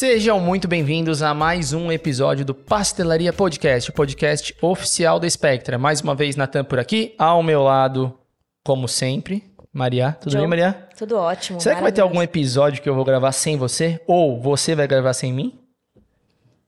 Sejam 0.00 0.40
muito 0.40 0.66
bem-vindos 0.66 1.22
a 1.22 1.34
mais 1.34 1.74
um 1.74 1.92
episódio 1.92 2.42
do 2.42 2.54
Pastelaria 2.54 3.34
Podcast, 3.34 3.90
o 3.90 3.92
podcast 3.92 4.56
oficial 4.62 5.20
da 5.20 5.28
Spectra. 5.28 5.76
Mais 5.76 6.00
uma 6.00 6.14
vez, 6.14 6.36
Natan 6.36 6.64
por 6.64 6.78
aqui, 6.78 7.14
ao 7.18 7.42
meu 7.42 7.64
lado, 7.64 8.18
como 8.64 8.88
sempre, 8.88 9.44
Maria. 9.70 10.16
Tudo 10.18 10.32
Joe. 10.32 10.40
bem, 10.40 10.48
Maria? 10.48 10.88
Tudo 10.96 11.18
ótimo. 11.18 11.60
Será 11.60 11.74
que 11.74 11.82
vai 11.82 11.92
ter 11.92 12.00
algum 12.00 12.22
episódio 12.22 12.82
que 12.82 12.88
eu 12.88 12.94
vou 12.94 13.04
gravar 13.04 13.30
sem 13.32 13.58
você? 13.58 14.00
Ou 14.06 14.40
você 14.40 14.74
vai 14.74 14.88
gravar 14.88 15.12
sem 15.12 15.34
mim? 15.34 15.60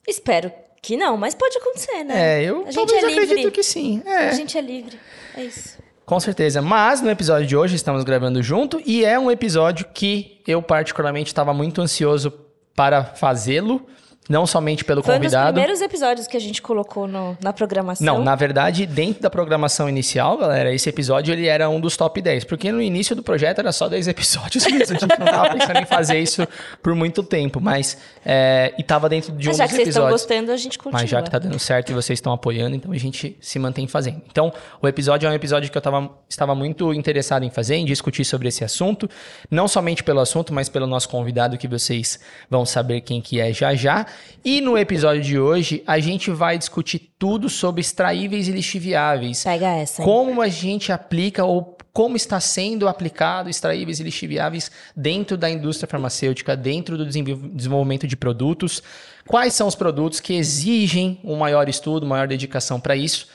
Espero 0.06 0.52
que 0.82 0.98
não, 0.98 1.16
mas 1.16 1.34
pode 1.34 1.56
acontecer, 1.56 2.04
né? 2.04 2.42
É, 2.42 2.44
eu 2.44 2.66
A 2.66 2.70
gente 2.70 2.94
é 2.94 3.00
livre. 3.00 3.22
acredito 3.22 3.50
que 3.50 3.62
sim. 3.62 4.02
É. 4.04 4.28
A 4.28 4.32
gente 4.32 4.58
é 4.58 4.60
livre. 4.60 4.98
É 5.34 5.42
isso. 5.42 5.78
Com 6.04 6.20
certeza. 6.20 6.60
Mas 6.60 7.00
no 7.00 7.08
episódio 7.08 7.46
de 7.46 7.56
hoje 7.56 7.76
estamos 7.76 8.04
gravando 8.04 8.42
junto 8.42 8.78
e 8.84 9.06
é 9.06 9.18
um 9.18 9.30
episódio 9.30 9.86
que 9.94 10.42
eu 10.46 10.60
particularmente 10.60 11.28
estava 11.28 11.54
muito 11.54 11.80
ansioso 11.80 12.42
para 12.74 13.04
fazê-lo, 13.04 13.86
não 14.28 14.46
somente 14.46 14.84
pelo 14.84 15.02
Foi 15.02 15.14
um 15.16 15.18
dos 15.18 15.26
convidado. 15.26 15.52
primeiros 15.52 15.80
episódios 15.80 16.26
que 16.28 16.36
a 16.36 16.40
gente 16.40 16.62
colocou 16.62 17.08
no- 17.08 17.36
na 17.42 17.52
programação. 17.52 18.06
Não, 18.06 18.22
na 18.22 18.36
verdade, 18.36 18.86
dentro 18.86 19.20
da 19.20 19.28
programação 19.28 19.88
inicial, 19.88 20.38
galera, 20.38 20.72
esse 20.72 20.88
episódio 20.88 21.32
ele 21.34 21.46
era 21.48 21.68
um 21.68 21.80
dos 21.80 21.96
top 21.96 22.22
10, 22.22 22.44
porque 22.44 22.70
no 22.70 22.80
início 22.80 23.16
do 23.16 23.22
projeto 23.22 23.58
era 23.58 23.72
só 23.72 23.88
10 23.88 24.06
episódios 24.08 24.64
mesmo, 24.66 24.96
a 24.96 25.00
gente 25.00 25.18
não 25.18 25.26
tava 25.26 25.50
pensando 25.52 25.78
em 25.80 25.84
fazer 25.86 26.18
isso 26.20 26.46
por 26.80 26.94
muito 26.94 27.22
tempo, 27.24 27.60
mas 27.60 27.98
é, 28.24 28.72
e 28.78 28.82
tava 28.84 29.08
dentro 29.08 29.32
de 29.32 29.48
um 29.48 29.50
Mas 29.50 29.56
já 29.58 29.64
dos 29.64 29.70
que 29.70 29.76
vocês 29.76 29.88
estão 29.88 30.04
episódios. 30.04 30.22
gostando, 30.22 30.52
a 30.52 30.56
gente 30.56 30.78
continua. 30.78 31.00
Mas 31.02 31.10
já 31.10 31.20
que 31.20 31.30
tá 31.30 31.38
dando 31.40 31.58
certo 31.58 31.90
e 31.90 31.94
vocês 31.94 32.16
estão 32.18 32.32
apoiando, 32.32 32.76
então 32.76 32.92
a 32.92 32.98
gente 32.98 33.36
se 33.40 33.58
mantém 33.58 33.88
fazendo. 33.88 34.22
Então, 34.30 34.52
o 34.80 34.86
episódio 34.86 35.26
é 35.26 35.30
um 35.30 35.34
episódio 35.34 35.70
que 35.70 35.76
eu 35.76 35.82
tava, 35.82 36.08
estava 36.28 36.54
muito 36.54 36.94
interessado 36.94 37.44
em 37.44 37.50
fazer, 37.50 37.74
em 37.74 37.84
discutir 37.84 38.24
sobre 38.24 38.48
esse 38.48 38.62
assunto. 38.64 39.10
Não 39.50 39.66
somente 39.66 40.04
pelo 40.04 40.20
assunto, 40.20 40.52
mas 40.54 40.68
pelo 40.68 40.86
nosso 40.86 41.08
convidado, 41.08 41.58
que 41.58 41.66
vocês 41.66 42.20
vão 42.48 42.64
saber 42.64 43.00
quem 43.00 43.20
que 43.20 43.40
é 43.40 43.52
já 43.52 43.74
já. 43.74 44.06
E 44.44 44.60
no 44.60 44.76
episódio 44.76 45.22
de 45.22 45.38
hoje, 45.38 45.82
a 45.86 45.98
gente 46.00 46.30
vai 46.30 46.58
discutir 46.58 47.10
tudo 47.18 47.48
sobre 47.48 47.80
extraíveis 47.80 48.48
e 48.48 48.52
lixiviáveis. 48.52 49.44
Pega 49.44 49.68
essa. 49.76 50.02
hein? 50.02 50.06
Como 50.08 50.40
a 50.42 50.48
gente 50.48 50.90
aplica 50.92 51.44
ou 51.44 51.76
como 51.92 52.16
está 52.16 52.40
sendo 52.40 52.88
aplicado 52.88 53.50
extraíveis 53.50 54.00
e 54.00 54.02
lixiviáveis 54.02 54.70
dentro 54.96 55.36
da 55.36 55.50
indústria 55.50 55.86
farmacêutica, 55.86 56.56
dentro 56.56 56.96
do 56.96 57.04
desenvol- 57.04 57.50
desenvolvimento 57.52 58.06
de 58.06 58.16
produtos, 58.16 58.82
quais 59.26 59.52
são 59.54 59.68
os 59.68 59.74
produtos 59.74 60.18
que 60.18 60.32
exigem 60.34 61.20
um 61.22 61.36
maior 61.36 61.68
estudo, 61.68 62.06
maior 62.06 62.26
dedicação 62.26 62.80
para 62.80 62.96
isso. 62.96 63.28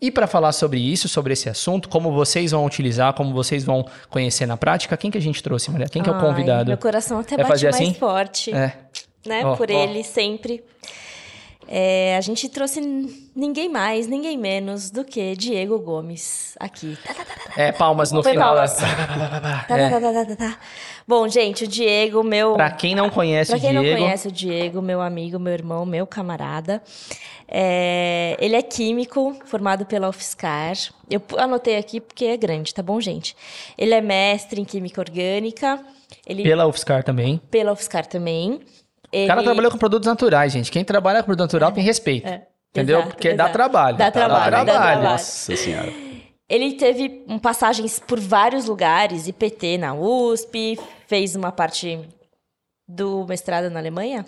E 0.00 0.10
para 0.10 0.26
falar 0.26 0.52
sobre 0.52 0.78
isso, 0.78 1.08
sobre 1.08 1.32
esse 1.32 1.48
assunto, 1.48 1.88
como 1.88 2.12
vocês 2.12 2.50
vão 2.52 2.64
utilizar, 2.66 3.14
como 3.14 3.32
vocês 3.32 3.64
vão 3.64 3.86
conhecer 4.10 4.46
na 4.46 4.56
prática, 4.56 4.96
quem 4.96 5.10
que 5.10 5.16
a 5.18 5.20
gente 5.20 5.42
trouxe, 5.42 5.70
mulher? 5.70 5.88
Quem 5.88 6.02
que 6.02 6.08
é 6.08 6.12
o 6.12 6.16
Ai, 6.16 6.20
convidado? 6.20 6.68
Meu 6.68 6.78
coração 6.78 7.18
até 7.20 7.36
Vai 7.36 7.46
bate 7.46 7.64
mais 7.64 7.74
assim? 7.76 7.94
forte, 7.94 8.54
É. 8.54 8.72
né? 9.26 9.44
Ó, 9.44 9.56
por 9.56 9.70
ó. 9.70 9.74
ele, 9.74 10.02
sempre. 10.02 10.62
É, 11.66 12.16
a 12.16 12.20
gente 12.20 12.48
trouxe 12.48 12.80
ninguém 13.34 13.68
mais, 13.68 14.06
ninguém 14.06 14.36
menos 14.36 14.90
do 14.90 15.04
que 15.04 15.34
Diego 15.34 15.78
Gomes 15.78 16.54
aqui. 16.60 16.96
É, 17.56 17.72
palmas 17.72 18.12
no 18.12 18.22
Foi 18.22 18.32
final. 18.32 18.54
palmas. 18.54 18.76
É. 19.68 19.88
tá, 19.88 20.26
tá, 20.26 20.36
tá. 20.36 20.58
Bom, 21.06 21.26
gente, 21.28 21.64
o 21.64 21.66
Diego, 21.66 22.22
meu. 22.22 22.54
Pra 22.54 22.70
quem 22.70 22.94
não 22.94 23.08
conhece 23.08 23.50
Pra 23.50 23.58
o 23.58 23.60
quem 23.60 23.70
Diego, 23.70 23.86
não 23.86 23.96
conhece 23.98 24.28
o 24.28 24.32
Diego, 24.32 24.82
meu 24.82 25.00
amigo, 25.00 25.38
meu 25.38 25.52
irmão, 25.52 25.86
meu 25.86 26.06
camarada, 26.06 26.82
é, 27.48 28.36
ele 28.40 28.56
é 28.56 28.62
químico, 28.62 29.36
formado 29.46 29.86
pela 29.86 30.08
UFSCar. 30.08 30.76
Eu 31.10 31.22
anotei 31.38 31.76
aqui 31.76 32.00
porque 32.00 32.26
é 32.26 32.36
grande, 32.36 32.74
tá 32.74 32.82
bom, 32.82 33.00
gente? 33.00 33.36
Ele 33.76 33.94
é 33.94 34.00
mestre 34.00 34.60
em 34.60 34.64
química 34.64 35.00
orgânica, 35.00 35.80
ele 36.26 36.42
pela 36.42 36.66
UFSCar 36.66 37.02
também. 37.02 37.40
pela 37.50 37.72
UFSCar 37.72 38.06
também. 38.06 38.60
Ele, 39.14 39.24
O 39.24 39.28
cara 39.28 39.42
trabalhou 39.44 39.70
com 39.70 39.78
produtos 39.78 40.06
naturais, 40.08 40.52
gente. 40.52 40.72
Quem 40.72 40.84
trabalha 40.84 41.20
com 41.20 41.26
produto 41.26 41.42
natural 41.44 41.70
tem 41.70 41.84
respeito. 41.84 42.26
Entendeu? 42.70 42.96
É, 42.96 43.00
exato, 43.00 43.14
Porque 43.14 43.28
dá 43.28 43.44
exato. 43.44 43.52
trabalho. 43.52 43.96
Dá 43.96 44.10
trabalho, 44.10 44.50
dá 44.50 44.64
trabalho. 44.64 45.02
Nossa 45.02 45.54
senhora. 45.56 45.92
Ele 46.48 46.72
teve 46.72 47.24
passagens 47.40 47.98
por 48.00 48.18
vários 48.18 48.66
lugares, 48.66 49.28
IPT 49.28 49.78
na 49.78 49.94
USP, 49.94 50.78
fez 51.06 51.36
uma 51.36 51.52
parte 51.52 52.00
do 52.86 53.24
mestrado 53.26 53.70
na 53.70 53.80
Alemanha. 53.80 54.26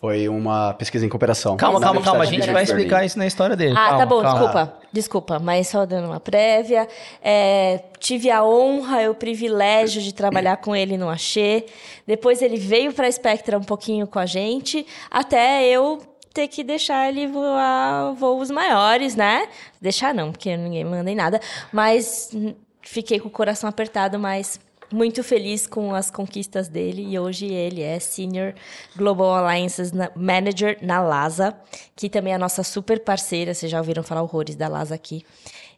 Foi 0.00 0.28
uma 0.28 0.74
pesquisa 0.74 1.04
em 1.04 1.08
cooperação. 1.08 1.56
Calma, 1.56 1.80
calma, 1.80 2.00
calma. 2.00 2.22
A 2.22 2.26
gente 2.26 2.48
vai 2.50 2.62
explicar 2.62 3.04
isso 3.04 3.18
na 3.18 3.26
história 3.26 3.56
dele. 3.56 3.72
Ah, 3.76 3.88
Calma, 3.88 3.98
tá 3.98 4.06
bom, 4.06 4.22
calma. 4.22 4.38
desculpa. 4.38 4.78
Desculpa, 4.92 5.38
mas 5.40 5.66
só 5.68 5.84
dando 5.84 6.06
uma 6.06 6.20
prévia. 6.20 6.86
É, 7.20 7.82
tive 7.98 8.30
a 8.30 8.44
honra 8.44 9.02
e 9.02 9.08
o 9.08 9.14
privilégio 9.14 10.00
de 10.00 10.14
trabalhar 10.14 10.58
com 10.58 10.76
ele 10.76 10.96
no 10.96 11.08
Axê. 11.10 11.66
Depois 12.06 12.40
ele 12.40 12.56
veio 12.56 12.92
para 12.92 13.08
a 13.08 13.12
Spectra 13.12 13.58
um 13.58 13.64
pouquinho 13.64 14.06
com 14.06 14.20
a 14.20 14.26
gente, 14.26 14.86
até 15.10 15.66
eu 15.66 15.98
ter 16.32 16.46
que 16.46 16.62
deixar 16.62 17.08
ele 17.08 17.26
voar 17.26 18.12
voos 18.12 18.48
maiores, 18.50 19.16
né? 19.16 19.48
Deixar 19.80 20.14
não, 20.14 20.30
porque 20.30 20.56
ninguém 20.56 20.84
me 20.84 20.90
manda 20.90 21.10
em 21.10 21.16
nada. 21.16 21.40
Mas 21.72 22.30
hum, 22.32 22.54
fiquei 22.80 23.18
com 23.18 23.26
o 23.26 23.30
coração 23.30 23.68
apertado, 23.68 24.18
mas 24.20 24.60
muito 24.90 25.22
feliz 25.22 25.66
com 25.66 25.94
as 25.94 26.10
conquistas 26.10 26.68
dele. 26.68 27.06
E 27.08 27.18
hoje 27.18 27.46
ele 27.46 27.82
é 27.82 27.98
Senior 27.98 28.54
Global 28.96 29.34
Alliances 29.34 29.92
na- 29.92 30.10
Manager 30.14 30.78
na 30.82 31.00
LASA, 31.02 31.54
que 31.94 32.08
também 32.08 32.32
é 32.32 32.36
a 32.36 32.38
nossa 32.38 32.62
super 32.62 33.00
parceira. 33.00 33.52
Vocês 33.54 33.70
já 33.70 33.78
ouviram 33.78 34.02
falar 34.02 34.22
horrores 34.22 34.56
da 34.56 34.68
LASA 34.68 34.94
aqui. 34.94 35.24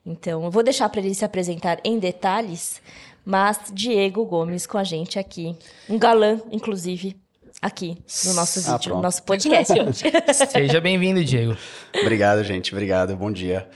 Então, 0.04 0.44
eu 0.44 0.50
vou 0.50 0.62
deixar 0.62 0.88
para 0.88 1.00
ele 1.00 1.14
se 1.14 1.24
apresentar 1.24 1.78
em 1.84 1.98
detalhes, 1.98 2.80
mas 3.24 3.58
Diego 3.72 4.24
Gomes 4.24 4.66
com 4.66 4.78
a 4.78 4.84
gente 4.84 5.18
aqui. 5.18 5.54
Um 5.88 5.98
galã, 5.98 6.40
inclusive, 6.50 7.16
aqui 7.60 7.98
no 8.24 8.32
nosso 8.32 8.60
Ah, 8.70 8.78
vídeo, 8.78 8.94
no 8.94 9.02
nosso 9.02 9.22
podcast 9.22 9.72
hoje. 9.78 10.04
Seja 10.50 10.80
bem-vindo, 10.80 11.22
Diego. 11.22 11.54
Obrigado, 12.00 12.42
gente. 12.42 12.72
Obrigado. 12.72 13.14
Bom 13.14 13.30
dia. 13.30 13.68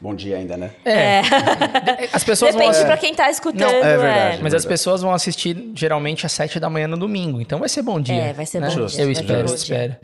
Bom 0.00 0.14
dia 0.14 0.36
ainda, 0.36 0.56
né? 0.56 0.70
É. 0.84 1.20
As 2.12 2.22
pessoas 2.24 2.52
vão 2.54 2.60
Depende 2.60 2.70
assistir. 2.70 2.86
para 2.86 2.96
quem 2.96 3.14
tá 3.14 3.30
escutando. 3.30 3.60
Não, 3.72 3.84
é 3.84 3.96
verdade. 3.96 4.42
Mas 4.42 4.54
as 4.54 4.64
pessoas 4.64 5.02
vão 5.02 5.12
assistir 5.12 5.72
geralmente 5.74 6.24
às 6.24 6.32
7 6.32 6.60
da 6.60 6.70
manhã 6.70 6.86
no 6.86 6.96
domingo. 6.96 7.40
Então 7.40 7.58
vai 7.58 7.68
ser 7.68 7.82
bom 7.82 8.00
dia. 8.00 8.14
É, 8.22 8.32
vai 8.32 8.46
ser 8.46 8.60
né? 8.60 8.68
bom 8.68 8.86
dia, 8.86 9.02
Eu 9.02 9.10
espero, 9.10 9.46
dia. 9.46 9.54
espero. 9.56 9.96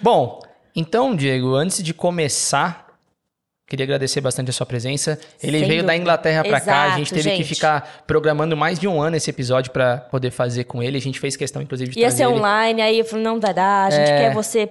Bom, 0.00 0.40
então, 0.76 1.14
Diego, 1.16 1.54
antes 1.54 1.82
de 1.82 1.92
começar, 1.92 2.86
queria 3.68 3.84
agradecer 3.84 4.20
bastante 4.20 4.50
a 4.50 4.52
sua 4.52 4.64
presença. 4.66 5.18
Ele 5.42 5.58
Sem 5.58 5.68
veio 5.68 5.82
da 5.82 5.88
dúvida. 5.88 5.96
Inglaterra 5.96 6.44
pra 6.44 6.60
cá. 6.60 6.94
A 6.94 6.98
gente 6.98 7.12
teve 7.12 7.30
que 7.30 7.36
gente. 7.38 7.54
ficar 7.54 8.04
programando 8.06 8.56
mais 8.56 8.78
de 8.78 8.86
um 8.86 9.00
ano 9.02 9.16
esse 9.16 9.28
episódio 9.30 9.72
pra 9.72 9.96
poder 9.98 10.30
fazer 10.30 10.64
com 10.64 10.82
ele. 10.82 10.96
A 10.96 11.00
gente 11.00 11.18
fez 11.18 11.36
questão, 11.36 11.60
inclusive, 11.62 11.90
de 11.92 11.98
Ia 11.98 12.06
trazer 12.06 12.16
ser 12.18 12.30
ele. 12.30 12.38
online, 12.38 12.80
aí 12.82 12.98
eu 13.00 13.04
falei, 13.04 13.24
não 13.24 13.40
vai 13.40 13.52
dar, 13.54 13.86
a 13.86 13.90
gente 13.90 14.08
É. 14.10 14.18
quer 14.18 14.34
você 14.34 14.70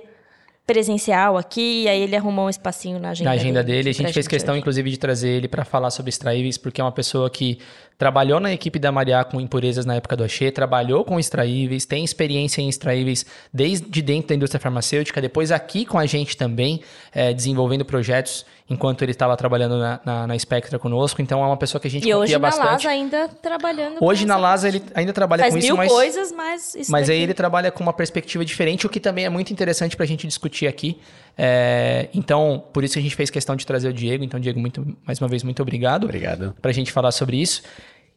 presencial 0.66 1.38
aqui, 1.38 1.88
aí 1.88 2.02
ele 2.02 2.16
arrumou 2.16 2.46
um 2.46 2.50
espacinho 2.50 3.00
na 3.00 3.10
agenda 3.10 3.30
na 3.30 3.36
agenda 3.36 3.64
dele. 3.64 3.90
A 3.90 3.94
pra 3.94 4.04
gente 4.04 4.14
fez 4.14 4.28
questão, 4.28 4.54
hoje. 4.54 4.62
inclusive, 4.62 4.90
de 4.90 4.98
trazer 4.98 5.30
ele 5.30 5.48
para 5.48 5.66
falar 5.66 5.90
sobre 5.92 6.10
extraíveis, 6.10 6.58
porque 6.58 6.80
é 6.80 6.84
uma 6.84 6.92
pessoa 6.92 7.30
que 7.30 7.60
trabalhou 7.98 8.40
na 8.40 8.52
equipe 8.52 8.80
da 8.80 8.92
Mariá 8.92 9.24
com 9.24 9.40
impurezas 9.40 9.86
na 9.86 9.96
época 9.96 10.16
do 10.16 10.24
Axê, 10.24 10.50
trabalhou 10.52 11.04
com 11.04 11.20
extraíveis, 11.20 11.86
tem 11.86 12.04
experiência 12.04 12.62
em 12.62 12.70
extraíveis 12.70 13.26
desde 13.54 14.02
dentro 14.02 14.30
da 14.30 14.36
indústria 14.36 14.60
farmacêutica, 14.60 15.22
depois 15.22 15.52
aqui 15.52 15.86
com 15.86 16.00
a 16.00 16.06
gente 16.06 16.36
também, 16.36 16.82
eh, 17.14 17.34
desenvolvendo 17.34 17.86
projetos 17.86 18.46
enquanto 18.72 19.02
ele 19.04 19.12
estava 19.12 19.36
trabalhando 19.38 19.78
na, 19.78 20.00
na, 20.04 20.28
na 20.28 20.40
Spectra 20.40 20.80
conosco. 20.80 21.22
Então 21.22 21.44
é 21.44 21.46
uma 21.48 21.58
pessoa 21.58 21.80
que 21.82 21.88
a 21.88 21.92
gente 21.92 22.08
E 22.08 22.14
hoje 22.14 22.34
confia 22.34 22.40
na 22.40 22.48
bastante. 22.48 22.88
LASA 22.88 22.90
ainda 22.90 23.28
trabalhando 23.28 23.98
com 23.98 24.06
Hoje 24.06 24.26
na 24.26 24.38
LASA 24.38 24.68
ele 24.70 24.82
ainda 24.96 25.14
trabalha 25.14 25.42
Faz 25.44 25.54
com 25.54 25.60
isso, 25.60 25.68
mil 25.68 25.78
mas... 25.78 25.92
coisas, 25.92 26.32
mas 26.32 26.76
isso 26.76 26.92
Mas 26.92 27.10
aí 27.10 27.16
daqui- 27.18 27.24
ele 27.24 27.34
trabalha 27.34 27.70
com 27.72 27.84
uma 27.84 27.94
perspectiva 27.94 28.44
diferente, 28.46 28.86
o 28.86 28.90
que 28.90 29.00
também 29.00 29.26
é 29.26 29.30
muito 29.30 29.52
interessante 29.52 29.96
para 29.96 30.04
a 30.06 30.08
gente 30.08 30.26
discutir 30.26 30.68
aqui. 30.68 30.98
É, 31.38 32.08
então, 32.14 32.64
por 32.74 32.84
isso 32.84 32.98
a 32.98 33.02
gente 33.02 33.16
fez 33.16 33.30
questão 33.30 33.56
de 33.56 33.66
trazer 33.66 33.90
o 33.90 33.94
Diego. 33.94 34.24
Então, 34.24 34.40
Diego, 34.40 34.60
muito, 34.60 34.86
mais 35.06 35.20
uma 35.20 35.28
vez, 35.28 35.44
muito 35.44 35.62
obrigado 35.62 36.04
Obrigado. 36.06 36.56
para 36.62 36.72
a 36.72 36.74
gente 36.74 36.92
falar 36.92 37.12
sobre 37.12 37.38
isso. 37.38 37.62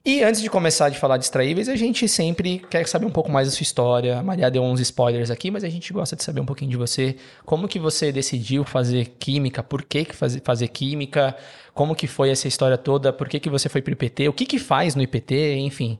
E 0.06 0.22
antes 0.22 0.42
de 0.42 0.50
começar 0.50 0.90
de 0.90 0.98
falar 0.98 1.16
de 1.16 1.24
extraíveis, 1.24 1.66
a 1.66 1.76
gente 1.76 2.06
sempre 2.06 2.58
quer 2.68 2.86
saber 2.86 3.06
um 3.06 3.10
pouco 3.10 3.32
mais 3.32 3.48
da 3.48 3.54
sua 3.54 3.62
história. 3.62 4.18
A 4.18 4.22
Maria 4.22 4.50
deu 4.50 4.62
uns 4.62 4.78
spoilers 4.78 5.30
aqui, 5.30 5.50
mas 5.50 5.64
a 5.64 5.68
gente 5.70 5.90
gosta 5.94 6.14
de 6.14 6.22
saber 6.22 6.40
um 6.40 6.44
pouquinho 6.44 6.70
de 6.70 6.76
você. 6.76 7.16
Como 7.46 7.66
que 7.66 7.78
você 7.78 8.12
decidiu 8.12 8.64
fazer 8.64 9.14
química? 9.18 9.62
Por 9.62 9.82
que, 9.82 10.04
que 10.04 10.14
fazer, 10.14 10.42
fazer 10.44 10.68
química? 10.68 11.34
Como 11.72 11.94
que 11.94 12.06
foi 12.06 12.28
essa 12.28 12.46
história 12.46 12.76
toda? 12.76 13.14
Por 13.14 13.30
que, 13.30 13.40
que 13.40 13.48
você 13.48 13.70
foi 13.70 13.80
para 13.80 13.92
o 13.92 13.94
IPT? 13.94 14.28
O 14.28 14.34
que, 14.34 14.44
que 14.44 14.58
faz 14.58 14.94
no 14.94 15.00
IPT? 15.00 15.56
Enfim, 15.60 15.98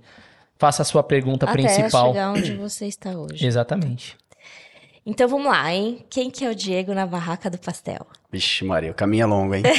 faça 0.59 0.83
a 0.83 0.85
sua 0.85 1.03
pergunta 1.03 1.47
Até 1.47 1.55
principal. 1.55 2.09
chegar 2.13 2.31
onde 2.31 2.57
você 2.57 2.87
está 2.87 3.11
hoje. 3.19 3.47
Exatamente. 3.47 4.19
Então 5.07 5.29
vamos 5.29 5.47
lá, 5.47 5.73
hein? 5.75 6.05
Quem 6.09 6.31
que 6.31 6.45
é 6.45 6.51
o 6.51 6.55
Diego 6.55 6.95
na 6.95 7.07
barraca 7.07 7.51
do 7.51 7.59
pastel? 7.59 8.07
Vixe, 8.33 8.65
Maria, 8.65 8.91
o 8.91 8.95
caminho 8.95 9.23
é 9.25 9.27
longo, 9.27 9.55
hein? 9.55 9.63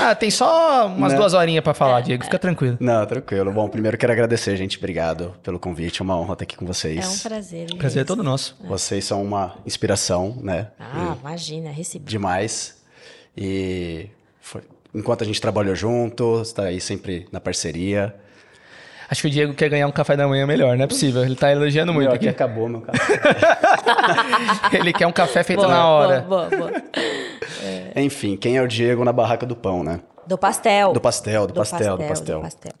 Ah, 0.00 0.14
tem 0.14 0.30
só 0.30 0.86
umas 0.88 1.12
Né? 1.12 1.18
duas 1.18 1.32
horinhas 1.34 1.62
para 1.62 1.72
falar, 1.74 2.00
Diego. 2.00 2.24
Fica 2.24 2.38
tranquilo. 2.38 2.76
Não, 2.80 3.04
tranquilo. 3.06 3.52
Bom, 3.52 3.68
primeiro 3.68 3.96
quero 3.96 4.12
agradecer, 4.12 4.56
gente. 4.56 4.76
Obrigado 4.78 5.34
pelo 5.42 5.58
convite. 5.58 6.00
É 6.00 6.02
uma 6.02 6.18
honra 6.18 6.32
estar 6.32 6.42
aqui 6.42 6.56
com 6.56 6.66
vocês. 6.66 7.04
É 7.04 7.08
um 7.08 7.18
prazer. 7.18 7.70
hein, 7.70 7.78
Prazer 7.78 8.02
é 8.02 8.04
todo 8.04 8.22
nosso. 8.22 8.56
Vocês 8.64 9.04
são 9.04 9.22
uma 9.22 9.54
inspiração, 9.64 10.36
né? 10.42 10.68
Ah, 10.78 11.16
imagina, 11.20 11.70
recebi. 11.70 12.04
Demais. 12.04 12.82
E 13.36 14.08
foi- 14.40 14.62
enquanto 14.94 15.22
a 15.22 15.26
gente 15.26 15.40
trabalhou 15.40 15.74
junto, 15.74 16.42
está 16.42 16.64
aí 16.64 16.80
sempre 16.80 17.26
na 17.30 17.40
parceria. 17.40 18.14
Acho 19.12 19.20
que 19.20 19.28
o 19.28 19.30
Diego 19.30 19.52
quer 19.52 19.68
ganhar 19.68 19.86
um 19.86 19.92
café 19.92 20.16
da 20.16 20.26
manhã 20.26 20.46
melhor, 20.46 20.74
não 20.74 20.84
é 20.84 20.86
possível. 20.86 21.22
Ele 21.22 21.36
tá 21.36 21.52
elogiando 21.52 21.92
muito 21.92 22.06
Meu, 22.06 22.16
aqui. 22.16 22.28
aqui 22.28 22.34
acabou 22.34 22.66
meu 22.66 22.80
café. 22.80 23.20
Ele 24.72 24.90
quer 24.90 25.06
um 25.06 25.12
café 25.12 25.42
feito 25.42 25.58
Boa, 25.60 25.68
na 25.70 25.86
hora. 25.86 26.20
Boa, 26.22 26.48
boa, 26.48 26.70
boa. 26.70 26.82
Enfim, 27.94 28.38
quem 28.38 28.56
é 28.56 28.62
o 28.62 28.66
Diego 28.66 29.04
na 29.04 29.12
barraca 29.12 29.44
do 29.44 29.54
pão, 29.54 29.84
né? 29.84 30.00
Do 30.26 30.38
pastel. 30.38 30.94
Do 30.94 31.00
pastel, 31.00 31.46
do 31.46 31.52
pastel, 31.52 31.98
do 31.98 32.04
pastel. 32.04 32.38
do 32.38 32.42
pastel. 32.44 32.72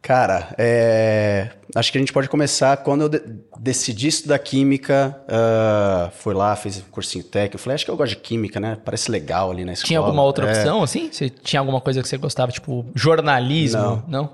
Cara, 0.00 0.48
é, 0.56 1.50
acho 1.76 1.92
que 1.92 1.98
a 1.98 2.00
gente 2.00 2.12
pode 2.12 2.30
começar 2.30 2.78
quando 2.78 3.02
eu 3.02 3.08
de- 3.10 3.22
decidi 3.60 4.08
estudar 4.08 4.38
química. 4.38 5.20
ah, 5.28 6.08
fui 6.14 6.32
lá, 6.32 6.56
fiz 6.56 6.78
um 6.78 6.90
cursinho 6.90 7.22
técnico. 7.22 7.58
Falei, 7.58 7.74
acho 7.74 7.84
que 7.84 7.90
eu 7.90 7.96
gosto 7.98 8.10
de 8.10 8.16
química, 8.16 8.58
né? 8.58 8.78
Parece 8.82 9.10
legal 9.10 9.50
ali 9.50 9.62
na 9.64 9.74
escola. 9.74 9.86
Tinha 9.88 9.98
alguma 10.00 10.22
outra 10.22 10.46
É. 10.48 10.52
opção, 10.52 10.82
assim? 10.82 11.10
Você 11.12 11.28
tinha 11.28 11.60
alguma 11.60 11.82
coisa 11.82 12.00
que 12.00 12.08
você 12.08 12.16
gostava, 12.16 12.50
tipo, 12.50 12.86
jornalismo? 12.94 14.02
Não. 14.08 14.30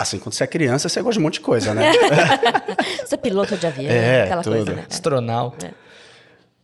Assim, 0.00 0.18
quando 0.18 0.34
você 0.34 0.44
é 0.44 0.46
criança, 0.46 0.88
você 0.88 1.00
gosta 1.02 1.14
de 1.14 1.18
um 1.18 1.22
monte 1.22 1.34
de 1.34 1.40
coisa, 1.40 1.74
né? 1.74 1.92
Você 3.04 3.14
é 3.14 3.18
piloto 3.18 3.56
de 3.56 3.66
avião, 3.66 3.90
É, 3.90 4.24
aquela 4.24 4.42
tudo. 4.42 4.56
coisa, 4.56 4.72
né? 4.74 4.84
Astronauta. 4.90 5.72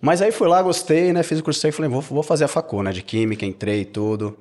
Mas 0.01 0.21
aí 0.21 0.31
fui 0.31 0.47
lá, 0.49 0.61
gostei, 0.63 1.13
né? 1.13 1.23
Fiz 1.23 1.39
o 1.39 1.43
curso 1.43 1.61
técnico, 1.61 1.77
falei, 1.77 1.91
vou, 1.91 2.01
vou 2.03 2.23
fazer 2.23 2.45
a 2.45 2.49
facu, 2.49 2.83
né? 2.83 2.93
De 2.93 3.03
química, 3.03 3.47
entrei 3.47 3.81
e 3.81 3.85
tudo. 3.87 4.37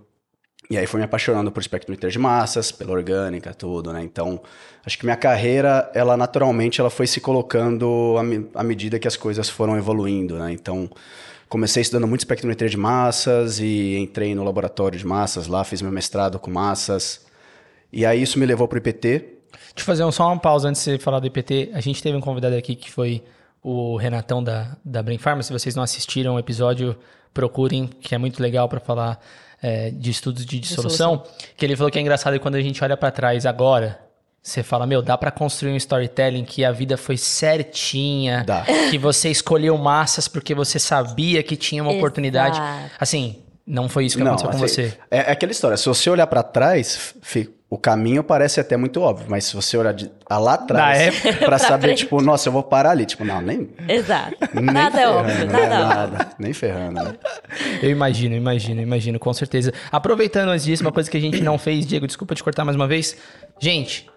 E 0.70 0.78
aí 0.78 0.86
fui 0.88 0.98
me 1.00 1.06
apaixonando 1.06 1.52
por 1.52 1.60
espectrometria 1.62 2.10
de 2.10 2.20
massas, 2.20 2.72
pela 2.72 2.92
orgânica, 2.92 3.54
tudo, 3.54 3.92
né? 3.94 4.02
Então, 4.04 4.42
acho 4.86 4.98
que 4.98 5.06
minha 5.06 5.16
carreira, 5.16 5.90
ela 5.94 6.18
naturalmente, 6.18 6.80
ela 6.82 6.90
foi 6.90 7.08
se 7.08 7.20
colocando 7.22 8.16
à, 8.18 8.24
me- 8.24 8.50
à 8.54 8.64
medida 8.64 8.98
que 9.00 9.08
as 9.08 9.16
coisas 9.16 9.50
foram 9.50 9.78
evoluindo, 9.78 10.38
né? 10.38 10.52
Então, 10.52 10.90
comecei 11.48 11.82
estudando 11.82 12.08
muito 12.08 12.22
espectrometria 12.22 12.70
de 12.70 12.78
massas 12.78 13.60
e 13.60 13.96
entrei 13.98 14.34
no 14.36 14.44
laboratório 14.44 14.98
de 14.98 15.06
massas 15.06 15.48
lá, 15.48 15.64
fiz 15.64 15.82
meu 15.82 15.92
mestrado 15.92 16.40
com 16.40 16.50
massas. 16.52 17.22
E 17.94 18.06
aí 18.06 18.22
isso 18.22 18.40
me 18.40 18.46
levou 18.46 18.68
pro 18.68 18.78
IPT. 18.80 19.00
Deixa 19.20 19.30
eu 19.78 19.84
fazer 19.86 20.04
um- 20.04 20.12
só 20.12 20.28
uma 20.28 20.40
pausa 20.40 20.68
antes 20.68 20.84
de 20.84 20.92
você 20.92 20.98
falar 21.00 21.20
do 21.20 21.28
IPT. 21.28 21.70
A 21.74 21.80
gente 21.80 22.02
teve 22.02 22.18
um 22.18 22.22
convidado 22.22 22.56
aqui 22.56 22.76
que 22.76 22.90
foi 22.92 23.24
o 23.62 23.96
Renatão 23.98 24.44
da, 24.44 24.76
da 24.84 25.02
Brain 25.04 25.18
Pharma. 25.18 25.42
Se 25.44 25.54
vocês 25.54 25.76
não 25.76 25.84
assistiram 25.84 26.36
o 26.36 26.40
episódio, 26.40 26.98
procurem, 27.34 27.88
que 28.02 28.14
é 28.14 28.18
muito 28.18 28.42
legal 28.42 28.68
para 28.68 28.80
falar 28.80 29.20
é, 29.62 29.90
de 29.92 30.12
estudos 30.12 30.46
de 30.46 30.60
dissolução. 30.60 31.24
Que 31.56 31.66
ele 31.66 31.76
falou 31.76 31.90
que 31.92 31.98
é 31.98 32.02
engraçado 32.02 32.34
que 32.34 32.40
quando 32.40 32.56
a 32.56 32.62
gente 32.62 32.84
olha 32.84 32.98
para 32.98 33.10
trás 33.12 33.46
agora, 33.46 34.00
você 34.42 34.62
fala, 34.62 34.86
meu, 34.86 35.02
dá 35.02 35.18
para 35.18 35.32
construir 35.32 35.72
um 35.72 35.78
storytelling 35.78 36.44
que 36.44 36.66
a 36.66 36.72
vida 36.72 36.98
foi 36.98 37.16
certinha, 37.16 38.44
Dá. 38.46 38.66
que 38.90 38.98
você 38.98 39.30
escolheu 39.30 39.78
massas 39.78 40.28
porque 40.28 40.54
você 40.54 40.78
sabia 40.80 41.42
que 41.42 41.56
tinha 41.56 41.82
uma 41.82 41.94
oportunidade. 41.94 42.58
Exato. 42.58 42.92
Assim, 43.00 43.38
não 43.66 43.88
foi 43.88 44.06
isso 44.06 44.18
que 44.18 44.24
aconteceu 44.24 44.50
com 44.50 44.56
assim, 44.58 44.68
você. 44.68 44.98
É, 45.10 45.18
é 45.20 45.32
aquela 45.32 45.52
história. 45.52 45.78
Se 45.78 45.86
você 45.86 46.10
olhar 46.10 46.28
pra 46.28 46.44
trás, 46.44 47.16
fi- 47.22 47.50
o 47.74 47.78
caminho 47.80 48.24
parece 48.24 48.60
até 48.60 48.78
muito 48.78 49.02
óbvio, 49.02 49.26
mas 49.28 49.46
se 49.46 49.56
você 49.56 49.76
olhar 49.76 49.96
de, 49.96 50.08
a 50.30 50.38
lá 50.38 50.54
atrás 50.54 51.00
época. 51.00 51.44
pra 51.44 51.58
saber, 51.58 51.88
frente. 51.88 51.98
tipo, 52.04 52.22
nossa, 52.22 52.48
eu 52.48 52.54
vou 52.54 52.62
parar 52.62 52.92
ali, 52.92 53.04
tipo, 53.04 53.26
não, 53.26 53.42
nem, 53.42 53.68
Exato. 53.90 54.36
nem 54.54 54.66
Nada 54.66 54.96
é 54.96 55.02
ferrando, 55.02 55.18
óbvio, 55.18 55.34
né? 55.34 55.46
nada 55.46 55.58
é 55.58 55.82
óbvio. 55.82 55.96
nada, 55.96 56.30
nem 56.38 56.54
ferrando, 56.54 57.04
né? 57.04 57.16
Eu 57.82 57.90
imagino, 57.90 58.36
imagino, 58.36 58.80
imagino, 58.80 59.18
com 59.18 59.34
certeza. 59.34 59.74
Aproveitando 59.92 60.50
antes 60.50 60.66
disso, 60.66 60.84
uma 60.84 60.92
coisa 60.92 61.10
que 61.10 61.18
a 61.18 61.20
gente 61.20 61.42
não 61.42 61.58
fez, 61.58 61.84
Diego, 61.88 62.06
desculpa 62.06 62.36
te 62.36 62.44
cortar 62.44 62.64
mais 62.64 62.76
uma 62.76 62.86
vez. 62.88 63.18
Gente, 63.60 64.08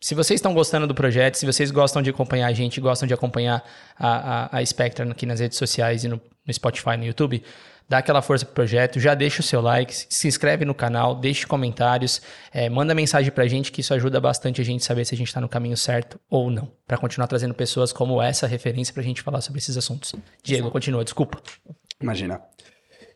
se 0.00 0.14
vocês 0.14 0.38
estão 0.38 0.54
gostando 0.54 0.86
do 0.86 0.94
projeto, 0.94 1.34
se 1.34 1.44
vocês 1.44 1.72
gostam 1.72 2.00
de 2.00 2.10
acompanhar 2.10 2.46
a 2.46 2.52
gente, 2.52 2.80
gostam 2.80 3.08
de 3.08 3.12
acompanhar 3.12 3.64
a, 3.98 4.56
a, 4.56 4.58
a 4.58 4.64
Spectra 4.64 5.10
aqui 5.10 5.26
nas 5.26 5.40
redes 5.40 5.58
sociais 5.58 6.04
e 6.04 6.08
no, 6.08 6.20
no 6.46 6.54
Spotify, 6.54 6.96
no 6.96 7.04
YouTube, 7.04 7.42
dá 7.88 7.98
aquela 7.98 8.20
força 8.20 8.44
pro 8.44 8.54
projeto, 8.54 8.98
já 8.98 9.14
deixa 9.14 9.40
o 9.40 9.42
seu 9.42 9.60
like, 9.60 9.94
se 10.08 10.26
inscreve 10.26 10.64
no 10.64 10.74
canal, 10.74 11.14
deixe 11.14 11.46
comentários, 11.46 12.20
é, 12.52 12.68
manda 12.68 12.94
mensagem 12.94 13.30
pra 13.30 13.46
gente, 13.46 13.70
que 13.70 13.80
isso 13.80 13.94
ajuda 13.94 14.20
bastante 14.20 14.60
a 14.60 14.64
gente 14.64 14.84
saber 14.84 15.04
se 15.04 15.14
a 15.14 15.18
gente 15.18 15.32
tá 15.32 15.40
no 15.40 15.48
caminho 15.48 15.76
certo 15.76 16.18
ou 16.28 16.50
não, 16.50 16.70
Pra 16.86 16.96
continuar 16.96 17.26
trazendo 17.26 17.54
pessoas 17.54 17.92
como 17.92 18.20
essa 18.22 18.46
referência 18.46 18.92
pra 18.92 19.02
gente 19.02 19.22
falar 19.22 19.40
sobre 19.40 19.58
esses 19.58 19.76
assuntos. 19.76 20.14
Diego, 20.42 20.70
continua, 20.70 21.02
desculpa. 21.02 21.40
Imagina. 22.00 22.40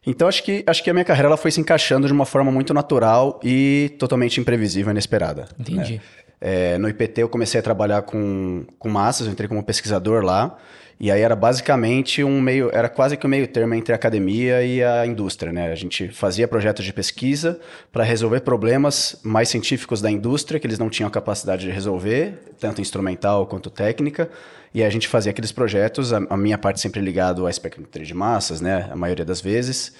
Então, 0.06 0.26
acho 0.26 0.42
que, 0.42 0.64
acho 0.66 0.82
que 0.82 0.88
a 0.88 0.94
minha 0.94 1.04
carreira 1.04 1.28
ela 1.28 1.36
foi 1.36 1.50
se 1.50 1.60
encaixando 1.60 2.06
de 2.06 2.12
uma 2.12 2.24
forma 2.24 2.50
muito 2.50 2.72
natural 2.72 3.38
e 3.44 3.94
totalmente 3.98 4.40
imprevisível 4.40 4.90
inesperada. 4.90 5.48
Entendi. 5.58 6.00
É, 6.40 6.78
no 6.78 6.88
IPT 6.88 7.20
eu 7.20 7.28
comecei 7.28 7.60
a 7.60 7.62
trabalhar 7.62 8.02
com, 8.02 8.64
com 8.78 8.88
massas, 8.88 9.26
eu 9.26 9.32
entrei 9.32 9.46
como 9.46 9.62
pesquisador 9.62 10.24
lá. 10.24 10.56
E 11.02 11.10
aí 11.10 11.22
era 11.22 11.34
basicamente 11.34 12.22
um 12.22 12.42
meio, 12.42 12.68
era 12.74 12.86
quase 12.86 13.16
que 13.16 13.26
um 13.26 13.30
meio 13.30 13.48
termo 13.48 13.72
entre 13.72 13.90
a 13.90 13.96
academia 13.96 14.62
e 14.62 14.84
a 14.84 15.06
indústria, 15.06 15.50
né? 15.50 15.72
A 15.72 15.74
gente 15.74 16.08
fazia 16.08 16.46
projetos 16.46 16.84
de 16.84 16.92
pesquisa 16.92 17.58
para 17.90 18.04
resolver 18.04 18.40
problemas 18.40 19.18
mais 19.22 19.48
científicos 19.48 20.02
da 20.02 20.10
indústria 20.10 20.60
que 20.60 20.66
eles 20.66 20.78
não 20.78 20.90
tinham 20.90 21.08
capacidade 21.08 21.62
de 21.62 21.70
resolver, 21.70 22.52
tanto 22.60 22.82
instrumental 22.82 23.46
quanto 23.46 23.70
técnica. 23.70 24.28
E 24.74 24.84
a 24.84 24.90
gente 24.90 25.08
fazia 25.08 25.30
aqueles 25.30 25.52
projetos, 25.52 26.12
a, 26.12 26.18
a 26.28 26.36
minha 26.36 26.58
parte 26.58 26.80
sempre 26.80 27.00
ligado 27.00 27.46
à 27.46 27.50
espectrometria 27.50 28.04
de 28.04 28.12
massas, 28.12 28.60
né? 28.60 28.86
A 28.92 28.94
maioria 28.94 29.24
das 29.24 29.40
vezes. 29.40 29.94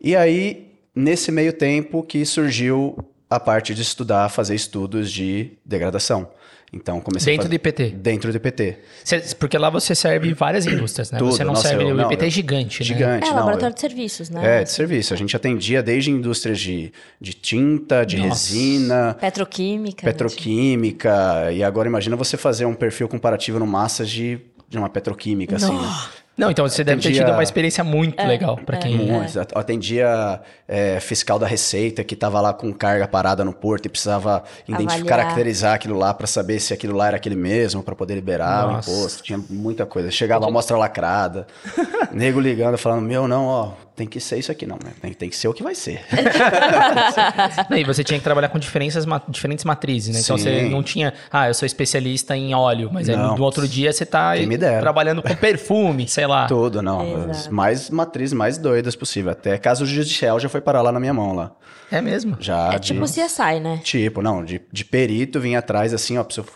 E 0.00 0.14
aí, 0.14 0.72
nesse 0.94 1.32
meio 1.32 1.52
tempo 1.52 2.00
que 2.00 2.24
surgiu 2.24 2.96
a 3.28 3.40
parte 3.40 3.74
de 3.74 3.82
estudar, 3.82 4.28
fazer 4.28 4.54
estudos 4.54 5.10
de 5.10 5.50
degradação. 5.64 6.28
Então, 6.74 7.00
comecei 7.02 7.34
Dentro 7.34 7.46
a 7.46 7.50
do. 7.50 7.54
IPT. 7.54 7.90
Dentro 7.90 8.30
do 8.32 8.36
IPT. 8.36 8.78
Cê- 9.04 9.20
porque 9.38 9.58
lá 9.58 9.68
você 9.68 9.94
serve 9.94 10.32
várias 10.32 10.64
indústrias, 10.66 11.10
né? 11.10 11.18
Tudo, 11.18 11.32
você 11.32 11.44
não 11.44 11.52
nossa, 11.52 11.68
serve. 11.68 11.84
eu- 11.84 11.88
o 11.88 11.94
não, 11.94 12.10
IPT 12.10 12.22
é 12.24 12.26
eu- 12.26 12.30
gigante, 12.30 12.80
né? 12.80 12.86
Gigante, 12.86 13.26
É, 13.26 13.28
não. 13.30 13.36
laboratório 13.36 13.72
eu- 13.72 13.74
de 13.74 13.80
serviços, 13.80 14.30
né? 14.30 14.60
É, 14.60 14.64
de 14.64 14.70
serviço. 14.70 15.12
A 15.12 15.16
gente 15.18 15.36
atendia 15.36 15.82
desde 15.82 16.10
indústrias 16.10 16.58
de, 16.58 16.90
de 17.20 17.34
tinta, 17.34 18.06
de 18.06 18.16
Nossa. 18.16 18.28
resina, 18.54 19.14
Petroquímica. 19.20 20.06
né? 20.06 20.12
petroquímica. 20.12 21.52
E 21.52 21.62
agora 21.62 21.88
imagina 21.88 22.16
você 22.16 22.36
fazer 22.36 22.64
um 22.64 22.74
perfil 22.74 23.06
comparativo 23.08 23.58
no 23.58 23.66
massas 23.66 24.08
de, 24.08 24.40
de 24.68 24.78
uma 24.78 24.88
petroquímica, 24.88 25.56
assim. 25.56 25.72
né? 25.78 25.88
Não, 26.36 26.50
então 26.50 26.66
você 26.66 26.82
deve 26.82 27.00
ter 27.00 27.08
Atendia- 27.08 27.24
tido 27.26 27.34
uma 27.34 27.42
experiência 27.42 27.84
muito 27.84 28.20
legal 28.26 28.56
pra 28.56 28.78
quem. 28.78 28.96
Muitos. 28.96 29.36
At- 29.36 29.52
Atendia 29.54 30.40
é, 30.66 30.98
fiscal 30.98 31.38
da 31.38 31.46
Receita 31.46 32.02
que 32.02 32.14
estava 32.14 32.40
lá 32.40 32.54
com 32.54 32.72
carga 32.72 33.06
parada 33.06 33.44
no 33.44 33.52
porto 33.52 33.86
e 33.86 33.88
precisava 33.90 34.42
identificar, 34.66 35.18
caracterizar 35.18 35.74
aquilo 35.74 35.98
lá 35.98 36.14
para 36.14 36.26
saber 36.26 36.58
se 36.58 36.72
aquilo 36.72 36.96
lá 36.96 37.08
era 37.08 37.16
aquele 37.18 37.36
mesmo, 37.36 37.82
para 37.82 37.94
poder 37.94 38.14
liberar 38.14 38.66
Nossa. 38.66 38.90
o 38.90 38.94
imposto. 38.94 39.22
Tinha 39.22 39.38
muita 39.50 39.84
coisa. 39.84 40.10
Chegava 40.10 40.46
a 40.46 40.48
amostra 40.48 40.76
lacrada, 40.76 41.46
nego 42.12 42.40
ligando, 42.40 42.78
falando: 42.78 43.02
Meu, 43.02 43.28
não, 43.28 43.44
ó, 43.46 43.72
tem 43.94 44.06
que 44.06 44.18
ser 44.20 44.38
isso 44.38 44.50
aqui, 44.50 44.64
não, 44.66 44.76
né? 44.82 44.92
Tem, 45.00 45.12
tem 45.12 45.28
que 45.28 45.36
ser 45.36 45.48
o 45.48 45.52
que 45.54 45.62
vai 45.62 45.74
ser. 45.74 46.00
Não, 47.68 47.76
e 47.76 47.84
você 47.84 48.02
tinha 48.02 48.18
que 48.18 48.24
trabalhar 48.24 48.48
com 48.48 48.58
diferenças, 48.58 49.04
ma- 49.06 49.20
diferentes 49.28 49.64
matrizes, 49.64 50.14
né? 50.14 50.20
Então 50.22 50.36
Sim. 50.38 50.44
você 50.44 50.62
não 50.68 50.82
tinha, 50.82 51.12
ah, 51.30 51.48
eu 51.48 51.54
sou 51.54 51.66
especialista 51.66 52.36
em 52.36 52.54
óleo, 52.54 52.90
mas 52.92 53.08
aí 53.08 53.16
Não. 53.16 53.36
no 53.36 53.42
outro 53.44 53.66
dia 53.68 53.92
você 53.92 54.04
tá 54.06 54.32
trabalhando 54.80 55.22
com 55.22 55.34
perfume, 55.34 56.08
sei 56.08 56.26
lá. 56.26 56.46
Tudo, 56.46 56.80
não. 56.82 57.30
Exato. 57.30 57.54
Mais 57.54 57.90
matrizes 57.90 58.32
mais 58.32 58.58
doidas 58.58 58.96
possível. 58.96 59.30
Até 59.32 59.58
caso 59.58 59.84
judicial 59.86 60.38
já 60.40 60.48
foi 60.48 60.60
parar 60.60 60.82
lá 60.82 60.90
na 60.92 61.00
minha 61.00 61.14
mão 61.14 61.34
lá. 61.34 61.52
É 61.90 62.00
mesmo. 62.00 62.36
Já 62.40 62.72
É 62.72 62.78
de- 62.78 62.86
tipo 62.88 63.04
CSI, 63.04 63.60
né? 63.60 63.80
Tipo, 63.84 64.22
não, 64.22 64.44
de, 64.44 64.60
de 64.72 64.84
perito 64.84 65.38
vinha 65.40 65.58
atrás 65.58 65.92
assim, 65.92 66.16
ó, 66.18 66.24
preciso... 66.24 66.46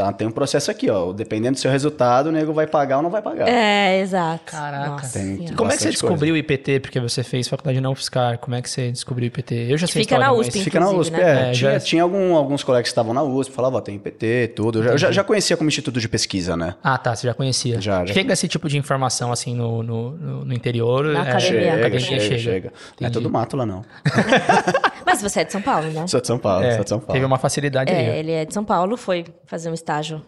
Tá, 0.00 0.10
tem 0.14 0.26
um 0.26 0.30
processo 0.30 0.70
aqui, 0.70 0.88
ó. 0.88 1.12
Dependendo 1.12 1.56
do 1.56 1.58
seu 1.60 1.70
resultado, 1.70 2.28
o 2.28 2.32
nego 2.32 2.54
vai 2.54 2.66
pagar 2.66 2.96
ou 2.96 3.02
não 3.02 3.10
vai 3.10 3.20
pagar. 3.20 3.46
É, 3.46 4.00
exato. 4.00 4.50
Caraca. 4.50 4.88
Nossa. 4.88 5.18
Como 5.54 5.70
é 5.70 5.76
que 5.76 5.82
você 5.82 5.90
descobriu 5.90 6.32
o 6.32 6.36
IPT? 6.38 6.80
Porque 6.80 6.98
você 6.98 7.22
fez 7.22 7.46
faculdade 7.48 7.80
não 7.82 7.94
fiscal. 7.94 8.38
Como 8.38 8.54
é 8.56 8.62
que 8.62 8.70
você 8.70 8.90
descobriu 8.90 9.24
o 9.24 9.28
IPT? 9.28 9.54
Eu 9.68 9.76
já 9.76 9.86
sei 9.86 10.02
Fica 10.02 10.14
história, 10.14 10.26
na 10.26 10.32
mas- 10.38 10.46
USP, 10.48 10.64
Fica 10.64 10.80
na 10.80 10.88
USP, 10.90 11.12
né? 11.12 11.20
é. 11.20 11.50
É, 11.50 11.52
tinha 11.52 11.72
já- 11.72 11.80
tinha 11.80 12.02
algum- 12.02 12.34
alguns 12.34 12.64
colegas 12.64 12.84
que 12.84 12.92
estavam 12.92 13.12
na 13.12 13.22
USP, 13.22 13.52
falavam, 13.54 13.78
ó, 13.78 13.82
tem 13.82 13.98
PT, 13.98 14.52
tudo. 14.56 14.78
Eu 14.78 14.84
já, 14.84 14.96
já, 14.96 15.12
já 15.12 15.24
conhecia 15.24 15.54
como 15.54 15.68
instituto 15.68 16.00
de 16.00 16.08
pesquisa, 16.08 16.56
né? 16.56 16.76
Ah, 16.82 16.96
tá, 16.96 17.14
você 17.14 17.26
já 17.26 17.34
conhecia. 17.34 17.78
Já, 17.78 18.06
já. 18.06 18.14
Chega 18.14 18.32
esse 18.32 18.48
tipo 18.48 18.70
de 18.70 18.78
informação 18.78 19.30
assim 19.30 19.54
no, 19.54 19.82
no, 19.82 20.10
no- 20.44 20.54
interior. 20.54 21.04
Na 21.04 21.18
é, 21.18 21.22
academia. 21.30 21.38
a 21.38 21.42
Chega, 21.74 21.86
academia 21.88 22.20
chega, 22.20 22.38
chega. 22.38 22.72
Não 22.98 23.06
é 23.06 23.10
todo 23.10 23.28
mato 23.28 23.54
lá, 23.54 23.66
não. 23.66 23.84
Mas 25.10 25.22
você 25.22 25.40
é 25.40 25.44
de 25.44 25.52
São 25.52 25.60
Paulo, 25.62 25.90
né? 25.90 26.06
Sou 26.06 26.20
de 26.20 26.26
São 26.26 26.38
Paulo, 26.38 26.64
É, 26.64 26.74
sou 26.76 26.84
de 26.84 26.88
São 26.90 26.98
Paulo. 26.98 27.12
teve 27.12 27.24
uma 27.24 27.38
facilidade 27.38 27.92
É, 27.92 27.96
aí. 28.12 28.18
ele 28.18 28.32
é 28.32 28.44
de 28.44 28.54
São 28.54 28.64
Paulo, 28.64 28.96
foi 28.96 29.24
fazer 29.46 29.68
um 29.70 29.74
estágio 29.74 30.24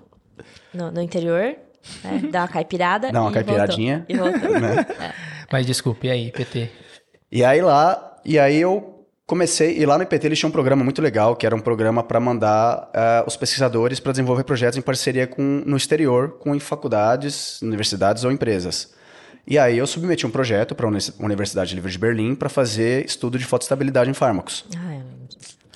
no, 0.75 0.91
no 0.91 1.01
interior, 1.01 1.55
né? 2.05 2.23
Dar 2.31 2.43
uma 2.43 2.49
caipirada. 2.49 3.11
Dá 3.11 3.21
uma 3.21 3.31
e 3.31 3.35
caipiradinha. 3.35 4.07
voltou. 4.09 4.27
E 4.31 4.33
voltou. 4.41 4.61
Né? 4.61 4.87
Mas 5.51 5.67
desculpe, 5.67 6.07
e 6.07 6.11
aí, 6.11 6.27
IPT? 6.29 6.71
E 7.31 7.45
aí 7.45 7.61
lá, 7.63 8.17
e 8.25 8.39
aí 8.39 8.61
eu 8.61 9.07
comecei, 9.27 9.79
e 9.79 9.87
lá 9.87 9.97
no 9.97 10.05
IPT 10.05 10.27
eles 10.27 10.39
tinham 10.39 10.49
um 10.51 10.53
programa 10.53 10.85
muito 10.85 11.01
legal, 11.01 11.35
que 11.37 11.47
era 11.47 11.55
um 11.57 11.61
programa 11.61 12.03
para 12.03 12.21
mandar 12.21 12.91
ah, 12.95 13.25
os 13.27 13.37
pesquisadores 13.37 13.99
para 14.01 14.13
desenvolver 14.13 14.45
projetos 14.45 14.77
em 14.77 14.83
parceria 14.83 15.27
com, 15.27 15.63
no 15.65 15.77
exterior, 15.77 16.33
com 16.39 16.59
faculdades, 16.61 17.61
universidades 17.63 18.25
ou 18.25 18.31
empresas. 18.33 18.93
E 19.47 19.59
aí 19.59 19.77
eu 19.77 19.87
submeti 19.87 20.27
um 20.27 20.31
projeto 20.31 20.75
para 20.75 20.87
a 20.87 20.91
Universidade 21.21 21.75
Livre 21.75 21.91
de 21.91 21.99
Berlim 21.99 22.35
para 22.35 22.49
fazer 22.49 23.05
estudo 23.05 23.39
de 23.39 23.45
fotoestabilidade 23.45 24.09
em 24.09 24.15
fármacos. 24.15 24.65
Ai, 24.77 25.01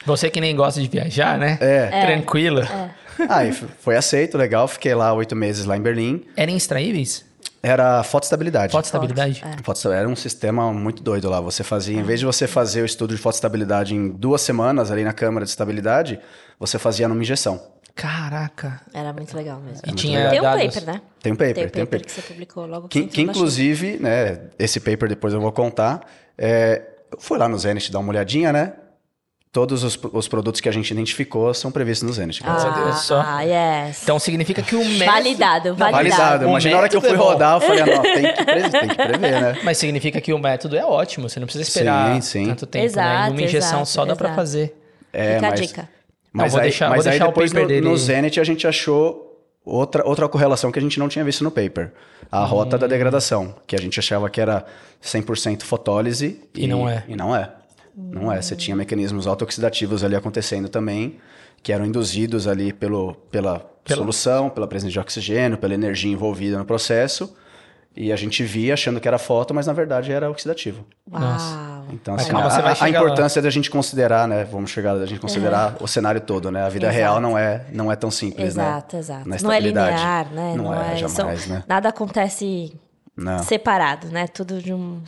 Você 0.04 0.30
que 0.30 0.40
nem 0.40 0.54
gosta 0.54 0.80
de 0.80 0.88
viajar, 0.88 1.36
né? 1.38 1.58
É. 1.60 2.06
Tranquilo. 2.06 2.62
Aí 3.28 3.48
f- 3.48 3.66
foi 3.80 3.96
aceito, 3.96 4.36
legal, 4.38 4.68
fiquei 4.68 4.94
lá 4.94 5.12
oito 5.14 5.34
meses 5.34 5.64
lá 5.64 5.76
em 5.76 5.80
Berlim. 5.80 6.22
Eram 6.36 6.54
extraíveis? 6.54 7.24
Era 7.62 8.02
fotoestabilidade. 8.04 8.70
Fotoestabilidade? 8.70 9.42
É. 9.44 9.62
Foto- 9.64 9.90
Era 9.90 10.08
um 10.08 10.14
sistema 10.14 10.72
muito 10.72 11.02
doido 11.02 11.28
lá. 11.28 11.40
Você 11.40 11.64
fazia, 11.64 11.98
em 11.98 12.02
vez 12.04 12.20
de 12.20 12.26
você 12.26 12.46
fazer 12.46 12.82
o 12.82 12.86
estudo 12.86 13.16
de 13.16 13.20
fotoestabilidade 13.20 13.94
em 13.94 14.10
duas 14.10 14.42
semanas 14.42 14.92
ali 14.92 15.02
na 15.02 15.12
câmara 15.12 15.44
de 15.44 15.50
estabilidade, 15.50 16.20
você 16.60 16.78
fazia 16.78 17.08
numa 17.08 17.20
injeção. 17.22 17.60
Caraca. 17.96 18.80
Era 18.92 19.10
muito 19.12 19.34
legal 19.34 19.58
mesmo. 19.58 19.80
E 19.86 19.92
tinha 19.92 20.28
Tem 20.28 20.38
um 20.38 20.42
dados- 20.42 20.66
paper, 20.74 20.84
né? 20.86 21.00
Tem 21.22 21.32
um 21.32 21.36
paper, 21.36 21.54
Tem 21.54 21.64
o 21.64 21.70
tem 21.70 21.82
um 21.82 21.86
paper 21.86 22.00
paper. 22.00 22.06
que 22.06 22.12
você 22.12 22.20
publicou 22.22 22.66
logo 22.66 22.88
Que, 22.88 23.06
que 23.06 23.24
na 23.24 23.32
inclusive, 23.32 23.96
né, 23.98 24.38
esse 24.58 24.78
paper 24.78 25.08
depois 25.08 25.32
eu 25.32 25.40
vou 25.40 25.50
contar. 25.50 26.02
É, 26.36 26.82
eu 27.10 27.18
fui 27.18 27.38
lá 27.38 27.48
no 27.48 27.58
Zenit 27.58 27.90
dar 27.90 27.98
uma 27.98 28.10
olhadinha, 28.10 28.52
né? 28.52 28.74
Todos 29.50 29.82
os, 29.82 29.98
os 30.12 30.28
produtos 30.28 30.60
que 30.60 30.68
a 30.68 30.72
gente 30.72 30.90
identificou 30.90 31.54
são 31.54 31.72
previstos 31.72 32.06
no 32.06 32.12
Zenit, 32.12 32.42
graças 32.42 32.66
a 32.66 32.70
Deus. 32.74 32.96
Só. 32.98 33.22
Ah, 33.26 33.40
yes. 33.40 34.02
Então 34.02 34.18
significa 34.18 34.60
que 34.60 34.76
o 34.76 34.84
método... 34.84 35.06
Validado, 35.06 35.74
validado. 35.74 35.92
Validado. 35.96 36.44
Imagina 36.44 36.76
a 36.76 36.78
hora 36.80 36.88
que 36.90 36.96
eu 36.96 37.00
fui 37.00 37.10
é 37.12 37.14
rodar, 37.14 37.54
eu 37.56 37.60
falei, 37.62 37.80
ah, 37.80 37.86
não, 37.86 38.02
tem 38.02 38.14
que, 38.34 38.44
pre- 38.44 38.68
tem 38.68 38.88
que 38.88 38.94
prever, 38.94 39.40
né? 39.40 39.58
Mas 39.64 39.78
significa 39.78 40.20
que 40.20 40.34
o 40.34 40.38
método 40.38 40.76
é 40.76 40.84
ótimo, 40.84 41.30
você 41.30 41.40
não 41.40 41.46
precisa 41.46 41.64
esperar 41.66 42.14
Sim, 42.16 42.20
sim. 42.20 42.46
tanto 42.48 42.66
tempo, 42.66 42.82
né? 42.82 42.84
Exato, 42.84 43.30
Numa 43.30 43.40
injeção 43.42 43.70
exato, 43.78 43.86
só 43.88 44.04
dá 44.04 44.14
pra 44.14 44.26
exato. 44.26 44.36
fazer. 44.40 44.76
É, 45.10 45.34
Fica 45.36 45.46
a 45.46 45.50
mas, 45.50 45.60
dica. 45.62 45.88
Mas, 46.36 46.52
vou 46.52 46.60
aí, 46.60 46.68
deixar- 46.68 46.88
mas 46.90 46.98
vou 47.04 47.04
aí 47.06 47.10
deixar 47.18 47.24
o 47.24 47.28
depois 47.28 47.50
paper 47.52 47.62
no, 47.62 47.68
dele- 47.68 47.88
no 47.88 47.96
Zenit 47.96 48.38
a 48.40 48.44
gente 48.44 48.66
achou 48.66 49.42
outra, 49.64 50.06
outra 50.06 50.28
correlação 50.28 50.70
que 50.70 50.78
a 50.78 50.82
gente 50.82 50.98
não 50.98 51.08
tinha 51.08 51.24
visto 51.24 51.42
no 51.42 51.50
paper. 51.50 51.92
A 52.30 52.44
rota 52.44 52.76
Hum. 52.76 52.78
da 52.80 52.86
degradação, 52.86 53.54
que 53.66 53.74
a 53.74 53.78
gente 53.80 53.98
achava 53.98 54.28
que 54.30 54.40
era 54.40 54.64
100% 55.02 55.62
fotólise. 55.64 56.40
E 56.54 56.66
não 56.66 56.88
é. 56.88 57.04
E 57.08 57.16
não 57.16 57.34
é. 57.34 57.50
Não 57.96 58.30
é. 58.32 58.40
Você 58.42 58.54
tinha 58.54 58.76
mecanismos 58.76 59.26
autooxidativos 59.26 60.04
ali 60.04 60.14
acontecendo 60.14 60.68
também, 60.68 61.16
que 61.62 61.72
eram 61.72 61.86
induzidos 61.86 62.46
ali 62.46 62.72
pelo, 62.72 63.14
pela 63.30 63.58
Pela- 63.84 63.98
solução, 64.00 64.50
pela 64.50 64.66
presença 64.66 64.92
de 64.92 64.98
oxigênio, 65.00 65.56
pela 65.56 65.72
energia 65.74 66.12
envolvida 66.12 66.58
no 66.58 66.64
processo. 66.64 67.34
E 67.96 68.12
a 68.12 68.16
gente 68.16 68.44
via 68.44 68.74
achando 68.74 69.00
que 69.00 69.08
era 69.08 69.18
foto, 69.18 69.54
mas 69.54 69.66
na 69.66 69.72
verdade 69.72 70.12
era 70.12 70.30
oxidativo. 70.30 70.84
Uau. 71.10 71.86
Então, 71.92 72.14
assim, 72.14 72.30
a, 72.32 72.84
a 72.84 72.90
importância 72.90 73.40
da 73.40 73.48
gente 73.48 73.70
considerar, 73.70 74.26
né? 74.28 74.44
Vamos 74.44 74.70
chegar 74.70 74.94
da 74.96 75.06
gente 75.06 75.20
considerar 75.20 75.76
o 75.80 75.86
cenário 75.86 76.20
todo, 76.20 76.50
né? 76.50 76.62
A 76.64 76.68
vida 76.68 76.86
Exato. 76.86 76.98
real 76.98 77.20
não 77.20 77.38
é, 77.38 77.62
não 77.72 77.90
é 77.90 77.96
tão 77.96 78.10
simples, 78.10 78.48
Exato, 78.48 78.96
né? 78.96 79.00
exato. 79.00 79.28
Na 79.28 79.36
Não 79.40 79.52
é 79.52 79.60
linear, 79.60 80.32
né? 80.32 80.54
Não, 80.56 80.74
é, 80.74 80.96
são- 80.98 81.08
jamais, 81.08 81.46
né? 81.46 81.62
Nada 81.66 81.88
acontece 81.88 82.72
Não. 83.16 83.38
separado, 83.42 84.08
né? 84.08 84.26
Tudo 84.26 84.60
de 84.60 84.74
um. 84.74 85.00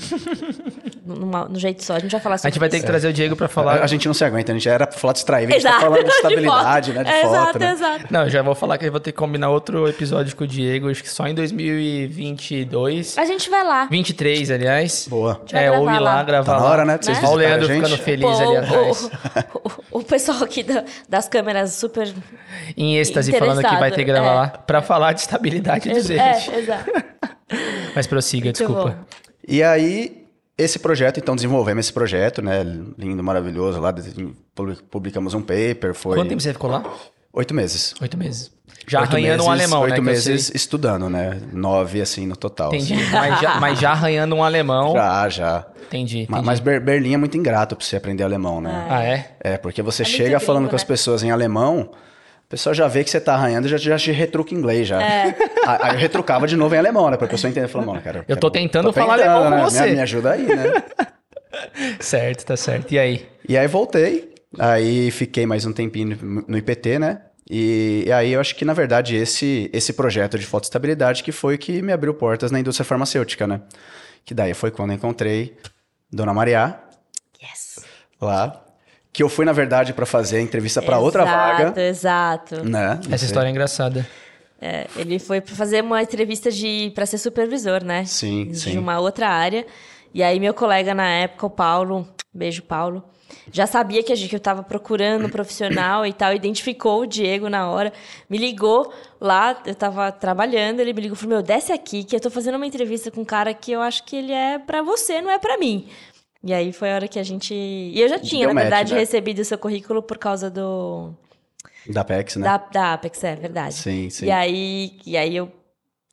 numa- 1.05 1.47
no 1.47 1.59
jeito 1.59 1.85
só. 1.85 1.95
A 1.97 1.99
gente 1.99 2.11
vai 2.13 2.21
falar 2.21 2.37
A 2.37 2.39
sobre 2.39 2.51
gente 2.53 2.61
vai 2.61 2.69
ter 2.71 2.81
que 2.81 2.87
trazer 2.87 3.09
o 3.09 3.13
Diego 3.13 3.37
pra 3.37 3.49
falar. 3.49 3.81
A, 3.81 3.85
a 3.85 3.87
gente 3.87 4.07
não 4.07 4.15
se 4.15 4.25
aguenta, 4.25 4.51
a 4.51 4.55
gente 4.55 4.69
era 4.69 4.87
pra 4.87 4.99
falar 4.99 5.13
de 5.13 5.19
extrair, 5.21 5.47
a 5.47 5.51
gente 5.51 5.63
tá 5.63 5.69
Exato. 5.69 5.81
falando 5.83 5.99
de 6.05 6.05
De 6.09 6.17
estabilidade, 6.17 6.93
foto. 6.93 6.99
né? 6.99 7.05
De 7.05 7.11
É, 7.11 7.21
foto, 7.23 7.35
exato, 7.35 7.59
né? 7.59 7.71
exato. 7.73 8.05
Não, 8.11 8.23
eu 8.23 8.31
já 8.31 8.43
vou 8.43 8.55
falar 8.55 8.79
que 8.79 8.87
eu 8.87 8.91
vou 8.91 9.01
ter 9.01 9.13
que 9.13 9.19
combinar 9.19 9.51
outro 9.51 9.87
episódio 9.89 10.35
com 10.35 10.45
o 10.45 10.47
Diego, 10.47 10.91
acho 10.91 11.03
que 11.03 11.11
só 11.11 11.27
em 11.27 11.35
2022. 11.35 13.19
A 13.19 13.25
gente 13.25 13.51
vai 13.51 13.65
lá. 13.65 13.87
23, 13.91 14.51
aliás. 14.51 15.07
Boa. 15.09 15.41
vai 15.53 15.67
É, 15.67 15.71
ou 15.73 15.85
gravar 15.85 15.97
ir 15.97 16.01
lá 16.03 16.15
lá. 16.15 16.23
gravar 16.23 16.53
Tá 16.55 16.61
na 16.61 16.67
hora, 16.67 16.85
né, 16.85 16.99
de 16.99 17.05
vocês 17.05 17.19
Olha 17.19 17.29
o 17.31 17.37
Leandro 17.37 17.65
a 17.65 17.75
gente. 17.75 17.83
ficando 17.85 18.03
feliz 18.03 18.27
Pô, 18.27 18.39
ali 18.39 18.47
o- 18.47 18.59
atrás. 18.59 19.11
O, 19.93 19.99
o 19.99 20.03
pessoal 20.05 20.43
aqui 20.45 20.63
da- 20.63 20.85
das 21.09 21.29
câmeras 21.29 21.73
super. 21.75 22.13
Em 22.77 22.97
êxtase, 22.97 23.33
falando 23.39 23.63
que 23.63 23.77
vai 23.77 23.91
ter 23.91 23.97
que 23.99 24.05
gravar 24.05 24.27
Interessado, 24.29 24.53
lá. 24.55 24.59
Pra 24.67 24.83
falar 24.83 25.13
de 25.13 25.21
estabilidade 25.21 25.89
do 25.91 25.97
É, 25.97 26.01
Zenit. 26.01 26.51
é, 26.51 26.59
exato. 26.59 26.91
Mas 27.95 28.07
prossiga, 28.07 28.47
Muito 28.47 28.57
desculpa. 28.59 28.91
bom. 28.91 28.97
E 29.47 29.63
aí, 29.63 30.27
esse 30.57 30.79
projeto, 30.79 31.19
então 31.19 31.35
desenvolvemos 31.35 31.87
esse 31.87 31.93
projeto, 31.93 32.43
né? 32.43 32.63
Lindo, 32.99 33.23
maravilhoso. 33.23 33.81
Lá 33.81 33.93
publi- 34.55 34.77
publicamos 34.91 35.35
um 35.35 35.41
paper, 35.41 35.95
foi 35.95 36.17
Quanto 36.17 36.29
tempo 36.29 36.41
você 36.43 36.53
ficou 36.53 36.71
lá? 36.71 36.83
oito 37.33 37.55
meses. 37.55 37.95
Oito 38.01 38.17
meses. 38.17 38.51
Já 38.87 39.01
Oito 39.01 39.11
arranhando 39.11 39.45
um 39.45 39.51
meses- 39.51 39.63
alemão, 39.65 39.81
Oito 39.83 39.93
né? 39.93 39.99
eu 39.99 40.03
meses 40.03 40.45
sei. 40.47 40.57
estudando, 40.57 41.11
né? 41.11 41.41
Nove, 41.53 42.01
assim, 42.01 42.27
no 42.27 42.37
total. 42.37 42.69
Entendi. 42.75 42.95
assim. 42.95 43.11
Mas 43.13 43.41
já, 43.41 43.61
mas 43.61 43.79
já 43.79 43.91
arranhando 43.91 44.35
um 44.35 44.43
alemão. 44.43 44.93
Já, 44.93 45.29
já. 45.29 45.67
Entendi, 45.87 46.21
entendi. 46.23 46.45
Mas 46.47 46.61
Ber- 46.61 46.81
Berlim 46.83 47.15
é 47.15 47.17
muito 47.17 47.37
ingrato 47.37 47.75
pra 47.77 47.85
você 47.85 47.97
aprender 47.97 48.23
alemão, 48.23 48.61
né? 48.61 48.87
Ah, 48.89 49.03
é? 49.05 49.37
É, 49.41 49.57
porque 49.59 49.83
você 49.83 50.03
É 50.03 50.07
chega 50.07 50.39
falando 50.41 50.63
gringo, 50.63 50.71
com 50.71 50.77
as 50.77 50.83
né? 50.83 50.89
pessoas 50.89 51.23
em 51.23 51.31
alemão, 51.31 51.91
a 52.49 52.51
pessoa 52.51 52.75
já 52.75 52.89
vê 52.89 53.05
que 53.05 53.11
você 53.11 53.21
tá 53.21 53.35
arranhando 53.35 53.67
e 53.67 53.71
já, 53.71 53.77
já 53.77 53.99
te 53.99 54.11
retruca 54.11 54.55
em 54.55 54.57
inglês 54.59 54.89
já. 54.89 55.03
É. 55.03 55.35
Aí 55.67 55.95
eu 55.95 55.99
retrucava 56.01 56.47
de 56.47 56.57
novo 56.57 56.75
em 56.75 56.79
alemão, 56.79 57.11
né? 57.11 57.17
Pra 57.19 57.29
pessoa 57.29 57.51
entender. 57.51 57.69
Falando, 57.69 57.89
mano, 57.89 58.01
cara. 58.03 58.25
Eu 58.27 58.37
tô 58.37 58.51
tentando 58.51 58.93
falar 58.93 59.15
alemão 59.15 59.45
com 59.45 59.51
né? 59.51 59.63
você." 59.65 59.83
Me, 59.87 59.93
me 59.97 60.01
ajuda 60.01 60.33
aí, 60.33 60.43
né? 60.45 60.73
Certo, 62.01 62.45
tá 62.45 62.57
certo. 62.57 62.93
E 62.93 62.99
aí? 62.99 63.27
E 63.49 63.57
aí 63.57 63.67
voltei, 63.67 64.35
aí 64.59 65.11
fiquei 65.11 65.47
mais 65.47 65.65
um 65.65 65.73
tempinho 65.73 66.17
no- 66.21 66.45
no 66.47 66.59
IPT, 66.59 66.99
né? 66.99 67.23
E, 67.51 68.05
e 68.07 68.13
aí 68.13 68.33
eu 68.33 68.41
acho 68.41 68.55
que, 68.55 68.65
na 68.65 68.75
verdade, 68.75 69.17
esse, 69.17 69.71
esse 69.73 69.93
projeto 69.95 70.39
de 70.39 70.45
fotoestabilidade 70.45 71.23
que 71.23 71.33
foi 71.33 71.55
o 71.55 71.59
que 71.59 71.81
me 71.81 71.93
abriu 71.93 72.13
portas 72.15 72.51
na 72.51 72.61
indústria 72.61 72.85
farmacêutica, 72.85 73.47
né? 73.47 73.63
Que 74.25 74.35
daí 74.35 74.53
foi 74.53 74.71
quando 74.71 74.91
eu 74.91 74.97
encontrei 74.97 75.57
Dona 76.13 76.35
Maria 76.35 76.79
Yes. 77.43 77.79
lá, 78.21 78.63
que 79.19 79.23
eu 79.25 79.29
fui, 79.29 79.45
na 79.45 79.51
verdade, 79.51 79.93
para 79.93 80.07
fazer 80.07 80.37
a 80.37 80.41
entrevista 80.41 80.81
para 80.81 81.01
outra 81.01 81.25
vaga, 81.25 81.75
Exato, 81.81 82.55
exato. 82.55 82.65
né? 82.71 83.01
Essa 83.11 83.25
história 83.25 83.49
é 83.49 83.51
engraçada. 83.51 84.07
É, 84.63 84.87
ele 84.95 85.19
foi 85.19 85.41
pra 85.41 85.57
fazer 85.57 85.83
uma 85.83 86.01
entrevista 86.01 86.53
de 86.53 86.93
para 86.95 87.05
ser 87.05 87.19
supervisor, 87.19 87.83
né? 87.83 88.05
Sim, 88.05 88.45
de 88.53 88.57
sim. 88.57 88.79
uma 88.79 89.01
outra 89.01 89.29
área. 89.29 89.67
E 90.15 90.23
aí 90.23 90.39
meu 90.39 90.55
colega 90.55 90.95
na 90.95 91.09
época, 91.09 91.47
o 91.47 91.51
Paulo, 91.51 92.07
beijo 92.33 92.63
Paulo, 92.63 93.03
já 93.51 93.67
sabia 93.67 94.05
que 94.05 94.13
a 94.13 94.15
gente 94.15 94.29
que 94.29 94.37
eu 94.37 94.41
tava 94.41 94.63
procurando 94.63 95.27
um 95.27 95.31
profissional 95.31 96.07
e 96.07 96.13
tal, 96.13 96.33
identificou 96.33 97.01
o 97.01 97.07
Diego 97.07 97.49
na 97.49 97.69
hora, 97.69 97.93
me 98.31 98.39
ligou 98.39 98.93
lá, 99.21 99.61
eu 99.67 99.75
tava 99.75 100.13
trabalhando, 100.13 100.79
ele 100.79 100.93
me 100.93 101.01
ligou 101.01 101.17
e 101.17 101.19
falou: 101.19 101.35
"Meu, 101.35 101.43
desce 101.43 101.73
aqui 101.73 102.05
que 102.05 102.15
eu 102.15 102.21
tô 102.21 102.31
fazendo 102.31 102.55
uma 102.55 102.67
entrevista 102.69 103.11
com 103.11 103.23
um 103.23 103.25
cara 103.25 103.53
que 103.53 103.73
eu 103.73 103.81
acho 103.81 104.05
que 104.05 104.15
ele 104.15 104.33
é 104.33 104.61
pra 104.61 104.81
você, 104.81 105.21
não 105.21 105.29
é 105.29 105.41
pra 105.41 105.59
mim". 105.59 105.89
E 106.45 106.53
aí 106.55 106.73
foi 106.73 106.93
a 106.93 106.95
hora 106.95 107.09
que 107.09 107.19
a 107.19 107.23
gente. 107.23 107.53
E 107.55 108.01
eu 108.01 108.09
já 108.09 108.19
tinha, 108.19 108.47
Deu 108.47 108.49
na 108.49 108.55
match, 108.55 108.63
verdade, 108.65 108.95
né? 108.95 109.01
recebido 109.01 109.41
o 109.41 109.45
seu 109.45 109.59
currículo 109.59 110.03
por 110.03 110.19
causa 110.19 110.49
do. 110.51 111.13
Da 111.89 112.05
Pex, 112.05 112.37
né? 112.37 112.45
Da, 112.45 112.57
da 112.59 112.93
Apex, 112.95 113.25
é 113.25 113.35
verdade. 113.35 113.75
Sim, 113.75 114.09
sim. 114.11 114.27
E 114.27 114.31
aí, 114.31 114.99
e 115.07 115.17
aí 115.17 115.35
eu 115.37 115.51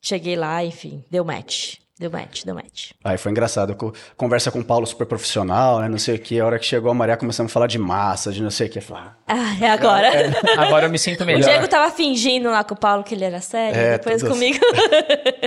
cheguei 0.02 0.34
lá, 0.36 0.64
enfim, 0.64 1.04
deu 1.10 1.24
match. 1.24 1.74
Deu 1.98 2.10
match, 2.10 2.44
deu 2.44 2.54
match. 2.54 2.90
Aí 3.02 3.16
foi 3.16 3.30
engraçado, 3.32 3.74
co- 3.74 3.90
conversa 4.18 4.50
com 4.50 4.58
o 4.60 4.64
Paulo 4.64 4.84
super 4.86 5.06
profissional, 5.06 5.80
né? 5.80 5.88
Não 5.88 5.96
sei 5.96 6.16
o 6.16 6.18
que. 6.18 6.38
A 6.38 6.44
hora 6.44 6.58
que 6.58 6.66
chegou 6.66 6.90
a 6.90 6.94
Maria, 6.94 7.16
começamos 7.16 7.50
a 7.50 7.54
falar 7.54 7.66
de 7.68 7.78
massa, 7.78 8.30
de 8.32 8.42
não 8.42 8.50
sei 8.50 8.66
o 8.66 8.70
que. 8.70 8.82
Falar, 8.82 9.18
Ah, 9.26 9.56
é 9.58 9.70
agora. 9.70 10.10
Agora 10.58 10.86
eu 10.86 10.90
me 10.90 10.98
sinto 10.98 11.22
O 11.22 11.26
melhor. 11.26 11.48
Diego 11.48 11.66
tava 11.68 11.90
fingindo 11.90 12.50
lá 12.50 12.62
com 12.64 12.74
o 12.74 12.76
Paulo 12.76 13.02
que 13.02 13.14
ele 13.14 13.24
era 13.24 13.40
sério, 13.40 13.78
É, 13.80 13.96
depois 13.96 14.20
todos- 14.20 14.36
comigo. 14.36 14.58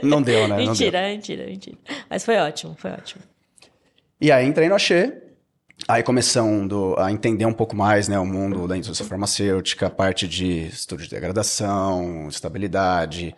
não 0.01 0.23
deu, 0.23 0.47
né? 0.47 0.55
Não 0.57 0.57
deu. 0.57 0.67
mentira, 0.71 1.01
mentira, 1.03 1.45
mentira. 1.45 1.77
Mas 2.09 2.25
foi 2.25 2.37
ótimo, 2.37 2.75
foi 2.79 2.91
ótimo. 2.93 3.21
E 4.21 4.33
aí 4.33 4.45
entrei 4.45 4.67
no 4.67 4.75
Axê, 4.75 5.13
aí 5.87 6.03
começando 6.03 6.93
a 6.97 7.09
entender 7.09 7.45
um 7.45 7.53
pouco 7.53 7.73
mais, 7.73 8.09
né, 8.09 8.19
o 8.19 8.25
mundo 8.25 8.67
da 8.67 8.75
indústria 8.75 9.07
farmacêutica, 9.07 9.87
a 9.87 9.89
parte 9.89 10.27
de 10.27 10.67
estudo 10.67 11.03
de 11.03 11.09
degradação, 11.09 12.27
estabilidade, 12.27 13.33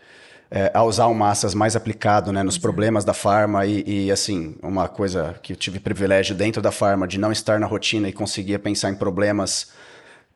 é, 0.49 0.71
a 0.73 0.83
usar 0.83 1.05
o 1.05 1.13
massas 1.13 1.53
mais 1.53 1.75
aplicado, 1.75 2.33
né, 2.33 2.41
nos 2.41 2.57
problemas 2.57 3.05
da 3.05 3.13
farma 3.13 3.63
e, 3.63 4.07
e, 4.07 4.11
assim, 4.11 4.55
uma 4.59 4.87
coisa 4.87 5.35
que 5.43 5.53
eu 5.53 5.55
tive 5.55 5.79
privilégio 5.79 6.35
dentro 6.35 6.63
da 6.63 6.71
farma 6.71 7.07
de 7.07 7.19
não 7.19 7.31
estar 7.31 7.59
na 7.59 7.67
rotina 7.67 8.09
e 8.09 8.11
conseguia 8.11 8.57
pensar 8.57 8.89
em 8.89 8.95
problemas 8.95 9.71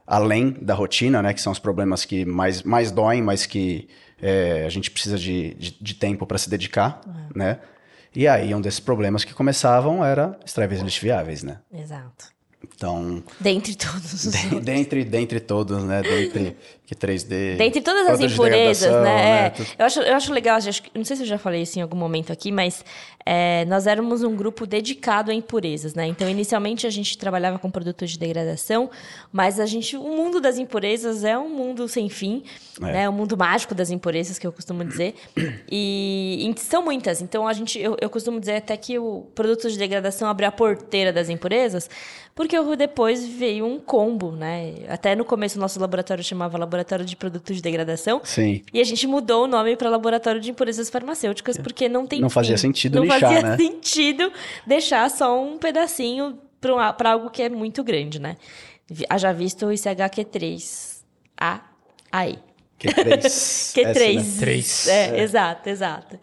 além 0.05 0.51
da 0.61 0.75
rotina, 0.75 1.23
né, 1.23 1.33
que 1.33 1.41
são 1.41 1.51
os 1.51 1.57
problemas 1.57 2.05
que 2.05 2.23
mais, 2.23 2.61
mais 2.61 2.91
doem, 2.91 3.19
mas 3.19 3.47
que 3.47 3.89
é, 4.21 4.63
a 4.63 4.69
gente 4.69 4.91
precisa 4.91 5.17
de, 5.17 5.55
de, 5.55 5.75
de 5.81 5.93
tempo 5.95 6.23
para 6.27 6.37
se 6.37 6.51
dedicar, 6.51 7.01
né? 7.35 7.57
E 8.15 8.27
aí, 8.27 8.55
um 8.55 8.61
desses 8.61 8.79
problemas 8.79 9.23
que 9.23 9.33
começavam 9.33 10.03
era 10.03 10.39
extravias 10.45 10.81
lixiviáveis, 10.81 11.43
né? 11.43 11.59
Exato. 11.73 12.33
Então, 12.75 13.23
Dentre 13.39 13.73
todos 13.75 14.13
os 14.13 14.31
de- 14.33 14.59
dentre, 14.59 15.05
dentre 15.05 15.39
todos, 15.39 15.83
né? 15.83 16.01
Dentre 16.01 16.57
que 16.85 16.93
3D... 16.93 17.55
Dentre 17.57 17.81
todas 17.81 18.07
as 18.07 18.19
impurezas, 18.19 18.91
né? 19.01 19.45
É, 19.45 19.49
tudo- 19.49 19.67
eu, 19.79 19.85
acho, 19.85 19.99
eu 20.01 20.15
acho 20.15 20.33
legal, 20.33 20.57
acho 20.57 20.83
não 20.93 21.03
sei 21.05 21.15
se 21.15 21.23
eu 21.23 21.27
já 21.27 21.37
falei 21.39 21.61
isso 21.63 21.79
em 21.79 21.81
algum 21.81 21.97
momento 21.97 22.31
aqui, 22.33 22.51
mas 22.51 22.83
é, 23.25 23.65
nós 23.65 23.87
éramos 23.87 24.21
um 24.23 24.35
grupo 24.35 24.67
dedicado 24.67 25.31
a 25.31 25.33
impurezas, 25.33 25.95
né? 25.95 26.05
Então, 26.05 26.29
inicialmente 26.29 26.85
a 26.85 26.89
gente 26.91 27.17
trabalhava 27.17 27.57
com 27.57 27.71
produtos 27.71 28.11
de 28.11 28.19
degradação, 28.19 28.89
mas 29.31 29.59
a 29.59 29.65
gente, 29.65 29.95
o 29.97 30.03
mundo 30.03 30.39
das 30.39 30.59
impurezas 30.59 31.23
é 31.23 31.35
um 31.37 31.49
mundo 31.49 31.87
sem 31.87 32.07
fim, 32.09 32.43
É. 32.79 32.83
né? 32.91 33.09
O 33.09 33.13
mundo 33.13 33.35
mágico 33.37 33.73
das 33.73 33.89
impurezas, 33.89 34.37
que 34.37 34.45
eu 34.45 34.51
costumo 34.51 34.83
dizer. 34.85 35.15
E, 35.71 36.53
e 36.55 36.59
são 36.59 36.83
muitas. 36.83 37.21
Então, 37.21 37.47
a 37.47 37.53
gente, 37.53 37.79
eu, 37.79 37.95
eu 37.99 38.09
costumo 38.09 38.39
dizer 38.39 38.57
até 38.57 38.75
que 38.77 38.99
o 38.99 39.25
produto 39.33 39.69
de 39.71 39.77
degradação 39.77 40.27
abriu 40.29 40.49
a 40.49 40.51
porteira 40.51 41.11
das 41.11 41.29
impurezas, 41.29 41.89
porque 42.35 42.57
o- 42.59 42.64
depois 42.77 43.27
veio 43.27 43.65
um 43.65 43.77
combo, 43.77 44.31
né? 44.31 44.75
Até 44.87 45.13
no 45.13 45.25
começo 45.25 45.57
o 45.57 45.61
nosso 45.61 45.77
laboratório 45.77 46.23
chamava 46.23 46.57
Laboratório 46.57 47.03
de 47.03 47.17
Produtos 47.17 47.57
de 47.57 47.61
Degradação. 47.61 48.21
Sim. 48.23 48.61
E 48.73 48.79
a 48.79 48.83
gente 48.85 49.05
mudou 49.05 49.43
o 49.43 49.47
nome 49.47 49.75
para 49.75 49.89
Laboratório 49.89 50.39
de 50.39 50.49
Impurezas 50.51 50.89
Farmacêuticas, 50.89 51.57
porque 51.57 51.89
não 51.89 52.07
tem 52.07 52.21
Não 52.21 52.29
fazia 52.29 52.55
fim. 52.57 52.61
sentido 52.61 52.95
Não 52.95 53.03
lixar, 53.03 53.19
fazia 53.19 53.41
né? 53.41 53.57
sentido 53.59 54.31
deixar 54.65 55.09
só 55.09 55.37
um 55.43 55.57
pedacinho 55.57 56.37
para 56.97 57.11
algo 57.11 57.29
que 57.29 57.41
é 57.41 57.49
muito 57.49 57.83
grande, 57.83 58.19
né? 58.19 58.37
Haja 59.09 59.33
visto 59.33 59.65
o 59.65 59.69
ICHQ3A 59.69 61.59
aí. 62.11 62.39
Q3. 62.79 63.19
Q3. 63.19 63.25
S, 63.25 63.81
né? 63.83 64.39
Três. 64.39 64.87
É, 64.87 65.21
exato, 65.21 65.69
exato. 65.69 66.19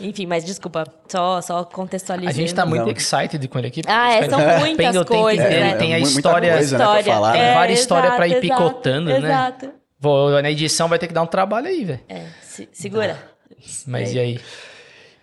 Enfim, 0.00 0.26
mas 0.26 0.44
desculpa, 0.44 0.84
só, 1.08 1.40
só 1.42 1.64
contextualizando. 1.64 2.30
A 2.30 2.32
gente 2.32 2.54
tá 2.54 2.64
muito 2.64 2.84
Não. 2.86 2.90
excited 2.92 3.46
com 3.48 3.58
ele 3.58 3.68
aqui. 3.68 3.82
Ah, 3.86 4.12
é, 4.14 4.28
são 4.28 4.38
muitas 4.38 5.04
coisas, 5.04 5.44
inteiro, 5.46 5.64
né? 5.66 5.76
Tem 5.76 5.92
a 5.94 5.96
É, 5.96 6.00
muita 6.00 6.16
história. 6.18 6.52
coisa, 6.54 6.78
né, 6.78 6.84
pra 6.84 7.02
falar, 7.04 7.32
né? 7.34 7.54
Várias 7.54 7.80
histórias 7.80 8.14
pra 8.14 8.26
ir 8.28 8.30
exato, 8.32 8.40
picotando, 8.62 9.10
né? 9.10 9.18
Exato. 9.18 9.70
Vou, 9.98 10.30
na 10.42 10.50
edição 10.50 10.88
vai 10.88 10.98
ter 10.98 11.06
que 11.08 11.12
dar 11.12 11.22
um 11.22 11.26
trabalho 11.26 11.66
aí, 11.66 11.84
velho. 11.84 12.00
É, 12.08 12.22
se- 12.42 12.68
segura. 12.72 13.18
Mas 13.86 14.12
e 14.14 14.18
aí? 14.18 14.40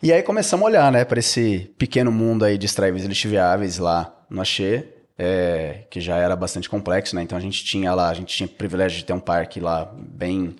E 0.03 0.13
aí 0.13 0.21
começamos 0.21 0.63
a 0.63 0.69
olhar, 0.69 0.91
né, 0.91 1.03
para 1.03 1.19
esse 1.19 1.71
pequeno 1.77 2.11
mundo 2.11 2.45
aí 2.45 2.57
de 2.57 2.67
extraíveis 2.67 3.03
e 3.03 3.07
lixiviáveis 3.07 3.79
lá 3.79 4.13
no 4.29 4.39
Axê, 4.41 4.85
é, 5.17 5.79
que 5.89 5.99
já 5.99 6.17
era 6.17 6.35
bastante 6.35 6.69
complexo, 6.69 7.15
né? 7.15 7.23
Então 7.23 7.35
a 7.35 7.41
gente 7.41 7.65
tinha 7.65 7.91
lá, 7.95 8.09
a 8.09 8.13
gente 8.13 8.35
tinha 8.35 8.45
o 8.45 8.49
privilégio 8.49 8.99
de 8.99 9.05
ter 9.05 9.13
um 9.13 9.19
parque 9.19 9.59
lá 9.59 9.91
bem, 9.97 10.55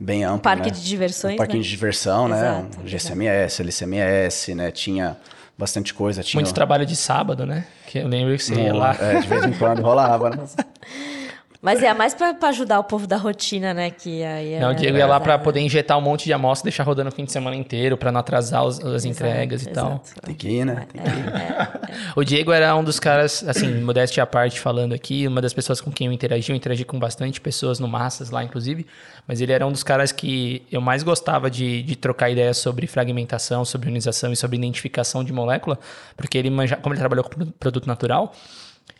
bem 0.00 0.24
amplo, 0.24 0.40
parque 0.40 0.70
né? 0.70 0.74
de 0.74 0.82
diversões, 0.82 1.34
Um 1.34 1.36
parquinho 1.36 1.58
né? 1.58 1.64
de 1.64 1.70
diversão, 1.70 2.26
né? 2.26 2.38
Exato, 2.38 2.80
Um 2.80 2.88
GCMS, 2.88 3.62
LCMS, 3.62 4.54
né? 4.54 4.70
Tinha 4.70 5.16
bastante 5.58 5.92
coisa. 5.92 6.22
Tinha 6.22 6.40
Muito 6.40 6.54
trabalho 6.54 6.86
de 6.86 6.96
sábado, 6.96 7.44
né? 7.44 7.66
Que 7.86 7.98
eu 7.98 8.08
lembro 8.08 8.34
que 8.34 8.42
você 8.42 8.54
ia 8.54 8.74
lá. 8.74 8.96
É, 8.98 9.20
de 9.20 9.28
vez 9.28 9.44
em 9.44 9.52
quando 9.52 9.82
rolava, 9.82 10.30
né? 10.30 10.38
Mas 11.62 11.82
é 11.82 11.92
mais 11.92 12.14
pra, 12.14 12.32
pra 12.32 12.48
ajudar 12.48 12.80
o 12.80 12.84
povo 12.84 13.06
da 13.06 13.18
rotina, 13.18 13.74
né? 13.74 13.90
Que 13.90 14.24
aí 14.24 14.54
é 14.54 14.60
Não, 14.60 14.70
o 14.70 14.74
Diego 14.74 14.96
ia 14.96 15.06
lá 15.06 15.20
pra 15.20 15.34
exato. 15.34 15.44
poder 15.44 15.60
injetar 15.60 15.98
um 15.98 16.00
monte 16.00 16.24
de 16.24 16.32
amostra 16.32 16.66
e 16.66 16.70
deixar 16.70 16.84
rodando 16.84 17.10
o 17.10 17.12
fim 17.12 17.26
de 17.26 17.32
semana 17.32 17.54
inteiro, 17.54 17.98
pra 17.98 18.10
não 18.10 18.18
atrasar 18.20 18.64
os- 18.64 18.80
as 18.82 19.04
entregas 19.04 19.64
e 19.64 19.66
tal. 19.70 20.00
Exato. 20.02 20.22
Tem 20.22 20.34
que 20.34 20.48
ir, 20.48 20.64
né? 20.64 20.86
Tem 20.90 21.02
que 21.02 21.08
ir. 21.10 22.12
O 22.16 22.24
Diego 22.24 22.50
era 22.50 22.74
um 22.74 22.82
dos 22.82 22.98
caras, 22.98 23.46
assim, 23.46 23.74
modéstia 23.82 24.22
à 24.22 24.26
parte 24.26 24.58
falando 24.58 24.94
aqui, 24.94 25.26
uma 25.26 25.42
das 25.42 25.52
pessoas 25.52 25.82
com 25.82 25.90
quem 25.92 26.06
eu 26.06 26.12
interagi, 26.14 26.50
eu 26.50 26.56
interagi 26.56 26.82
com 26.82 26.98
bastante 26.98 27.38
pessoas 27.40 27.78
no 27.78 27.86
Massas 27.86 28.30
lá, 28.30 28.42
inclusive, 28.42 28.86
mas 29.28 29.42
ele 29.42 29.52
era 29.52 29.66
um 29.66 29.72
dos 29.72 29.82
caras 29.82 30.12
que 30.12 30.62
eu 30.72 30.80
mais 30.80 31.02
gostava 31.02 31.50
de, 31.50 31.82
de 31.82 31.94
trocar 31.94 32.30
ideias 32.30 32.56
sobre 32.56 32.86
fragmentação, 32.86 33.66
sobre 33.66 33.88
ionização 33.90 34.32
e 34.32 34.36
sobre 34.36 34.56
identificação 34.56 35.22
de 35.22 35.30
molécula, 35.32 35.78
porque 36.16 36.38
ele, 36.38 36.48
manja, 36.48 36.76
como 36.76 36.94
ele 36.94 37.00
trabalhou 37.00 37.22
com 37.24 37.30
pro- 37.30 37.46
produto 37.52 37.86
natural, 37.86 38.32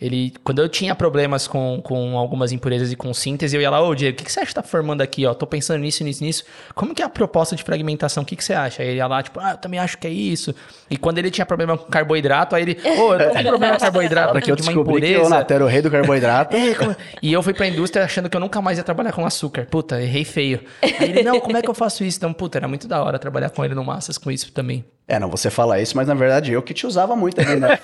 ele, 0.00 0.32
quando 0.42 0.60
eu 0.62 0.68
tinha 0.68 0.94
problemas 0.94 1.46
com, 1.46 1.80
com 1.82 2.16
algumas 2.16 2.52
impurezas 2.52 2.90
e 2.90 2.96
com 2.96 3.12
síntese, 3.12 3.54
eu 3.54 3.60
ia 3.60 3.68
lá, 3.68 3.82
ô 3.82 3.94
Diego, 3.94 4.14
o 4.14 4.18
que, 4.18 4.24
que 4.24 4.32
você 4.32 4.40
acha 4.40 4.48
que 4.48 4.54
tá 4.54 4.62
formando 4.62 5.02
aqui, 5.02 5.26
ó? 5.26 5.34
Tô 5.34 5.46
pensando 5.46 5.80
nisso, 5.80 6.02
nisso, 6.02 6.24
nisso. 6.24 6.44
Como 6.74 6.94
que 6.94 7.02
é 7.02 7.04
a 7.04 7.08
proposta 7.08 7.54
de 7.54 7.62
fragmentação? 7.62 8.22
O 8.22 8.26
que, 8.26 8.34
que 8.34 8.42
você 8.42 8.54
acha? 8.54 8.82
Aí 8.82 8.88
ele 8.88 8.96
ia 8.96 9.06
lá, 9.06 9.22
tipo, 9.22 9.38
ah, 9.40 9.50
eu 9.52 9.56
também 9.58 9.78
acho 9.78 9.98
que 9.98 10.06
é 10.06 10.10
isso. 10.10 10.54
E 10.90 10.96
quando 10.96 11.18
ele 11.18 11.30
tinha 11.30 11.44
problema 11.44 11.76
com 11.76 11.84
carboidrato, 11.90 12.56
aí 12.56 12.62
ele, 12.62 12.78
ô, 12.98 13.14
eu 13.14 13.18
tô 13.28 13.34
com 13.36 13.42
problema 13.42 13.74
com 13.74 13.80
carboidrato 13.80 14.32
Porque 14.32 14.50
eu 14.50 14.54
aqui, 14.54 14.62
de 14.62 14.68
uma 14.68 14.72
descobri 14.74 15.00
que 15.02 15.08
impureza. 15.12 15.30
Nato 15.30 15.50
era 15.52 15.64
o 15.64 15.68
rei 15.68 15.82
do 15.82 15.90
carboidrato. 15.90 16.56
É, 16.60 16.74
como- 16.74 16.96
E 17.22 17.32
eu 17.32 17.42
fui 17.42 17.52
pra 17.52 17.66
indústria 17.66 18.04
achando 18.04 18.28
que 18.30 18.36
eu 18.36 18.40
nunca 18.40 18.60
mais 18.62 18.78
ia 18.78 18.84
trabalhar 18.84 19.12
com 19.12 19.24
açúcar. 19.26 19.66
Puta, 19.66 20.00
errei 20.00 20.24
feio. 20.24 20.60
Aí 20.82 20.94
ele, 21.10 21.22
não, 21.22 21.38
como 21.40 21.56
é 21.56 21.62
que 21.62 21.68
eu 21.68 21.74
faço 21.74 22.04
isso? 22.04 22.16
Então, 22.18 22.32
puta, 22.32 22.58
era 22.58 22.66
muito 22.68 22.88
da 22.88 23.02
hora 23.02 23.18
trabalhar 23.18 23.50
com 23.50 23.64
ele 23.64 23.74
no 23.74 23.84
Massas 23.84 24.16
com 24.18 24.30
isso 24.30 24.50
também. 24.52 24.84
É, 25.10 25.18
não, 25.18 25.28
você 25.28 25.50
fala 25.50 25.80
isso, 25.80 25.96
mas 25.96 26.06
na 26.06 26.14
verdade 26.14 26.52
eu 26.52 26.62
que 26.62 26.72
te 26.72 26.86
usava 26.86 27.16
muito 27.16 27.40
ali, 27.40 27.56
né? 27.58 27.78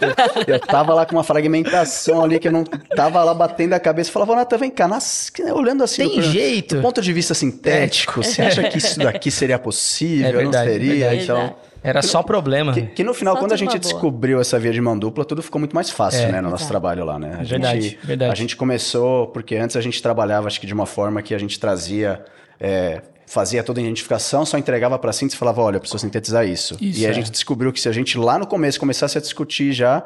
Eu, 0.47 0.54
eu 0.54 0.61
tava 0.61 0.95
lá 0.95 1.04
com 1.04 1.16
uma 1.16 1.25
fragmentação 1.25 2.23
ali 2.23 2.38
que 2.38 2.47
eu 2.49 2.52
não 2.52 2.62
tava 2.64 3.23
lá 3.25 3.35
batendo 3.35 3.73
a 3.73 3.80
cabeça 3.80 4.11
e 4.11 4.12
falava, 4.12 4.37
Natan, 4.37 4.56
vem 4.59 4.71
cá, 4.71 4.87
nas- 4.87 5.33
olhando 5.54 5.83
assim. 5.83 6.09
Tem 6.09 6.16
do- 6.21 6.23
jeito. 6.23 6.76
Do 6.76 6.83
ponto 6.83 7.02
de 7.02 7.12
vista 7.12 7.35
sintético, 7.35 8.23
você 8.23 8.42
acha 8.42 8.62
que 8.68 8.78
isso 8.78 8.99
daqui 9.00 9.30
seria 9.30 9.59
possível? 9.59 10.28
É 10.28 10.33
verdade, 10.33 10.66
não 10.68 10.73
seria? 10.73 10.95
verdade. 11.11 11.23
Então. 11.25 11.56
Era 11.83 12.02
só 12.02 12.21
problema. 12.23 12.73
Que, 12.73 12.83
que 12.83 13.04
no 13.04 13.14
final, 13.14 13.35
Só 13.35 13.40
quando 13.40 13.52
a 13.52 13.56
gente 13.56 13.68
boa. 13.71 13.78
descobriu 13.78 14.40
essa 14.40 14.59
via 14.59 14.73
de 14.73 14.80
mão 14.80 14.99
dupla, 14.99 15.25
tudo 15.25 15.40
ficou 15.42 15.59
muito 15.61 15.73
mais 15.75 15.88
fácil, 15.88 16.21
É, 16.23 16.33
né, 16.33 16.40
no 16.40 16.50
nosso 16.50 16.66
trabalho 16.66 17.04
lá, 17.04 17.16
né? 17.18 17.37
A 17.38 17.42
Verdade, 17.45 17.80
gente, 17.80 17.99
verdade. 18.04 18.33
A 18.33 18.35
gente 18.35 18.56
começou, 18.56 19.28
porque 19.28 19.54
antes 19.56 19.76
a 19.76 19.80
gente 19.80 20.02
trabalhava, 20.02 20.49
acho 20.49 20.61
que 20.61 20.66
de 20.66 20.75
uma 20.75 20.87
forma 20.87 21.23
que 21.23 21.33
a 21.33 21.38
gente 21.38 21.61
trazia, 21.61 22.25
é, 22.59 23.02
fazia 23.26 23.62
toda 23.62 23.80
a 23.80 23.83
identificação, 23.83 24.47
só 24.47 24.56
entregava 24.56 24.99
para 24.99 25.12
síntese 25.12 25.35
e 25.37 25.38
falava, 25.38 25.61
olha, 25.61 25.76
eu 25.76 25.80
preciso 25.80 25.99
sintetizar 25.99 26.47
isso. 26.47 26.76
Isso, 26.80 27.00
e 27.00 27.06
a 27.06 27.11
é. 27.11 27.12
gente 27.12 27.30
descobriu 27.30 27.73
que 27.73 27.80
se 27.80 27.88
a 27.88 27.92
gente 27.92 28.16
lá 28.16 28.38
no 28.38 28.47
começo 28.47 28.78
começasse 28.78 29.18
a 29.18 29.21
discutir 29.21 29.73
já, 29.73 30.04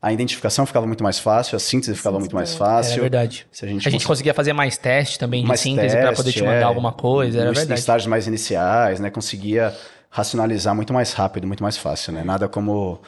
a 0.00 0.12
identificação 0.12 0.64
ficava 0.64 0.86
muito 0.86 1.02
mais 1.04 1.18
fácil, 1.18 1.56
a 1.56 1.58
síntese 1.58 1.94
ficava 1.94 2.18
muito 2.18 2.34
mais 2.34 2.54
fácil. 2.54 2.92
Era 2.94 3.02
verdade. 3.02 3.46
Se 3.52 3.64
a 3.64 3.68
gente, 3.68 3.86
A 3.86 3.90
gente 3.90 4.02
cons- 4.02 4.06
conseguia 4.06 4.32
fazer 4.32 4.52
mais 4.52 4.78
teste 4.78 5.18
também 5.18 5.42
de 5.42 5.48
mais 5.48 5.60
síntese 5.60 5.94
pra 5.96 6.12
poder 6.12 6.30
te 6.30 6.34
teste, 6.34 6.42
mandar 6.42 6.60
é, 6.60 6.62
alguma 6.62 6.92
coisa, 6.92 7.40
era 7.40 7.52
verdade. 7.52 7.78
estágios 7.78 8.06
mais 8.06 8.26
iniciais, 8.26 8.98
né? 8.98 9.10
Conseguia 9.10 9.74
racionalizar 10.08 10.74
muito 10.74 10.92
mais 10.92 11.12
rápido, 11.12 11.46
muito 11.46 11.62
mais 11.62 11.76
fácil, 11.76 12.12
né? 12.12 12.24
Nada 12.24 12.48
como 12.48 13.00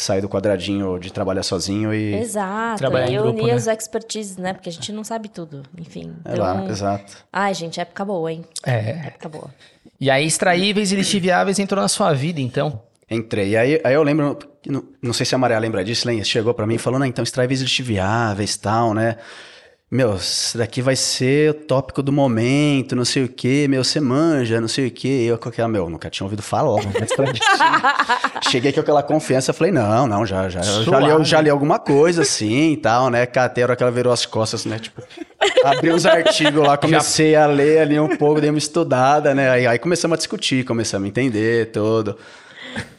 sair 0.00 0.20
do 0.20 0.28
quadradinho 0.28 0.98
de 0.98 1.12
trabalhar 1.12 1.42
sozinho 1.42 1.92
e... 1.92 2.14
Exato. 2.14 2.78
Trabalhar 2.78 3.08
em 3.08 3.14
e 3.14 3.18
grupo, 3.18 3.30
unir 3.40 3.48
né? 3.48 3.52
as 3.54 3.66
expertises, 3.66 4.36
né? 4.36 4.52
Porque 4.52 4.68
a 4.68 4.72
gente 4.72 4.92
não 4.92 5.02
sabe 5.02 5.28
tudo. 5.28 5.62
Enfim. 5.76 6.14
É 6.24 6.34
lá, 6.36 6.54
Então... 6.54 6.68
exato. 6.70 7.16
Ai, 7.32 7.52
gente, 7.54 7.80
época 7.80 8.04
boa, 8.04 8.32
hein? 8.32 8.44
É. 8.64 9.06
Época 9.08 9.28
boa. 9.28 9.50
E 10.00 10.10
aí, 10.10 10.26
extraíveis 10.26 10.92
e 10.92 10.96
lixiviáveis 10.96 11.58
entrou 11.58 11.82
na 11.82 11.88
sua 11.88 12.12
vida, 12.12 12.40
então. 12.40 12.80
Entrei. 13.10 13.50
E 13.50 13.56
aí, 13.56 13.80
aí 13.82 13.94
eu 13.94 14.02
lembro, 14.02 14.38
não, 14.66 14.84
não 15.02 15.12
sei 15.12 15.26
se 15.26 15.34
a 15.34 15.38
Maria 15.38 15.58
lembra 15.58 15.82
disso, 15.84 16.06
Len, 16.06 16.22
chegou 16.22 16.54
pra 16.54 16.66
mim 16.66 16.74
e 16.74 16.78
falou, 16.78 17.00
né, 17.00 17.06
então 17.06 17.22
extraíveis 17.22 17.60
lixiviáveis 17.60 18.54
e 18.54 18.60
tal, 18.60 18.94
né? 18.94 19.16
Meu, 19.90 20.16
isso 20.16 20.58
daqui 20.58 20.82
vai 20.82 20.94
ser 20.94 21.50
o 21.50 21.54
tópico 21.54 22.02
do 22.02 22.12
momento, 22.12 22.94
não 22.94 23.06
sei 23.06 23.24
o 23.24 23.28
quê, 23.28 23.66
meu, 23.66 23.82
você 23.82 23.98
manja, 23.98 24.60
não 24.60 24.68
sei 24.68 24.88
o 24.88 24.90
quê. 24.90 25.24
Eu, 25.26 25.36
aquela, 25.36 25.66
meu, 25.66 25.88
nunca 25.88 26.10
tinha 26.10 26.26
ouvido 26.26 26.42
falar. 26.42 26.82
Cheguei 28.50 28.70
com 28.70 28.80
aquela 28.80 29.02
confiança, 29.02 29.54
falei, 29.54 29.72
não, 29.72 30.06
não, 30.06 30.26
já, 30.26 30.50
já, 30.50 30.60
eu 30.60 30.82
já, 30.82 31.00
li, 31.00 31.24
já 31.24 31.40
li 31.40 31.48
alguma 31.48 31.78
coisa 31.78 32.20
assim 32.20 32.72
e 32.72 32.76
tal, 32.76 33.08
né? 33.08 33.24
Catei, 33.24 33.64
a 33.64 33.68
hora 33.68 33.76
que 33.76 33.82
ela 33.82 33.90
virou 33.90 34.12
as 34.12 34.26
costas, 34.26 34.66
né? 34.66 34.78
Tipo, 34.78 35.02
abri 35.64 35.90
uns 35.90 36.04
artigos 36.04 36.66
lá, 36.66 36.76
comecei 36.76 37.34
a 37.34 37.46
ler 37.46 37.80
ali 37.80 37.98
um 37.98 38.14
pouco, 38.14 38.42
dei 38.42 38.50
uma 38.50 38.58
estudada, 38.58 39.34
né? 39.34 39.48
Aí, 39.48 39.66
aí 39.66 39.78
começamos 39.78 40.16
a 40.16 40.18
discutir, 40.18 40.66
começamos 40.66 41.06
a 41.06 41.08
entender 41.08 41.72
tudo. 41.72 42.14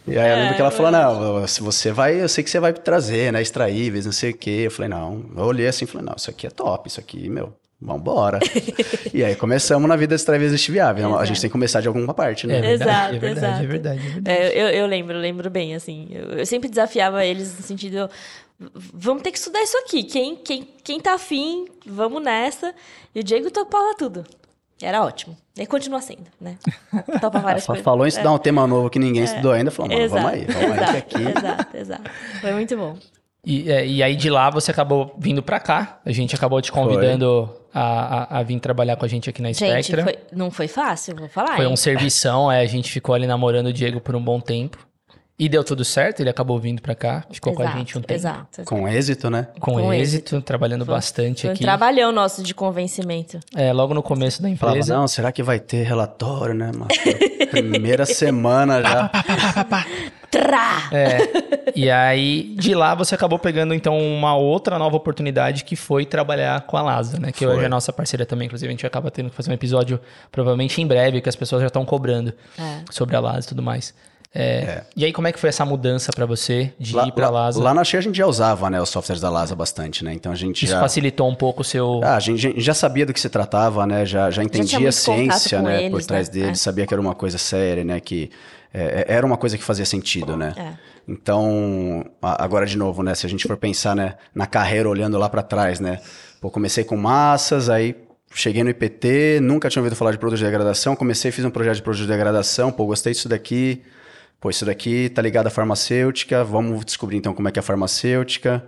E 0.07 0.17
aí 0.17 0.31
eu 0.31 0.37
lembro 0.37 0.55
que 0.55 0.61
ela 0.61 0.71
falou, 0.71 0.91
não, 0.91 1.47
se 1.47 1.61
você 1.61 1.91
vai, 1.91 2.19
eu 2.21 2.27
sei 2.27 2.43
que 2.43 2.49
você 2.49 2.59
vai 2.59 2.73
trazer, 2.73 3.31
né, 3.31 3.41
extraíveis, 3.41 4.05
não 4.05 4.11
sei 4.11 4.31
o 4.31 4.37
quê. 4.37 4.61
Eu 4.65 4.71
falei, 4.71 4.89
não, 4.89 5.23
eu 5.37 5.43
olhei 5.43 5.67
assim 5.67 5.85
e 5.85 5.87
falei, 5.87 6.05
não, 6.07 6.15
isso 6.17 6.29
aqui 6.29 6.47
é 6.47 6.49
top, 6.49 6.87
isso 6.89 6.99
aqui, 6.99 7.29
meu, 7.29 7.53
vambora. 7.79 8.39
e 9.13 9.23
aí 9.23 9.35
começamos 9.35 9.87
na 9.87 9.95
vida 9.95 10.15
extraíveis 10.15 10.51
lixiviáveis, 10.51 11.07
né? 11.07 11.15
a 11.15 11.25
gente 11.25 11.39
tem 11.41 11.47
que 11.49 11.51
começar 11.51 11.79
de 11.81 11.87
alguma 11.87 12.13
parte, 12.13 12.47
né? 12.47 12.57
É 12.57 12.61
verdade, 12.61 12.89
Exato, 12.91 13.15
é 13.15 13.19
verdade, 13.19 13.45
exato. 13.47 13.63
é 13.63 13.67
verdade, 13.67 13.99
é 13.99 14.09
verdade. 14.09 14.41
É, 14.41 14.61
eu, 14.63 14.67
eu 14.81 14.87
lembro, 14.87 15.15
eu 15.15 15.21
lembro 15.21 15.49
bem, 15.49 15.75
assim. 15.75 16.07
Eu, 16.11 16.39
eu 16.39 16.45
sempre 16.45 16.67
desafiava 16.69 17.23
eles 17.23 17.55
no 17.55 17.61
sentido. 17.63 18.09
"V- 18.59 18.69
Vamos 18.93 19.21
ter 19.21 19.31
que 19.31 19.37
estudar 19.37 19.61
isso 19.61 19.77
aqui. 19.77 20.03
Quem, 20.03 20.35
quem, 20.37 20.67
quem 20.83 20.99
tá 20.99 21.13
afim, 21.13 21.65
vamos 21.85 22.23
nessa. 22.23 22.73
E 23.13 23.19
o 23.19 23.23
Diego 23.23 23.51
topava 23.51 23.93
tudo. 23.95 24.23
E 24.81 24.85
Era 24.85 25.03
ótimo. 25.03 25.35
E 25.57 25.65
continua 25.65 26.01
sendo, 26.01 26.25
né? 26.39 26.57
Topa 27.19 27.39
várias 27.39 27.65
coisas. 27.65 27.83
Falou 27.83 28.05
em 28.05 28.09
estudar 28.09 28.31
um 28.31 28.37
tema 28.37 28.65
novo 28.65 28.89
que 28.89 28.97
ninguém 28.97 29.23
estudou 29.23 29.51
ainda, 29.51 29.69
falou, 29.71 29.91
mano, 29.91 30.01
Exato, 30.01 30.21
vamos 30.23 30.39
aí, 30.39 30.45
vamos 30.45 30.71
aí, 30.71 30.77
exato, 30.77 30.97
aqui... 30.97 31.37
Exato, 31.37 31.77
exato. 31.77 32.11
Foi 32.39 32.51
muito 32.53 32.77
bom. 32.77 32.97
E, 33.45 33.71
é, 33.71 33.85
e 33.85 34.03
aí 34.03 34.15
de 34.15 34.29
lá 34.29 34.49
você 34.49 34.71
acabou 34.71 35.15
vindo 35.17 35.41
pra 35.41 35.59
cá. 35.59 35.99
A 36.05 36.11
gente 36.11 36.35
acabou 36.35 36.61
te 36.61 36.71
convidando 36.71 37.49
a, 37.73 38.35
a, 38.35 38.39
a 38.39 38.43
vir 38.43 38.59
trabalhar 38.59 38.95
com 38.95 39.05
a 39.05 39.07
gente 39.07 39.29
aqui 39.29 39.41
na 39.41 39.51
Gente, 39.51 39.83
Spectra. 39.85 40.03
foi- 40.03 40.17
não 40.31 40.51
foi 40.51 40.67
fácil, 40.67 41.15
vou 41.15 41.29
falar. 41.29 41.55
Foi 41.55 41.65
hein? 41.65 41.71
um 41.71 41.75
servição, 41.75 42.51
é, 42.51 42.59
a 42.61 42.65
gente 42.65 42.91
ficou 42.91 43.15
ali 43.15 43.25
namorando 43.27 43.67
o 43.67 43.73
Diego 43.73 43.99
por 44.01 44.15
um 44.15 44.21
bom 44.21 44.39
tempo. 44.39 44.88
E 45.39 45.47
deu 45.47 45.63
tudo 45.63 45.85
certo, 45.85 46.19
ele 46.19 46.29
acabou 46.29 46.59
vindo 46.59 46.81
pra 46.81 46.93
cá, 46.93 47.23
ficou 47.31 47.53
com 47.53 47.61
a 47.61 47.65
Exato, 47.65 47.77
gente 47.79 47.97
um 47.97 48.01
tempo. 48.01 48.13
Exato. 48.13 48.63
Com 48.65 48.85
êxito, 48.89 49.29
né? 49.29 49.47
Com, 49.59 49.71
Com 49.75 49.93
êxito, 49.93 50.41
trabalhando 50.41 50.83
bastante 50.83 51.41
Foi 51.43 51.49
um 51.51 51.53
aqui. 51.53 51.61
trabalhão 51.63 52.11
nosso 52.11 52.43
de 52.43 52.53
convencimento. 52.53 53.39
É, 53.55 53.71
logo 53.71 53.93
no 53.93 54.03
começo 54.03 54.41
da 54.41 54.53
Falava, 54.57 54.77
empresa. 54.79 54.93
não, 54.97 55.07
será 55.07 55.31
que 55.31 55.41
vai 55.41 55.57
ter 55.59 55.83
relatório, 55.83 56.53
né, 56.53 56.71
mano? 56.73 56.87
Primeira 57.51 58.05
semana 58.05 58.81
já. 58.81 59.09
Trá! 60.29 60.89
É, 60.91 61.71
e 61.75 61.89
aí, 61.89 62.53
de 62.59 62.75
lá 62.75 62.93
você 62.93 63.15
acabou 63.15 63.39
pegando, 63.39 63.73
então, 63.73 63.97
uma 63.97 64.35
outra 64.35 64.77
nova 64.77 64.95
oportunidade 64.95 65.63
que 65.63 65.75
foi 65.75 66.05
trabalhar 66.05 66.61
com 66.67 66.77
a 66.77 66.81
Lasa, 66.83 67.17
né? 67.19 67.31
Que 67.31 67.45
Foi. 67.45 67.55
hoje 67.55 67.65
é 67.65 67.69
nossa 67.69 67.91
parceira 67.91 68.25
também. 68.27 68.45
Inclusive, 68.45 68.67
a 68.67 68.71
gente 68.71 68.85
acaba 68.85 69.09
tendo 69.09 69.29
que 69.31 69.35
fazer 69.35 69.49
um 69.49 69.53
episódio, 69.55 69.99
provavelmente 70.31 70.79
em 70.81 70.85
breve, 70.85 71.19
que 71.21 71.29
as 71.29 71.35
pessoas 71.35 71.61
já 71.61 71.67
estão 71.67 71.83
cobrando 71.83 72.31
É. 72.59 72.81
sobre 72.91 73.15
a 73.15 73.19
Lasa 73.19 73.47
e 73.47 73.49
tudo 73.49 73.63
mais. 73.63 73.93
É, 74.33 74.83
E 74.95 75.03
aí, 75.05 75.11
como 75.11 75.27
é 75.27 75.31
que 75.31 75.39
foi 75.39 75.49
essa 75.49 75.65
mudança 75.65 76.11
pra 76.13 76.25
você 76.25 76.71
de 76.79 76.95
Lá, 76.95 77.07
ir 77.07 77.11
pra 77.13 77.29
lá, 77.31 77.45
Lasa? 77.45 77.63
lá 77.63 77.73
na 77.73 77.83
Shea 77.83 77.99
a 77.99 78.03
gente 78.03 78.15
já 78.17 78.27
usava, 78.27 78.69
né, 78.69 78.79
os 78.79 78.89
softwares 78.89 79.19
da 79.19 79.29
Lasa 79.29 79.55
bastante, 79.55 80.03
né? 80.05 80.13
Então 80.13 80.31
a 80.31 80.35
gente 80.35 80.65
Isso 80.65 80.73
já... 80.73 80.79
facilitou 80.79 81.27
um 81.27 81.33
pouco 81.33 81.61
o 81.61 81.65
seu... 81.65 81.99
Ah, 82.03 82.15
a 82.15 82.19
gente 82.19 82.53
já- 82.61 82.73
sabia 82.75 83.05
do 83.07 83.13
que 83.13 83.19
se 83.19 83.27
tratava, 83.29 83.87
né? 83.87 84.05
Já, 84.05 84.29
já 84.29 84.43
entendia 84.43 84.77
a 84.77 84.81
contato 84.81 84.93
ciência, 84.93 85.61
né? 85.63 85.79
eles, 85.85 85.91
por 85.91 86.03
trás 86.05 86.27
né? 86.27 86.33
deles, 86.35 86.49
É. 86.59 86.63
sabia 86.63 86.85
que 86.85 86.93
era 86.93 87.01
uma 87.01 87.15
coisa 87.15 87.37
séria, 87.39 87.83
né? 87.83 87.99
Que 87.99 88.29
é, 88.71 89.05
era 89.07 89.25
uma 89.25 89.35
coisa 89.35 89.57
que 89.57 89.63
fazia 89.63 89.85
sentido, 89.85 90.37
né? 90.37 90.53
É. 90.55 90.73
Então, 91.11 92.05
a- 92.21 92.43
agora 92.43 92.65
de 92.67 92.77
novo, 92.77 93.01
né? 93.01 93.15
Se 93.15 93.25
a 93.25 93.29
gente 93.29 93.47
for 93.47 93.57
pensar, 93.57 93.95
né, 93.95 94.13
na 94.33 94.45
carreira 94.45 94.87
olhando 94.87 95.17
lá 95.17 95.27
para 95.27 95.41
trás, 95.41 95.79
né? 95.79 95.99
Pô, 96.39 96.51
comecei 96.51 96.83
com 96.83 96.95
massas, 96.95 97.67
aí 97.67 97.95
cheguei 98.33 98.63
no 98.63 98.69
IPT, 98.69 99.39
nunca 99.41 99.69
tinha 99.69 99.81
ouvido 99.81 99.95
falar 99.95 100.11
de 100.11 100.19
produto 100.19 100.37
de 100.37 100.45
degradação, 100.45 100.95
comecei, 100.95 101.31
fiz 101.31 101.43
um 101.43 101.49
projeto 101.49 101.77
de 101.77 101.81
produto 101.81 102.01
de 102.03 102.07
degradação, 102.07 102.71
pô, 102.71 102.85
gostei 102.85 103.11
disso 103.11 103.27
daqui. 103.27 103.81
Pô, 104.39 104.49
isso 104.49 104.65
daqui 104.65 105.09
tá 105.09 105.21
ligado 105.21 105.47
à 105.47 105.49
farmacêutica, 105.49 106.43
vamos 106.43 106.85
descobrir 106.85 107.17
então 107.17 107.33
como 107.33 107.47
é 107.47 107.51
que 107.51 107.59
é 107.59 107.61
a 107.61 107.63
farmacêutica. 107.63 108.63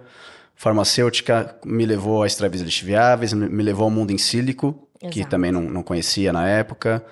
Farmacêutica 0.55 1.55
me 1.65 1.85
levou 1.85 2.23
a 2.23 2.27
extravias 2.27 2.61
lixiviáveis, 2.61 3.33
me 3.33 3.47
me 3.47 3.63
levou 3.63 3.85
ao 3.85 3.89
mundo 3.89 4.11
em 4.11 4.17
sílico, 4.17 4.87
que 4.99 5.19
Exato. 5.19 5.31
também 5.31 5.51
não, 5.51 5.61
não 5.61 5.81
conhecia 5.81 6.33
na 6.33 6.47
época. 6.47 7.03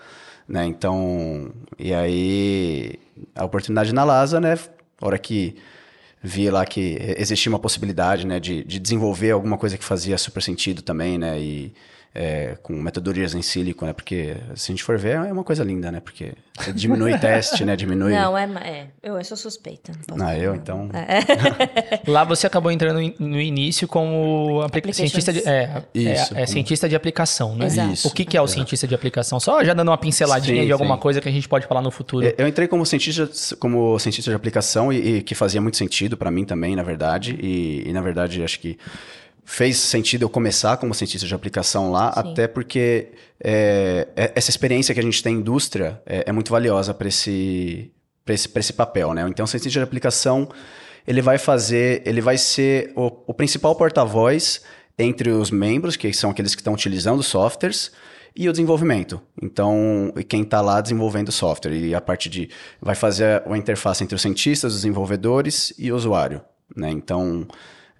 Né? 0.47 0.65
Então, 0.65 1.51
e 1.77 1.93
aí 1.93 2.99
a 3.35 3.45
oportunidade 3.45 3.93
na 3.93 4.03
Lasa, 4.03 4.39
né? 4.39 4.57
A 5.01 5.05
hora 5.05 5.17
que 5.17 5.55
vi 6.21 6.49
lá 6.49 6.65
que 6.65 6.97
existia 7.17 7.49
uma 7.49 7.59
possibilidade, 7.59 8.27
né, 8.27 8.39
de, 8.39 8.63
de 8.63 8.77
desenvolver 8.77 9.31
alguma 9.31 9.57
coisa 9.57 9.77
que 9.77 9.85
fazia 9.85 10.17
super 10.17 10.43
sentido 10.43 10.81
também, 10.81 11.17
né? 11.17 11.39
E 11.39 11.73
é, 12.13 12.57
com 12.63 12.73
metodologias 12.73 13.35
em 13.35 13.41
sílico, 13.41 13.85
né? 13.85 13.93
Porque 13.93 14.35
se 14.55 14.71
a 14.71 14.73
gente 14.73 14.83
for 14.83 14.97
ver, 14.97 15.15
é 15.15 15.31
uma 15.31 15.43
coisa 15.43 15.63
linda, 15.63 15.91
né? 15.91 15.99
Porque 15.99 16.33
você 16.57 16.73
diminui 16.73 17.17
teste, 17.19 17.63
né? 17.63 17.75
Diminui. 17.75 18.11
Não, 18.13 18.37
é, 18.37 18.45
é. 18.63 18.87
Eu, 19.01 19.17
eu 19.17 19.23
sou 19.23 19.37
suspeita. 19.37 19.91
Não 20.07 20.25
ah, 20.25 20.37
eu 20.37 20.55
então. 20.55 20.89
É. 20.93 22.01
Lá 22.09 22.23
você 22.23 22.47
acabou 22.47 22.71
entrando 22.71 22.99
no 23.19 23.39
início 23.39 23.87
como 23.87 24.65
cientista 24.91 25.31
de, 25.31 25.47
é, 25.47 25.83
Isso, 25.93 26.33
é, 26.33 26.41
é 26.41 26.45
como... 26.45 26.47
cientista 26.47 26.89
de 26.89 26.95
aplicação, 26.95 27.55
né? 27.55 27.67
Exato. 27.67 27.93
Isso. 27.93 28.07
O 28.07 28.11
que, 28.11 28.25
que 28.25 28.35
é 28.35 28.41
o 28.41 28.47
cientista 28.47 28.87
de 28.87 28.95
aplicação? 28.95 29.39
Só 29.39 29.63
já 29.63 29.73
dando 29.73 29.89
uma 29.89 29.97
pinceladinha 29.97 30.61
sim, 30.61 30.65
de 30.65 30.71
alguma 30.71 30.95
sim. 30.95 31.01
coisa 31.01 31.21
que 31.21 31.29
a 31.29 31.31
gente 31.31 31.47
pode 31.47 31.67
falar 31.67 31.81
no 31.81 31.91
futuro. 31.91 32.25
É, 32.25 32.33
eu 32.37 32.47
entrei 32.47 32.67
como 32.67 32.85
cientista, 32.85 33.29
como 33.57 33.99
cientista 33.99 34.31
de 34.31 34.35
aplicação 34.35 34.91
e, 34.91 35.17
e 35.17 35.21
que 35.21 35.35
fazia 35.35 35.61
muito 35.61 35.77
sentido 35.77 36.17
para 36.17 36.31
mim 36.31 36.43
também, 36.43 36.75
na 36.75 36.83
verdade. 36.83 37.37
E, 37.39 37.87
e 37.87 37.93
na 37.93 38.01
verdade 38.01 38.43
acho 38.43 38.59
que 38.59 38.77
fez 39.49 39.77
sentido 39.77 40.21
eu 40.21 40.29
começar 40.29 40.77
como 40.77 40.93
cientista 40.93 41.25
de 41.25 41.33
aplicação 41.33 41.91
lá, 41.91 42.13
Sim. 42.13 42.19
até 42.19 42.47
porque 42.47 43.07
é, 43.43 44.07
é, 44.15 44.31
essa 44.35 44.51
experiência 44.51 44.93
que 44.93 44.99
a 44.99 45.03
gente 45.03 45.23
tem 45.23 45.33
em 45.33 45.39
indústria 45.39 45.99
é, 46.05 46.25
é 46.27 46.31
muito 46.31 46.51
valiosa 46.51 46.93
para 46.93 47.07
esse, 47.07 47.91
esse, 48.27 48.47
esse 48.53 48.73
papel, 48.73 49.11
né? 49.11 49.25
Então, 49.27 49.45
o 49.45 49.47
cientista 49.47 49.79
de 49.79 49.83
aplicação, 49.83 50.47
ele 51.07 51.19
vai 51.19 51.39
fazer, 51.39 52.03
ele 52.05 52.21
vai 52.21 52.37
ser 52.37 52.93
o, 52.95 53.11
o 53.25 53.33
principal 53.33 53.75
porta-voz 53.75 54.61
entre 54.99 55.31
os 55.31 55.49
membros, 55.49 55.95
que 55.95 56.13
são 56.13 56.29
aqueles 56.29 56.53
que 56.53 56.61
estão 56.61 56.75
utilizando 56.75 57.23
softwares, 57.23 57.91
e 58.35 58.47
o 58.47 58.51
desenvolvimento. 58.51 59.19
Então, 59.41 60.13
quem 60.27 60.43
está 60.43 60.61
lá 60.61 60.79
desenvolvendo 60.79 61.31
software. 61.31 61.73
E 61.73 61.95
a 61.95 61.99
parte 61.99 62.29
de. 62.29 62.49
vai 62.79 62.93
fazer 62.93 63.41
a 63.49 63.57
interface 63.57 64.03
entre 64.03 64.15
os 64.15 64.21
cientistas, 64.21 64.75
os 64.75 64.81
desenvolvedores 64.81 65.73
e 65.75 65.91
o 65.91 65.95
usuário. 65.95 66.39
Né? 66.75 66.91
Então, 66.91 67.47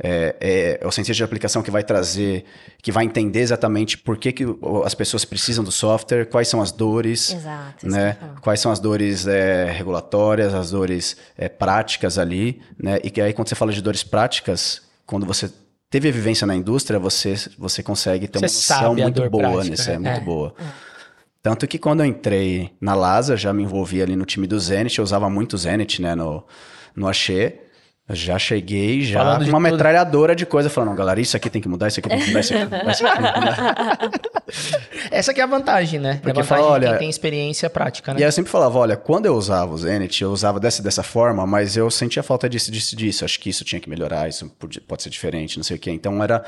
é, 0.01 0.35
é, 0.39 0.79
é, 0.81 0.87
o 0.87 0.91
cientista 0.91 1.17
de 1.17 1.23
aplicação 1.23 1.61
que 1.61 1.69
vai 1.69 1.83
trazer, 1.83 2.45
que 2.81 2.89
vai 2.89 3.03
entender 3.03 3.41
exatamente 3.41 3.97
por 3.97 4.17
que, 4.17 4.31
que 4.31 4.45
as 4.85 4.95
pessoas 4.95 5.25
precisam 5.25 5.61
do 5.63 5.71
software, 5.71 6.25
quais 6.25 6.47
são 6.47 6.61
as 6.61 6.71
dores, 6.71 7.33
Exato, 7.33 7.87
né? 7.87 8.17
quais 8.41 8.61
são 8.61 8.71
as 8.71 8.79
dores 8.79 9.27
é, 9.27 9.69
regulatórias, 9.69 10.53
as 10.53 10.71
dores 10.71 11.17
é, 11.37 11.49
práticas 11.49 12.17
ali, 12.17 12.61
né? 12.81 12.99
E 13.03 13.09
que 13.09 13.19
aí 13.19 13.33
quando 13.33 13.49
você 13.49 13.55
fala 13.55 13.73
de 13.73 13.81
dores 13.81 14.01
práticas, 14.01 14.81
quando 15.05 15.25
você 15.25 15.51
teve 15.89 16.07
a 16.07 16.11
vivência 16.11 16.47
na 16.47 16.55
indústria, 16.55 16.97
você, 16.97 17.35
você 17.57 17.83
consegue 17.83 18.27
ter 18.27 18.39
você 18.39 18.71
uma 18.73 18.81
noção 18.81 18.95
muito 18.95 19.29
boa 19.29 19.43
prática, 19.43 19.69
nisso, 19.69 19.89
é, 19.89 19.93
é 19.95 19.99
muito 19.99 20.21
boa. 20.21 20.53
Tanto 21.41 21.67
que 21.67 21.77
quando 21.77 22.01
eu 22.01 22.05
entrei 22.05 22.71
na 22.79 22.93
LASA, 22.95 23.35
já 23.35 23.51
me 23.51 23.63
envolvi 23.63 24.01
ali 24.01 24.15
no 24.15 24.25
time 24.25 24.47
do 24.47 24.57
Zenit, 24.59 24.97
eu 24.97 25.03
usava 25.03 25.29
muito 25.29 25.53
o 25.53 25.57
Zenit, 25.57 26.01
né, 26.01 26.15
no, 26.15 26.45
no 26.95 27.07
Axê, 27.07 27.68
já 28.11 28.39
cheguei 28.39 29.03
já 29.03 29.19
falando 29.19 29.43
com 29.45 29.49
uma 29.49 29.59
metralhadora 29.59 30.35
de 30.35 30.45
coisa, 30.45 30.69
falando, 30.69 30.95
galera, 30.95 31.21
isso 31.21 31.37
aqui 31.37 31.49
tem 31.49 31.61
que 31.61 31.69
mudar, 31.69 31.87
isso 31.87 31.99
aqui 31.99 32.09
tem 32.09 32.19
que 32.19 32.27
mudar, 32.27 32.39
isso 32.39 32.55
aqui 32.55 32.67
tem 32.67 32.69
que 32.69 32.77
mudar, 32.77 32.91
isso 32.91 33.05
aqui 33.05 33.21
tem 33.21 33.33
que 33.33 33.39
mudar. 33.39 34.09
Essa 35.11 35.31
aqui 35.31 35.41
é 35.41 35.43
a 35.43 35.47
vantagem, 35.47 35.99
né? 35.99 36.15
Porque 36.15 36.29
é 36.29 36.31
a 36.31 36.33
vantagem 36.33 36.63
fala, 36.63 36.73
olha, 36.73 36.89
quem 36.89 36.99
tem 36.99 37.09
experiência 37.09 37.69
prática, 37.69 38.13
né? 38.13 38.19
E 38.19 38.23
eu 38.23 38.31
sempre 38.31 38.51
falava, 38.51 38.79
olha, 38.79 38.97
quando 38.97 39.25
eu 39.27 39.35
usava 39.35 39.73
o 39.73 39.77
Zenit, 39.77 40.23
eu 40.23 40.31
usava 40.31 40.59
dessa 40.59 40.81
dessa 40.81 41.03
forma, 41.03 41.45
mas 41.45 41.77
eu 41.77 41.89
sentia 41.91 42.23
falta 42.23 42.49
disso, 42.49 42.71
disso, 42.71 42.95
disso. 42.95 43.23
Acho 43.23 43.39
que 43.39 43.49
isso 43.49 43.63
tinha 43.63 43.79
que 43.79 43.89
melhorar, 43.89 44.27
isso 44.27 44.49
pode 44.87 45.03
ser 45.03 45.09
diferente, 45.09 45.57
não 45.57 45.63
sei 45.63 45.77
o 45.77 45.79
quê. 45.79 45.91
Então 45.91 46.23
era... 46.23 46.43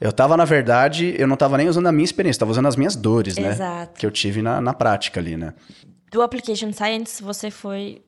Eu 0.00 0.12
tava, 0.12 0.36
na 0.36 0.44
verdade, 0.44 1.14
eu 1.16 1.26
não 1.26 1.36
tava 1.36 1.56
nem 1.56 1.68
usando 1.68 1.86
a 1.86 1.92
minha 1.92 2.04
experiência, 2.04 2.40
tava 2.40 2.50
usando 2.50 2.66
as 2.66 2.74
minhas 2.74 2.96
dores, 2.96 3.38
né? 3.38 3.50
Exato. 3.50 3.98
Que 3.98 4.04
eu 4.04 4.10
tive 4.10 4.42
na, 4.42 4.60
na 4.60 4.74
prática 4.74 5.20
ali, 5.20 5.36
né? 5.36 5.54
Do 6.10 6.20
Application 6.20 6.72
Science, 6.72 7.22
você 7.22 7.50
foi 7.50 8.02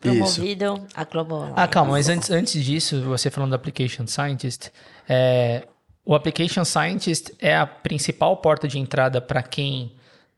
promovido 0.00 0.74
Isso. 0.74 0.86
a 0.94 1.04
Global 1.04 1.52
Ah, 1.54 1.68
calma, 1.68 1.92
mas 1.92 2.08
antes, 2.08 2.30
antes 2.30 2.64
disso, 2.64 3.02
você 3.02 3.30
falando 3.30 3.50
do 3.50 3.56
Application 3.56 4.06
Scientist, 4.06 4.70
é, 5.08 5.68
o 6.04 6.14
Application 6.14 6.64
Scientist 6.64 7.32
é 7.38 7.54
a 7.54 7.66
principal 7.66 8.36
porta 8.38 8.66
de 8.66 8.78
entrada 8.78 9.20
para 9.20 9.42
quem 9.42 9.92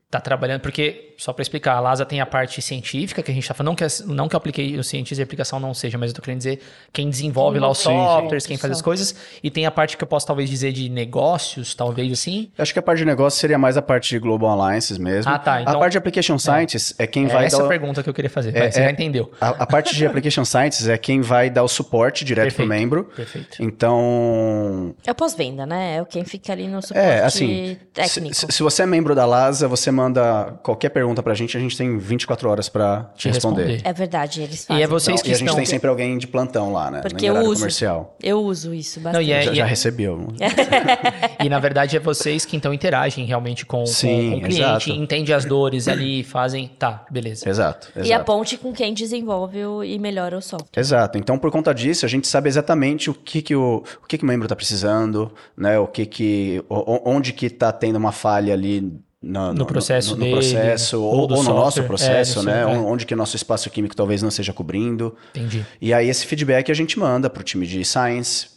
está 0.06 0.20
trabalhando, 0.20 0.60
porque 0.60 1.11
só 1.22 1.32
para 1.32 1.42
explicar, 1.42 1.74
a 1.74 1.80
LASA 1.80 2.04
tem 2.04 2.20
a 2.20 2.26
parte 2.26 2.60
científica 2.60 3.22
que 3.22 3.30
a 3.30 3.34
gente 3.34 3.44
está 3.44 3.54
falando, 3.54 3.68
não 3.68 3.76
que, 3.76 4.02
não 4.06 4.28
que 4.28 4.34
eu 4.34 4.38
apliquei 4.38 4.76
o 4.76 4.82
cientista 4.82 5.14
de 5.14 5.22
aplicação 5.22 5.60
não 5.60 5.72
seja, 5.72 5.96
mas 5.96 6.08
eu 6.08 6.10
estou 6.14 6.24
querendo 6.24 6.38
dizer 6.38 6.60
quem 6.92 7.08
desenvolve 7.08 7.60
lá 7.60 7.70
os 7.70 7.78
sim, 7.78 7.84
softwares, 7.84 8.42
sim, 8.42 8.48
quem 8.48 8.56
faz 8.56 8.72
as 8.72 8.82
coisas, 8.82 9.14
e 9.40 9.48
tem 9.48 9.64
a 9.64 9.70
parte 9.70 9.96
que 9.96 10.02
eu 10.02 10.08
posso 10.08 10.26
talvez 10.26 10.50
dizer 10.50 10.72
de 10.72 10.88
negócios, 10.88 11.76
talvez 11.76 12.10
assim. 12.10 12.50
acho 12.58 12.72
que 12.72 12.78
a 12.80 12.82
parte 12.82 12.98
de 12.98 13.04
negócios 13.04 13.40
seria 13.40 13.56
mais 13.56 13.76
a 13.76 13.82
parte 13.82 14.10
de 14.10 14.18
Global 14.18 14.60
Alliances 14.60 14.98
mesmo. 14.98 15.30
Ah, 15.30 15.38
tá. 15.38 15.62
Então, 15.62 15.76
a 15.76 15.78
parte 15.78 15.92
de 15.92 15.98
Application 15.98 16.38
Scientists 16.40 16.92
é, 16.98 17.04
é 17.04 17.06
quem 17.06 17.26
é 17.26 17.28
vai 17.28 17.46
essa 17.46 17.58
dar... 17.58 17.62
Essa 17.62 17.68
pergunta 17.68 18.02
que 18.02 18.10
eu 18.10 18.14
queria 18.14 18.30
fazer, 18.30 18.56
é, 18.56 18.68
você 18.68 18.80
é, 18.80 18.84
já 18.86 18.90
entendeu. 18.90 19.30
A, 19.40 19.50
a, 19.50 19.66
parte 19.66 19.94
de 19.94 20.04
Application 20.04 20.44
Scientists 20.44 20.88
é 20.88 20.98
quem 20.98 21.20
vai 21.20 21.48
dar 21.48 21.62
o 21.62 21.68
suporte 21.68 22.24
direto 22.24 22.52
para 22.52 22.64
o 22.64 22.68
membro. 22.68 23.04
Perfeito. 23.04 23.62
Então... 23.62 24.92
É 25.06 25.12
o 25.12 25.14
pós-venda, 25.14 25.64
né? 25.64 25.98
É 25.98 26.04
quem 26.04 26.24
fica 26.24 26.52
ali 26.52 26.66
no 26.66 26.82
suporte 26.82 27.06
é, 27.06 27.22
assim, 27.22 27.78
técnico. 27.94 28.34
Se, 28.34 28.46
se 28.50 28.60
você 28.60 28.82
é 28.82 28.86
membro 28.86 29.14
da 29.14 29.24
LASA, 29.24 29.68
você 29.68 29.88
manda 29.92 30.58
qualquer 30.64 30.88
pergunta 30.88 31.11
para 31.20 31.32
a 31.32 31.34
gente, 31.34 31.56
a 31.56 31.60
gente 31.60 31.76
tem 31.76 31.98
24 31.98 32.48
horas 32.48 32.68
para 32.68 33.10
te 33.16 33.28
responder. 33.28 33.62
responder. 33.62 33.88
É 33.88 33.92
verdade, 33.92 34.42
eles 34.42 34.64
fazem. 34.64 34.80
E 34.80 34.84
é 34.84 34.86
vocês 34.86 35.16
então, 35.16 35.24
que 35.24 35.30
e 35.30 35.34
a 35.34 35.36
gente 35.38 35.56
tem 35.56 35.66
sempre 35.66 35.90
alguém 35.90 36.16
de 36.16 36.28
plantão 36.28 36.72
lá, 36.72 36.90
né? 36.90 37.00
Porque 37.00 37.26
eu 37.26 37.40
uso. 37.40 37.60
Comercial. 37.60 38.16
Eu 38.22 38.40
uso 38.40 38.72
isso 38.72 39.00
bastante. 39.00 39.22
Não, 39.22 39.28
e 39.28 39.32
é, 39.32 39.42
já, 39.42 39.52
e 39.52 39.56
já 39.56 39.64
é... 39.64 39.68
recebeu. 39.68 40.28
e 41.44 41.48
na 41.48 41.58
verdade 41.58 41.96
é 41.96 42.00
vocês 42.00 42.44
que 42.44 42.56
então 42.56 42.72
interagem 42.72 43.24
realmente 43.26 43.66
com, 43.66 43.84
Sim, 43.84 44.08
com, 44.08 44.30
com 44.30 44.36
o 44.36 44.40
cliente, 44.48 44.90
exato. 44.90 44.90
entende 44.90 45.32
as 45.32 45.44
dores 45.44 45.88
ali, 45.88 46.22
fazem, 46.22 46.68
tá, 46.78 47.04
beleza. 47.10 47.48
Exato, 47.48 47.88
exato. 47.88 48.08
E 48.08 48.12
a 48.12 48.20
ponte 48.20 48.56
com 48.56 48.72
quem 48.72 48.94
desenvolve 48.94 49.64
o, 49.64 49.82
e 49.82 49.98
melhora 49.98 50.36
o 50.36 50.42
software. 50.42 50.80
Exato. 50.80 51.18
Então 51.18 51.38
por 51.38 51.50
conta 51.50 51.74
disso, 51.74 52.06
a 52.06 52.08
gente 52.08 52.28
sabe 52.28 52.48
exatamente 52.48 53.10
o 53.10 53.14
que 53.14 53.42
que 53.42 53.56
o, 53.56 53.82
o 54.02 54.06
que 54.06 54.18
que 54.18 54.24
o 54.24 54.26
membro 54.26 54.46
está 54.46 54.54
precisando, 54.54 55.32
né? 55.56 55.78
O 55.78 55.86
que 55.86 56.06
que 56.06 56.62
onde 56.68 57.32
que 57.32 57.46
está 57.46 57.72
tendo 57.72 57.96
uma 57.96 58.12
falha 58.12 58.52
ali 58.54 58.92
no, 59.22 59.52
no, 59.52 59.66
processo 59.66 60.16
no, 60.16 60.24
no, 60.24 60.26
no 60.26 60.32
processo 60.32 61.00
ou, 61.00 61.20
ou, 61.20 61.28
no 61.28 61.36
software, 61.36 61.54
nosso 61.54 61.82
processo, 61.84 62.40
é, 62.40 62.42
né? 62.42 62.62
É. 62.62 62.66
Onde 62.66 63.06
que 63.06 63.14
nosso 63.14 63.36
espaço 63.36 63.70
químico 63.70 63.94
talvez 63.94 64.20
não 64.20 64.28
esteja 64.28 64.52
cobrindo. 64.52 65.14
Entendi. 65.34 65.64
E 65.80 65.94
aí 65.94 66.08
esse 66.08 66.26
feedback 66.26 66.70
a 66.70 66.74
gente 66.74 66.98
manda 66.98 67.30
para 67.30 67.40
o 67.40 67.44
time 67.44 67.66
de 67.66 67.84
science 67.84 68.52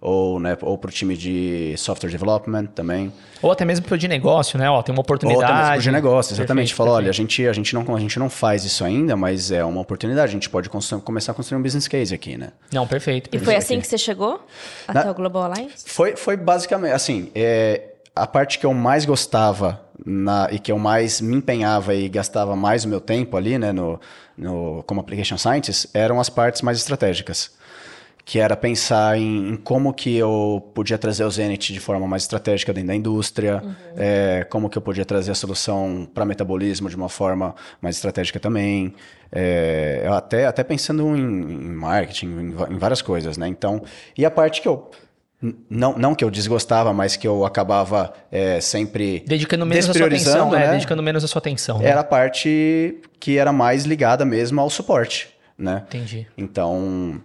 ou, 0.00 0.38
né, 0.38 0.56
ou 0.60 0.76
para 0.78 0.88
o 0.88 0.92
time 0.92 1.16
de 1.16 1.74
software 1.76 2.10
development 2.10 2.66
também. 2.66 3.12
Ou 3.42 3.50
até 3.50 3.64
mesmo 3.64 3.84
para 3.86 3.94
o 3.94 3.98
de 3.98 4.08
negócio, 4.08 4.58
né? 4.58 4.68
Ó, 4.70 4.82
tem 4.82 4.92
uma 4.92 5.00
oportunidade. 5.00 5.44
Ou 5.44 5.44
até 5.44 5.54
mesmo 5.54 5.72
para 5.72 5.82
de 5.82 5.90
negócio, 5.90 6.34
exatamente. 6.34 6.74
Falou, 6.74 6.94
olha, 6.94 7.10
a 7.10 7.12
gente, 7.12 7.46
a, 7.46 7.52
gente 7.52 7.74
não, 7.74 7.94
a 7.94 8.00
gente 8.00 8.18
não 8.18 8.30
faz 8.30 8.64
isso 8.64 8.84
ainda, 8.84 9.16
mas 9.16 9.50
é 9.50 9.64
uma 9.64 9.80
oportunidade. 9.80 10.30
A 10.30 10.32
gente 10.32 10.48
pode 10.48 10.68
começar 10.68 11.32
a 11.32 11.34
construir 11.34 11.58
um 11.58 11.62
business 11.62 11.88
case 11.88 12.14
aqui, 12.14 12.36
né? 12.36 12.50
Não, 12.72 12.86
perfeito. 12.86 13.28
E 13.32 13.38
foi 13.38 13.56
assim 13.56 13.74
aqui. 13.74 13.82
que 13.82 13.88
você 13.88 13.98
chegou 13.98 14.40
até 14.86 15.04
Na, 15.04 15.10
o 15.10 15.14
Global 15.14 15.44
Alliance? 15.44 15.84
Foi, 15.86 16.16
foi 16.16 16.36
basicamente, 16.36 16.92
assim, 16.92 17.30
é, 17.34 17.94
a 18.14 18.26
parte 18.26 18.58
que 18.58 18.66
eu 18.66 18.72
mais 18.72 19.04
gostava 19.04 19.85
na, 20.04 20.48
e 20.50 20.58
que 20.58 20.70
eu 20.70 20.78
mais 20.78 21.20
me 21.20 21.36
empenhava 21.36 21.94
e 21.94 22.08
gastava 22.08 22.54
mais 22.56 22.84
o 22.84 22.88
meu 22.88 23.00
tempo 23.00 23.36
ali, 23.36 23.58
né, 23.58 23.72
no, 23.72 24.00
no, 24.36 24.82
como 24.86 25.00
application 25.00 25.38
scientist, 25.38 25.88
eram 25.94 26.20
as 26.20 26.28
partes 26.28 26.62
mais 26.62 26.78
estratégicas. 26.78 27.54
Que 28.24 28.40
era 28.40 28.56
pensar 28.56 29.16
em, 29.16 29.50
em 29.50 29.56
como 29.56 29.94
que 29.94 30.16
eu 30.16 30.60
podia 30.74 30.98
trazer 30.98 31.22
o 31.22 31.30
Zenit 31.30 31.72
de 31.72 31.78
forma 31.78 32.08
mais 32.08 32.24
estratégica 32.24 32.72
dentro 32.72 32.88
da 32.88 32.94
indústria, 32.96 33.62
uhum. 33.64 33.74
é, 33.96 34.44
como 34.50 34.68
que 34.68 34.76
eu 34.76 34.82
podia 34.82 35.04
trazer 35.04 35.30
a 35.30 35.34
solução 35.34 36.08
para 36.12 36.24
metabolismo 36.24 36.88
de 36.88 36.96
uma 36.96 37.08
forma 37.08 37.54
mais 37.80 37.94
estratégica 37.94 38.40
também. 38.40 38.92
É, 39.30 40.08
até, 40.10 40.44
até 40.44 40.64
pensando 40.64 41.16
em, 41.16 41.20
em 41.20 41.72
marketing, 41.72 42.26
em, 42.26 42.74
em 42.74 42.78
várias 42.78 43.00
coisas, 43.00 43.36
né? 43.36 43.46
Então, 43.46 43.84
e 44.18 44.26
a 44.26 44.30
parte 44.30 44.60
que 44.60 44.66
eu 44.66 44.90
não, 45.68 45.98
não 45.98 46.14
que 46.14 46.24
eu 46.24 46.30
desgostava, 46.30 46.92
mas 46.92 47.14
que 47.14 47.28
eu 47.28 47.44
acabava 47.44 48.12
é, 48.32 48.60
sempre 48.60 49.22
dedicando 49.26 49.66
menos 49.66 49.88
a 49.88 49.92
sua 49.92 50.06
atenção, 50.06 50.54
é, 50.54 50.58
né? 50.58 50.66
é, 50.66 50.70
dedicando 50.72 51.02
menos 51.02 51.24
a 51.24 51.28
sua 51.28 51.38
atenção. 51.40 51.78
Né? 51.78 51.88
Era 51.88 52.00
a 52.00 52.04
parte 52.04 53.00
que 53.20 53.36
era 53.36 53.52
mais 53.52 53.84
ligada 53.84 54.24
mesmo 54.24 54.60
ao 54.60 54.70
suporte, 54.70 55.28
né? 55.58 55.84
Entendi. 55.88 56.26
Então, 56.38 57.20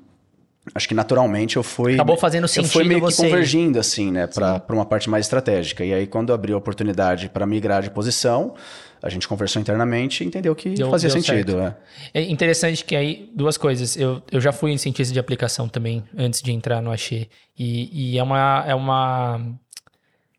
acho 0.75 0.87
que 0.89 0.93
naturalmente 0.93 1.55
eu 1.55 1.63
fui 1.63 1.93
acabou 1.93 2.17
fazendo 2.17 2.47
sentido 2.47 2.67
eu 2.67 2.71
fui 2.71 2.83
meio 2.83 3.05
que 3.05 3.15
convergindo 3.15 3.79
assim, 3.79 4.11
né, 4.11 4.27
para 4.27 4.61
uma 4.69 4.85
parte 4.85 5.09
mais 5.09 5.25
estratégica. 5.25 5.85
E 5.85 5.93
aí 5.93 6.05
quando 6.05 6.33
abriu 6.33 6.55
a 6.55 6.59
oportunidade 6.59 7.29
para 7.29 7.45
migrar 7.45 7.81
de 7.81 7.89
posição, 7.89 8.55
a 9.01 9.09
gente 9.09 9.27
conversou 9.27 9.61
internamente 9.61 10.23
e 10.23 10.27
entendeu 10.27 10.55
que 10.55 10.69
deu, 10.69 10.89
fazia 10.89 11.09
deu 11.09 11.21
sentido. 11.21 11.59
É. 11.59 11.75
é. 12.13 12.21
interessante 12.23 12.85
que 12.85 12.95
aí, 12.95 13.29
duas 13.33 13.57
coisas. 13.57 13.97
Eu, 13.97 14.21
eu 14.31 14.39
já 14.39 14.51
fui 14.51 14.71
em 14.71 14.77
cientista 14.77 15.13
de 15.13 15.19
aplicação 15.19 15.67
também, 15.67 16.03
antes 16.15 16.41
de 16.41 16.51
entrar 16.51 16.81
no 16.81 16.91
Axê. 16.91 17.27
E, 17.57 18.13
e 18.13 18.17
é, 18.17 18.23
uma, 18.23 18.63
é 18.67 18.75
uma 18.75 19.41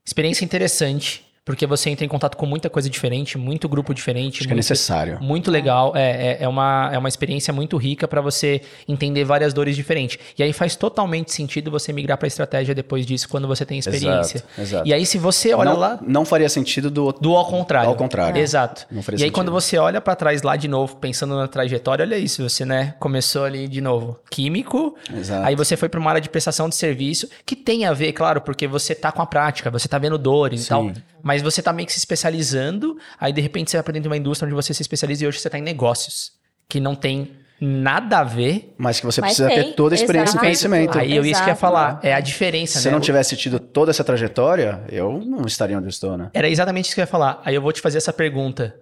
experiência 0.04 0.44
interessante, 0.44 1.24
porque 1.44 1.66
você 1.66 1.90
entra 1.90 2.04
em 2.04 2.08
contato 2.08 2.36
com 2.36 2.46
muita 2.46 2.70
coisa 2.70 2.88
diferente, 2.88 3.36
muito 3.36 3.68
grupo 3.68 3.92
diferente. 3.92 4.34
Acho 4.38 4.40
que 4.40 4.44
é 4.46 4.48
muito- 4.54 4.56
necessário. 4.56 5.18
Muito 5.20 5.50
legal, 5.50 5.92
é, 5.96 6.38
é, 6.40 6.44
é 6.44 6.48
uma, 6.48 6.90
é 6.92 6.98
uma 6.98 7.08
experiência 7.08 7.52
muito 7.52 7.76
rica 7.76 8.06
para 8.06 8.20
você 8.20 8.60
entender 8.86 9.24
várias 9.24 9.52
dores 9.52 9.74
diferentes. 9.74 10.18
E 10.38 10.42
aí 10.42 10.52
faz 10.52 10.76
totalmente 10.76 11.32
sentido 11.32 11.70
você 11.70 11.92
migrar 11.92 12.16
para 12.16 12.28
estratégia 12.28 12.74
depois 12.74 13.04
disso, 13.04 13.28
quando 13.28 13.48
você 13.48 13.64
tem 13.66 13.78
experiência. 13.78 14.36
Exato, 14.38 14.60
exato. 14.60 14.88
E 14.88 14.94
aí, 14.94 15.04
se 15.04 15.18
você 15.18 15.52
olha 15.52 15.70
não, 15.70 15.78
lá. 15.78 15.98
não 16.06 16.24
faria 16.24 16.48
sentido 16.48 16.90
do 16.90 17.04
outro. 17.06 17.22
Do 17.22 17.36
ao 17.36 17.46
contrário. 17.46 17.88
Ao 17.88 17.96
contrário. 17.96 18.40
Exato. 18.40 18.86
Não 18.90 19.02
faria 19.02 19.16
e 19.16 19.18
aí, 19.18 19.20
sentido. 19.22 19.34
quando 19.34 19.50
você 19.50 19.78
olha 19.78 20.00
pra 20.00 20.14
trás 20.14 20.42
lá 20.42 20.54
de 20.56 20.68
novo, 20.68 20.96
pensando 20.96 21.34
na 21.36 21.48
trajetória, 21.48 22.04
olha 22.04 22.16
isso, 22.16 22.48
você, 22.48 22.64
né, 22.64 22.94
começou 23.00 23.44
ali 23.44 23.66
de 23.66 23.80
novo, 23.80 24.18
químico, 24.30 24.94
Exato. 25.12 25.44
aí 25.46 25.56
você 25.56 25.76
foi 25.76 25.88
pra 25.88 25.98
uma 25.98 26.10
área 26.10 26.20
de 26.20 26.28
prestação 26.28 26.68
de 26.68 26.76
serviço, 26.76 27.28
que 27.44 27.56
tem 27.56 27.84
a 27.84 27.92
ver, 27.92 28.12
claro, 28.12 28.40
porque 28.40 28.66
você 28.66 28.94
tá 28.94 29.10
com 29.10 29.22
a 29.22 29.26
prática, 29.26 29.70
você 29.70 29.88
tá 29.88 29.98
vendo 29.98 30.16
dores 30.18 30.66
e 30.66 30.68
tal, 30.68 30.90
mas 31.22 31.31
você 31.40 31.62
tá 31.62 31.72
meio 31.72 31.86
que 31.86 31.92
se 31.92 31.98
especializando, 31.98 32.98
aí 33.18 33.32
de 33.32 33.40
repente 33.40 33.70
você 33.70 33.76
vai 33.76 33.84
pra 33.84 33.92
dentro 33.92 34.02
de 34.02 34.08
uma 34.08 34.16
indústria 34.16 34.46
onde 34.46 34.54
você 34.54 34.74
se 34.74 34.82
especializa 34.82 35.24
e 35.24 35.28
hoje 35.28 35.38
você 35.38 35.48
tá 35.48 35.58
em 35.58 35.62
negócios, 35.62 36.32
que 36.68 36.80
não 36.80 36.94
tem 36.94 37.30
nada 37.60 38.18
a 38.18 38.24
ver. 38.24 38.74
Mas 38.76 38.98
que 38.98 39.06
você 39.06 39.20
Mas 39.20 39.36
precisa 39.36 39.48
tem, 39.48 39.70
ter 39.70 39.74
toda 39.74 39.94
a 39.94 39.96
experiência 39.96 40.32
exato. 40.32 40.44
e 40.44 40.46
conhecimento. 40.48 40.98
Aí 40.98 41.16
eu 41.16 41.24
isso 41.24 41.42
que 41.42 41.48
ia 41.48 41.54
falar, 41.54 42.00
é 42.02 42.12
a 42.12 42.20
diferença, 42.20 42.80
Se 42.80 42.86
né? 42.86 42.90
eu 42.90 42.94
não 42.94 43.00
tivesse 43.00 43.36
tido 43.36 43.60
toda 43.60 43.92
essa 43.92 44.02
trajetória, 44.02 44.82
eu 44.88 45.18
não 45.24 45.46
estaria 45.46 45.76
onde 45.76 45.86
eu 45.86 45.90
estou, 45.90 46.18
né? 46.18 46.30
Era 46.34 46.48
exatamente 46.48 46.86
isso 46.86 46.94
que 46.94 47.00
eu 47.00 47.04
ia 47.04 47.06
falar. 47.06 47.40
Aí 47.44 47.54
eu 47.54 47.62
vou 47.62 47.72
te 47.72 47.80
fazer 47.80 47.98
essa 47.98 48.12
pergunta. 48.12 48.74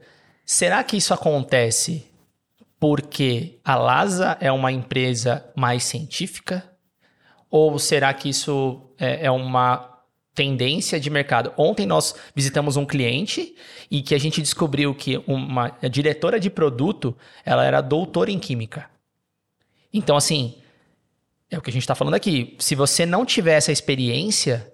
Será 0.46 0.82
que 0.82 0.96
isso 0.96 1.12
acontece 1.12 2.06
porque 2.78 3.58
a 3.62 3.76
Lasa 3.76 4.38
é 4.40 4.50
uma 4.50 4.72
empresa 4.72 5.44
mais 5.54 5.84
científica? 5.84 6.64
Ou 7.50 7.78
será 7.78 8.14
que 8.14 8.30
isso 8.30 8.80
é, 8.98 9.26
é 9.26 9.30
uma 9.30 9.89
tendência 10.34 10.98
de 11.00 11.10
mercado? 11.10 11.52
Ontem 11.56 11.86
nós 11.86 12.14
visitamos 12.34 12.76
um 12.76 12.86
cliente 12.86 13.54
e 13.90 14.02
que 14.02 14.14
a 14.14 14.18
gente 14.18 14.40
descobriu 14.40 14.94
que 14.94 15.22
uma 15.26 15.76
diretora 15.90 16.38
de 16.38 16.48
produto, 16.50 17.16
ela 17.44 17.64
era 17.64 17.80
doutora 17.80 18.30
em 18.30 18.38
química. 18.38 18.88
Então, 19.92 20.16
assim, 20.16 20.56
é 21.50 21.58
o 21.58 21.60
que 21.60 21.70
a 21.70 21.72
gente 21.72 21.82
está 21.82 21.94
falando 21.94 22.14
aqui. 22.14 22.56
Se 22.58 22.74
você 22.74 23.04
não 23.04 23.26
tiver 23.26 23.54
essa 23.54 23.72
experiência, 23.72 24.72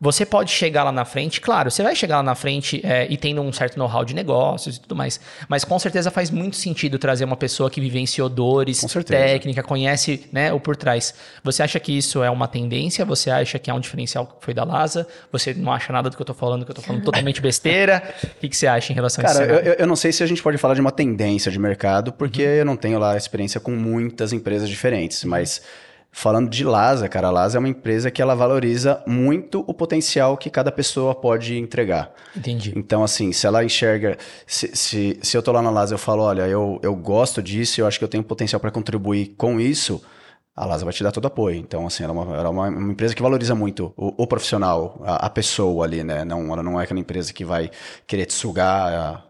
você 0.00 0.26
pode 0.26 0.50
chegar 0.50 0.84
lá 0.84 0.92
na 0.92 1.04
frente, 1.04 1.40
claro, 1.40 1.70
você 1.70 1.82
vai 1.82 1.96
chegar 1.96 2.16
lá 2.18 2.22
na 2.22 2.34
frente 2.34 2.80
é, 2.84 3.06
e 3.10 3.16
tendo 3.16 3.40
um 3.40 3.52
certo 3.52 3.78
know-how 3.78 4.04
de 4.04 4.14
negócios 4.14 4.76
e 4.76 4.80
tudo 4.80 4.94
mais, 4.94 5.18
mas 5.48 5.64
com 5.64 5.78
certeza 5.78 6.10
faz 6.10 6.30
muito 6.30 6.56
sentido 6.56 6.98
trazer 6.98 7.24
uma 7.24 7.36
pessoa 7.36 7.70
que 7.70 7.80
vivenciou 7.80 8.28
dores, 8.28 8.80
técnica, 9.06 9.62
conhece 9.62 10.26
né, 10.30 10.52
o 10.52 10.60
por 10.60 10.76
trás. 10.76 11.14
Você 11.42 11.62
acha 11.62 11.80
que 11.80 11.96
isso 11.96 12.22
é 12.22 12.30
uma 12.30 12.46
tendência? 12.46 13.04
Você 13.04 13.30
acha 13.30 13.58
que 13.58 13.70
é 13.70 13.74
um 13.74 13.80
diferencial 13.80 14.26
que 14.26 14.44
foi 14.44 14.52
da 14.52 14.64
Lasa? 14.64 15.06
Você 15.32 15.54
não 15.54 15.72
acha 15.72 15.92
nada 15.92 16.10
do 16.10 16.16
que 16.16 16.20
eu 16.22 16.26
tô 16.26 16.34
falando, 16.34 16.64
que 16.64 16.70
eu 16.70 16.74
tô 16.74 16.82
falando 16.82 17.02
totalmente 17.02 17.40
besteira? 17.40 18.02
O 18.24 18.40
que, 18.40 18.48
que 18.48 18.56
você 18.56 18.66
acha 18.66 18.92
em 18.92 18.94
relação 18.94 19.24
a 19.24 19.28
isso? 19.30 19.38
Cara, 19.38 19.50
eu, 19.50 19.58
eu- 19.60 19.74
eu 19.78 19.86
não 19.86 19.96
sei 19.96 20.12
se 20.12 20.22
a 20.22 20.26
gente 20.26 20.42
pode 20.42 20.58
falar 20.58 20.74
de 20.74 20.80
uma 20.80 20.92
tendência 20.92 21.50
de 21.50 21.58
mercado, 21.58 22.12
porque 22.12 22.42
Uhum. 22.42 22.48
eu 22.50 22.64
não 22.64 22.76
tenho 22.76 22.98
lá 22.98 23.16
experiência 23.16 23.58
com 23.60 23.72
muitas 23.72 24.32
empresas 24.32 24.68
diferentes, 24.68 25.24
mas 25.24 25.62
falando 26.18 26.48
de 26.48 26.64
Lasa, 26.64 27.10
cara, 27.10 27.28
a 27.28 27.30
Lasa 27.30 27.58
é 27.58 27.60
uma 27.60 27.68
empresa 27.68 28.10
que 28.10 28.22
ela 28.22 28.34
valoriza 28.34 29.02
muito 29.06 29.62
o 29.68 29.74
potencial 29.74 30.34
que 30.38 30.48
cada 30.48 30.72
pessoa 30.72 31.14
pode 31.14 31.58
entregar. 31.58 32.10
Entendi. 32.34 32.72
Então, 32.74 33.04
assim, 33.04 33.32
se 33.32 33.46
ela 33.46 33.62
enxerga. 33.62 34.16
Se, 34.46 34.74
se, 34.74 35.18
se 35.20 35.36
eu 35.36 35.42
tô 35.42 35.52
lá 35.52 35.60
na 35.60 35.68
Lasa 35.68 35.92
e 35.92 35.94
eu 35.96 35.98
falo, 35.98 36.22
olha, 36.22 36.48
eu, 36.48 36.80
eu 36.82 36.96
gosto 36.96 37.42
disso, 37.42 37.82
eu 37.82 37.86
acho 37.86 37.98
que 37.98 38.04
eu 38.04 38.08
tenho 38.08 38.24
potencial 38.24 38.58
para 38.58 38.70
contribuir 38.70 39.34
com 39.36 39.60
isso, 39.60 40.02
a 40.56 40.64
Lasa 40.64 40.86
vai 40.86 40.94
te 40.94 41.02
dar 41.04 41.12
todo 41.12 41.26
apoio. 41.26 41.56
Então, 41.58 41.86
assim, 41.86 42.02
ela 42.02 42.14
é 42.14 42.16
uma, 42.16 42.34
ela 42.34 42.46
é 42.46 42.50
uma, 42.50 42.68
uma 42.70 42.92
empresa 42.92 43.14
que 43.14 43.20
valoriza 43.20 43.54
muito 43.54 43.92
o, 43.94 44.22
o 44.22 44.26
profissional, 44.26 44.98
a, 45.04 45.26
a 45.26 45.28
pessoa 45.28 45.84
ali, 45.84 46.02
né? 46.02 46.24
Não, 46.24 46.50
ela 46.50 46.62
não 46.62 46.80
é 46.80 46.84
aquela 46.84 46.98
empresa 46.98 47.30
que 47.30 47.44
vai 47.44 47.70
querer 48.06 48.24
te 48.24 48.32
sugar 48.32 48.90
ah, 48.90 49.22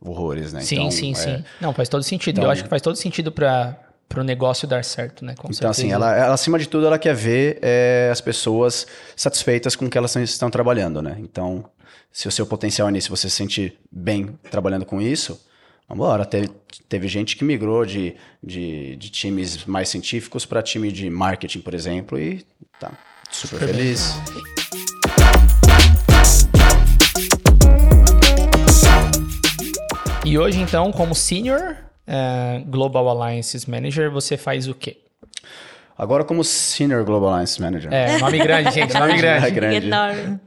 horrores, 0.00 0.52
né? 0.52 0.60
Sim, 0.60 0.76
Então, 0.76 0.90
sim, 0.92 1.10
é, 1.10 1.14
sim. 1.16 1.44
Não, 1.60 1.74
faz 1.74 1.88
todo 1.88 2.04
sentido. 2.04 2.36
Então- 2.36 2.44
eu 2.44 2.50
acho 2.52 2.62
que 2.62 2.70
faz 2.70 2.80
todo 2.80 2.94
sentido 2.94 3.32
para 3.32 3.87
o 4.16 4.22
negócio 4.22 4.66
dar 4.66 4.84
certo, 4.84 5.24
né? 5.24 5.34
Com 5.36 5.48
Então, 5.50 5.70
assim, 5.70 5.88
certeza. 5.88 5.96
ela, 5.96 6.16
ela, 6.16 6.34
acima 6.34 6.58
de 6.58 6.66
tudo, 6.68 6.86
ela 6.86 6.98
quer 6.98 7.14
ver 7.14 7.58
é, 7.60 8.08
as 8.10 8.20
pessoas 8.20 8.86
satisfeitas 9.14 9.76
com 9.76 9.86
o 9.86 9.90
que 9.90 9.98
elas 9.98 10.16
estão 10.16 10.50
trabalhando, 10.50 11.02
né? 11.02 11.16
Então, 11.20 11.64
se 12.10 12.26
o 12.26 12.32
seu 12.32 12.46
potencial 12.46 12.88
é 12.88 12.90
nisso, 12.90 13.10
você 13.10 13.28
se 13.28 13.36
sente 13.36 13.78
bem 13.92 14.38
trabalhando 14.50 14.84
com 14.86 15.00
isso, 15.00 15.40
vambora. 15.88 16.24
Teve, 16.24 16.50
teve 16.88 17.06
gente 17.06 17.36
que 17.36 17.44
migrou 17.44 17.84
de, 17.84 18.16
de, 18.42 18.96
de 18.96 19.10
times 19.10 19.64
mais 19.66 19.88
científicos 19.88 20.46
para 20.46 20.62
time 20.62 20.90
de 20.90 21.08
marketing, 21.10 21.60
por 21.60 21.74
exemplo, 21.74 22.18
e 22.18 22.44
tá 22.80 22.92
super 23.30 23.58
feliz. 23.60 24.14
E 30.24 30.38
hoje, 30.38 30.60
então, 30.60 30.92
como 30.92 31.14
Senior 31.14 31.76
eh, 32.08 32.62
Global 32.66 33.08
Alliances 33.08 33.66
Manager, 33.66 34.10
você 34.10 34.36
faz 34.36 34.66
o 34.66 34.74
quê? 34.74 34.96
Agora, 35.96 36.24
como 36.24 36.44
Senior 36.44 37.04
Global 37.04 37.30
Alliance 37.30 37.60
Manager. 37.60 37.92
É, 37.92 38.18
nome 38.18 38.38
grande, 38.38 38.70
gente, 38.72 38.94
nome 38.94 39.14
É 39.18 39.20
grande. 39.20 39.50
grande. 39.50 39.86
Enorme. 39.88 40.40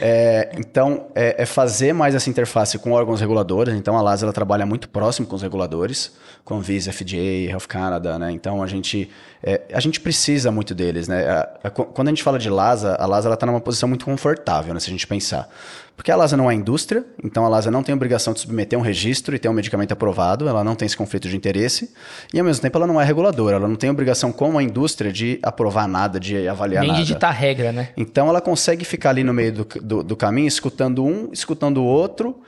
É, 0.00 0.50
então, 0.58 1.06
é, 1.14 1.42
é 1.42 1.46
fazer 1.46 1.92
mais 1.92 2.14
essa 2.14 2.28
interface 2.30 2.78
com 2.78 2.92
órgãos 2.92 3.20
reguladores. 3.20 3.74
Então, 3.74 3.96
a 3.96 4.02
LAS 4.02 4.22
ela 4.22 4.32
trabalha 4.32 4.64
muito 4.64 4.88
próximo 4.88 5.26
com 5.26 5.36
os 5.36 5.42
reguladores, 5.42 6.12
com 6.44 6.56
a 6.56 6.60
Visa, 6.60 6.90
FDA, 6.92 7.50
Health 7.50 7.66
Canada, 7.68 8.18
né? 8.18 8.30
Então, 8.32 8.62
a 8.62 8.66
gente, 8.66 9.10
é, 9.42 9.60
a 9.72 9.80
gente 9.80 10.00
precisa 10.00 10.50
muito 10.50 10.74
deles, 10.74 11.06
né? 11.06 11.28
A- 11.28 11.48
a- 11.64 11.70
quando 11.70 12.08
a 12.08 12.10
gente 12.10 12.22
fala 12.22 12.38
de 12.38 12.48
LASA, 12.48 12.96
a 12.98 13.06
LASA 13.06 13.32
está 13.32 13.46
numa 13.46 13.60
posição 13.60 13.88
muito 13.88 14.04
confortável, 14.04 14.72
né? 14.74 14.80
Se 14.80 14.88
a 14.88 14.90
gente 14.92 15.06
pensar. 15.06 15.48
Porque 15.96 16.10
a 16.10 16.16
LASA 16.16 16.34
não 16.34 16.50
é 16.50 16.54
indústria, 16.54 17.04
então 17.22 17.44
a 17.44 17.48
LASA 17.50 17.70
não 17.70 17.82
tem 17.82 17.94
obrigação 17.94 18.32
de 18.32 18.40
submeter 18.40 18.78
um 18.78 18.80
registro 18.80 19.36
e 19.36 19.38
ter 19.38 19.50
um 19.50 19.52
medicamento 19.52 19.92
aprovado, 19.92 20.48
ela 20.48 20.64
não 20.64 20.74
tem 20.74 20.86
esse 20.86 20.96
conflito 20.96 21.28
de 21.28 21.36
interesse, 21.36 21.92
e 22.32 22.38
ao 22.38 22.44
mesmo 22.46 22.62
tempo 22.62 22.78
ela 22.78 22.86
não 22.86 22.98
é 22.98 23.04
reguladora, 23.04 23.56
ela 23.56 23.68
não 23.68 23.76
tem 23.76 23.90
obrigação 23.90 24.32
como 24.32 24.58
a 24.58 24.62
indústria 24.62 25.12
de 25.12 25.38
aprovar 25.42 25.86
nada, 25.86 26.18
de 26.18 26.48
avaliar 26.48 26.80
Nem 26.80 26.88
nada. 26.92 27.02
de 27.02 27.06
digitar 27.06 27.34
regra, 27.36 27.70
né? 27.70 27.90
Então 27.98 28.30
ela 28.30 28.40
consegue 28.40 28.82
ficar 28.82 29.10
ali 29.10 29.22
no 29.22 29.34
meio 29.34 29.52
do, 29.52 29.66
do, 29.90 30.02
do 30.04 30.16
caminho, 30.16 30.46
escutando 30.46 31.04
um, 31.04 31.28
escutando 31.32 31.78
o 31.78 31.84
outro 31.84 32.40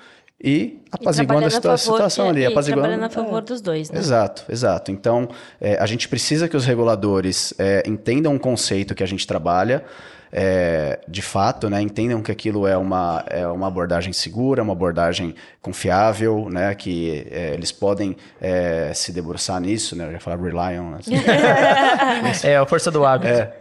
e 0.44 0.80
apaziguando 0.90 1.46
a 1.46 1.50
situa- 1.50 1.76
favor- 1.76 1.94
situação 1.96 2.28
ali. 2.28 2.40
e 2.42 2.46
apaziguando, 2.46 2.82
trabalhando 2.88 3.06
a 3.06 3.10
favor 3.10 3.42
dos 3.42 3.60
dois, 3.60 3.90
né? 3.90 3.98
Exato, 3.98 4.44
exato. 4.48 4.90
Então 4.90 5.28
é, 5.60 5.76
a 5.78 5.86
gente 5.86 6.08
precisa 6.08 6.48
que 6.48 6.56
os 6.56 6.64
reguladores 6.64 7.52
é, 7.58 7.82
entendam 7.86 8.34
o 8.34 8.40
conceito 8.40 8.94
que 8.94 9.02
a 9.02 9.06
gente 9.06 9.26
trabalha. 9.26 9.84
É, 10.32 10.98
de 11.06 11.20
fato, 11.20 11.68
né, 11.68 11.82
entendam 11.82 12.22
que 12.22 12.32
aquilo 12.32 12.66
é 12.66 12.76
uma, 12.76 13.22
é 13.28 13.46
uma 13.46 13.68
abordagem 13.68 14.14
segura, 14.14 14.62
uma 14.62 14.72
abordagem 14.72 15.34
confiável, 15.60 16.48
né, 16.50 16.74
que 16.74 17.26
é, 17.30 17.52
eles 17.52 17.70
podem 17.70 18.16
é, 18.40 18.92
se 18.94 19.12
debruçar 19.12 19.60
nisso, 19.60 19.94
né, 19.94 20.06
eu 20.06 20.12
ia 20.12 20.20
falar 20.20 20.36
rely 20.36 20.78
on, 20.78 20.90
né, 20.92 20.98
É 22.42 22.56
a 22.56 22.64
força 22.64 22.90
do 22.90 23.04
hábito. 23.04 23.30
é, 23.30 23.52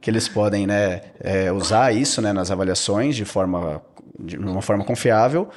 que 0.00 0.10
eles 0.10 0.26
podem 0.26 0.66
né, 0.66 1.02
é, 1.20 1.52
usar 1.52 1.94
isso 1.94 2.22
né, 2.22 2.32
nas 2.32 2.50
avaliações 2.50 3.14
de 3.14 3.26
forma 3.26 3.82
de 4.18 4.36
uma 4.36 4.62
forma 4.62 4.84
confiável. 4.84 5.48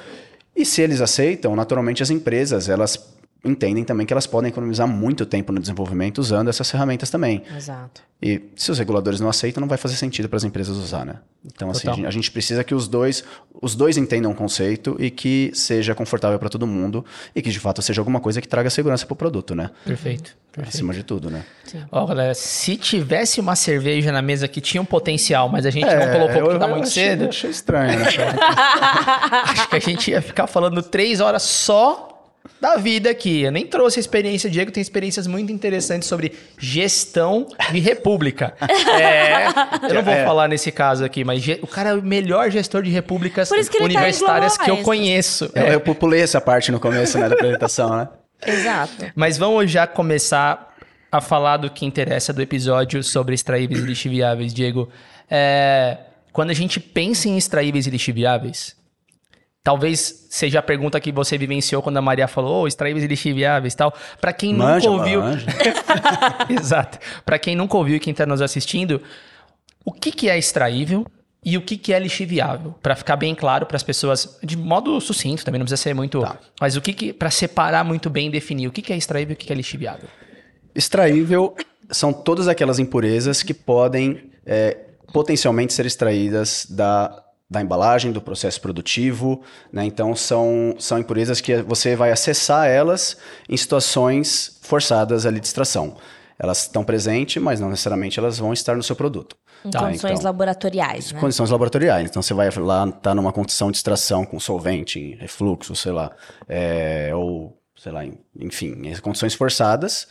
E 0.54 0.64
se 0.64 0.82
eles 0.82 1.00
aceitam, 1.00 1.56
naturalmente 1.56 2.02
as 2.02 2.10
empresas 2.10 2.68
elas 2.68 3.12
entendem 3.44 3.84
também 3.84 4.06
que 4.06 4.12
elas 4.12 4.26
podem 4.26 4.50
economizar 4.50 4.86
muito 4.86 5.26
tempo 5.26 5.52
no 5.52 5.60
desenvolvimento 5.60 6.18
usando 6.18 6.48
essas 6.48 6.70
ferramentas 6.70 7.10
também. 7.10 7.42
Exato. 7.56 8.02
E 8.22 8.40
se 8.54 8.70
os 8.70 8.78
reguladores 8.78 9.18
não 9.18 9.28
aceitam, 9.28 9.60
não 9.60 9.68
vai 9.68 9.76
fazer 9.76 9.96
sentido 9.96 10.28
para 10.28 10.36
as 10.36 10.44
empresas 10.44 10.76
usar, 10.76 11.04
né? 11.04 11.16
Então, 11.44 11.68
assim, 11.68 11.88
a 11.88 11.92
gente, 11.92 12.06
a 12.06 12.10
gente 12.10 12.30
precisa 12.30 12.62
que 12.62 12.72
os 12.72 12.86
dois, 12.86 13.24
os 13.60 13.74
dois 13.74 13.96
entendam 13.96 14.30
o 14.30 14.34
conceito 14.34 14.96
e 15.00 15.10
que 15.10 15.50
seja 15.54 15.92
confortável 15.92 16.38
para 16.38 16.48
todo 16.48 16.64
mundo 16.64 17.04
e 17.34 17.42
que 17.42 17.50
de 17.50 17.58
fato 17.58 17.82
seja 17.82 18.00
alguma 18.00 18.20
coisa 18.20 18.40
que 18.40 18.46
traga 18.46 18.70
segurança 18.70 19.04
para 19.04 19.14
o 19.14 19.16
produto, 19.16 19.56
né? 19.56 19.70
Perfeito. 19.84 20.36
perfeito. 20.52 20.76
Acima 20.76 20.94
de 20.94 21.02
tudo, 21.02 21.28
né? 21.30 21.44
Ó, 21.90 22.06
galera, 22.06 22.32
se 22.32 22.76
tivesse 22.76 23.40
uma 23.40 23.56
cerveja 23.56 24.12
na 24.12 24.22
mesa 24.22 24.46
que 24.46 24.60
tinha 24.60 24.80
um 24.80 24.84
potencial, 24.84 25.48
mas 25.48 25.66
a 25.66 25.70
gente 25.70 25.92
não 25.92 26.12
colocou 26.12 26.42
porque 26.42 26.58
tá 26.60 26.68
muito 26.68 26.86
achei, 26.86 27.02
cedo, 27.02 27.28
Achei 27.28 27.50
estranho, 27.50 27.98
né? 27.98 28.06
acho 29.48 29.68
que 29.68 29.76
a 29.76 29.80
gente 29.80 30.12
ia 30.12 30.22
ficar 30.22 30.46
falando 30.46 30.80
três 30.80 31.18
horas 31.20 31.42
só 31.42 32.11
da 32.60 32.76
vida 32.76 33.10
aqui. 33.10 33.42
Eu 33.42 33.52
nem 33.52 33.66
trouxe 33.66 33.98
a 33.98 34.00
experiência. 34.00 34.48
O 34.48 34.50
Diego 34.50 34.70
tem 34.70 34.80
experiências 34.80 35.26
muito 35.26 35.50
interessantes 35.52 36.08
sobre 36.08 36.32
gestão 36.58 37.46
de 37.70 37.78
república. 37.80 38.54
É, 39.02 39.46
eu 39.88 39.94
não 39.94 40.02
vou 40.02 40.12
É. 40.14 40.24
falar 40.24 40.48
nesse 40.48 40.70
caso 40.70 41.04
aqui, 41.04 41.24
mas 41.24 41.42
o 41.62 41.66
cara 41.66 41.90
é 41.90 41.94
o 41.94 42.02
melhor 42.02 42.50
gestor 42.50 42.82
de 42.82 42.90
repúblicas 42.90 43.48
que 43.50 43.78
tá 43.78 43.84
universitárias 43.84 44.56
que 44.58 44.70
eu 44.70 44.78
conheço. 44.78 45.50
Eu, 45.54 45.62
É. 45.62 45.74
eu 45.74 45.80
pulei 45.80 46.20
essa 46.20 46.40
parte 46.40 46.70
no 46.70 46.78
começo 46.78 47.18
né, 47.18 47.28
da 47.28 47.34
apresentação, 47.34 47.96
né? 47.96 48.08
Exato. 48.44 49.06
Mas 49.14 49.38
vamos 49.38 49.70
já 49.70 49.86
começar 49.86 50.74
a 51.10 51.20
falar 51.20 51.56
do 51.58 51.70
que 51.70 51.84
interessa 51.86 52.32
do 52.32 52.40
episódio 52.42 53.02
sobre 53.02 53.34
extraíveis 53.34 53.80
e 53.80 53.84
lixiviáveis, 53.86 54.52
Diego. 54.52 54.88
É, 55.30 55.98
quando 56.32 56.50
a 56.50 56.54
gente 56.54 56.80
pensa 56.80 57.28
em 57.28 57.36
extraíveis 57.36 57.86
e 57.86 57.90
lixiviáveis, 57.90 58.74
talvez 59.62 60.26
seja 60.28 60.58
a 60.58 60.62
pergunta 60.62 61.00
que 61.00 61.12
você 61.12 61.38
vivenciou 61.38 61.82
quando 61.82 61.96
a 61.96 62.02
Maria 62.02 62.26
falou, 62.26 62.62
oh, 62.62 62.66
extraíveis 62.66 63.04
e 63.04 63.08
lixiviáveis 63.08 63.74
e 63.74 63.76
tal. 63.76 63.94
Para 64.20 64.32
quem 64.32 64.54
Manja, 64.54 64.90
nunca 64.90 65.02
ouviu, 65.02 65.22
exato. 66.50 66.98
Para 67.24 67.38
quem 67.38 67.54
nunca 67.54 67.76
ouviu 67.76 67.96
e 67.96 68.00
quem 68.00 68.10
está 68.10 68.26
nos 68.26 68.42
assistindo, 68.42 69.00
o 69.84 69.92
que, 69.92 70.10
que 70.10 70.28
é 70.28 70.36
extraível 70.36 71.06
e 71.44 71.56
o 71.56 71.62
que, 71.62 71.76
que 71.76 71.92
é 71.92 71.98
lixo 71.98 72.26
viável? 72.26 72.74
Para 72.82 72.96
ficar 72.96 73.16
bem 73.16 73.34
claro 73.34 73.66
para 73.66 73.76
as 73.76 73.82
pessoas, 73.82 74.38
de 74.42 74.56
modo 74.56 75.00
sucinto, 75.00 75.44
também 75.44 75.58
não 75.58 75.64
precisa 75.64 75.82
ser 75.82 75.94
muito. 75.94 76.20
Tá. 76.20 76.38
Mas 76.60 76.76
o 76.76 76.80
que, 76.80 76.92
que 76.92 77.12
para 77.12 77.30
separar 77.30 77.84
muito 77.84 78.10
bem, 78.10 78.30
definir 78.30 78.66
o 78.66 78.72
que, 78.72 78.82
que 78.82 78.92
é 78.92 78.96
extraível 78.96 79.32
e 79.32 79.34
o 79.34 79.36
que, 79.36 79.46
que 79.46 79.52
é 79.52 79.56
lixo 79.56 79.78
viável? 79.78 80.08
Extraível 80.74 81.54
são 81.90 82.12
todas 82.12 82.48
aquelas 82.48 82.78
impurezas 82.78 83.42
que 83.42 83.52
podem 83.52 84.30
é, 84.46 84.76
potencialmente 85.12 85.72
ser 85.72 85.84
extraídas 85.84 86.66
da, 86.70 87.22
da 87.52 87.60
embalagem, 87.60 88.10
do 88.10 88.20
processo 88.20 88.60
produtivo. 88.60 89.42
Né? 89.72 89.84
Então, 89.84 90.16
são, 90.16 90.74
são 90.78 90.98
impurezas 90.98 91.40
que 91.40 91.62
você 91.62 91.94
vai 91.94 92.10
acessar 92.10 92.66
elas 92.66 93.16
em 93.48 93.56
situações 93.56 94.58
forçadas 94.62 95.26
ali 95.26 95.38
de 95.38 95.46
extração. 95.46 95.96
Elas 96.38 96.62
estão 96.62 96.82
presentes, 96.82 97.40
mas 97.40 97.60
não 97.60 97.68
necessariamente 97.68 98.18
elas 98.18 98.38
vão 98.38 98.52
estar 98.52 98.74
no 98.74 98.82
seu 98.82 98.96
produto. 98.96 99.36
Em 99.64 99.70
Tá, 99.70 99.80
condições 99.80 100.12
então. 100.12 100.24
laboratoriais, 100.24 101.12
né? 101.12 101.20
Condições 101.20 101.50
laboratoriais. 101.50 102.08
Então 102.10 102.20
você 102.20 102.34
vai 102.34 102.50
lá, 102.50 102.90
tá 102.90 103.14
numa 103.14 103.32
condição 103.32 103.70
de 103.70 103.76
extração 103.76 104.24
com 104.24 104.40
solvente, 104.40 105.16
refluxo, 105.20 105.76
sei 105.76 105.92
lá, 105.92 106.10
é, 106.48 107.12
ou 107.14 107.56
sei 107.76 107.92
lá, 107.92 108.04
enfim, 108.40 108.74
em 108.84 108.96
condições 108.96 109.34
forçadas. 109.34 110.08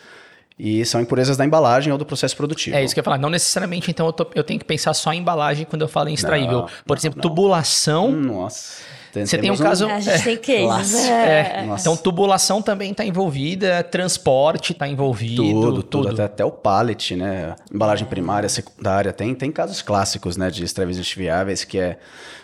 E 0.59 0.85
são 0.85 1.01
impurezas 1.01 1.37
da 1.37 1.43
embalagem 1.45 1.91
ou 1.91 1.97
do 1.97 2.05
processo 2.05 2.35
produtivo. 2.37 2.75
É 2.75 2.83
isso 2.83 2.93
que 2.93 2.99
eu 2.99 3.01
ia 3.01 3.05
falar. 3.05 3.17
Não 3.17 3.29
necessariamente, 3.29 3.89
então, 3.89 4.05
eu, 4.05 4.13
tô- 4.13 4.27
eu 4.35 4.43
tenho 4.43 4.59
que 4.59 4.65
pensar 4.65 4.93
só 4.93 5.11
em 5.11 5.19
embalagem 5.19 5.65
quando 5.65 5.81
eu 5.81 5.87
falo 5.87 6.09
em 6.09 6.13
extraível. 6.13 6.59
Não, 6.61 6.65
Por 6.85 6.89
não, 6.89 6.95
exemplo, 6.97 7.17
não. 7.17 7.29
tubulação. 7.29 8.11
Nossa. 8.11 8.83
Você 9.13 9.37
tem 9.39 9.51
um 9.51 9.57
caso- 9.57 9.87
A 9.87 9.99
gente 9.99 10.23
tem 10.23 10.37
cases. 10.37 10.63
clássico. 10.63 11.01
né? 11.11 11.59
É, 11.59 11.65
Nossa. 11.65 11.81
então, 11.81 11.97
tubulação 11.97 12.61
também 12.61 12.91
está 12.91 13.03
envolvida, 13.03 13.83
transporte 13.83 14.71
está 14.71 14.87
envolvido. 14.87 15.43
Tudo, 15.43 15.83
tudo, 15.83 16.09
até, 16.09 16.23
até 16.23 16.45
o 16.45 16.51
pallet, 16.51 17.15
né? 17.17 17.53
Embalagem 17.73 18.07
primária, 18.07 18.47
secundária, 18.47 19.11
tem, 19.11 19.35
tem 19.35 19.51
casos 19.51 19.81
clássicos, 19.81 20.37
né, 20.37 20.49
de 20.49 20.63
extravisos 20.63 21.11
viáveis, 21.11 21.65
que 21.65 21.77
é 21.77 21.97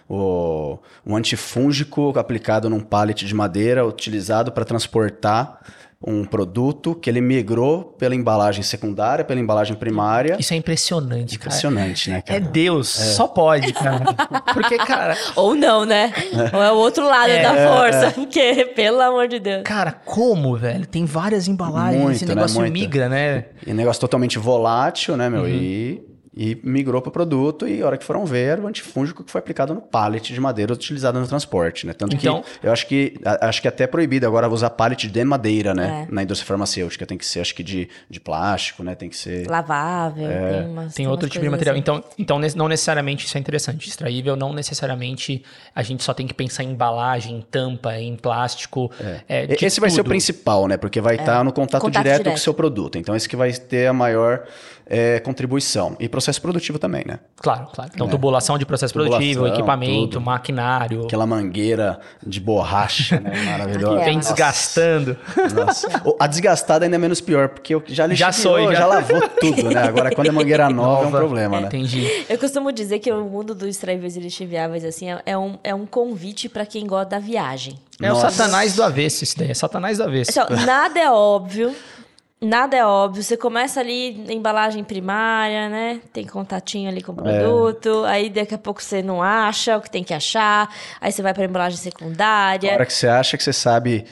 o, 0.10 0.78
um 1.06 1.16
antifúngico 1.16 2.14
aplicado 2.18 2.70
num 2.70 2.82
pallet 2.82 3.26
de 3.26 3.34
madeira 3.34 3.86
utilizado 3.86 4.52
para 4.52 4.66
transportar 4.66 5.60
um 6.00 6.24
produto 6.24 6.94
que 6.94 7.10
ele 7.10 7.20
migrou 7.20 7.84
pela 7.98 8.14
embalagem 8.14 8.62
secundária, 8.62 9.26
pela 9.26 9.40
embalagem 9.40 9.76
primária. 9.76 10.36
Isso 10.40 10.54
é 10.54 10.58
impressionante, 10.58 11.40
cara. 11.40 11.50
Impressionante, 11.50 12.10
né, 12.12 12.18
É 12.18 12.22
cara? 12.22 12.40
Deus, 12.40 12.88
só 12.90 13.28
pode, 13.28 13.74
cara. 13.74 14.14
Porque, 14.54 14.78
cara, 14.78 15.18
Ou 15.36 15.56
não, 15.56 15.86
né? 15.86 16.14
Ou 16.54 16.62
é 16.62 16.72
o 16.72 16.76
outro 16.76 17.04
lado 17.04 17.32
É, 17.32 17.42
da 17.42 17.68
força. 17.76 18.12
Porque, 18.12 18.66
pelo 18.76 19.02
amor 19.02 19.28
de 19.28 19.40
Deus. 19.40 19.64
cara, 19.64 19.92
como, 19.92 20.56
velho? 20.56 20.86
Tem 20.86 21.04
várias 21.04 21.48
embalagens, 21.48 22.02
Muito, 22.04 22.16
esse 22.16 22.26
né? 22.28 22.36
negócio 22.36 22.60
Muito. 22.60 22.74
migra, 22.74 23.10
né? 23.10 23.46
E 23.66 23.74
negócio 23.74 24.00
totalmente 24.00 24.38
volátil, 24.38 25.18
né, 25.18 25.30
meu? 25.30 25.42
Uhum. 25.42 25.48
E, 25.48 26.06
e 26.38 26.60
migrou 26.64 27.02
pro 27.02 27.12
produto 27.12 27.68
e 27.68 27.82
a 27.82 27.86
hora 27.88 27.98
que 27.98 28.06
foram 28.06 28.26
ver 28.26 28.44
era 28.52 28.62
o 28.62 28.68
antifúngico 28.68 29.24
que 29.24 29.32
foi 29.32 29.40
aplicado 29.40 29.74
no 29.74 29.82
pallet 29.82 30.32
de 30.34 30.40
madeira 30.40 30.72
utilizado 30.72 31.20
no 31.20 31.28
transporte, 31.28 31.88
né? 31.88 31.94
Tanto 31.94 32.16
Então- 32.16 32.44
que 32.62 32.68
eu 32.68 32.72
acho 32.72 32.86
que 32.88 33.16
a- 33.26 33.48
acho 33.48 33.62
que 33.62 33.68
até 33.68 33.86
é 33.86 33.88
proibido 33.88 34.28
agora 34.28 34.48
usar 34.48 34.70
pallet 34.70 35.08
de 35.08 35.24
madeira, 35.26 35.74
né? 35.74 36.06
É. 36.10 36.14
Na 36.14 36.22
indústria 36.24 36.48
farmacêutica 36.48 37.06
tem 37.06 37.18
que 37.18 37.26
ser, 37.26 37.40
acho 37.42 37.56
que 37.56 37.64
de, 37.64 37.90
de 38.10 38.20
plástico, 38.20 38.84
né? 38.84 38.94
Tem 38.94 39.10
que 39.10 39.18
ser 39.18 39.50
Lavável, 39.50 40.28
tem 40.28 40.66
umas. 40.68 40.94
Tem 40.94 41.06
umas 41.08 41.12
outro 41.14 41.30
tipo 41.30 41.44
de 41.44 41.50
material. 41.50 41.74
assim. 41.74 41.82
Então, 41.82 42.04
então, 42.18 42.40
não 42.56 42.68
necessariamente 42.68 43.26
isso 43.26 43.36
é 43.38 43.40
interessante. 43.40 43.88
Extraível, 43.90 44.36
não 44.36 44.54
necessariamente 44.54 45.44
a 45.74 45.82
gente 45.82 46.04
só 46.04 46.14
tem 46.14 46.28
que 46.28 46.34
pensar 46.34 46.64
em 46.64 46.72
embalagem, 46.72 47.38
em 47.38 47.42
tampa, 47.42 47.96
em 47.98 48.16
plástico. 48.16 48.92
é, 49.28 49.44
E- 49.46 49.48
de 49.56 49.66
Esse 49.66 49.80
vai 49.80 49.90
ser 49.90 50.02
o 50.02 50.04
tudo. 50.04 50.10
principal, 50.10 50.68
né? 50.68 50.78
Porque 50.78 51.02
vai 51.02 51.16
estar 51.16 51.44
no 51.44 51.52
contato, 51.52 51.82
Contato 51.82 52.04
direto, 52.04 52.18
com 52.20 52.24
direto. 52.24 52.38
o 52.38 52.42
seu 52.42 52.54
produto. 52.54 52.98
Então, 52.98 53.16
esse 53.16 53.28
que 53.28 53.36
vai 53.36 53.52
ter 53.52 53.88
a 53.88 53.94
maior 53.94 54.44
é, 54.90 55.20
contribuição. 55.20 55.96
E 56.00 56.08
processo 56.10 56.42
produtivo 56.42 56.80
também, 56.80 57.04
né? 57.06 57.20
Claro, 57.42 57.68
claro. 57.74 57.92
Então, 57.94 58.08
tubulação 58.08 58.58
de 58.58 58.66
processo 58.66 58.94
Tubulação, 58.94 59.18
produtivo, 59.20 59.48
equipamento, 59.48 60.08
tudo. 60.14 60.22
maquinário. 60.22 61.04
Aquela 61.06 61.26
mangueira 61.26 62.00
de 62.26 62.40
borracha, 62.40 63.20
né? 63.20 63.32
Maravilhosa. 63.46 64.04
Vem 64.06 64.16
Nossa. 64.18 64.30
desgastando. 64.34 65.18
Nossa. 65.56 66.02
O- 66.06 66.16
A 66.20 66.28
desgastada 66.28 66.86
ainda 66.86 66.96
é 66.96 67.00
menos 67.00 67.22
pior, 67.22 67.50
porque 67.50 67.76
eu 67.76 67.84
já 67.88 68.08
Já 68.14 68.28
lixiviou, 68.30 68.58
sou, 68.60 68.72
já. 68.74 68.80
já. 68.80 68.86
lavou 68.86 69.22
tudo, 69.40 69.70
né? 69.70 69.84
Agora, 69.84 70.14
quando 70.14 70.28
é 70.28 70.32
mangueira 70.32 70.70
nova, 70.72 71.04
é 71.04 71.08
um 71.08 71.12
problema, 71.12 71.60
né? 71.62 71.68
Entendi. 71.68 72.08
Eu 72.30 72.38
costumo 72.38 72.72
dizer 72.72 73.00
que 73.00 73.12
o 73.12 73.24
mundo 73.26 73.54
dos 73.54 73.68
extraíveis 73.70 74.16
e 74.16 74.20
lixiviáveis, 74.20 74.84
assim, 74.86 75.10
é- 75.12 75.22
é 75.26 75.38
um, 75.38 75.58
é 75.64 75.76
um 75.76 75.86
convite 75.86 76.48
para 76.50 76.66
quem 76.66 76.86
gosta 76.88 77.12
da 77.12 77.20
viagem. 77.20 77.78
É 78.02 78.12
o 78.12 78.16
Nossa. 78.16 78.30
satanás 78.30 78.76
do 78.76 78.84
avesso 78.84 79.24
isso 79.24 79.38
daí. 79.40 79.50
É 79.50 79.54
satanás 79.54 79.98
do 79.98 80.04
avesso. 80.04 80.32
Ó, 80.40 80.66
nada 80.66 81.00
é 81.00 81.10
óbvio. 81.12 81.74
Nada 82.40 82.78
é 82.78 82.86
óbvio. 82.86 83.24
Você 83.24 83.36
começa 83.36 83.80
ali 83.80 84.14
na 84.28 84.32
embalagem 84.32 84.84
primária, 84.84 85.70
né? 85.70 86.00
Tem 86.14 86.26
contatinho 86.26 86.88
ali 86.88 87.02
com 87.02 87.12
o 87.12 87.16
produto. 87.16 88.04
Aí 88.06 88.30
daqui 88.30 88.54
a 88.54 88.58
pouco 88.60 88.82
você 88.82 89.02
não 89.02 89.24
acha 89.24 89.76
o 89.76 89.82
que 89.82 89.90
tem 89.90 90.04
que 90.04 90.14
achar. 90.14 90.70
Aí 91.02 91.12
você 91.12 91.24
vai 91.24 91.34
para 91.34 91.46
embalagem 91.46 91.80
A 91.80 91.82
secundária. 91.82 92.74
hora 92.74 92.86
que 92.86 92.94
você 92.94 93.08
acha 93.08 93.38
que 93.38 93.44
você 93.44 93.54
sabe 93.54 94.06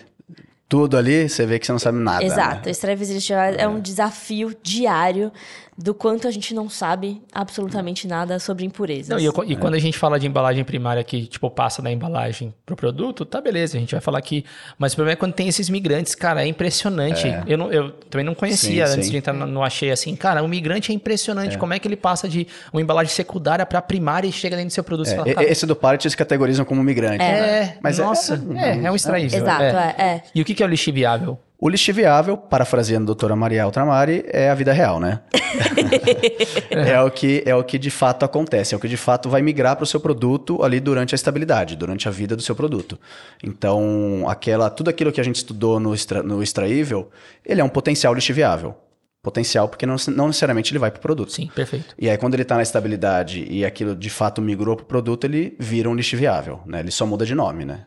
tudo 0.67 0.97
ali, 0.97 1.29
você 1.29 1.45
vê 1.45 1.59
que 1.59 1.65
você 1.65 1.71
não 1.71 1.79
sabe 1.79 1.97
nada. 1.99 2.23
Exato. 2.23 2.65
Né? 2.65 2.71
Extraíveis 2.71 3.09
e 3.09 3.13
lixiviáveis 3.13 3.57
é 3.61 3.67
um 3.67 3.79
desafio 3.79 4.55
diário 4.63 5.31
do 5.77 5.93
quanto 5.93 6.25
a 6.25 6.31
gente 6.31 6.53
não 6.53 6.69
sabe 6.69 7.21
absolutamente 7.33 8.07
nada 8.07 8.39
sobre 8.39 8.63
impurezas. 8.65 9.09
Não, 9.09 9.19
e, 9.19 9.25
eu- 9.25 9.33
e 9.45 9.57
quando 9.57 9.73
a 9.73 9.79
gente 9.79 9.97
fala 9.97 10.17
de 10.17 10.25
embalagem 10.25 10.63
primária 10.63 11.03
que, 11.03 11.25
tipo, 11.27 11.49
passa 11.51 11.81
da 11.81 11.91
embalagem 11.91 12.53
pro 12.65 12.77
produto, 12.77 13.25
tá 13.25 13.41
beleza, 13.41 13.75
a 13.75 13.79
gente 13.81 13.91
vai 13.91 13.99
falar 13.99 14.17
aqui. 14.19 14.45
Mas 14.79 14.93
o 14.93 14.95
problema 14.95 15.13
é 15.13 15.15
quando 15.17 15.33
tem 15.33 15.49
esses 15.49 15.69
migrantes, 15.69 16.15
cara, 16.15 16.43
é 16.43 16.47
impressionante. 16.47 17.27
Eu, 17.45 17.57
não- 17.57 17.71
eu 17.73 17.91
também 18.09 18.25
não 18.25 18.33
conhecia 18.33 18.87
Sim, 18.87 18.93
antes 18.93 19.05
sim. 19.07 19.11
de 19.11 19.17
entrar 19.17 19.33
no, 19.33 19.45
no 19.45 19.61
achei 19.63 19.91
assim, 19.91 20.15
cara, 20.15 20.41
o 20.41 20.47
migrante 20.47 20.93
é 20.93 20.95
impressionante. 20.95 21.57
Como 21.57 21.73
é 21.73 21.79
que 21.79 21.87
ele 21.87 21.97
passa 21.97 22.27
de 22.29 22.47
uma 22.71 22.81
embalagem 22.81 23.13
secundária 23.13 23.65
pra 23.65 23.81
primária 23.81 24.27
e 24.27 24.31
chega 24.31 24.55
dentro 24.55 24.69
do 24.69 24.73
seu 24.73 24.83
produto? 24.83 25.07
É, 25.09 25.15
fala, 25.15 25.33
cara, 25.35 25.51
esse 25.51 25.65
do 25.65 25.75
pallet 25.75 26.05
eles 26.05 26.15
categorizam 26.15 26.63
como 26.63 26.81
migrante. 26.81 27.17
né? 27.17 27.39
é, 27.63 27.77
Mas 27.83 27.99
é- 27.99 28.03
nossa, 28.03 28.41
é, 28.55 28.85
é, 28.85 28.91
um 28.91 28.95
extraível. 28.95 29.37
Exato, 29.39 29.63
é, 29.63 29.95
é. 29.99 30.23
E 30.33 30.41
o 30.41 30.45
que, 30.45 30.55
que 30.55 30.63
é 30.65 30.67
o 30.67 30.71
lixo 30.71 30.91
viável? 30.91 31.39
O 31.57 31.69
lixiviável, 31.69 32.35
parafraseando 32.35 33.03
a 33.03 33.07
doutora 33.07 33.35
Maria 33.35 33.63
Altramari, 33.63 34.25
é 34.27 34.49
a 34.49 34.53
vida 34.53 34.73
real, 34.73 34.99
né? 34.99 35.21
é, 36.69 37.01
o 37.01 37.09
que, 37.09 37.43
é 37.45 37.55
o 37.55 37.63
que 37.63 37.79
de 37.79 37.89
fato 37.89 38.23
acontece, 38.23 38.73
é 38.73 38.77
o 38.77 38.79
que 38.79 38.89
de 38.89 38.97
fato 38.97 39.29
vai 39.29 39.41
migrar 39.41 39.75
para 39.75 39.83
o 39.83 39.87
seu 39.87 39.99
produto 39.99 40.61
ali 40.63 40.79
durante 40.81 41.15
a 41.15 41.17
estabilidade, 41.17 41.75
durante 41.77 42.07
a 42.07 42.11
vida 42.11 42.35
do 42.35 42.41
seu 42.41 42.55
produto. 42.55 42.99
Então, 43.41 44.25
aquela, 44.27 44.69
tudo 44.69 44.89
aquilo 44.89 45.11
que 45.11 45.21
a 45.21 45.23
gente 45.23 45.37
estudou 45.37 45.79
no, 45.79 45.93
extra- 45.93 46.21
no 46.21 46.43
extraível, 46.43 47.09
ele 47.45 47.61
é 47.61 47.63
um 47.63 47.69
potencial 47.69 48.13
lixiviável. 48.13 48.75
Potencial 49.23 49.67
porque 49.67 49.87
não, 49.87 49.95
não 50.09 50.27
necessariamente 50.27 50.71
ele 50.71 50.77
vai 50.79 50.91
para 50.91 50.99
o 50.99 51.01
produto. 51.01 51.31
Sim, 51.31 51.49
perfeito. 51.55 51.95
E 51.97 52.09
aí, 52.09 52.17
quando 52.17 52.35
ele 52.35 52.43
está 52.43 52.55
na 52.57 52.61
estabilidade 52.61 53.43
e 53.49 53.65
aquilo 53.65 53.95
de 53.95 54.09
fato 54.09 54.39
migrou 54.41 54.75
para 54.75 54.83
o 54.83 54.85
produto, 54.85 55.23
ele 55.23 55.55
vira 55.57 55.89
um 55.89 55.95
lixiviável, 55.95 56.59
né? 56.65 56.81
Ele 56.81 56.91
só 56.91 57.07
muda 57.07 57.25
de 57.25 57.33
nome, 57.33 57.65
né? 57.65 57.85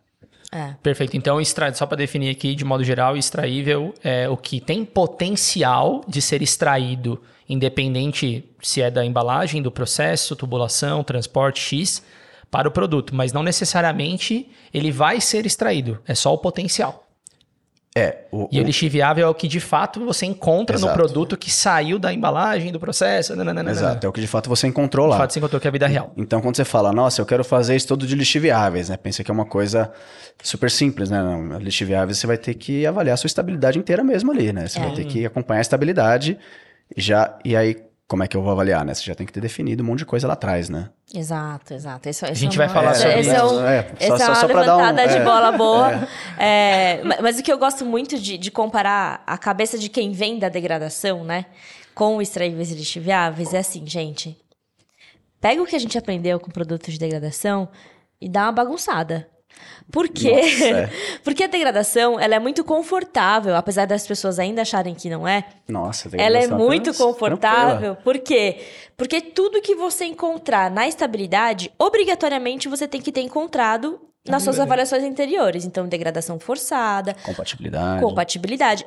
É. 0.53 0.75
Perfeito. 0.83 1.17
Então, 1.17 1.39
só 1.75 1.87
para 1.87 1.97
definir 1.97 2.31
aqui, 2.31 2.55
de 2.55 2.65
modo 2.65 2.83
geral, 2.83 3.17
extraível 3.17 3.95
é 4.03 4.29
o 4.29 4.37
que 4.37 4.61
tem 4.61 4.85
potencial 4.85 6.03
de 6.09 6.23
ser 6.23 6.41
extraído, 6.41 7.21
independente 7.49 8.45
se 8.63 8.81
é 8.81 8.91
da 8.91 9.05
embalagem, 9.05 9.61
do 9.61 9.71
processo, 9.71 10.35
tubulação, 10.35 11.05
transporte 11.05 11.61
X, 11.61 12.03
para 12.51 12.67
o 12.69 12.71
produto, 12.71 13.15
mas 13.15 13.33
não 13.33 13.43
necessariamente 13.43 14.49
ele 14.73 14.91
vai 14.91 15.21
ser 15.21 15.45
extraído, 15.45 16.01
é 16.07 16.15
só 16.15 16.33
o 16.33 16.39
potencial. 16.39 17.08
É, 17.99 18.27
o, 18.31 18.49
E 18.53 18.59
o 18.59 18.63
o- 18.63 18.67
lixo 18.67 18.89
viável 18.89 19.27
é 19.27 19.31
o 19.31 19.35
que 19.35 19.49
de 19.49 19.61
fato 19.61 20.05
você 20.05 20.25
encontra 20.27 20.77
no 20.79 20.85
Exato. 20.87 20.95
produto 20.99 21.37
que 21.37 21.51
saiu 21.51 21.99
da 21.99 22.13
embalagem, 22.13 22.71
do 22.71 22.79
processo. 22.81 23.35
nananana. 23.35 23.71
Exato, 23.71 24.07
é 24.07 24.09
o 24.09 24.13
que 24.13 24.21
de 24.21 24.27
fato 24.27 24.49
você 24.49 24.67
encontrou 24.67 25.07
De 25.07 25.13
lá. 25.13 25.19
fato, 25.19 25.33
você 25.33 25.39
encontrou 25.39 25.61
que 25.61 25.67
é 25.67 25.71
a 25.71 25.73
vida 25.73 25.87
real. 25.87 26.13
Então, 26.17 26.41
quando 26.41 26.57
você 26.57 26.65
fala, 26.65 26.93
nossa, 26.93 27.21
eu 27.21 27.27
quero 27.27 27.45
fazer 27.45 27.75
estudo 27.77 28.07
de 28.07 28.15
lixiviáveis, 28.15 28.89
né? 28.89 28.97
Pensa 28.97 29.25
que 29.25 29.31
é 29.31 29.35
uma 29.35 29.47
coisa 29.47 29.91
super 30.43 30.71
simples, 30.71 31.11
né? 31.11 31.21
Não, 31.23 31.59
lixiviáveis 31.59 32.19
você 32.19 32.27
vai 32.27 32.39
ter 32.39 32.55
que 32.55 32.87
avaliar 32.87 33.15
a 33.15 33.17
sua 33.17 33.27
estabilidade 33.27 33.79
inteira 33.79 34.05
mesmo 34.05 34.31
ali, 34.33 34.53
né? 34.53 34.69
Você 34.69 34.79
vai 34.79 34.93
ter 34.93 35.05
que 35.05 35.27
acompanhar 35.27 35.59
a 35.59 35.63
estabilidade 35.63 36.39
e 36.97 37.01
já 37.01 37.37
e 37.45 37.57
aí 37.57 37.77
como 38.09 38.23
é 38.25 38.27
que 38.27 38.35
eu 38.37 38.43
vou 38.43 38.51
avaliar, 38.51 38.85
né? 38.87 38.95
Você 38.95 39.05
já 39.05 39.15
tem 39.15 39.27
que 39.27 39.33
ter 39.33 39.41
definido 39.41 39.83
um 39.83 39.87
monte 39.87 39.99
de 39.99 40.07
coisa 40.07 40.27
lá 40.27 40.33
atrás, 40.33 40.69
né? 40.71 40.89
Exato, 41.15 41.75
exato. 41.75 42.09
Esse, 42.09 42.25
A 42.25 42.33
gente 42.33 42.57
vai 42.57 42.69
falar 42.69 42.93
esse, 42.93 43.03
sobre 43.03 43.21
isso. 43.21 43.31
É, 43.31 43.45
um, 43.45 43.67
É, 43.67 43.83
só- 43.83 44.15
é 44.15 44.19
só- 44.19 44.25
uma 44.27 44.35
só 44.35 44.47
pra 44.49 44.63
dar 44.65 44.77
um- 44.77 44.81
levantada 44.81 45.09
de 45.09 45.17
é, 45.19 45.25
bola 45.25 45.53
boa. 45.53 46.09
É, 46.39 47.03
ma- 47.05 47.19
mas 47.23 47.39
o 47.39 47.43
que 47.43 47.53
eu 47.53 47.59
gosto 47.59 47.85
muito 47.85 48.19
de, 48.19 48.39
de 48.39 48.51
comparar 48.51 49.23
a 49.27 49.37
cabeça 49.37 49.79
de 49.79 49.89
quem 49.91 50.11
vem 50.13 50.39
da 50.39 50.49
degradação, 50.49 51.23
né? 51.23 51.45
Com 51.95 52.21
extraíveis 52.23 52.71
e 52.71 52.75
lixiviáveis 52.75 53.53
é 53.53 53.59
assim, 53.59 53.87
gente. 53.87 54.37
Pega 55.41 55.63
o 55.63 55.67
que 55.67 55.77
a 55.77 55.79
gente 55.79 55.97
aprendeu 55.99 56.41
com 56.41 56.51
produtos 56.51 56.95
de 56.95 56.99
degradação 56.99 57.69
e 58.21 58.29
dá 58.29 58.45
uma 58.45 58.53
bagunçada. 58.53 59.29
Por 59.91 60.09
quê? 60.09 60.31
Nossa, 60.31 60.65
é. 60.65 60.91
Porque 61.25 61.45
a 61.45 61.47
degradação, 61.47 62.21
ela 62.21 62.35
é 62.35 62.39
muito 62.39 62.63
confortável, 62.63 63.57
apesar 63.57 63.87
das 63.87 64.07
pessoas 64.07 64.39
ainda 64.39 64.63
acharem 64.63 64.95
que 64.95 65.09
não 65.09 65.27
é. 65.27 65.45
Nossa, 65.67 66.11
tem 66.11 66.21
Ela 66.21 66.39
é 66.39 66.41
degradação 66.43 66.67
muito 66.67 66.95
confortável. 66.95 67.97
Por 67.97 68.19
quê? 68.19 68.59
Porque 68.97 69.21
tudo 69.21 69.63
que 69.63 69.75
você 69.75 70.05
encontrar 70.05 70.71
na 70.71 70.87
estabilidade, 70.87 71.71
obrigatoriamente 71.79 72.69
você 72.69 72.87
tem 72.87 73.01
que 73.01 73.13
ter 73.13 73.23
encontrado 73.23 74.01
nas 74.27 74.43
suas 74.43 74.61
avaliações 74.61 75.03
anteriores. 75.05 75.65
Então, 75.65 75.89
degradação 75.89 76.39
forçada, 76.39 77.15
tranquila. 77.15 77.35
Compatibilidade. 77.35 78.03
compatibilidade. 78.03 78.87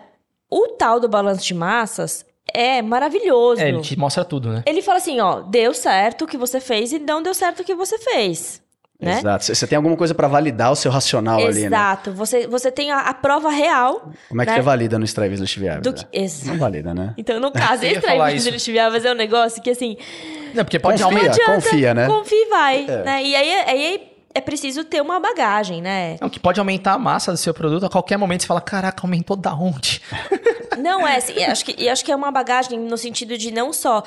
O 0.50 0.68
tal 0.70 1.00
do 1.00 1.08
balanço 1.08 1.46
de 1.46 1.54
massas 1.54 2.26
é 2.54 2.82
maravilhoso. 2.82 3.62
É, 3.62 3.70
ele 3.70 3.82
te 3.82 3.98
mostra 3.98 4.26
tudo, 4.26 4.50
né? 4.50 4.64
Ele 4.66 4.82
fala 4.82 4.98
assim, 4.98 5.20
ó, 5.20 5.41
deu 5.41 5.74
certo 5.74 6.26
o 6.26 6.28
que 6.28 6.38
você 6.38 6.60
fez 6.60 6.91
e 6.91 7.00
não 7.00 7.24
deu 7.24 7.34
certo 7.34 7.62
o 7.62 7.64
que 7.64 7.74
você 7.74 7.98
fez. 7.98 8.62
Né? 9.02 9.18
Exato. 9.18 9.45
Você 9.45 9.66
tem 9.68 9.76
alguma 9.76 9.97
coisa 9.97 10.14
para 10.14 10.28
validar 10.28 10.72
o 10.72 10.76
seu 10.76 10.91
racional 10.91 11.39
ali, 11.39 11.62
né? 11.62 11.66
Exato. 11.66 12.12
Você, 12.14 12.45
você 12.47 12.72
tem 12.72 12.91
a, 12.91 12.99
a 12.99 13.14
prova 13.16 13.49
real. 13.49 14.12
Como 14.30 14.41
é 14.41 14.45
que 14.45 14.52
né? 14.52 14.58
você 14.58 14.62
valida 14.62 14.99
no 14.99 15.06
Lixiviáveis? 15.41 15.82
Do 15.82 15.93
que- 15.93 16.06
Exato. 16.14 16.49
Não 16.52 16.58
valida, 16.60 16.93
né? 16.93 17.16
Então, 17.18 17.39
no 17.39 17.49
caso, 17.52 17.84
extrair 17.84 18.20
mas 18.20 19.04
é 19.04 19.12
um 19.12 19.16
negócio 19.16 19.60
que, 19.62 19.72
assim, 19.72 19.97
Não, 20.54 20.64
porque 20.64 20.78
pode 20.78 21.02
Confia. 21.02 21.18
aumentar. 21.20 21.45
confia, 21.45 21.93
né? 21.95 22.08
confia 22.08 22.45
e 22.45 22.49
vai. 22.49 22.86
É. 22.88 23.04
Né? 23.04 23.24
E 23.24 23.36
aí, 23.36 23.52
aí 23.68 24.12
é 24.36 24.39
preciso 24.41 24.84
ter 24.84 25.02
uma 25.02 25.20
bagagem, 25.20 25.82
né? 25.82 26.18
Não, 26.22 26.30
que 26.30 26.39
pode 26.39 26.60
aumentar 26.60 26.93
a 26.93 26.99
massa 26.99 27.32
do 27.32 27.38
seu 27.38 27.54
produto 27.56 27.86
a 27.86 27.89
qualquer 27.89 28.18
momento. 28.18 28.41
Você 28.41 28.47
fala, 28.47 28.62
caraca, 28.62 29.04
aumentou 29.04 29.36
da 29.36 29.54
onde? 29.54 30.02
Não 30.78 31.08
é 31.08 31.18
assim, 31.18 31.43
acho 31.43 31.66
que, 31.66 31.84
eu 31.84 31.91
acho 31.91 32.06
que 32.06 32.12
é 32.12 32.16
uma 32.16 32.32
bagagem 32.32 32.80
no 32.80 32.97
sentido 32.97 33.38
de 33.38 33.52
não 33.52 33.74
só 33.74 34.04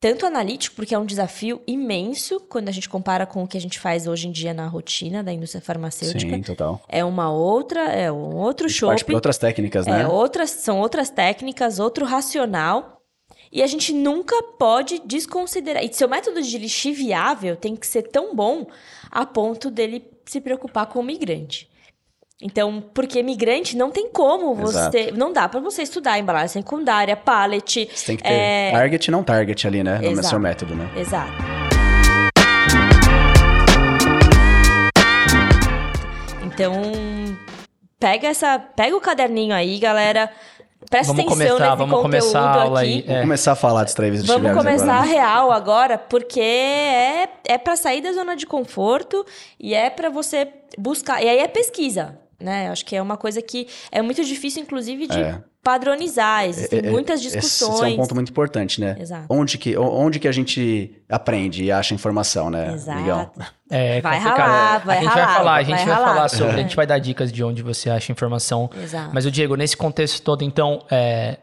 tanto 0.00 0.24
analítico, 0.24 0.76
porque 0.76 0.94
é 0.94 0.98
um 0.98 1.04
desafio 1.04 1.60
imenso 1.66 2.40
quando 2.48 2.68
a 2.68 2.72
gente 2.72 2.88
compara 2.88 3.26
com 3.26 3.42
o 3.42 3.48
que 3.48 3.56
a 3.56 3.60
gente 3.60 3.78
faz 3.80 4.06
hoje 4.06 4.28
em 4.28 4.32
dia 4.32 4.54
na 4.54 4.66
rotina 4.66 5.22
da 5.22 5.32
indústria 5.32 5.60
farmacêutica. 5.60 6.36
Sim, 6.36 6.42
total. 6.42 6.80
É 6.88 7.04
uma 7.04 7.32
outra, 7.32 7.80
é 7.92 8.10
um 8.10 8.36
outro 8.36 8.68
gente 8.68 8.84
parte 8.84 9.04
para 9.04 9.14
outras 9.14 9.38
técnicas, 9.38 9.86
né? 9.86 10.02
É, 10.02 10.06
outras, 10.06 10.50
são 10.50 10.78
outras 10.78 11.10
técnicas, 11.10 11.78
outro 11.78 12.04
racional. 12.04 13.02
E 13.50 13.62
a 13.62 13.66
gente 13.66 13.94
nunca 13.94 14.40
pode 14.58 15.00
desconsiderar. 15.06 15.82
E 15.82 15.92
seu 15.92 16.06
método 16.08 16.42
de 16.42 16.58
lixir 16.58 16.94
viável 16.94 17.56
tem 17.56 17.74
que 17.74 17.86
ser 17.86 18.02
tão 18.02 18.36
bom 18.36 18.66
a 19.10 19.24
ponto 19.24 19.70
dele 19.70 20.04
se 20.26 20.40
preocupar 20.40 20.86
com 20.86 21.00
o 21.00 21.02
migrante. 21.02 21.68
Então, 22.40 22.80
porque 22.94 23.20
migrante 23.20 23.76
não 23.76 23.90
tem 23.90 24.08
como 24.10 24.52
Exato. 24.62 24.92
você. 24.96 25.10
Não 25.10 25.32
dá 25.32 25.48
pra 25.48 25.58
você 25.58 25.82
estudar 25.82 26.20
embalagem 26.20 26.62
secundária, 26.62 27.16
pallet. 27.16 27.88
Você 27.92 28.06
tem 28.06 28.16
que 28.16 28.22
ter 28.22 28.32
é, 28.32 28.70
target 28.70 29.08
e 29.08 29.10
não 29.10 29.24
target 29.24 29.66
ali, 29.66 29.82
né? 29.82 29.98
No 29.98 30.06
Exato. 30.12 30.28
seu 30.28 30.38
método, 30.38 30.74
né? 30.76 30.88
Exato. 30.96 31.32
Então, 36.44 36.72
pega 37.98 38.28
essa, 38.28 38.58
pega 38.58 38.96
o 38.96 39.00
caderninho 39.00 39.54
aí, 39.54 39.78
galera. 39.78 40.30
Presta 40.88 41.12
Vamos 41.12 41.32
atenção 41.32 41.56
começar, 41.56 41.64
nesse 41.66 41.76
vamos 41.76 41.96
conteúdo 41.96 42.02
começar 42.02 42.40
a 42.40 42.62
aula 42.62 42.80
aqui. 42.80 42.88
aí. 42.88 42.98
É. 43.00 43.06
Vamos 43.06 43.22
começar 43.22 43.52
a 43.52 43.56
falar 43.56 43.82
dos 43.82 43.90
Strives 43.90 44.24
Vamos 44.24 44.52
começar 44.56 44.84
agora. 44.94 45.06
né? 45.06 45.12
real 45.12 45.52
agora, 45.52 45.98
porque 45.98 46.40
é, 46.40 47.28
é 47.46 47.58
para 47.58 47.74
sair 47.76 48.00
da 48.00 48.12
zona 48.12 48.36
de 48.36 48.46
conforto 48.46 49.26
e 49.58 49.74
é 49.74 49.90
para 49.90 50.08
você 50.08 50.48
buscar. 50.78 51.20
E 51.22 51.28
aí 51.28 51.38
é 51.40 51.48
pesquisa, 51.48 52.16
né? 52.40 52.68
Acho 52.70 52.84
que 52.84 52.94
é 52.96 53.02
uma 53.02 53.16
coisa 53.16 53.40
que 53.42 53.66
é 53.90 54.00
muito 54.02 54.22
difícil, 54.24 54.62
inclusive, 54.62 55.06
de 55.06 55.18
É. 55.18 55.40
padronizar. 55.62 56.46
Existem 56.46 56.80
É, 56.80 56.86
é, 56.86 56.90
muitas 56.90 57.20
Esse 57.20 57.30
discussões. 57.38 57.92
é 57.92 57.94
um 57.94 57.96
ponto 57.96 58.14
muito 58.14 58.30
importante, 58.30 58.80
né? 58.80 58.96
Exato. 58.98 59.26
Onde 59.28 59.58
que, 59.58 59.76
onde 59.76 60.18
que 60.18 60.26
a 60.28 60.32
gente 60.32 60.92
aprende 61.08 61.64
e 61.64 61.72
acha 61.72 61.94
informação, 61.94 62.48
né, 62.50 62.72
Exato. 62.74 62.98
Miguel? 62.98 63.30
É 63.70 64.00
Vai 64.00 64.16
complicado. 64.18 64.38
ralar, 64.38 64.78
vai 64.84 64.96
A 64.96 65.00
gente 65.00 65.08
ralar, 65.10 65.26
vai 65.26 65.34
falar, 65.36 65.50
a 65.50 65.54
vai 65.54 65.64
gente 65.64 65.76
vai 65.86 65.94
ralar. 65.94 66.06
falar 66.14 66.28
sobre, 66.28 66.52
É. 66.52 66.54
a 66.54 66.62
gente 66.62 66.76
vai 66.76 66.86
dar 66.86 66.98
dicas 66.98 67.30
de 67.32 67.44
onde 67.44 67.62
você 67.62 67.90
acha 67.90 68.10
informação. 68.12 68.70
Exato. 68.82 69.10
Mas 69.12 69.26
o 69.26 69.30
Diego, 69.30 69.54
nesse 69.56 69.76
contexto 69.76 70.22
todo, 70.22 70.42
então, 70.42 70.84
é, 70.90 71.36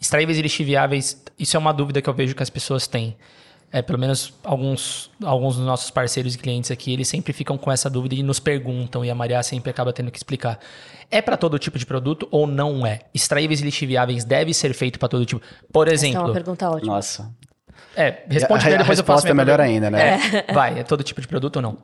extraíveis 0.00 0.38
e 0.38 0.42
lixiviáveis, 0.42 1.22
isso 1.38 1.56
é 1.56 1.58
uma 1.60 1.72
dúvida 1.72 2.00
que 2.02 2.08
eu 2.08 2.14
vejo 2.14 2.34
que 2.34 2.42
as 2.42 2.50
pessoas 2.50 2.86
têm. 2.86 3.16
É, 3.76 3.82
pelo 3.82 3.98
menos 3.98 4.32
alguns, 4.44 5.10
alguns 5.24 5.56
dos 5.56 5.66
nossos 5.66 5.90
parceiros 5.90 6.36
e 6.36 6.38
clientes 6.38 6.70
aqui, 6.70 6.92
eles 6.92 7.08
sempre 7.08 7.32
ficam 7.32 7.58
com 7.58 7.72
essa 7.72 7.90
dúvida 7.90 8.14
e 8.14 8.22
nos 8.22 8.38
perguntam, 8.38 9.04
e 9.04 9.10
a 9.10 9.14
Maria 9.16 9.42
sempre 9.42 9.68
acaba 9.68 9.92
tendo 9.92 10.12
que 10.12 10.16
explicar. 10.16 10.60
É 11.10 11.20
para 11.20 11.36
todo 11.36 11.58
tipo 11.58 11.76
de 11.76 11.84
produto 11.84 12.28
ou 12.30 12.46
não 12.46 12.86
é? 12.86 13.00
Extraíveis 13.12 13.60
e 13.60 13.64
lixiviáveis 13.64 14.22
deve 14.24 14.54
ser 14.54 14.72
feito 14.74 14.96
para 14.96 15.08
todo 15.08 15.26
tipo. 15.26 15.42
Por 15.72 15.88
Essa 15.88 16.06
é 16.06 16.10
uma 16.10 16.14
exemplo, 16.18 16.32
pergunta 16.32 16.70
ótima. 16.70 16.94
Nossa. 16.94 17.28
é, 17.96 18.22
responde 18.28 18.44
A- 18.44 18.46
primeiro, 18.58 18.74
a 18.80 18.82
depois 18.84 18.98
eu 19.00 19.04
faço 19.04 19.26
resposta 19.26 19.28
é 19.28 19.34
melhor 19.34 19.58
pergunta. 19.58 19.86
ainda, 19.86 19.90
né? 19.90 20.44
É, 20.48 20.52
vai, 20.52 20.78
é 20.78 20.82
todo 20.84 21.02
tipo 21.02 21.20
de 21.20 21.26
produto 21.26 21.56
ou 21.56 21.62
não? 21.62 21.78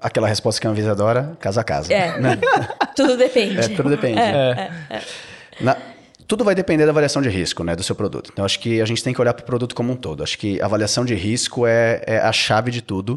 Aquela 0.00 0.26
resposta 0.26 0.60
que 0.60 0.66
a 0.66 0.70
Anvisa 0.70 0.90
adora, 0.90 1.36
casa 1.38 1.60
a 1.60 1.64
casa. 1.64 1.92
É. 1.94 2.18
né? 2.20 2.38
Tudo 2.96 3.16
depende. 3.16 3.56
É, 3.60 3.68
tudo 3.68 3.88
depende. 3.88 4.20
Na- 5.60 5.76
tudo 6.30 6.44
vai 6.44 6.54
depender 6.54 6.84
da 6.84 6.92
avaliação 6.92 7.20
de 7.20 7.28
risco, 7.28 7.64
né, 7.64 7.74
do 7.74 7.82
seu 7.82 7.96
produto. 7.96 8.30
Então, 8.32 8.44
acho 8.44 8.60
que 8.60 8.80
a 8.80 8.84
gente 8.84 9.02
tem 9.02 9.12
que 9.12 9.20
olhar 9.20 9.34
para 9.34 9.42
o 9.42 9.44
produto 9.44 9.74
como 9.74 9.92
um 9.92 9.96
todo. 9.96 10.22
Acho 10.22 10.38
que 10.38 10.60
a 10.60 10.64
avaliação 10.64 11.04
de 11.04 11.12
risco 11.12 11.66
é, 11.66 12.04
é 12.06 12.18
a 12.18 12.30
chave 12.30 12.70
de 12.70 12.80
tudo. 12.80 13.16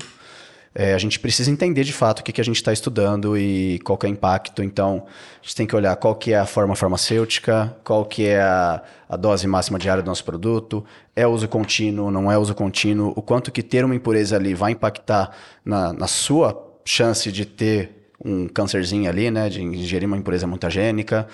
É, 0.73 0.95
a 0.95 0.97
gente 0.97 1.19
precisa 1.19 1.51
entender 1.51 1.83
de 1.83 1.93
fato 1.93 2.21
o 2.21 2.23
que, 2.23 2.31
que 2.31 2.41
a 2.41 2.43
gente 2.43 2.55
está 2.55 2.73
estudando 2.73 3.37
e 3.37 3.77
qual 3.83 3.99
é 4.01 4.07
o 4.07 4.09
impacto. 4.09 4.63
Então, 4.63 5.05
a 5.05 5.43
gente 5.43 5.55
tem 5.55 5.67
que 5.67 5.75
olhar 5.75 5.95
qual 5.95 6.15
que 6.15 6.33
é 6.33 6.39
a 6.39 6.47
forma 6.47 6.75
farmacêutica, 6.75 7.77
qual 7.83 8.03
que 8.03 8.25
é 8.25 8.41
a, 8.41 8.81
a 9.07 9.15
dose 9.15 9.45
máxima 9.45 9.77
diária 9.77 10.01
do 10.01 10.07
nosso 10.07 10.25
produto, 10.25 10.83
é 11.15 11.27
uso 11.27 11.47
contínuo, 11.47 12.09
não 12.09 12.31
é 12.31 12.37
uso 12.39 12.55
contínuo, 12.55 13.13
o 13.15 13.21
quanto 13.21 13.51
que 13.51 13.61
ter 13.61 13.85
uma 13.85 13.93
impureza 13.93 14.37
ali 14.37 14.55
vai 14.55 14.71
impactar 14.71 15.29
na, 15.63 15.93
na 15.93 16.07
sua 16.07 16.59
chance 16.83 17.31
de 17.31 17.45
ter 17.45 18.09
um 18.25 18.47
câncerzinho 18.47 19.07
ali, 19.07 19.29
né, 19.29 19.49
de 19.49 19.61
ingerir 19.61 20.07
uma 20.07 20.17
impureza 20.17 20.47
mutagênica. 20.47 21.27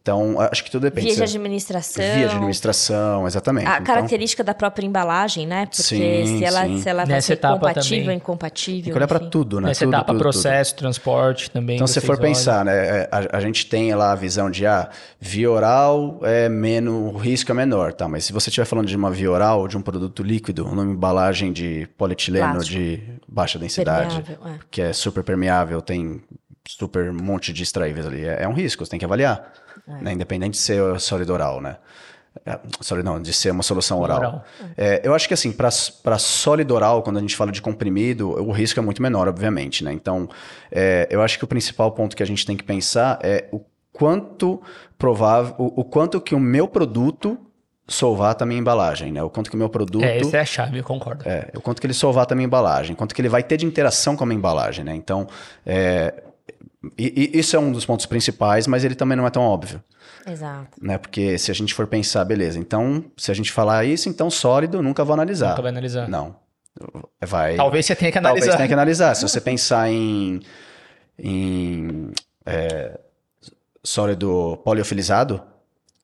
Então, 0.00 0.40
acho 0.40 0.64
que 0.64 0.70
tudo 0.70 0.82
depende. 0.82 1.06
Via 1.08 1.14
de 1.16 1.18
Você- 1.18 1.36
administração. 1.36 2.02
Via 2.04 2.28
de 2.28 2.34
administração, 2.34 3.26
exatamente. 3.26 3.66
A 3.66 3.74
Então, 3.74 3.84
característica 3.84 4.42
da 4.42 4.54
própria 4.54 4.86
embalagem, 4.86 5.46
né? 5.46 5.66
Porque 5.66 5.82
Sim, 5.82 6.38
se, 6.38 6.44
ela, 6.44 6.64
sim. 6.64 6.80
se 6.80 6.88
ela 6.88 7.04
vai 7.04 7.14
Nessa 7.16 7.26
ser 7.26 7.32
etapa 7.34 7.58
compatível, 7.58 8.04
também. 8.04 8.16
incompatível. 8.16 8.84
tem 8.84 8.92
que 8.92 8.96
olhar 8.98 9.06
para 9.08 9.18
tudo, 9.20 9.60
né? 9.60 9.68
Nessa 9.68 9.84
Tudo, 9.84 9.90
etapa, 9.94 10.06
tudo, 10.06 10.16
tudo. 10.18 10.22
processo, 10.22 10.74
transporte 10.76 11.50
também. 11.50 11.76
Então, 11.76 11.86
se 11.86 12.00
for 12.00 12.12
olham. 12.12 12.22
pensar, 12.22 12.64
né, 12.64 12.72
é, 12.74 13.08
a, 13.12 13.36
a 13.36 13.40
gente 13.40 13.66
tem 13.66 13.94
lá 13.94 14.12
a 14.12 14.14
visão 14.14 14.50
de, 14.50 14.64
ah, 14.66 14.88
via 15.20 15.50
oral 15.50 16.20
é 16.22 16.48
menos, 16.48 17.14
o 17.14 17.18
risco 17.18 17.50
é 17.50 17.54
menor, 17.54 17.92
tá? 17.92 18.08
Mas 18.08 18.24
se 18.24 18.32
você 18.32 18.48
estiver 18.48 18.64
falando 18.64 18.86
de 18.86 18.96
uma 18.96 19.10
via 19.10 19.30
oral, 19.30 19.68
de 19.68 19.76
um 19.76 19.82
produto 19.82 20.22
líquido, 20.22 20.64
uma 20.66 20.84
embalagem 20.84 21.52
de 21.52 21.86
polietileno 21.98 22.52
Plástico. 22.54 22.78
de 22.78 23.02
baixa 23.28 23.58
densidade, 23.58 24.24
é. 24.26 24.52
que 24.70 24.80
é 24.80 24.92
super 24.94 25.22
permeável, 25.22 25.82
tem 25.82 26.22
super 26.66 27.12
monte 27.12 27.52
de 27.52 27.62
extraíveis 27.62 28.06
ali, 28.06 28.24
é, 28.24 28.42
é 28.44 28.48
um 28.48 28.52
risco, 28.54 28.84
você 28.84 28.90
tem 28.90 28.98
que 28.98 29.04
avaliar, 29.04 29.52
É. 29.88 30.02
né? 30.02 30.12
Independente 30.12 30.52
de 30.52 30.58
ser 30.58 31.00
sólido 31.00 31.32
oral, 31.32 31.60
né? 31.60 31.76
É, 32.46 32.58
sólido 32.80 33.06
não, 33.06 33.20
de 33.20 33.32
ser 33.32 33.50
uma 33.50 33.62
solução 33.62 34.00
oral. 34.00 34.18
Oral. 34.18 34.44
É, 34.76 35.00
eu 35.02 35.14
acho 35.14 35.26
que 35.26 35.34
assim, 35.34 35.52
para 35.52 36.18
sólido 36.18 36.74
oral, 36.74 37.02
quando 37.02 37.16
a 37.16 37.20
gente 37.20 37.36
fala 37.36 37.50
de 37.50 37.60
comprimido, 37.60 38.30
o 38.30 38.52
risco 38.52 38.78
é 38.78 38.82
muito 38.82 39.02
menor, 39.02 39.28
obviamente, 39.28 39.82
né? 39.82 39.92
Então, 39.92 40.28
é, 40.70 41.08
eu 41.10 41.22
acho 41.22 41.38
que 41.38 41.44
o 41.44 41.48
principal 41.48 41.90
ponto 41.92 42.16
que 42.16 42.22
a 42.22 42.26
gente 42.26 42.46
tem 42.46 42.56
que 42.56 42.64
pensar 42.64 43.18
é 43.22 43.46
o 43.50 43.60
quanto 43.92 44.62
provável, 44.96 45.54
o, 45.58 45.80
o 45.80 45.84
quanto 45.84 46.20
que 46.20 46.34
o 46.34 46.40
meu 46.40 46.68
produto 46.68 47.38
solvata 47.86 48.44
a 48.44 48.46
minha 48.46 48.60
embalagem, 48.60 49.10
né? 49.10 49.22
O 49.22 49.30
quanto 49.30 49.48
que 49.48 49.56
o 49.56 49.58
meu 49.58 49.68
produto... 49.68 50.04
É, 50.04 50.18
essa 50.18 50.36
é 50.36 50.40
a 50.40 50.44
chave, 50.44 50.78
eu 50.78 50.84
concordo. 50.84 51.26
É, 51.26 51.50
o 51.56 51.60
quanto 51.60 51.80
que 51.80 51.86
ele 51.86 51.94
solvata 51.94 52.34
a 52.34 52.36
minha 52.36 52.46
embalagem, 52.46 52.94
quanto 52.94 53.14
que 53.14 53.20
ele 53.20 53.30
vai 53.30 53.42
ter 53.42 53.56
de 53.56 53.64
interação 53.64 54.14
com 54.14 54.24
a 54.24 54.26
minha 54.26 54.36
embalagem, 54.36 54.84
né? 54.84 54.94
Então, 54.94 55.26
é, 55.64 56.22
e- 56.96 57.30
e 57.34 57.38
isso 57.38 57.56
é 57.56 57.58
um 57.58 57.72
dos 57.72 57.84
pontos 57.84 58.06
principais, 58.06 58.66
mas 58.66 58.84
ele 58.84 58.94
também 58.94 59.16
não 59.16 59.26
é 59.26 59.30
tão 59.30 59.42
óbvio, 59.42 59.82
Exato. 60.26 60.78
né? 60.80 60.96
Porque 60.98 61.36
se 61.38 61.50
a 61.50 61.54
gente 61.54 61.74
for 61.74 61.86
pensar, 61.86 62.24
beleza, 62.24 62.58
então, 62.58 63.04
se 63.16 63.30
a 63.30 63.34
gente 63.34 63.50
falar 63.52 63.84
isso, 63.84 64.08
então 64.08 64.30
sólido, 64.30 64.82
nunca 64.82 65.04
vou 65.04 65.14
analisar. 65.14 65.50
Nunca 65.50 65.62
vai 65.62 65.70
analisar. 65.70 66.08
Não. 66.08 66.36
Vai... 67.20 67.56
Talvez 67.56 67.86
você 67.86 67.96
tenha 67.96 68.12
que 68.12 68.20
Talvez 68.20 68.42
analisar. 68.44 68.56
tenha 68.56 68.68
que 68.68 68.74
analisar. 68.74 69.14
Se 69.16 69.22
você 69.22 69.40
pensar 69.40 69.90
em, 69.90 70.40
em 71.18 72.10
é, 72.46 72.98
sólido 73.82 74.58
poliofilizado, 74.64 75.42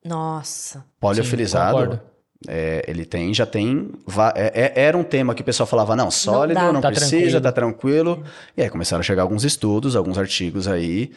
Nossa. 0.05 0.85
poliofilizado, 0.99 1.73
concordo. 1.79 2.01
É, 2.49 2.85
ele 2.89 3.05
tem, 3.05 3.33
já 3.35 3.47
tem. 3.47 3.89
é- 4.35 4.73
é- 4.77 4.83
era 4.87 4.97
um 4.99 5.05
tema 5.05 5.35
que 5.35 5.43
o 5.43 5.45
pessoal 5.45 5.67
falava, 5.67 5.95
não, 5.97 6.11
sólido, 6.11 6.55
dá. 6.61 6.73
não, 6.73 6.81
Tá 6.81 6.89
precisa, 6.91 7.41
tranquilo. 7.41 7.41
tá 7.43 7.53
tranquilo. 7.53 8.25
E 8.57 8.63
aí 8.63 8.71
começaram 8.71 9.01
a 9.01 9.05
chegar 9.05 9.23
alguns 9.23 9.45
estudos, 9.45 9.97
alguns 9.97 10.19
artigos 10.19 10.67
aí 10.69 11.11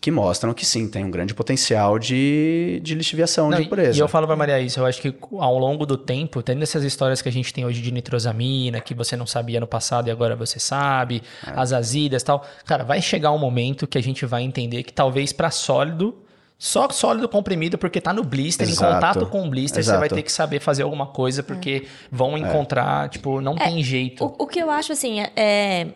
que 0.00 0.10
mostram 0.10 0.52
que 0.52 0.66
sim, 0.66 0.86
tem 0.86 1.02
um 1.02 1.10
grande 1.10 1.32
potencial 1.34 1.98
de, 1.98 2.78
de 2.82 2.94
lixiviação 2.94 3.48
Não, 3.48 3.56
de 3.58 3.64
impureza. 3.64 3.96
E 3.96 4.00
eu 4.00 4.08
falo 4.08 4.26
pra 4.26 4.36
Maria 4.36 4.60
isso, 4.60 4.78
eu 4.78 4.84
acho 4.84 5.00
que 5.00 5.14
ao 5.38 5.58
longo 5.58 5.86
do 5.86 5.96
tempo, 5.96 6.42
tendo 6.42 6.62
essas 6.62 6.84
histórias 6.84 7.22
que 7.22 7.28
a 7.28 7.32
gente 7.32 7.54
tem 7.54 7.64
hoje 7.64 7.80
de 7.80 7.90
nitrosamina, 7.90 8.80
que 8.80 8.92
você 8.92 9.16
não 9.16 9.26
sabia 9.26 9.60
no 9.60 9.66
passado 9.66 10.08
e 10.08 10.10
agora 10.10 10.36
você 10.36 10.58
sabe, 10.58 11.22
É. 11.46 11.52
as 11.56 11.72
azidas 11.72 12.20
e 12.20 12.24
tal, 12.26 12.44
cara, 12.66 12.84
vai 12.84 13.00
chegar 13.00 13.30
um 13.32 13.38
momento 13.38 13.86
que 13.86 13.96
a 13.96 14.02
gente 14.02 14.26
vai 14.26 14.42
entender 14.42 14.82
que 14.82 14.92
talvez 14.92 15.32
pra 15.32 15.50
sólido, 15.50 16.14
só 16.58 16.88
sólido 16.90 17.28
comprimido, 17.28 17.76
porque 17.76 18.00
tá 18.00 18.12
no 18.12 18.22
blister, 18.24 18.66
Exato. 18.68 18.90
em 18.90 18.94
contato 18.94 19.26
com 19.26 19.46
o 19.46 19.50
blister, 19.50 19.82
você 19.84 19.90
vai 19.90 20.00
Exato. 20.02 20.14
ter 20.14 20.22
que 20.22 20.32
saber 20.32 20.60
fazer 20.60 20.82
alguma 20.84 21.06
coisa, 21.08 21.42
porque 21.42 21.86
vão 22.10 22.38
encontrar, 22.38 23.08
tipo, 23.08 23.40
não 23.40 23.54
tem 23.56 23.82
jeito. 23.82 24.24
O, 24.24 24.44
o 24.44 24.46
que 24.46 24.58
eu 24.60 24.70
acho, 24.70 24.92
assim, 24.92 25.20
é, 25.20 25.32
é- 25.36 25.86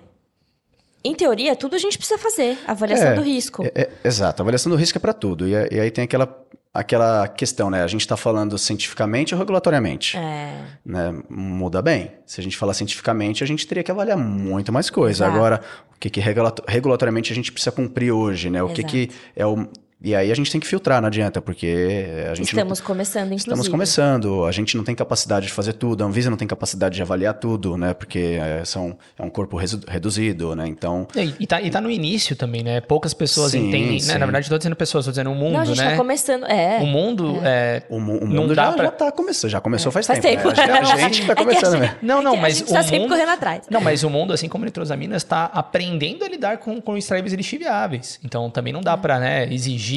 Em 1.05 1.15
teoria, 1.15 1.55
tudo 1.55 1.77
a 1.77 1.79
gente 1.79 1.97
precisa 1.97 2.19
fazer. 2.19 2.59
Avaliação 2.67 3.09
É, 3.09 3.15
do 3.15 3.23
risco. 3.23 3.65
É, 3.65 3.73
é, 3.83 3.91
exato, 4.05 4.43
avaliação 4.43 4.71
do 4.71 4.77
risco 4.77 4.99
é 4.99 5.01
para 5.01 5.13
tudo. 5.13 5.47
E, 5.49 5.53
e 5.53 5.81
aí 5.81 5.91
tem 5.93 6.05
aquela, 6.05 6.29
aquela 6.75 7.29
questão, 7.29 7.71
né? 7.71 7.83
A 7.85 7.87
gente 7.87 8.01
está 8.01 8.17
falando 8.17 8.59
cientificamente 8.59 9.33
ou 9.33 9.39
regulatoriamente? 9.39 10.17
É. 10.19 10.61
Né? 10.85 11.15
Muda 11.31 11.81
bem. 11.81 12.11
Se 12.27 12.41
a 12.41 12.45
gente 12.45 12.57
falar 12.57 12.75
cientificamente, 12.75 13.45
a 13.45 13.47
gente 13.47 13.65
teria 13.67 13.85
que 13.85 13.91
avaliar 13.93 14.19
muito 14.19 14.73
mais 14.73 14.91
coisa. 14.91 15.25
Exato. 15.25 15.37
Agora, 15.37 15.61
o 15.95 15.99
que, 16.01 16.11
que 16.11 16.21
regula- 16.21 16.55
regulatoriamente 16.67 17.33
a 17.33 17.35
gente 17.35 17.53
precisa 17.53 17.71
cumprir 17.73 18.11
hoje, 18.11 18.51
né? 18.51 18.61
O 18.63 18.69
que, 18.69 18.81
Exato. 18.81 18.93
que 18.93 19.11
é 19.37 19.47
o, 19.47 19.69
E 20.01 20.15
aí 20.15 20.31
a 20.31 20.35
gente 20.35 20.51
tem 20.53 20.61
que 20.61 20.67
filtrar, 20.67 21.01
não 21.01 21.09
adianta, 21.09 21.41
porque 21.43 22.07
a 22.31 22.35
gente 22.35 22.55
não- 22.55 22.61
Estamos 22.63 22.81
começando, 22.81 23.25
inclusive. 23.27 23.41
Estamos 23.51 23.69
começando, 23.69 24.45
a 24.45 24.53
gente 24.53 24.77
não 24.77 24.85
tem 24.85 24.95
capacidade 24.95 25.47
de 25.47 25.53
fazer 25.53 25.73
tudo, 25.73 26.05
a 26.05 26.07
Anvisa 26.07 26.31
não 26.31 26.37
tem 26.37 26.47
capacidade 26.47 26.95
de 26.95 27.03
avaliar 27.03 27.35
tudo, 27.35 27.77
né? 27.77 27.93
Porque 27.95 28.39
é, 28.41 28.65
são, 28.65 28.97
é 29.19 29.23
um 29.25 29.29
corpo 29.29 29.57
reduzido, 29.89 30.55
né? 30.55 30.69
Então, 30.69 31.09
E, 31.17 31.35
e 31.41 31.47
tá, 31.49 31.61
e 31.61 31.69
tá 31.69 31.81
no 31.81 31.91
início 31.91 32.37
também, 32.37 32.63
né? 32.63 32.81
Poucas 32.81 33.13
pessoas 33.13 33.51
Sim, 33.51 33.69
entendem. 33.69 33.93
Né? 33.95 33.99
sim. 33.99 34.19
Na 34.19 34.25
verdade, 34.27 34.49
tô 34.49 34.57
dizendo 34.57 34.77
pessoas, 34.77 35.05
tô 35.05 35.11
dizendo 35.11 35.33
o 35.33 35.35
mundo, 35.35 35.55
Não, 35.55 35.61
a 35.61 35.65
gente 35.65 35.79
né? 35.79 35.91
tá 35.91 35.97
começando. 35.97 36.45
É. 36.47 36.79
O 36.81 36.87
mundo 36.87 37.41
é. 37.43 37.83
o, 37.91 37.99
mu- 37.99 38.19
o 38.23 38.27
Não 38.29 38.43
mundo 38.43 38.55
dá 38.55 38.67
já, 38.67 38.73
pra- 38.75 38.85
já 38.85 38.91
tá 38.93 39.11
começando, 39.11 39.51
já 39.51 39.61
começou 39.61 39.91
faz, 39.91 40.07
Faz 40.07 40.21
tempo. 40.21 40.45
tempo. 40.53 40.57
né? 40.57 40.79
A 40.79 40.97
gente 41.09 41.27
tá 41.27 41.33
É 41.33 41.35
que 41.35 41.43
a 41.43 41.45
começando 41.45 41.73
gente- 41.73 41.81
mesmo. 41.81 41.97
Não, 42.03 42.23
não, 42.23 42.35
é 42.35 42.41
mas 42.41 42.55
A 42.55 42.59
gente 42.61 42.73
tá 42.73 42.81
o 42.81 42.83
sempre 42.85 42.99
mundo- 43.01 43.09
correndo 43.11 43.31
atrás. 43.31 43.63
Não, 43.69 43.81
mas 43.81 44.05
o 44.05 44.11
mundo, 44.11 44.33
assim 44.33 44.49
como 44.49 44.65
nitrosaminas, 44.65 45.23
está 45.25 45.47
aprendendo 45.47 46.25
a 46.25 46.29
lidar 46.29 46.59
com, 46.59 46.81
com 46.81 46.97
extraíveis 46.97 47.33
lixiviáveis. 47.35 48.21
Então 48.25 48.49
também 48.49 48.73
não 48.73 48.81
dá 48.81 48.97
pra 48.97 49.19
né, 49.19 49.53
exigir 49.53 49.88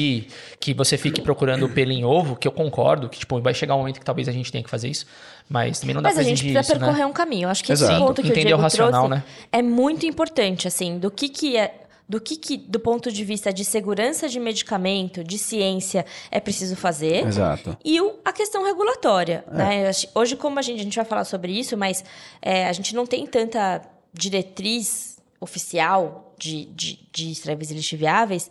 que 0.60 0.72
você 0.74 0.96
fique 0.96 1.20
procurando 1.20 1.66
o 1.66 1.68
pelo 1.68 1.92
em 1.92 2.04
ovo, 2.04 2.36
que 2.36 2.46
eu 2.48 2.52
concordo, 2.52 3.08
que 3.08 3.18
tipo, 3.18 3.40
vai 3.40 3.54
chegar 3.54 3.74
um 3.74 3.78
momento 3.78 3.98
que 3.98 4.04
talvez 4.04 4.28
a 4.28 4.32
gente 4.32 4.50
tenha 4.52 4.62
que 4.64 4.70
fazer 4.70 4.88
isso, 4.88 5.06
mas 5.48 5.80
também 5.80 5.94
não 5.94 6.02
dá 6.02 6.08
Mas 6.08 6.14
pra 6.14 6.22
a 6.22 6.24
gente 6.24 6.38
exigir 6.38 6.52
precisa 6.54 6.72
isso, 6.72 6.80
percorrer 6.80 7.04
né? 7.04 7.06
um 7.06 7.12
caminho. 7.12 7.48
Acho 7.48 7.62
que 7.64 7.72
Exato. 7.72 7.92
esse 7.92 8.00
ponto 8.00 8.22
que 8.22 8.28
Entender 8.28 8.40
o 8.40 8.46
Diego 8.46 8.60
o 8.60 8.62
racional, 8.62 9.06
trouxe 9.08 9.10
né? 9.10 9.24
é 9.50 9.60
muito 9.62 10.06
importante, 10.06 10.66
assim, 10.68 10.98
do 10.98 11.10
que 11.10 11.28
que 11.28 11.56
é... 11.56 11.78
Do 12.08 12.20
que, 12.20 12.36
que, 12.36 12.58
do 12.58 12.78
ponto 12.78 13.10
de 13.10 13.24
vista 13.24 13.50
de 13.50 13.64
segurança 13.64 14.28
de 14.28 14.38
medicamento, 14.38 15.24
de 15.24 15.38
ciência, 15.38 16.04
é 16.30 16.40
preciso 16.40 16.76
fazer. 16.76 17.24
Exato. 17.26 17.74
E 17.82 18.00
o- 18.02 18.16
a 18.22 18.32
questão 18.32 18.64
regulatória. 18.64 19.42
Né? 19.50 19.84
Eu 19.84 19.88
acho- 19.88 20.08
Hoje, 20.14 20.36
como 20.36 20.58
a 20.58 20.62
gente, 20.62 20.80
a 20.80 20.82
gente 20.82 20.96
vai 20.96 21.06
falar 21.06 21.24
sobre 21.24 21.52
isso, 21.58 21.74
mas 21.74 22.04
é, 22.42 22.66
a 22.66 22.72
gente 22.72 22.94
não 22.94 23.06
tem 23.06 23.24
tanta 23.26 23.80
diretriz 24.12 25.16
oficial 25.40 26.34
de, 26.38 26.66
de, 26.66 26.98
de 27.12 27.32
lixiviáveis. 27.72 28.50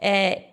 É, 0.00 0.44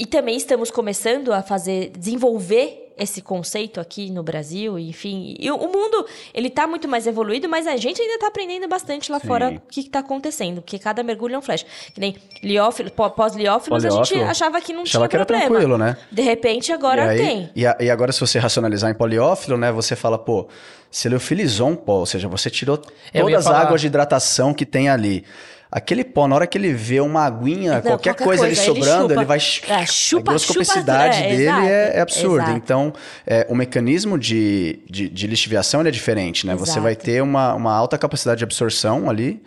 e 0.00 0.06
também 0.06 0.36
estamos 0.36 0.70
começando 0.70 1.32
a 1.32 1.42
fazer, 1.42 1.90
desenvolver 1.96 2.86
esse 2.98 3.22
conceito 3.22 3.80
aqui 3.80 4.10
no 4.10 4.22
Brasil, 4.22 4.78
enfim. 4.78 5.34
E 5.38 5.50
o, 5.50 5.56
mundo, 5.56 6.04
ele 6.34 6.48
está 6.48 6.66
muito 6.66 6.86
mais 6.86 7.06
evoluído, 7.06 7.48
mas 7.48 7.66
a 7.66 7.74
gente 7.76 8.00
ainda 8.02 8.14
está 8.14 8.26
aprendendo 8.26 8.68
bastante 8.68 9.10
lá 9.10 9.18
Sim. 9.18 9.26
fora 9.26 9.50
o 9.50 9.60
que 9.70 9.80
está 9.80 10.00
acontecendo, 10.00 10.60
porque 10.60 10.78
cada 10.78 11.02
mergulho 11.02 11.34
é 11.34 11.38
um 11.38 11.40
flash. 11.42 11.64
Que 11.94 11.98
nem 12.00 12.14
liófilo, 12.42 12.90
pó- 12.90 13.08
pós-liófilos, 13.08 13.84
a 13.86 13.90
gente 13.90 14.14
achava 14.20 14.60
que 14.60 14.74
não 14.74 14.82
Achava 14.82 15.04
tinha 15.04 15.08
que 15.08 15.16
era 15.16 15.24
problema. 15.26 15.48
tranquilo, 15.50 15.78
né? 15.78 15.96
De 16.12 16.20
repente, 16.20 16.72
agora 16.72 17.06
e, 17.06 17.08
aí- 17.08 17.18
tem. 17.18 17.50
E, 17.56 17.66
a- 17.66 17.76
e 17.80 17.90
agora, 17.90 18.12
se 18.12 18.20
você 18.20 18.38
racionalizar 18.38 18.90
em 18.90 18.94
poliófilo, 18.94 19.56
né? 19.56 19.72
Você 19.72 19.96
fala, 19.96 20.18
pô, 20.18 20.46
se 20.90 21.08
liofilizou 21.08 21.68
um 21.68 21.76
pó, 21.76 21.94
ou 22.00 22.06
seja, 22.06 22.28
você 22.28 22.50
tirou 22.50 22.80
ia 23.14 23.22
todas 23.22 23.46
as 23.46 23.54
águas 23.54 23.80
de 23.80 23.86
hidratação 23.86 24.52
que 24.52 24.66
tem 24.66 24.90
ali. 24.90 25.24
Aquele 25.72 26.02
pó, 26.02 26.26
na 26.26 26.34
hora 26.34 26.46
que 26.48 26.58
ele 26.58 26.72
vê 26.72 27.00
uma 27.00 27.24
aguinha, 27.24 27.74
Não, 27.74 27.82
qualquer, 27.82 28.14
qualquer 28.14 28.24
coisa, 28.24 28.44
coisa, 28.44 28.62
ali 28.62 28.70
ele 28.70 28.80
sobrando, 28.80 29.08
chupa. 29.08 29.14
ele 29.14 29.24
vai. 29.24 29.38
É, 29.38 29.86
chupa, 29.86 30.30
a 30.30 30.34
groscopicidade 30.34 31.16
chupa, 31.16 31.26
é, 31.26 31.30
dele 31.30 31.42
exato, 31.44 31.66
é, 31.66 31.96
é 31.96 32.00
absurda. 32.00 32.42
exato. 32.42 32.56
Então, 32.56 32.92
é, 33.24 33.46
o 33.48 33.54
mecanismo 33.54 34.18
de, 34.18 34.80
de, 34.90 35.08
de 35.08 35.26
lixiviação 35.28 35.80
ele 35.80 35.88
é 35.90 35.92
diferente, 35.92 36.44
né? 36.44 36.56
Você 36.56 36.72
Exato. 36.72 36.82
vai 36.82 36.96
ter 36.96 37.22
uma, 37.22 37.54
uma 37.54 37.72
alta 37.72 37.96
capacidade 37.96 38.38
de 38.38 38.44
absorção 38.44 39.08
ali. 39.08 39.42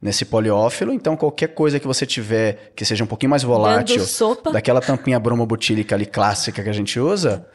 Nesse 0.00 0.26
poliófilo, 0.26 0.92
então 0.92 1.16
qualquer 1.16 1.48
coisa 1.48 1.80
que 1.80 1.86
você 1.86 2.04
tiver 2.04 2.70
que 2.76 2.84
seja 2.84 3.02
um 3.02 3.06
pouquinho 3.06 3.30
mais 3.30 3.42
volátil, 3.42 4.04
daquela 4.52 4.78
tampinha 4.78 5.18
bromobutílica 5.18 5.94
ali 5.94 6.04
clássica 6.04 6.62
que 6.62 6.68
a 6.68 6.72
gente 6.72 7.00
usa, 7.00 7.48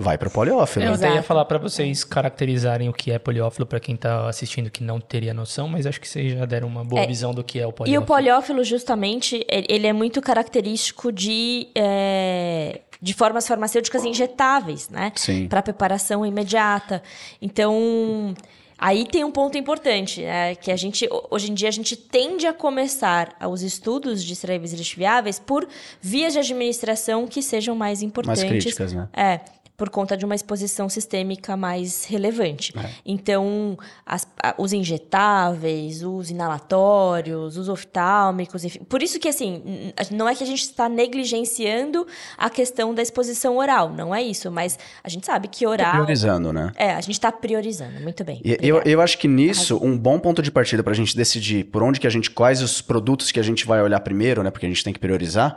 vai 0.00 0.16
pro 0.16 0.30
poliófilo. 0.30 0.84
Eu 0.86 0.94
até 0.94 1.12
ia 1.14 1.22
falar 1.24 1.44
pra 1.44 1.58
vocês 1.58 2.04
caracterizarem 2.04 2.88
o 2.88 2.92
que 2.92 3.10
é 3.10 3.18
poliófilo 3.18 3.66
pra 3.66 3.80
quem 3.80 3.96
tá 3.96 4.28
assistindo 4.28 4.70
que 4.70 4.82
não 4.84 5.00
teria 5.00 5.34
noção, 5.34 5.68
mas 5.68 5.86
acho 5.86 6.00
que 6.00 6.06
vocês 6.08 6.32
já 6.38 6.44
deram 6.46 6.68
uma 6.68 6.84
boa 6.84 7.02
É, 7.02 7.06
visão 7.06 7.34
do 7.34 7.42
que 7.42 7.58
é 7.58 7.66
o 7.66 7.70
E 7.70 7.72
poliófilo. 7.72 8.02
o 8.02 8.06
poliófilo, 8.06 8.62
justamente, 8.64 9.44
ele 9.48 9.86
é 9.88 9.92
muito 9.92 10.22
característico 10.22 11.10
de, 11.10 11.66
é, 11.74 12.80
de 13.02 13.12
formas 13.12 13.46
farmacêuticas 13.48 14.04
injetáveis, 14.04 14.88
né? 14.88 15.10
Sim. 15.16 15.48
Para 15.48 15.62
preparação 15.62 16.24
imediata. 16.24 17.02
Então, 17.42 18.34
aí 18.78 19.04
tem 19.04 19.24
um 19.24 19.30
ponto 19.32 19.58
importante, 19.58 20.22
é, 20.22 20.54
que 20.54 20.70
a 20.70 20.76
gente, 20.76 21.08
hoje 21.30 21.50
em 21.50 21.54
dia, 21.54 21.68
a 21.68 21.72
gente 21.72 21.96
tende 21.96 22.46
a 22.46 22.52
começar 22.52 23.34
os 23.50 23.62
estudos 23.62 24.22
de 24.22 24.32
extraíveis 24.32 24.72
lixiviáveis 24.72 25.38
por 25.40 25.66
vias 26.00 26.32
de 26.34 26.38
administração 26.38 27.26
que 27.26 27.42
sejam 27.42 27.74
mais 27.74 28.02
importantes. 28.02 28.44
críticas, 28.44 28.92
né? 28.92 29.08
É, 29.12 29.40
por 29.78 29.88
conta 29.90 30.16
de 30.16 30.24
uma 30.24 30.34
exposição 30.34 30.88
sistêmica 30.88 31.56
mais 31.56 32.04
relevante. 32.04 32.74
É. 32.76 32.90
Então, 33.06 33.78
as- 34.04 34.26
os 34.58 34.72
injetáveis, 34.72 36.02
os 36.02 36.30
inalatórios, 36.30 37.56
os 37.56 37.68
oftálmicos, 37.68 38.64
enfim. 38.64 38.80
Por 38.80 39.04
isso 39.04 39.20
que, 39.20 39.28
assim, 39.28 39.92
não 40.10 40.28
é 40.28 40.34
que 40.34 40.42
a 40.42 40.46
gente 40.46 40.62
está 40.62 40.88
negligenciando 40.88 42.04
a 42.36 42.50
questão 42.50 42.92
da 42.92 43.00
exposição 43.00 43.56
oral, 43.56 43.90
não 43.90 44.12
é 44.12 44.20
isso, 44.20 44.50
mas 44.50 44.76
a 45.02 45.08
gente 45.08 45.24
sabe 45.24 45.46
que 45.46 45.64
oral... 45.64 45.92
Priorizando, 45.92 46.52
né? 46.52 46.72
É, 46.74 46.90
a 46.94 47.00
gente 47.00 47.12
está 47.12 47.30
priorizando, 47.30 48.00
muito 48.00 48.24
bem. 48.24 48.40
E 48.44 48.58
eu, 48.60 48.82
eu 48.84 49.00
acho 49.00 49.16
que 49.16 49.28
nisso, 49.28 49.78
um 49.80 49.96
bom 49.96 50.18
ponto 50.18 50.42
de 50.42 50.50
partida 50.50 50.82
para 50.82 50.92
a 50.92 50.96
gente 50.96 51.16
decidir 51.16 51.62
por 51.66 51.84
onde 51.84 52.00
que 52.00 52.06
a 52.06 52.10
gente, 52.10 52.32
quais 52.32 52.60
os 52.60 52.82
produtos 52.82 53.30
que 53.30 53.38
a 53.38 53.44
gente 53.44 53.64
vai 53.64 53.80
olhar 53.80 54.00
primeiro, 54.00 54.42
né? 54.42 54.50
Porque 54.50 54.66
a 54.66 54.68
gente 54.68 54.82
tem 54.82 54.92
que 54.92 54.98
priorizar. 54.98 55.56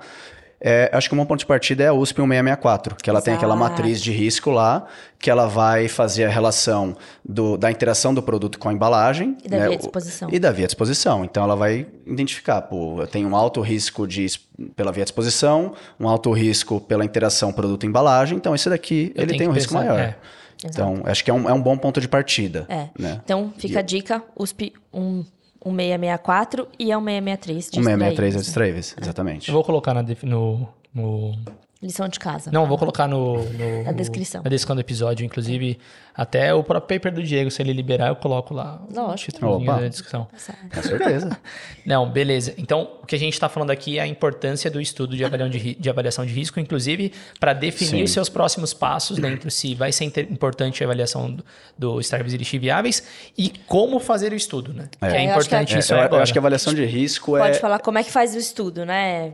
É, 0.64 0.92
acho 0.94 1.10
que 1.10 1.16
um 1.16 1.18
bom 1.18 1.26
ponto 1.26 1.40
de 1.40 1.46
partida 1.48 1.84
é 1.84 1.88
a 1.88 1.94
USP 1.94 2.20
1664, 2.22 2.96
que 2.96 3.10
ela 3.10 3.20
tem 3.20 3.34
aquela 3.34 3.56
Exato. 3.56 3.70
matriz 3.72 4.00
de 4.00 4.12
risco 4.12 4.52
lá, 4.52 4.86
que 5.18 5.30
ela 5.30 5.48
vai 5.48 5.88
fazer 5.88 6.26
a 6.26 6.30
relação 6.30 6.96
do- 7.28 7.58
da 7.58 7.72
interação 7.72 8.14
do 8.14 8.22
produto 8.22 8.60
com 8.60 8.70
a 8.70 8.74
embalagem. 8.74 9.36
E 9.44 9.50
da 9.50 9.58
né, 9.58 9.68
via 9.68 9.76
o- 9.76 9.80
de 9.80 9.86
exposição. 9.86 10.30
E 10.32 10.38
da 10.38 10.52
via 10.52 10.68
de 10.68 10.72
exposição. 10.72 11.26
Então 11.26 11.44
ela 11.44 11.56
vai 11.56 11.88
identificar, 12.06 12.62
pô, 12.62 13.02
eu 13.02 13.08
tenho 13.08 13.28
um 13.28 13.36
alto 13.36 13.60
risco 13.62 14.06
de, 14.08 14.28
pela 14.76 14.92
via 14.92 15.04
de 15.04 15.10
exposição, 15.10 15.74
um 16.00 16.08
alto 16.08 16.32
risco 16.32 16.80
pela 16.80 17.04
interação 17.04 17.52
produto-embalagem, 17.52 18.38
então 18.38 18.54
esse 18.54 18.70
daqui, 18.70 19.12
Eu 19.16 19.24
ele 19.24 19.38
tem 19.38 19.48
um 19.48 19.52
risco 19.52 19.74
pensar, 19.74 19.86
maior. 19.86 20.00
é. 20.00 20.16
Então, 20.64 21.02
acho 21.06 21.24
que 21.24 21.32
é 21.32 21.34
um, 21.34 21.50
é 21.50 21.54
um 21.54 21.62
bom 21.62 21.76
ponto 21.76 22.00
de 22.00 22.08
partida. 22.08 22.68
É. 22.70 22.88
Né? 22.98 23.20
Então, 23.26 23.52
fica 23.58 23.80
a 23.80 23.82
dica, 23.82 24.22
USP 24.38 24.74
1, 24.94 25.26
1664 25.70 26.68
e 26.80 26.92
é 26.92 26.98
um 26.98 27.02
663 27.06 27.70
de 27.70 27.80
Um 27.80 27.84
663 27.84 28.36
é 28.36 28.40
distráveis, 28.40 28.96
exatamente. 29.00 29.48
Eu 29.50 29.54
vou 29.54 29.64
colocar 29.64 29.94
na 29.94 30.02
no, 30.26 30.68
no- 30.94 31.38
Lição 31.82 32.08
de 32.08 32.20
casa. 32.20 32.52
Não, 32.52 32.68
vou 32.68 32.78
colocar 32.78 33.08
no, 33.08 33.44
no- 33.44 33.84
Na 33.86 33.92
descrição. 33.92 34.44
Na 34.44 34.50
descrição 34.52 34.76
do 34.76 34.80
episódio, 34.82 35.26
inclusive, 35.26 35.80
até 36.14 36.54
o 36.54 36.64
próprio 36.64 37.00
paper 37.00 37.12
do 37.12 37.24
Diego, 37.24 37.50
se 37.50 37.60
ele 37.62 37.74
liberar, 37.74 38.10
eu 38.10 38.16
coloco 38.16 38.54
lá 38.54 38.80
o 38.88 38.94
Lógico. 38.94 39.32
títulozinho 39.32 39.72
Opa. 39.72 39.82
da 39.82 39.88
descrição. 39.88 40.28
Com 40.74 40.82
certeza. 40.84 41.36
Não, 41.84 42.08
beleza. 42.08 42.54
Então, 42.58 42.88
o 43.02 43.06
que 43.08 43.16
a 43.16 43.18
gente 43.20 43.34
está 43.34 43.50
falando 43.50 43.72
aqui 43.72 43.98
é 43.98 44.02
a 44.04 44.08
importância 44.08 44.70
do 44.70 44.80
estudo 44.80 45.18
de, 45.18 45.26
avaliação 45.26 45.50
de, 45.50 45.74
de 45.74 45.90
avaliação 45.90 46.24
de 46.26 46.32
risco, 46.34 46.60
inclusive 46.60 47.14
para 47.40 47.54
definir 47.54 47.90
Sim. 47.90 48.04
os 48.04 48.12
seus 48.12 48.30
próximos 48.30 48.74
passos 48.76 49.18
dentro 49.18 49.50
se 49.50 49.74
vai 49.74 49.92
ser 49.92 50.06
importante 50.30 50.84
a 50.84 50.86
avaliação 50.86 51.32
do, 51.34 51.44
do 51.78 52.00
extraíveis 52.00 52.34
lixiviáveis 52.36 53.04
e 53.36 53.50
como 53.66 54.00
fazer 54.00 54.32
o 54.34 54.36
estudo, 54.36 54.72
né? 54.72 54.88
Que 55.00 55.06
é 55.06 55.08
Eu 55.08 55.10
acho 55.10 55.18
que 55.18 55.24
importante 55.32 55.76
é- 55.76 55.80
isso 55.80 55.94
É, 55.96 56.06
eu, 56.06 56.10
eu 56.10 56.20
acho 56.20 56.32
que 56.32 56.38
a 56.38 56.42
avaliação 56.42 56.74
de 56.76 56.86
risco 56.86 57.32
Pode 57.32 57.58
é. 57.58 57.60
falar 57.60 57.80
como 57.80 57.98
é 57.98 58.04
que 58.04 58.12
faz 58.12 58.36
o 58.36 58.38
estudo, 58.38 58.86
né? 58.86 59.34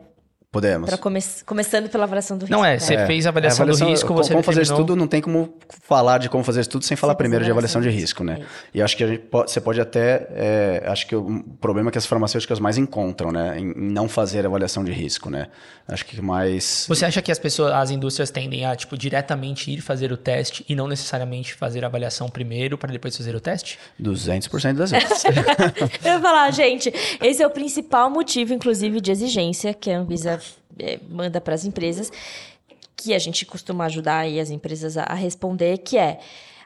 Podemos. 0.58 0.90
Pra 0.90 0.98
come... 0.98 1.20
Começando 1.46 1.88
pela 1.88 2.06
avaliação 2.06 2.36
do 2.36 2.46
risco. 2.46 2.52
Não 2.58 2.66
é, 2.66 2.80
você 2.80 2.96
É. 2.96 3.06
fez 3.06 3.26
a 3.26 3.30
avaliação, 3.30 3.60
É, 3.60 3.62
avaliação- 3.64 3.88
do 3.88 3.92
risco, 3.92 4.08
como, 4.08 4.24
você 4.24 4.32
como 4.34 4.44
fazer 4.44 4.60
determinou- 4.62 4.82
estudo, 4.86 4.96
não 5.00 5.08
tem 5.08 5.22
como 5.22 5.54
falar 5.84 6.18
de 6.18 6.30
como 6.30 6.44
fazer 6.44 6.62
estudo 6.62 6.84
sem 6.84 6.98
falar 6.98 7.12
Sem 7.14 7.18
fazer 7.18 7.24
primeiro 7.24 7.46
de 7.46 7.52
avaliação 7.52 7.80
de 7.82 7.88
de 7.90 7.94
risco, 7.96 8.24
né? 8.24 8.40
é. 8.42 8.46
E 8.74 8.82
acho 8.82 8.98
que 8.98 9.04
a 9.04 9.08
gente 9.08 9.20
pode- 9.20 9.52
você 9.52 9.62
pode 9.62 9.80
até. 9.80 10.28
é, 10.32 10.84
acho 10.88 11.06
que 11.08 11.16
o 11.16 11.44
problema 11.62 11.90
é 11.90 11.92
que 11.92 11.98
as 11.98 12.06
farmacêuticas 12.08 12.60
mais 12.60 12.78
encontram, 12.78 13.32
né? 13.32 13.60
Em, 13.60 13.68
em 13.72 13.92
não 13.92 14.10
fazer 14.10 14.46
avaliação 14.46 14.84
de 14.84 14.92
risco, 14.92 15.30
né? 15.30 15.48
Acho 15.88 16.06
que 16.06 16.20
mais. 16.22 16.86
Você 16.90 17.06
acha 17.06 17.22
que 17.22 17.32
as 17.32 17.38
pessoas, 17.40 17.72
as 17.74 17.92
indústrias 17.92 18.30
tendem 18.32 18.66
a, 18.66 18.76
tipo, 18.76 18.98
diretamente 18.98 19.72
ir 19.72 19.80
fazer 19.80 20.12
o 20.12 20.18
teste 20.18 20.66
e 20.68 20.76
não 20.76 20.88
necessariamente 20.88 21.54
fazer 21.54 21.84
a 21.84 21.88
avaliação 21.88 22.28
primeiro 22.30 22.78
para 22.78 22.92
depois 22.92 23.16
fazer 23.16 23.36
o 23.36 23.40
teste? 23.40 23.78
200% 24.02 24.74
das 24.74 24.92
vezes. 24.92 25.24
Eu 26.04 26.14
ia 26.14 26.20
falar, 26.20 26.52
gente, 26.52 26.92
esse 27.22 27.42
é 27.44 27.48
o 27.48 27.50
principal 27.52 28.10
motivo, 28.10 28.54
inclusive, 28.54 29.00
de 29.00 29.12
exigência 29.12 29.74
que 29.74 29.90
a 29.92 30.00
Anvisa 30.00 30.40
eh, 30.80 31.00
manda 31.10 31.40
para 31.40 31.54
as 31.56 31.66
empresas, 31.66 32.12
que 32.96 33.14
a 33.14 33.20
gente 33.20 33.46
costuma 33.46 33.86
ajudar 33.86 34.20
aí 34.20 34.40
as 34.40 34.50
empresas 34.50 34.98
a, 34.98 35.04
a 35.04 35.14
responder, 35.14 35.78
que 35.80 35.98
é 35.98 36.20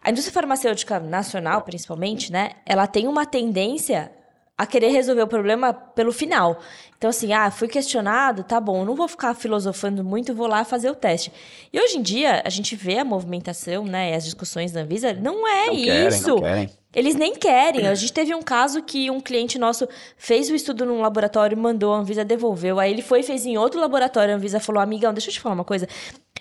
a 0.03 0.09
indústria 0.09 0.34
farmacêutica 0.34 0.99
nacional, 0.99 1.62
principalmente, 1.62 2.32
né? 2.32 2.51
Ela 2.66 2.88
tem 2.88 3.07
uma 3.07 3.26
tendência 3.26 4.12
a 4.57 4.66
querer 4.66 4.89
resolver 4.89 5.24
o 5.24 5.28
problema 5.28 5.74
pelo 5.74 6.12
final. 6.12 6.59
Então, 6.95 7.09
assim, 7.09 7.34
ah, 7.34 7.49
fui 7.49 7.68
questionado, 7.68 8.43
tá 8.43 8.59
bom, 8.59 8.86
não 8.86 8.95
vou 8.95 9.07
ficar 9.07 9.34
filosofando 9.34 10.03
muito, 10.03 10.36
vou 10.36 10.45
lá 10.45 10.64
fazer 10.64 10.89
o 10.91 10.95
teste. 10.95 11.32
E 11.74 11.80
hoje 11.80 11.97
em 11.97 12.01
dia, 12.01 12.43
a 12.45 12.49
gente 12.49 12.76
vê 12.76 12.99
a 12.99 13.03
movimentação, 13.05 13.84
né, 13.86 14.12
e 14.12 14.14
as 14.14 14.24
discussões 14.24 14.72
da 14.72 14.82
Anvisa, 14.82 15.14
não 15.14 15.47
é 15.47 15.66
Não 15.66 15.76
querem, 15.76 16.07
isso. 16.07 16.28
não 16.30 16.39
querem. 16.41 16.70
Eles 16.93 17.15
nem 17.15 17.35
querem. 17.35 17.87
A 17.87 17.95
gente 17.95 18.11
teve 18.11 18.33
um 18.35 18.41
caso 18.41 18.81
que 18.83 19.09
um 19.09 19.21
cliente 19.21 19.57
nosso 19.57 19.87
fez 20.17 20.49
o 20.49 20.55
estudo 20.55 20.85
num 20.85 21.01
laboratório, 21.01 21.57
mandou, 21.57 21.93
a 21.93 21.97
Anvisa 21.99 22.25
devolveu. 22.25 22.79
Aí 22.79 22.91
ele 22.91 23.01
foi 23.01 23.21
e 23.21 23.23
fez 23.23 23.45
em 23.45 23.57
outro 23.57 23.79
laboratório, 23.79 24.33
a 24.33 24.37
Anvisa 24.37 24.59
falou, 24.59 24.81
amigão, 24.81 25.13
deixa 25.13 25.29
eu 25.29 25.33
te 25.33 25.39
falar 25.39 25.55
uma 25.55 25.63
coisa. 25.63 25.87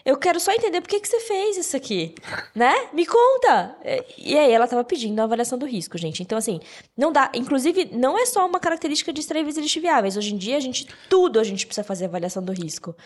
Eu 0.03 0.17
quero 0.17 0.41
só 0.41 0.51
entender 0.53 0.81
por 0.81 0.89
que, 0.89 0.99
que 0.99 1.07
você 1.07 1.21
fez 1.21 1.59
isso 1.59 1.77
aqui, 1.77 2.15
né? 2.55 2.75
Me 2.95 3.05
conta! 3.05 3.77
E 4.17 4.37
aí 4.39 4.51
ela 4.51 4.67
tava 4.67 4.83
pedindo 4.83 5.21
a 5.21 5.25
avaliação 5.25 5.59
do 5.59 5.67
risco, 5.67 5.99
gente. 5.99 6.23
Então, 6.23 6.39
assim, 6.39 6.59
não 6.97 7.13
dá. 7.13 7.31
Inclusive, 7.35 7.91
não 7.93 8.19
é 8.19 8.25
só 8.25 8.47
uma 8.47 8.59
característica 8.59 9.13
de 9.13 9.21
extraíveis 9.21 9.59
e 9.59 9.61
lixiviáveis. 9.61 10.17
Hoje 10.17 10.35
em 10.35 10.39
dia, 10.39 10.57
a 10.57 10.61
gente, 10.61 10.87
tudo 11.11 11.39
a 11.39 11.45
gente 11.45 11.67
precisa 11.67 11.85
fazer 11.85 12.07
avaliação 12.07 12.43
do 12.43 12.51
risco. 12.51 12.97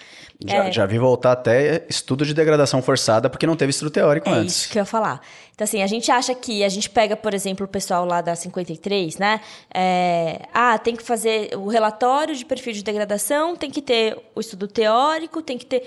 Já, 0.47 0.66
É. 0.66 0.72
já 0.72 0.86
vi 0.86 0.97
voltar 0.99 1.32
até 1.32 1.84
estudo 1.88 2.24
de 2.24 2.32
degradação 2.32 2.80
forçada 2.80 3.28
porque 3.28 3.45
não 3.47 3.57
teve 3.57 3.70
estudo 3.70 3.90
teórico 3.90 4.28
É 4.28 4.32
antes. 4.32 4.59
isso 4.59 4.68
que 4.70 4.78
eu 4.78 4.82
ia 4.82 4.86
falar. 4.86 5.20
Então, 5.55 5.65
assim, 5.65 5.83
a 5.83 5.87
gente 5.87 6.11
acha 6.11 6.35
que 6.35 6.65
a 6.65 6.69
gente 6.69 6.91
pega, 6.91 7.17
por 7.17 7.33
exemplo, 7.33 7.65
o 7.65 7.69
pessoal 7.69 8.05
lá 8.05 8.21
da 8.21 8.35
53, 8.35 9.19
né? 9.19 9.41
É, 9.73 10.49
ah, 10.53 10.77
tem 10.79 10.97
que 10.97 11.03
fazer 11.03 11.57
o 11.57 11.69
relatório 11.69 12.35
de 12.35 12.45
perfil 12.45 12.73
de 12.73 12.83
degradação, 12.83 13.55
tem 13.55 13.71
que 13.71 13.81
ter 13.81 14.19
o 14.35 14.41
estudo 14.41 14.67
teórico, 14.67 15.41
tem 15.41 15.57
que 15.57 15.65
ter. 15.65 15.87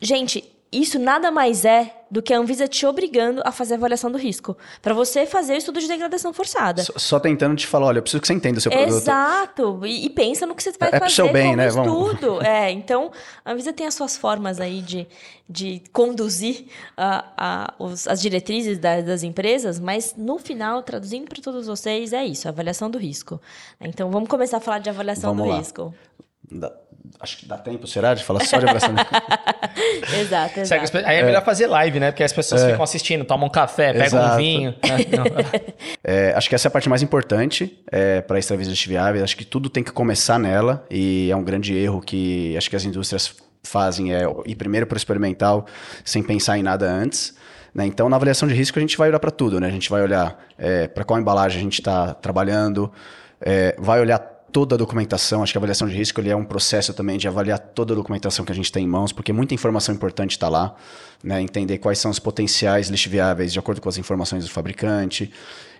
Gente, 0.00 0.44
isso 0.72 0.98
nada 0.98 1.30
mais 1.30 1.64
é 1.64 1.92
do 2.10 2.22
que 2.22 2.32
a 2.32 2.38
Anvisa 2.38 2.68
te 2.68 2.86
obrigando 2.86 3.42
a 3.44 3.50
fazer 3.50 3.74
a 3.74 3.76
avaliação 3.76 4.10
do 4.12 4.18
risco. 4.18 4.56
Para 4.80 4.94
você 4.94 5.26
fazer 5.26 5.54
o 5.54 5.56
estudo 5.56 5.80
de 5.80 5.88
degradação 5.88 6.32
forçada. 6.32 6.82
Só, 6.84 6.92
só 6.96 7.20
tentando 7.20 7.56
te 7.56 7.66
falar, 7.66 7.86
olha, 7.86 7.98
eu 7.98 8.02
preciso 8.02 8.20
que 8.20 8.26
você 8.28 8.32
entenda 8.34 8.58
o 8.58 8.60
seu 8.60 8.70
produto. 8.70 8.96
Exato. 8.96 9.80
E, 9.84 10.06
e 10.06 10.10
pensa 10.10 10.46
no 10.46 10.54
que 10.54 10.62
você 10.62 10.72
vai 10.78 10.88
É 10.88 10.90
pro 10.92 11.00
fazer 11.00 11.14
seu 11.14 11.32
bem, 11.32 11.56
né? 11.56 11.68
Vamos. 11.70 12.12
estudo. 12.12 12.40
É, 12.46 12.70
então, 12.70 13.10
a 13.44 13.52
Anvisa 13.52 13.72
tem 13.72 13.86
as 13.86 13.94
suas 13.94 14.16
formas 14.16 14.60
aí 14.60 14.80
de, 14.82 15.06
de 15.48 15.82
conduzir 15.92 16.66
a- 16.96 17.24
a- 17.36 17.74
os- 17.82 18.06
as 18.06 18.20
diretrizes 18.20 18.78
da- 18.78 19.00
das 19.00 19.22
empresas, 19.24 19.80
mas 19.80 20.14
no 20.16 20.38
final, 20.38 20.82
traduzindo 20.82 21.26
para 21.28 21.42
todos 21.42 21.66
vocês, 21.66 22.12
é 22.12 22.24
isso, 22.24 22.46
a 22.46 22.50
avaliação 22.50 22.88
do 22.90 22.98
risco. 22.98 23.40
Então, 23.80 24.10
vamos 24.10 24.28
começar 24.28 24.58
a 24.58 24.60
falar 24.60 24.78
de 24.78 24.90
avaliação 24.90 25.30
Vamos 25.30 25.46
do 25.46 25.50
lá. 25.52 25.58
risco. 25.58 25.94
Dá- 26.48 26.72
acho 27.20 27.38
que 27.38 27.46
dá 27.46 27.56
tempo, 27.58 27.86
será, 27.86 28.14
de 28.14 28.22
falar 28.24 28.44
só 28.44 28.58
de? 28.58 28.66
Exato, 30.20 30.54
que 30.54 30.60
as 30.60 30.70
exato. 30.70 30.92
pe- 30.92 31.04
Aí 31.04 31.18
é 31.18 31.22
melhor 31.24 31.44
fazer 31.44 31.66
live, 31.66 32.00
né? 32.00 32.10
Porque 32.10 32.22
as 32.24 32.32
pessoas 32.32 32.64
ficam 32.64 32.82
assistindo, 32.82 33.24
tomam 33.24 33.46
um 33.48 33.50
café, 33.50 33.92
pegam 33.92 34.18
um 34.20 34.22
Exato. 34.22 34.36
vinho. 34.36 34.70
né? 34.82 34.96
Não. 35.16 35.24
É, 36.04 36.32
acho 36.36 36.48
que 36.48 36.54
essa 36.54 36.68
é 36.68 36.70
a 36.70 36.72
parte 36.72 36.88
mais 36.88 37.02
importante 37.02 37.78
é, 37.90 38.20
para 38.20 38.38
extravias 38.38 38.68
viáveis. 38.84 39.22
Acho 39.22 39.36
que 39.36 39.44
tudo 39.44 39.68
tem 39.68 39.82
que 39.82 39.92
começar 39.92 40.38
nela 40.38 40.84
e 40.90 41.30
é 41.30 41.36
um 41.36 41.42
grande 41.44 41.76
erro 41.76 42.00
que 42.00 42.56
acho 42.56 42.68
que 42.70 42.76
as 42.76 42.84
indústrias 42.84 43.34
fazem 43.62 44.14
é 44.14 44.22
ir 44.46 44.54
primeiro 44.54 44.86
para 44.86 44.94
o 44.94 44.98
experimental 44.98 45.66
sem 46.04 46.22
pensar 46.22 46.56
em 46.58 46.62
nada 46.62 46.86
antes. 46.88 47.34
né? 47.74 47.84
Então, 47.86 48.08
na 48.08 48.16
avaliação 48.16 48.46
de 48.48 48.54
risco, 48.54 48.78
a 48.78 48.80
gente 48.82 48.96
vai 48.96 49.08
olhar 49.08 49.18
para 49.18 49.30
tudo. 49.30 49.60
Né? 49.60 49.66
A 49.66 49.70
gente 49.70 49.90
vai 49.90 50.02
olhar 50.02 50.38
para 50.94 51.04
qual 51.04 51.18
embalagem 51.20 51.58
a 51.58 51.62
gente 51.62 51.80
está 51.80 52.14
trabalhando, 52.14 52.90
é, 53.40 53.74
vai 53.78 54.00
olhar 54.00 54.35
toda 54.56 54.74
a 54.74 54.78
documentação. 54.78 55.42
Acho 55.42 55.52
que 55.52 55.58
a 55.58 55.60
avaliação 55.60 55.86
de 55.86 55.94
risco 55.94 56.18
ele 56.18 56.30
é 56.30 56.34
um 56.34 56.42
processo 56.42 56.94
também 56.94 57.18
de 57.18 57.28
avaliar 57.28 57.58
toda 57.58 57.92
a 57.92 57.96
documentação 57.96 58.42
que 58.42 58.50
a 58.50 58.54
gente 58.54 58.72
tem 58.72 58.84
em 58.84 58.88
mãos, 58.88 59.12
porque 59.12 59.30
muita 59.30 59.52
informação 59.52 59.94
importante 59.94 60.30
está 60.30 60.48
lá. 60.48 60.74
Né? 61.22 61.42
Entender 61.42 61.76
quais 61.76 61.98
são 61.98 62.10
os 62.10 62.18
potenciais 62.18 62.88
lixiviáveis 62.88 63.52
de 63.52 63.58
acordo 63.58 63.82
com 63.82 63.88
as 63.90 63.98
informações 63.98 64.46
do 64.46 64.50
fabricante. 64.50 65.30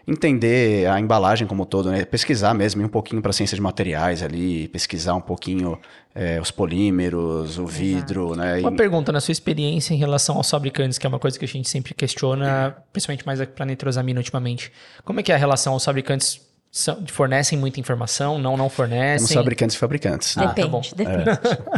Entender 0.07 0.87
a 0.91 1.01
embalagem 1.01 1.47
como 1.49 1.63
um 1.63 1.67
todo, 1.67 1.91
né? 1.91 2.05
pesquisar 2.05 2.53
mesmo, 2.53 2.83
ir 2.83 2.85
um 2.85 2.89
pouquinho 2.89 3.23
para 3.23 3.31
a 3.31 3.33
ciência 3.33 3.55
de 3.55 3.63
materiais 3.63 4.23
ali, 4.23 4.69
pesquisar 4.69 5.15
um 5.15 5.23
pouquinho 5.23 5.79
é, 6.15 6.39
os 6.39 6.51
polímeros, 6.51 7.59
o 7.59 7.67
vidro, 7.67 8.37
né? 8.37 8.61
Uma 8.61 8.73
E- 8.73 8.77
pergunta, 8.77 9.11
na 9.11 9.21
sua 9.23 9.33
experiência 9.33 9.95
em 9.95 9.97
relação 9.97 10.37
aos 10.37 10.51
fabricantes, 10.51 10.99
que 10.99 11.07
é 11.07 11.09
uma 11.09 11.19
coisa 11.19 11.39
que 11.39 11.45
a 11.47 11.49
gente 11.49 11.69
sempre 11.69 11.95
questiona, 11.95 12.77
principalmente 12.93 13.25
mais 13.25 13.43
para 13.47 13.65
nitrosamina 13.65 14.21
ultimamente. 14.21 14.71
Como 15.03 15.19
é 15.19 15.23
que 15.23 15.33
é 15.33 15.35
a 15.35 15.39
relação 15.39 15.73
aos 15.73 15.85
fabricantes? 15.85 16.46
São- 16.79 17.03
fornecem 17.07 17.59
muita 17.59 17.81
informação? 17.81 18.35
Não, 18.39 18.51
não 18.51 18.65
Temos 18.67 18.75
fornecem? 18.75 19.35
fabricantes 19.35 19.77
e 19.77 19.79
fabricantes. 19.79 20.37
né? 20.37 20.43
Ah, 20.45 20.49
tá 20.49 20.53
Depende, 20.55 20.69
bom. 20.71 20.83
depende. 20.95 21.25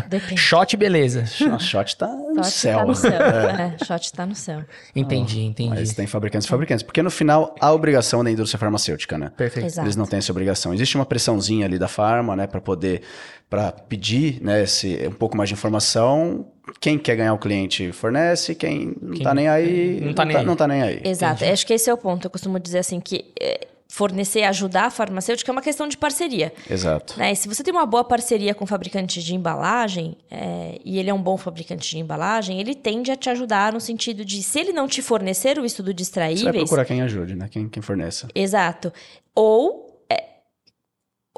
Depende. 0.09 0.40
Shot, 0.40 0.76
beleza. 0.76 1.24
Shot 1.26 1.96
tá 1.96 2.09
no 2.09 2.42
Shot 2.42 2.51
céu. 2.51 2.78
tá 2.78 2.84
no 2.84 2.94
céu. 2.96 3.12
É, 3.12 3.76
shot 3.84 4.12
tá 4.12 4.26
no 4.26 4.34
céu. 4.34 4.64
Entendi, 4.96 5.42
entendi. 5.42 5.70
Mas 5.70 5.94
tem 5.94 6.07
fabricantes 6.09 6.46
e 6.46 6.51
fabricantes. 6.51 6.82
Porque 6.82 7.01
no 7.01 7.11
final, 7.12 7.55
a 7.61 7.72
obrigação 7.72 8.24
da 8.24 8.30
indústria 8.30 8.59
farmacêutica, 8.59 9.16
né? 9.16 9.30
Perfeito. 9.36 9.66
Exato. 9.66 9.86
Eles 9.86 9.94
não 9.94 10.05
têm 10.05 10.18
essa 10.18 10.32
obrigação. 10.32 10.74
Existe 10.74 10.96
uma 10.96 11.07
pressãozinha 11.07 11.64
ali 11.64 11.78
da 11.78 11.86
farma, 11.86 12.34
né, 12.34 12.49
para 12.49 12.61
poder 12.61 13.03
para 13.49 13.72
pedir, 13.72 14.42
né, 14.42 14.62
esse, 14.64 15.07
um 15.07 15.12
pouco 15.12 15.34
mais 15.36 15.49
de 15.49 15.55
informação. 15.55 16.44
Quem 16.80 16.99
quer 16.99 17.16
ganhar 17.16 17.32
o 17.32 17.38
cliente 17.38 17.92
fornece, 17.92 18.55
quem 18.55 18.94
não 19.01 19.14
Quem 19.14 19.22
tá 19.22 19.32
nem 19.32 19.49
aí, 19.49 20.01
não 20.03 20.12
tá 20.12 20.24
nem 20.24 20.36
aí. 20.36 20.44
não 20.44 20.57
tá 20.57 20.68
nem 20.68 20.82
aí. 20.82 21.01
Exato. 21.05 21.44
Acho 21.44 21.66
que 21.66 21.72
esse 21.72 21.88
é 21.88 21.94
o 21.94 21.96
ponto. 21.96 22.26
Eu 22.26 22.30
costumo 22.30 22.59
dizer 22.61 22.80
assim 22.80 23.01
que 23.01 23.32
é, 23.40 23.66
fornecer, 23.91 24.43
ajudar 24.45 24.84
a 24.84 24.91
farmacêutica 24.91 25.51
é 25.51 25.53
uma 25.53 25.62
questão 25.62 25.89
de 25.89 25.97
parceria. 25.97 26.53
Exato. 26.68 27.18
Né? 27.18 27.34
Se 27.34 27.49
você 27.49 27.62
tem 27.64 27.72
uma 27.72 27.86
boa 27.86 28.05
parceria 28.05 28.55
com 28.55 28.64
o 28.64 28.66
fabricante 28.66 29.22
de 29.22 29.34
embalagem, 29.34 30.16
é, 30.30 30.78
e 30.84 30.99
ele 30.99 31.09
é 31.09 31.14
um 31.14 31.22
bom 31.22 31.36
fabricante 31.36 31.91
de 31.91 31.99
embalagem, 31.99 32.61
ele 32.61 32.74
tende 32.74 33.11
a 33.11 33.16
te 33.16 33.30
ajudar 33.30 33.72
no 33.72 33.80
sentido 33.80 34.24
de, 34.24 34.43
se 34.43 34.61
ele 34.61 34.72
não 34.72 34.86
te 34.86 35.01
fornecer 35.01 35.59
o 35.59 35.64
estudo 35.64 35.95
de 35.95 36.03
Você 36.41 36.45
vai 36.45 36.61
procurar 36.61 36.84
quem 36.84 37.03
ajude, 37.03 37.34
né? 37.34 37.49
Quem, 37.51 37.68
quem 37.68 37.82
forneça. 37.82 38.28
Exato. 38.34 38.93
Ou 39.34 40.05
é, 40.11 40.22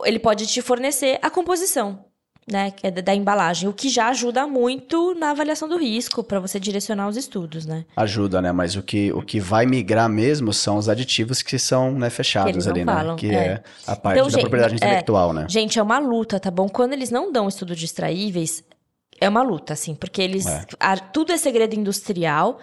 ele 0.04 0.18
pode 0.18 0.46
te 0.46 0.60
fornecer 0.60 1.18
a 1.22 1.30
composição. 1.30 2.09
Né, 2.50 2.72
que 2.72 2.86
é 2.86 2.90
da, 2.90 3.14
embalagem, 3.14 3.68
o 3.68 3.72
que 3.72 3.88
já 3.88 4.08
ajuda 4.08 4.44
muito 4.46 5.14
na 5.14 5.30
avaliação 5.30 5.68
do 5.68 5.76
risco 5.76 6.24
para 6.24 6.40
você 6.40 6.58
direcionar 6.58 7.06
os 7.06 7.16
estudos, 7.16 7.64
né? 7.64 7.84
Ajuda, 7.96 8.42
né? 8.42 8.50
Mas 8.50 8.74
o 8.74 8.82
que, 8.82 9.12
o 9.12 9.22
que 9.22 9.38
vai 9.38 9.66
migrar 9.66 10.08
mesmo 10.08 10.52
são 10.52 10.76
os 10.76 10.88
aditivos 10.88 11.42
que 11.42 11.58
são 11.60 11.92
né, 11.92 12.10
fechados 12.10 12.66
não 12.66 12.72
ali, 12.72 12.84
falam, 12.84 13.12
né? 13.12 13.18
Que 13.18 13.30
é. 13.30 13.34
é, 13.34 13.62
a 13.86 13.94
parte 13.94 14.18
Então, 14.18 14.26
da 14.26 14.32
gente, 14.32 14.40
propriedade 14.40 14.74
é, 14.74 14.76
intelectual, 14.76 15.32
né? 15.32 15.46
Gente, 15.48 15.78
é 15.78 15.82
uma 15.82 15.98
luta, 16.00 16.40
tá 16.40 16.50
bom? 16.50 16.68
Quando 16.68 16.92
eles 16.92 17.10
não 17.10 17.30
dão 17.30 17.46
estudo 17.46 17.76
de 17.76 17.84
extraíveis, 17.84 18.64
é 19.20 19.28
uma 19.28 19.42
luta, 19.42 19.74
assim, 19.74 19.94
porque 19.94 20.20
eles. 20.20 20.46
É. 20.46 20.66
a- 20.80 20.96
tudo 20.96 21.30
é 21.30 21.36
segredo 21.36 21.74
industrial. 21.76 22.58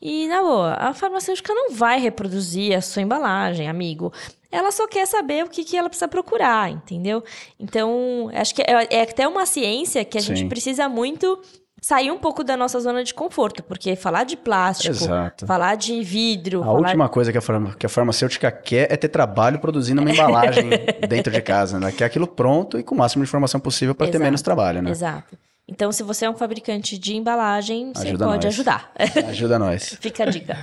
E, 0.00 0.28
na 0.28 0.40
boa, 0.42 0.74
a 0.74 0.94
farmacêutica 0.94 1.52
não 1.52 1.72
vai 1.72 1.98
reproduzir 1.98 2.76
a 2.76 2.80
sua 2.80 3.02
embalagem, 3.02 3.68
amigo. 3.68 4.12
Ela 4.50 4.70
só 4.70 4.86
quer 4.86 5.06
saber 5.06 5.44
o 5.44 5.48
que, 5.48 5.64
que 5.64 5.76
ela 5.76 5.88
precisa 5.88 6.08
procurar, 6.08 6.70
entendeu? 6.70 7.22
Então, 7.58 8.30
acho 8.32 8.54
que 8.54 8.62
é, 8.62 8.86
é 8.90 9.02
até 9.02 9.26
uma 9.26 9.44
ciência 9.44 10.04
que 10.04 10.16
a 10.16 10.20
gente 10.20 10.40
Sim. 10.40 10.48
precisa 10.48 10.88
muito 10.88 11.38
sair 11.82 12.10
um 12.10 12.18
pouco 12.18 12.42
da 12.42 12.56
nossa 12.56 12.80
zona 12.80 13.04
de 13.04 13.12
conforto, 13.14 13.62
porque 13.62 13.94
falar 13.94 14.24
de 14.24 14.36
plástico, 14.36 14.90
Exato. 14.94 15.46
falar 15.46 15.76
de 15.76 16.02
vidro, 16.02 16.62
A 16.64 16.72
última 16.72 17.08
coisa 17.08 17.30
que 17.30 17.38
a, 17.38 17.40
farma- 17.40 17.74
que 17.78 17.86
a 17.86 17.88
farmacêutica 17.88 18.50
quer 18.50 18.90
é 18.92 18.96
ter 18.96 19.08
trabalho 19.08 19.58
produzindo 19.60 20.00
uma 20.00 20.10
embalagem 20.10 20.70
dentro 21.08 21.32
de 21.32 21.40
casa, 21.40 21.78
né? 21.78 21.92
Quer 21.92 22.04
aquilo 22.06 22.26
pronto 22.26 22.78
e 22.78 22.82
com 22.82 22.94
o 22.94 22.98
máximo 22.98 23.22
de 23.22 23.28
informação 23.28 23.60
possível 23.60 23.94
para 23.94 24.10
ter 24.10 24.18
menos 24.18 24.42
trabalho, 24.42 24.82
né? 24.82 24.90
Exato. 24.90 25.36
Então, 25.68 25.92
se 25.92 26.02
você 26.02 26.24
é 26.24 26.30
um 26.30 26.36
fabricante 26.36 26.96
de 26.96 27.14
embalagem, 27.14 27.92
você 27.94 28.08
Ajuda 28.08 28.24
pode 28.24 28.46
nós. 28.46 28.54
ajudar. 28.54 28.92
Ajuda 29.28 29.58
nós. 29.58 29.96
Fica 30.00 30.24
a 30.24 30.26
dica. 30.26 30.56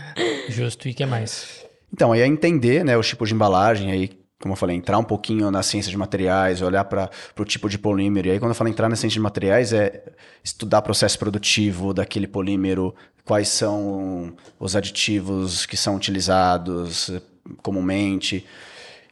Justo. 0.49 0.87
E 0.87 0.91
o 0.91 0.95
que 0.95 1.05
mais? 1.05 1.63
Então, 1.93 2.11
aí 2.11 2.21
é 2.21 2.27
entender 2.27 2.83
né, 2.83 2.97
os 2.97 3.07
tipos 3.07 3.29
de 3.29 3.35
embalagem, 3.35 3.91
aí, 3.91 4.09
como 4.41 4.53
eu 4.53 4.57
falei, 4.57 4.75
entrar 4.75 4.97
um 4.97 5.03
pouquinho 5.03 5.51
na 5.51 5.61
ciência 5.61 5.91
de 5.91 5.97
materiais, 5.97 6.61
olhar 6.61 6.83
para 6.85 7.11
o 7.37 7.45
tipo 7.45 7.69
de 7.69 7.77
polímero. 7.77 8.27
E 8.27 8.31
aí, 8.31 8.39
quando 8.39 8.49
eu 8.49 8.55
falo 8.55 8.69
entrar 8.69 8.89
na 8.89 8.95
ciência 8.95 9.13
de 9.13 9.19
materiais, 9.19 9.71
é 9.71 10.03
estudar 10.43 10.81
processo 10.81 11.19
produtivo 11.19 11.93
daquele 11.93 12.27
polímero, 12.27 12.93
quais 13.23 13.47
são 13.49 14.35
os 14.59 14.75
aditivos 14.75 15.67
que 15.67 15.77
são 15.77 15.95
utilizados 15.95 17.09
eh, 17.09 17.21
comumente. 17.61 18.43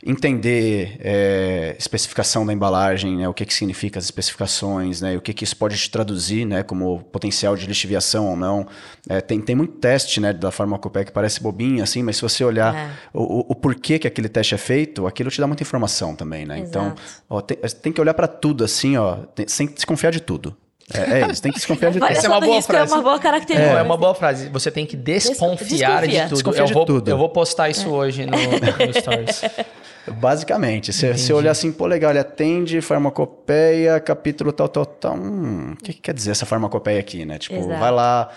Entender 0.06 0.98
é, 1.00 1.76
especificação 1.80 2.46
da 2.46 2.52
embalagem, 2.52 3.16
né, 3.18 3.28
o 3.30 3.34
que, 3.34 3.46
que 3.46 3.54
significa 3.54 3.98
as 4.00 4.06
especificações, 4.06 5.00
né, 5.02 5.16
o 5.16 5.22
que, 5.22 5.34
que 5.34 5.44
isso 5.46 5.56
pode 5.56 5.78
te 5.78 5.90
traduzir 5.90 6.46
né, 6.46 6.62
como 6.62 7.00
potencial 7.12 7.56
de 7.56 7.66
lixiviação 7.66 8.28
ou 8.30 8.36
não. 8.36 8.68
É, 9.08 9.22
tem, 9.22 9.40
tem 9.40 9.56
muito 9.56 9.76
teste 9.76 10.20
né, 10.20 10.34
da 10.34 10.52
farmacopeia 10.52 11.06
que 11.06 11.12
parece 11.12 11.42
bobinho, 11.42 11.82
assim, 11.82 12.04
mas 12.04 12.18
se 12.18 12.22
você 12.22 12.44
olhar 12.44 12.76
É. 12.76 12.90
o, 13.14 13.22
o, 13.22 13.40
o 13.52 13.56
porquê 13.56 13.98
que 13.98 14.08
aquele 14.08 14.28
teste 14.28 14.54
é 14.56 14.58
feito, 14.58 15.08
aquilo 15.08 15.30
te 15.32 15.40
dá 15.40 15.48
muita 15.48 15.64
informação 15.64 16.16
também. 16.16 16.46
Né? 16.46 16.60
Então, 16.60 16.94
ó, 17.30 17.40
tem, 17.40 17.58
tem 17.82 17.94
que 17.94 18.02
olhar 18.02 18.14
para 18.14 18.28
tudo 18.28 18.64
assim, 18.66 18.98
ó, 18.98 19.16
tem- 19.34 19.48
sem 19.48 19.68
desconfiar 19.68 20.12
de 20.12 20.20
tudo. 20.20 20.56
É, 20.94 21.22
é 21.22 21.32
isso, 21.32 21.42
tem 21.42 21.50
que 21.52 21.58
desconfiar 21.60 21.92
de 21.92 22.00
tudo. 22.02 22.12
Essa 22.12 22.28
é 22.28 22.30
uma 22.30 22.42
boa 22.42 22.62
frase. 22.62 22.92
é 22.92 22.96
uma 22.96 23.02
boa 23.04 23.20
característica. 23.20 23.74
É, 23.78 23.80
é 23.80 23.82
uma 23.84 23.96
boa 23.96 24.14
frase. 24.14 24.50
Você 24.50 24.70
tem 24.70 24.86
que 24.86 24.98
desconfiar 24.98 26.02
Desconfia. 26.02 26.08
de 26.08 26.24
tudo. 26.24 26.34
Desconfia 26.36 26.62
eu, 26.62 26.66
de 26.66 26.74
vou, 26.74 26.86
tudo. 26.86 27.10
eu 27.10 27.18
vou 27.18 27.30
postar 27.30 27.70
isso 27.70 27.90
hoje 27.90 28.26
no, 28.26 28.32
no 28.38 28.94
Stories. 29.00 29.42
Basicamente, 30.08 30.92
você 30.92 31.14
você 31.14 31.32
olhar 31.32 31.52
assim, 31.52 31.72
pô, 31.72 31.86
legal, 31.86 32.12
ele 32.12 32.20
atende 32.20 32.82
farmacopeia, 32.82 34.00
capítulo 34.00 34.52
tal, 34.52 34.68
tal, 34.68 34.86
tal. 34.86 35.16
Hum, 35.16 35.74
o 35.74 35.84
que, 35.84 35.94
que 35.94 36.02
quer 36.02 36.14
dizer 36.14 36.32
essa 36.32 36.46
farmacopeia 36.46 37.00
aqui, 37.00 37.26
né? 37.26 37.38
Tipo, 37.38 37.56
Exato. 37.56 37.80
vai 37.80 37.92
lá, 37.92 38.30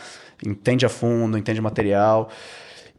entende 0.45 0.87
a 0.87 0.89
fundo, 0.89 1.37
entende 1.37 1.59
o 1.59 1.62
material. 1.62 2.31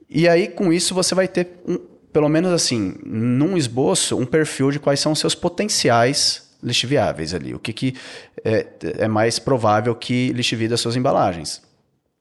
E 0.10 0.28
aí, 0.28 0.48
com 0.48 0.72
isso, 0.74 0.94
você 0.94 1.16
vai 1.16 1.28
ter, 1.28 1.60
um, 1.68 1.78
pelo 2.12 2.28
menos 2.28 2.52
assim, 2.52 2.96
num 3.06 3.58
esboço, 3.58 4.18
um 4.18 4.26
perfil 4.26 4.72
de 4.72 4.80
quais 4.80 5.00
são 5.00 5.12
os 5.12 5.20
seus 5.20 5.36
potenciais 5.36 6.48
lixiviáveis 6.62 7.34
ali. 7.34 7.54
O 7.54 7.60
que, 7.60 7.72
que 7.72 7.96
é, 8.44 8.66
é 9.00 9.08
mais 9.08 9.40
provável 9.40 9.96
que 9.96 10.32
lixivie 10.34 10.68
das 10.68 10.82
suas 10.82 10.96
embalagens. 10.96 11.62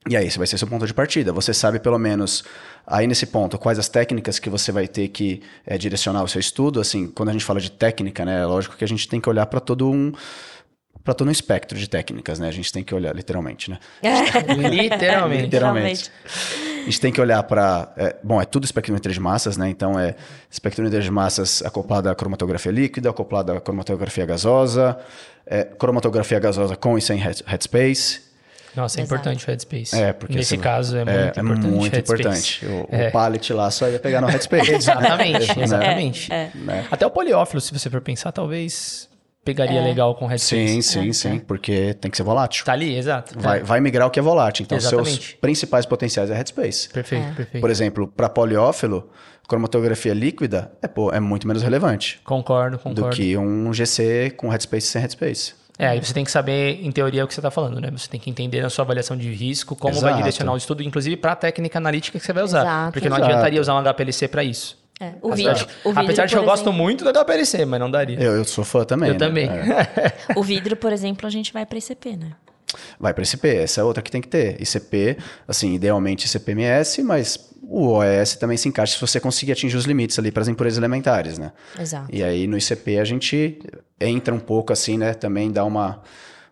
E 0.08 0.16
aí, 0.16 0.26
esse 0.26 0.38
vai 0.38 0.46
ser 0.46 0.56
seu 0.56 0.68
ponto 0.68 0.86
de 0.86 0.94
partida. 0.94 1.32
Você 1.32 1.52
sabe, 1.52 1.80
pelo 1.80 1.98
menos, 1.98 2.44
aí 2.86 3.06
nesse 3.06 3.26
ponto, 3.26 3.58
quais 3.58 3.78
as 3.78 3.88
técnicas 3.88 4.38
que 4.38 4.48
você 4.48 4.70
vai 4.70 4.86
ter 4.86 5.08
que 5.08 5.42
eh, 5.66 5.76
direcionar 5.76 6.22
o 6.22 6.28
seu 6.28 6.40
estudo. 6.40 6.80
Assim, 6.80 7.08
quando 7.08 7.30
a 7.30 7.32
gente 7.32 7.44
fala 7.44 7.60
de 7.60 7.70
técnica, 7.70 8.24
né? 8.24 8.42
É 8.42 8.46
lógico 8.46 8.76
que 8.76 8.84
a 8.84 8.88
gente 8.88 9.08
tem 9.08 9.20
que 9.20 9.28
olhar 9.28 9.46
para 9.46 9.60
todo 9.60 9.90
um 9.90 10.12
para 11.06 11.14
todo 11.14 11.28
um 11.28 11.30
espectro 11.30 11.78
de 11.78 11.88
técnicas, 11.88 12.40
né? 12.40 12.48
A 12.48 12.52
gente 12.52 12.72
tem 12.72 12.82
que 12.82 12.92
olhar 12.92 13.14
literalmente, 13.14 13.70
né? 13.70 13.78
Literalmente. 14.70 15.42
Literalmente. 15.42 16.10
A 16.80 16.84
gente 16.84 17.00
tem 17.00 17.12
que 17.12 17.20
olhar 17.20 17.40
para. 17.44 17.94
bom, 18.24 18.42
é 18.42 18.44
tudo 18.44 18.64
espectrometria 18.64 19.14
de 19.14 19.20
massas, 19.20 19.56
né? 19.56 19.68
Então 19.68 19.98
é 19.98 20.16
espectrometria 20.50 21.00
de 21.00 21.10
massas 21.10 21.62
acoplada 21.64 22.10
à 22.10 22.14
cromatografia 22.14 22.72
líquida, 22.72 23.08
acoplada 23.08 23.56
à 23.56 23.60
cromatografia 23.60 24.26
gasosa, 24.26 24.98
é, 25.46 25.62
cromatografia 25.62 26.40
gasosa 26.40 26.74
com 26.74 26.98
e 26.98 27.00
sem 27.00 27.18
head- 27.18 27.44
headspace. 27.46 28.25
Nossa, 28.76 29.00
é 29.00 29.02
Exato. 29.02 29.14
importante 29.20 29.44
o 29.44 29.46
headspace. 29.50 29.96
É, 29.96 30.12
porque 30.12 30.34
Nesse 30.36 30.50
você- 30.50 30.56
caso 30.58 30.96
é 30.96 31.04
muito 31.04 31.10
é, 31.10 31.22
importante. 31.22 31.38
é 31.38 31.42
muito 31.42 31.66
o 31.68 31.82
headspace. 31.82 32.00
importante. 32.22 32.66
O, 32.66 32.88
É. 32.94 33.08
o 33.08 33.12
pallet 33.12 33.52
lá 33.52 33.70
só 33.70 33.88
ia 33.88 33.98
pegar 33.98 34.20
no 34.20 34.26
headspace. 34.26 34.70
Exatamente, 34.74 35.56
Né? 35.58 35.64
exatamente. 35.64 36.30
Né? 36.30 36.86
Até 36.90 37.06
o 37.06 37.10
poliófilo, 37.10 37.60
se 37.60 37.72
você 37.72 37.88
for 37.88 38.00
pensar, 38.00 38.32
talvez 38.32 39.08
pegaria 39.44 39.80
legal 39.80 40.14
com 40.16 40.24
o 40.24 40.28
headspace. 40.28 40.68
Sim, 40.68 40.82
sim, 40.82 41.12
sim, 41.12 41.38
porque 41.38 41.94
tem 41.94 42.10
que 42.10 42.16
ser 42.16 42.24
volátil. 42.24 42.64
Tá 42.64 42.72
ali, 42.72 42.96
exato. 42.96 43.38
Vai, 43.38 43.60
É. 43.60 43.62
vai 43.62 43.80
migrar 43.80 44.08
o 44.08 44.10
que 44.10 44.18
é 44.18 44.22
volátil. 44.22 44.64
Então, 44.64 44.78
seus 44.80 44.92
Exatamente. 44.92 45.36
principais 45.36 45.86
potenciais 45.86 46.30
é 46.30 46.34
headspace. 46.34 46.88
Perfeito, 46.88 47.32
perfeito. 47.36 47.60
Por 47.60 47.70
exemplo, 47.70 48.08
para 48.08 48.28
poliófilo, 48.28 49.08
cromatografia 49.48 50.12
líquida 50.12 50.72
é, 50.82 50.88
pô, 50.88 51.12
é 51.12 51.20
muito 51.20 51.46
menos 51.46 51.62
relevante 51.62 52.20
Concordo, 52.24 52.76
do 52.78 52.82
concordo. 52.82 53.14
que 53.16 53.36
um 53.36 53.72
GC 53.72 54.30
com 54.36 54.48
headspace 54.48 54.88
sem 54.88 55.00
headspace. 55.00 55.54
É, 55.78 55.88
aí 55.88 56.02
você 56.02 56.14
tem 56.14 56.24
que 56.24 56.30
saber, 56.30 56.80
em 56.82 56.90
teoria, 56.90 57.24
o 57.24 57.28
que 57.28 57.34
você 57.34 57.40
está 57.40 57.50
falando, 57.50 57.80
né? 57.80 57.90
Você 57.90 58.08
tem 58.08 58.18
que 58.18 58.30
entender 58.30 58.62
na 58.62 58.70
sua 58.70 58.82
avaliação 58.84 59.16
de 59.16 59.30
risco, 59.32 59.76
como 59.76 59.94
vai 59.94 60.10
Exato. 60.10 60.16
direcionar 60.16 60.52
o 60.52 60.56
estudo, 60.56 60.82
inclusive 60.82 61.16
para 61.16 61.32
a 61.32 61.36
técnica 61.36 61.78
analítica 61.78 62.18
que 62.18 62.24
você 62.24 62.32
vai 62.32 62.42
usar. 62.44 62.62
Exato. 62.62 62.92
Porque 62.92 63.08
não 63.08 63.16
Exato. 63.18 63.30
adiantaria 63.32 63.60
usar 63.60 63.74
um 63.74 63.78
HPLC 63.82 64.28
para 64.28 64.42
isso. 64.42 64.78
É, 64.98 65.12
o 65.20 65.30
Apesar 65.32 65.52
vidro, 65.52 65.54
de- 65.54 65.72
o 65.84 65.88
vidro, 65.90 66.04
Apesar 66.04 66.24
de 66.24 66.32
que 66.32 66.38
eu 66.38 66.42
por 66.42 66.46
gosto 66.50 66.62
exemplo- 66.62 66.82
muito 66.82 67.04
do 67.04 67.10
HPLC, 67.10 67.64
mas 67.66 67.78
não 67.80 67.90
daria. 67.90 68.18
Eu, 68.18 68.36
eu 68.36 68.44
sou 68.46 68.64
fã 68.64 68.82
também. 68.84 69.08
Eu 69.10 69.14
né? 69.14 69.18
também. 69.18 69.46
É. 69.50 69.76
O 70.34 70.42
vidro, 70.42 70.74
por 70.76 70.90
exemplo, 70.92 71.26
a 71.26 71.30
gente 71.30 71.52
vai 71.52 71.66
para 71.66 71.76
ICP, 71.76 72.16
né? 72.16 72.32
Vai 72.98 73.12
para 73.12 73.22
ICP, 73.22 73.46
essa 73.56 73.82
é 73.82 73.84
outra 73.84 74.02
que 74.02 74.10
tem 74.10 74.22
que 74.22 74.28
ter. 74.28 74.60
ICP, 74.60 75.18
assim, 75.46 75.74
idealmente 75.74 76.26
ICP-MS, 76.26 77.02
mas 77.02 77.54
o 77.68 77.88
OES 77.88 78.36
também 78.36 78.56
se 78.56 78.68
encaixa 78.68 78.94
se 78.94 79.00
você 79.00 79.18
conseguir 79.20 79.52
atingir 79.52 79.76
os 79.76 79.84
limites 79.84 80.18
ali 80.18 80.30
para 80.30 80.42
as 80.42 80.48
impurezas 80.48 80.78
elementares, 80.78 81.38
né? 81.38 81.52
Exato. 81.78 82.08
E 82.12 82.22
aí 82.22 82.46
no 82.46 82.56
ICP 82.56 82.98
a 82.98 83.04
gente 83.04 83.58
entra 84.00 84.34
um 84.34 84.38
pouco 84.40 84.72
assim, 84.72 84.96
né? 84.96 85.14
Também 85.14 85.50
dá 85.50 85.64
uma, 85.64 86.00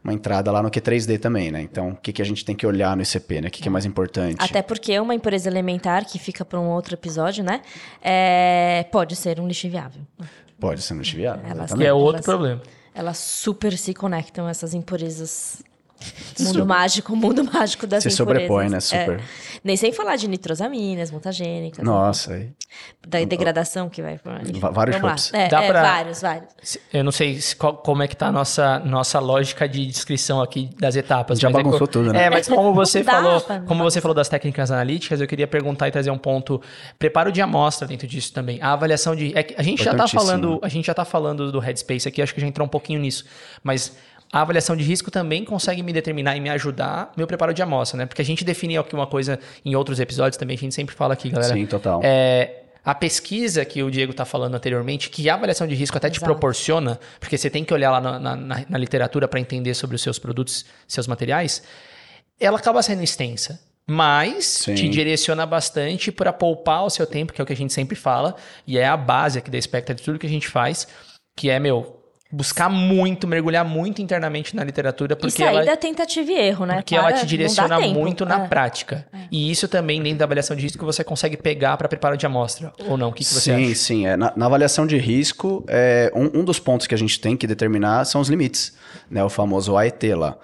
uma 0.03 0.13
entrada 0.13 0.51
lá 0.51 0.63
no 0.63 0.71
Q3D 0.71 1.19
também, 1.21 1.51
né? 1.53 1.61
Então, 1.63 1.91
o 1.91 1.97
que, 1.97 2.13
que 2.13 2.21
a 2.21 2.25
gente 2.25 2.45
tem 2.45 2.55
que 2.57 2.67
olhar 2.67 2.97
no 2.97 3.03
ICP, 3.03 3.41
né? 3.43 3.49
O 3.49 3.51
que, 3.51 3.63
que 3.63 3.69
é 3.69 3.71
mais 3.71 3.85
importante? 3.85 4.37
Até 4.39 4.61
porque 4.63 4.99
uma 4.99 5.15
impureza 5.15 5.49
elementar, 5.49 6.05
que 6.05 6.19
fica 6.19 6.45
para 6.45 6.59
um 6.59 6.69
outro 6.69 6.95
episódio, 6.95 7.45
né? 7.45 7.63
É, 8.03 8.85
pode 8.91 9.15
ser 9.17 9.39
um 9.41 9.47
lixo 9.47 9.67
inviável. 9.67 10.03
Pode 10.59 10.83
ser 10.83 10.95
no 10.95 11.05
chiviado. 11.05 11.43
Elas- 11.49 11.73
Que 11.73 11.85
é 11.85 11.93
outro 11.93 12.17
Elas- 12.17 12.25
problema. 12.27 12.63
Elas 12.95 13.19
super 13.19 13.77
se 13.77 13.93
conectam, 13.93 14.49
essas 14.49 14.73
impurezas. 14.73 15.63
Mundo 16.41 16.67
mágico, 16.67 17.15
mundo 17.17 17.45
mágico 17.45 17.87
das 17.87 18.03
Se 18.03 18.09
impurezas. 18.09 18.17
sobrepõe, 18.49 18.69
né? 18.69 18.77
É. 18.79 18.81
Super. 18.81 19.21
Nem 19.63 19.77
sem 19.77 19.93
falar 19.93 20.17
de 20.17 20.29
nitrosaminas, 20.29 21.11
mutagênicas. 21.11 21.85
Nossa, 21.85 22.35
aí. 22.35 22.51
Da 23.07 23.23
degradação 23.25 23.89
que 23.89 24.03
vai... 24.03 24.19
vários 24.73 24.97
chutes. 24.99 25.33
É, 25.33 25.49
Dá 25.49 25.63
é, 25.63 25.69
pra- 25.69 25.83
vários, 25.83 26.21
vários. 26.21 26.79
Eu 26.93 27.05
não 27.05 27.13
sei 27.13 27.41
se- 27.41 27.55
qual- 27.57 27.77
como 27.77 28.03
é 28.03 28.09
que 28.09 28.17
tá 28.17 28.27
a 28.27 28.33
nossa, 28.33 28.79
nossa 28.81 29.19
lógica 29.21 29.69
de 29.69 29.87
descrição 29.87 30.43
aqui 30.43 30.69
das 30.79 30.97
etapas. 30.97 31.39
Já 31.39 31.49
é 31.49 31.53
bagunçou 31.53 31.81
co- 31.81 31.87
tudo, 31.87 32.13
né? 32.13 32.25
É, 32.25 32.31
mas 32.31 32.49
como 32.49 32.75
você 32.75 33.03
dá 33.05 33.13
falou, 33.13 33.41
pra 33.41 33.61
como 33.61 33.83
você 33.83 34.01
falou 34.01 34.15
das 34.15 34.29
técnicas 34.29 34.71
analíticas, 34.71 35.21
eu 35.21 35.27
queria 35.27 35.47
perguntar 35.47 35.89
e 35.89 35.91
trazer 35.93 36.11
um 36.11 36.19
ponto. 36.19 36.61
Preparo 36.99 37.31
de 37.33 37.41
amostra 37.41 37.87
dentro 37.87 38.07
disso 38.07 38.33
também. 38.33 38.61
A 38.61 38.73
avaliação 38.73 39.15
de. 39.15 39.33
é 39.39 39.43
que 39.43 39.55
a 39.57 39.63
gente 39.63 39.83
já 39.85 39.95
tá 39.95 40.09
falando, 40.09 40.59
a 40.63 40.69
gente 40.69 40.87
já 40.87 40.95
tá 40.95 41.05
falando 41.05 41.51
do 41.53 41.59
headspace 41.61 42.09
aqui, 42.09 42.21
acho 42.21 42.35
que 42.35 42.41
já 42.41 42.47
entrou 42.47 42.67
um 42.67 42.71
pouquinho 42.71 43.01
nisso. 43.01 43.25
Mas 43.63 43.97
a 44.33 44.41
avaliação 44.41 44.75
de 44.77 44.83
risco 44.83 45.11
também 45.11 45.45
consegue 45.45 45.83
me 45.83 45.93
determinar 45.93 46.37
e 46.37 46.41
me 46.41 46.51
ajudar 46.51 47.07
no 47.09 47.21
meu 47.21 47.27
preparo 47.27 47.55
de 47.55 47.63
amostra, 47.63 47.97
né? 47.99 48.07
Porque 48.07 48.21
a 48.23 48.25
gente 48.25 48.45
definiu 48.45 48.81
aqui 48.81 48.95
uma 48.95 49.07
coisa 49.07 49.39
em 49.65 49.75
outros 49.77 50.01
episódios 50.01 50.37
também, 50.37 50.57
a 50.57 50.59
gente 50.59 50.75
sempre 50.75 50.95
fala 50.95 51.15
aqui, 51.15 51.31
galera. 51.31 51.55
Sim, 51.55 51.67
total. 51.67 52.01
É, 52.03 52.63
a 52.85 52.95
pesquisa 52.95 53.65
que 53.65 53.83
o 53.83 53.91
Diego 53.91 54.11
está 54.11 54.25
falando 54.25 54.55
anteriormente, 54.57 55.09
que 55.09 55.31
a 55.31 55.35
avaliação 55.35 55.67
de 55.67 55.75
risco 55.75 55.97
até 55.97 56.11
te 56.11 56.19
Exato. 56.19 56.25
proporciona, 56.33 56.99
porque 57.21 57.39
você 57.39 57.49
tem 57.49 57.65
que 57.65 57.73
olhar 57.73 57.91
lá 57.93 58.01
na, 58.01 58.19
na- 58.19 58.37
na- 58.37 58.65
na 58.69 58.79
literatura 58.79 59.29
para 59.29 59.39
entender 59.41 59.73
sobre 59.75 59.95
os 59.97 60.03
seus 60.03 60.19
produtos, 60.19 60.65
seus 60.89 61.07
materiais, 61.07 61.63
ela 62.41 62.59
acaba 62.59 62.83
sendo 62.83 63.03
extensa. 63.03 63.61
Mas 63.87 64.47
Sim. 64.47 64.75
te 64.75 64.89
direciona 64.89 65.45
bastante 65.45 66.11
para 66.11 66.33
poupar 66.33 66.85
o 66.85 66.91
seu 66.91 67.07
tempo, 67.07 67.33
que 67.35 67.41
é 67.41 67.45
o 67.45 67.47
que 67.47 67.53
a 67.53 67.57
gente 67.57 67.73
sempre 67.73 67.95
fala, 67.95 68.35
e 68.67 68.79
é 68.79 68.87
a 68.87 68.97
base 68.97 69.39
aqui 69.39 69.51
da 69.51 69.61
Spectra 69.61 69.95
de 69.95 70.03
tudo 70.03 70.19
que 70.19 70.27
a 70.27 70.31
gente 70.31 70.49
faz, 70.49 70.89
que 71.37 71.51
é, 71.51 71.59
meu, 71.61 72.01
buscar 72.35 72.69
muito, 72.69 73.27
mergulhar 73.27 73.65
muito 73.65 74.03
internamente 74.03 74.57
na 74.57 74.65
literatura, 74.65 75.13
E 75.15 75.17
porque 75.17 75.39
sair 75.45 75.49
ela, 75.57 75.65
da 75.65 75.77
tentativa 75.77 76.31
e 76.31 76.35
erro, 76.35 76.67
né? 76.67 76.77
porque 76.77 76.95
ela 76.97 77.05
Para- 77.05 77.13
te 77.15 77.19
não 77.19 77.25
dá 77.25 77.29
direciona 77.29 77.81
muito 77.81 78.25
na 78.27 78.45
É. 78.45 78.49
prática. 78.49 79.07
E 79.31 79.51
isso 79.51 79.69
também, 79.69 80.03
dentro 80.03 80.19
da 80.19 80.25
avaliação 80.25 80.57
de 80.57 80.63
risco, 80.63 80.85
você 80.85 81.05
consegue 81.05 81.37
pegar 81.37 81.77
para 81.77 81.89
preparo 81.89 82.17
de 82.17 82.27
amostra, 82.27 82.73
ou 82.89 82.97
não? 82.97 83.09
O 83.09 83.13
que, 83.13 83.25
que 83.25 83.31
você 83.31 83.41
sim, 83.55 83.67
acha? 83.67 83.75
sim. 83.77 84.07
É. 84.07 84.17
Na, 84.17 84.33
na 84.37 84.47
avaliação 84.47 84.87
de 84.87 84.97
risco, 84.99 85.65
é, 85.69 86.11
um, 86.15 86.41
um 86.41 86.45
dos 86.45 86.59
pontos 86.59 86.87
que 86.87 86.95
a 86.95 86.99
gente 86.99 87.21
tem 87.21 87.37
que 87.37 87.47
determinar 87.47 88.05
são 88.05 88.21
os 88.21 88.29
limites, 88.29 88.75
né? 89.11 89.23
O 89.23 89.29
famoso 89.29 89.77
AET 89.77 90.03
lá. 90.15 90.37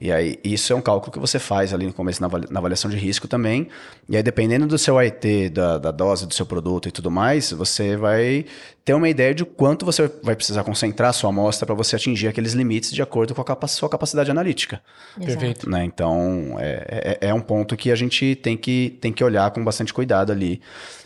E 0.00 0.12
aí, 0.12 0.38
isso 0.44 0.72
é 0.72 0.76
um 0.76 0.80
cálculo 0.80 1.12
que 1.12 1.18
você 1.18 1.38
faz 1.38 1.74
ali 1.74 1.84
no 1.86 1.92
começo 1.92 2.20
na 2.20 2.26
avali- 2.28 2.46
na 2.50 2.60
avaliação 2.60 2.90
de 2.90 2.96
risco 2.96 3.26
também. 3.26 3.68
E 4.08 4.16
aí, 4.16 4.22
dependendo 4.22 4.66
do 4.66 4.78
seu 4.78 4.96
AET, 4.98 5.48
da, 5.50 5.76
da 5.78 5.90
dose 5.90 6.26
do 6.26 6.32
seu 6.34 6.46
produto 6.46 6.88
e 6.88 6.92
tudo 6.92 7.10
mais, 7.10 7.50
você 7.52 7.96
vai 7.96 8.44
ter 8.84 8.94
uma 8.94 9.08
ideia 9.08 9.34
de 9.34 9.44
quanto 9.44 9.84
você 9.84 10.10
vai 10.22 10.34
precisar 10.36 10.62
concentrar 10.64 11.10
a 11.10 11.12
sua 11.12 11.30
amostra 11.30 11.66
para 11.66 11.74
você 11.74 11.96
atingir 11.96 12.28
aqueles 12.28 12.52
limites 12.52 12.92
de 12.92 13.02
acordo 13.02 13.34
com 13.34 13.40
a 13.42 13.44
capa- 13.44 13.66
sua 13.66 13.88
capacidade 13.88 14.30
analítica. 14.30 14.80
Exato. 15.20 15.26
Perfeito. 15.38 15.68
né? 15.70 15.84
Então, 15.84 16.56
é, 16.58 17.18
é, 17.20 17.28
é 17.28 17.34
um 17.34 17.40
ponto 17.40 17.76
que 17.76 17.90
a 17.90 17.96
gente 17.96 18.34
tem 18.36 18.56
que, 18.56 18.96
tem 19.00 19.12
que 19.12 19.22
olhar 19.24 19.50
com 19.50 19.62
bastante 19.64 19.92
cuidado 19.92 20.30
ali. 20.32 20.60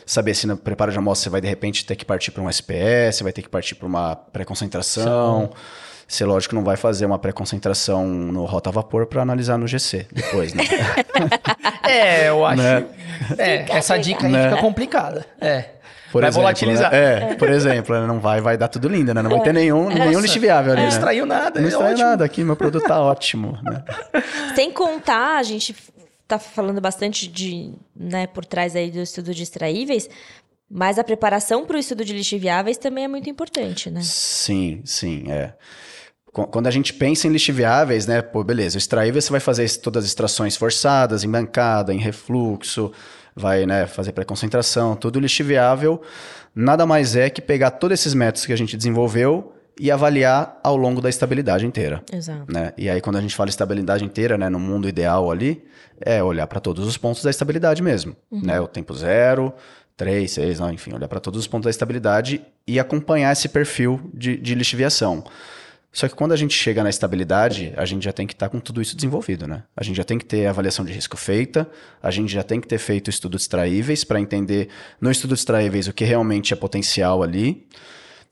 Saber 0.04 0.34
se 0.34 0.46
no 0.46 0.56
preparo 0.56 0.92
de 0.92 0.98
amostra 0.98 1.24
você 1.24 1.30
vai, 1.30 1.40
de 1.40 1.48
repente, 1.48 1.86
ter 1.86 1.96
que 1.96 2.04
partir 2.04 2.30
para 2.32 2.42
um 2.42 2.48
SPS, 2.50 3.16
você 3.18 3.22
vai 3.24 3.32
ter 3.32 3.40
que 3.42 3.48
partir 3.48 3.74
para 3.76 3.86
uma 3.86 4.14
pré-concentração. 4.16 5.50
Você, 6.12 6.26
lógico, 6.26 6.54
não 6.54 6.62
vai 6.62 6.76
fazer 6.76 7.06
uma 7.06 7.18
pré-concentração 7.18 8.06
no 8.06 8.44
rota 8.44 8.68
a 8.68 8.72
vapor 8.72 9.06
para 9.06 9.22
analisar 9.22 9.56
no 9.56 9.66
GC 9.66 10.06
depois, 10.12 10.52
né? 10.52 10.62
É, 11.88 12.28
eu 12.28 12.44
acho. 12.44 12.62
Né? 12.62 12.84
É, 13.38 13.64
essa 13.76 13.96
dica 13.98 14.26
aí 14.26 14.32
Né? 14.32 14.50
fica 14.50 14.60
complicada. 14.60 15.24
É. 15.40 15.70
Por 16.12 16.20
vai 16.20 16.28
exemplo, 16.28 16.42
volatilizar. 16.42 16.92
né? 16.92 17.32
É, 17.32 17.34
por 17.34 17.48
exemplo, 17.48 17.98
né? 17.98 18.06
não 18.06 18.20
vai, 18.20 18.42
vai 18.42 18.58
dar 18.58 18.68
tudo 18.68 18.88
lindo, 18.88 19.14
né? 19.14 19.22
Não 19.22 19.30
vai 19.30 19.40
ter 19.40 19.54
nenhum, 19.54 19.88
nenhum 19.88 20.20
lixo 20.20 20.38
viável 20.38 20.72
ali, 20.72 20.82
Não 20.82 20.88
né? 20.88 20.94
extraiu 20.94 21.24
nada. 21.24 21.58
Não 21.60 21.66
é 21.66 21.70
extraiu 21.70 21.92
ótimo. 21.94 22.08
nada 22.10 22.24
aqui, 22.26 22.44
meu 22.44 22.56
produto 22.56 22.84
tá 22.86 23.00
ótimo, 23.00 23.58
né? 23.62 23.82
Sem 24.54 24.70
contar, 24.70 25.38
a 25.38 25.42
gente 25.42 25.74
tá 26.28 26.38
falando 26.38 26.80
bastante 26.80 27.26
de, 27.26 27.72
né, 27.96 28.26
por 28.26 28.44
trás 28.44 28.76
aí 28.76 28.90
do 28.90 29.00
estudo 29.00 29.34
de 29.34 29.42
extraíveis, 29.42 30.08
mas 30.70 30.98
a 30.98 31.04
preparação 31.04 31.64
para 31.64 31.76
o 31.76 31.80
estudo 31.80 32.04
de 32.04 32.12
lixo 32.12 32.38
viáveis 32.38 32.76
também 32.76 33.04
é 33.04 33.08
muito 33.08 33.30
importante, 33.30 33.90
né? 33.90 34.00
Sim, 34.02 34.82
sim, 34.84 35.24
é. 35.30 35.54
Qu- 36.32 36.46
Quando 36.46 36.66
a 36.66 36.70
gente 36.70 36.92
pensa 36.94 37.26
em 37.26 37.30
lixiviáveis, 37.30 38.06
né? 38.06 38.22
Pô, 38.22 38.42
beleza, 38.42 38.76
o 38.76 38.78
extraível 38.78 39.20
você 39.20 39.30
vai 39.30 39.40
fazer 39.40 39.68
todas 39.78 40.04
as 40.04 40.10
extrações 40.10 40.56
forçadas, 40.56 41.24
em 41.24 41.30
bancada, 41.30 41.92
em 41.92 41.98
refluxo, 41.98 42.90
vai 43.36 43.66
né, 43.66 43.86
fazer 43.86 44.12
pré-concentração, 44.12 44.94
tudo 44.96 45.18
lixiviável. 45.20 46.00
Nada 46.54 46.84
mais 46.86 47.16
é 47.16 47.30
que 47.30 47.40
pegar 47.40 47.70
todos 47.72 48.00
esses 48.00 48.14
métodos 48.14 48.44
que 48.46 48.52
a 48.52 48.56
gente 48.56 48.76
desenvolveu 48.76 49.52
e 49.80 49.90
avaliar 49.90 50.60
ao 50.62 50.76
longo 50.76 51.00
da 51.00 51.08
estabilidade 51.08 51.64
inteira. 51.66 52.02
Exato. 52.12 52.44
Né? 52.52 52.72
E 52.76 52.90
aí, 52.90 53.00
quando 53.00 53.16
a 53.16 53.20
gente 53.22 53.34
fala 53.34 53.48
estabilidade 53.48 54.04
inteira, 54.04 54.36
né, 54.36 54.48
no 54.50 54.58
mundo 54.60 54.86
ideal 54.86 55.30
ali, 55.30 55.64
é 56.00 56.22
olhar 56.22 56.46
para 56.46 56.60
todos 56.60 56.86
os 56.86 56.98
pontos 56.98 57.22
da 57.22 57.30
estabilidade 57.30 57.82
mesmo. 57.82 58.14
Né? 58.30 58.60
O 58.60 58.66
tempo 58.68 58.92
zero, 58.94 59.52
3, 59.96 60.30
6, 60.30 60.60
não, 60.60 60.70
enfim, 60.70 60.92
olhar 60.94 61.08
para 61.08 61.20
todos 61.20 61.40
os 61.40 61.46
pontos 61.46 61.64
da 61.64 61.70
estabilidade 61.70 62.42
e 62.66 62.78
acompanhar 62.78 63.32
esse 63.32 63.48
perfil 63.48 64.10
de, 64.12 64.36
de 64.36 64.54
lixiviação. 64.54 65.24
Só 65.92 66.08
que 66.08 66.14
quando 66.14 66.32
a 66.32 66.36
gente 66.36 66.54
chega 66.54 66.82
na 66.82 66.88
estabilidade, 66.88 67.72
a 67.76 67.84
gente 67.84 68.02
já 68.04 68.12
tem 68.12 68.26
que 68.26 68.32
estar 68.32 68.48
com 68.48 68.58
tudo 68.58 68.80
isso 68.80 68.96
desenvolvido, 68.96 69.46
né? 69.46 69.62
A 69.76 69.84
gente 69.84 69.96
já 69.96 70.04
tem 70.04 70.18
que 70.18 70.24
ter 70.24 70.46
avaliação 70.46 70.84
de 70.86 70.92
risco 70.92 71.18
feita, 71.18 71.68
a 72.02 72.10
gente 72.10 72.32
já 72.32 72.42
tem 72.42 72.60
que 72.60 72.66
ter 72.66 72.78
feito 72.78 73.10
estudos 73.10 73.42
extraíveis 73.42 74.02
para 74.02 74.18
entender 74.18 74.68
no 75.00 75.10
estudo 75.10 75.34
extraíveis 75.34 75.88
o 75.88 75.92
que 75.92 76.04
realmente 76.04 76.52
é 76.54 76.56
potencial 76.56 77.22
ali. 77.22 77.66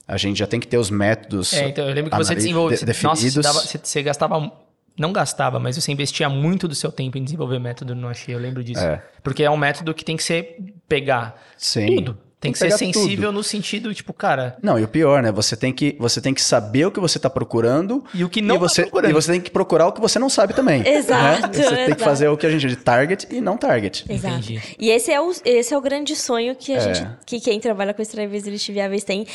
A 0.08 0.16
gente 0.16 0.38
já 0.38 0.46
tem 0.46 0.58
que 0.58 0.66
ter 0.66 0.78
os 0.78 0.88
métodos 0.90 1.52
É, 1.52 1.68
então 1.68 1.86
eu 1.86 1.94
lembro 1.94 2.10
que 2.10 2.16
você 2.16 2.34
desenvolveu. 2.34 2.78
de- 2.78 2.84
você- 2.84 3.02
Nossa, 3.06 3.20
você, 3.20 3.26
definidos. 3.26 3.42
dava- 3.44 3.60
você- 3.60 3.78
você 3.82 4.02
gastava. 4.02 4.52
Não 4.98 5.12
gastava, 5.12 5.58
mas 5.60 5.76
você 5.76 5.92
investia 5.92 6.28
muito 6.28 6.66
do 6.66 6.74
seu 6.74 6.90
tempo 6.90 7.16
em 7.16 7.24
desenvolver 7.24 7.58
método 7.58 7.94
no 7.94 8.08
Achei, 8.08 8.34
eu 8.34 8.38
lembro 8.38 8.62
disso. 8.64 8.82
É. 8.82 9.02
Porque 9.22 9.42
é 9.44 9.50
um 9.50 9.56
método 9.56 9.94
que 9.94 10.04
tem 10.04 10.16
que 10.16 10.22
ser 10.22 10.56
pegar 10.88 11.40
Sim. 11.56 11.94
tudo. 11.96 12.18
Tem 12.40 12.52
que, 12.52 12.58
ser 12.58 12.70
sensível 12.72 13.28
tudo. 13.28 13.32
no 13.32 13.42
sentido, 13.42 13.92
tipo, 13.94 14.14
cara. 14.14 14.56
Não, 14.62 14.78
e 14.78 14.82
o 14.82 14.88
pior, 14.88 15.22
né? 15.22 15.30
Você 15.30 15.54
tem 15.56 15.72
que, 15.74 15.94
você 16.00 16.22
tem 16.22 16.32
que 16.32 16.40
saber 16.40 16.86
o 16.86 16.90
que 16.90 16.98
você 16.98 17.18
está 17.18 17.28
procurando 17.28 18.02
E 18.14 18.24
o 18.24 18.30
que 18.30 18.40
não 18.40 18.54
e 18.54 18.58
tá 18.58 18.64
você, 18.66 18.82
procurando. 18.82 19.10
E 19.10 19.12
você 19.12 19.32
tem 19.32 19.40
que 19.42 19.50
procurar 19.50 19.86
o 19.88 19.92
que 19.92 20.00
você 20.00 20.18
não 20.18 20.30
sabe 20.30 20.54
também. 20.54 20.82
Exato, 20.88 21.48
né? 21.48 21.52
Você 21.52 21.62
tem 21.68 21.74
que 21.76 21.82
exato. 21.90 22.02
fazer 22.04 22.28
o 22.28 22.36
que 22.38 22.46
a 22.46 22.50
gente 22.50 22.62
chama 22.62 22.74
de 22.74 22.80
target 22.82 23.26
e 23.30 23.42
não 23.42 23.58
target. 23.58 24.06
Exato. 24.08 24.34
Entendi. 24.36 24.60
E 24.78 24.88
esse 24.90 25.12
é, 25.12 25.20
o, 25.20 25.30
esse 25.44 25.74
é 25.74 25.76
o 25.76 25.80
grande 25.82 26.16
sonho 26.16 26.56
que 26.56 26.72
a 26.72 26.78
É. 26.78 26.94
gente, 26.94 27.08
que 27.26 27.40
quem 27.40 27.60
trabalha 27.60 27.92
com 27.92 28.00
extraíveis 28.00 28.46
e 28.46 28.50
lixo 28.50 28.72
viáveis 28.72 29.04
tem 29.04 29.26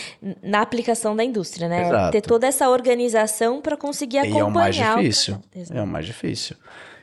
na 0.42 0.62
aplicação 0.62 1.16
da 1.16 1.24
indústria, 1.24 1.70
né? 1.70 1.88
Exato. 1.88 2.12
Ter 2.12 2.22
toda 2.22 2.48
essa 2.48 2.68
organização 2.70 3.62
para 3.62 3.78
conseguir 3.78 4.16
E 4.18 4.20
acompanhar. 4.22 4.40
é 4.40 4.44
o 4.46 4.52
mais 4.52 4.78
o 4.80 4.98
difícil. 4.98 5.38
Exato. 5.56 5.80
É 5.80 5.84
o 5.84 5.88
mais 5.88 6.06
difícil. 6.08 6.56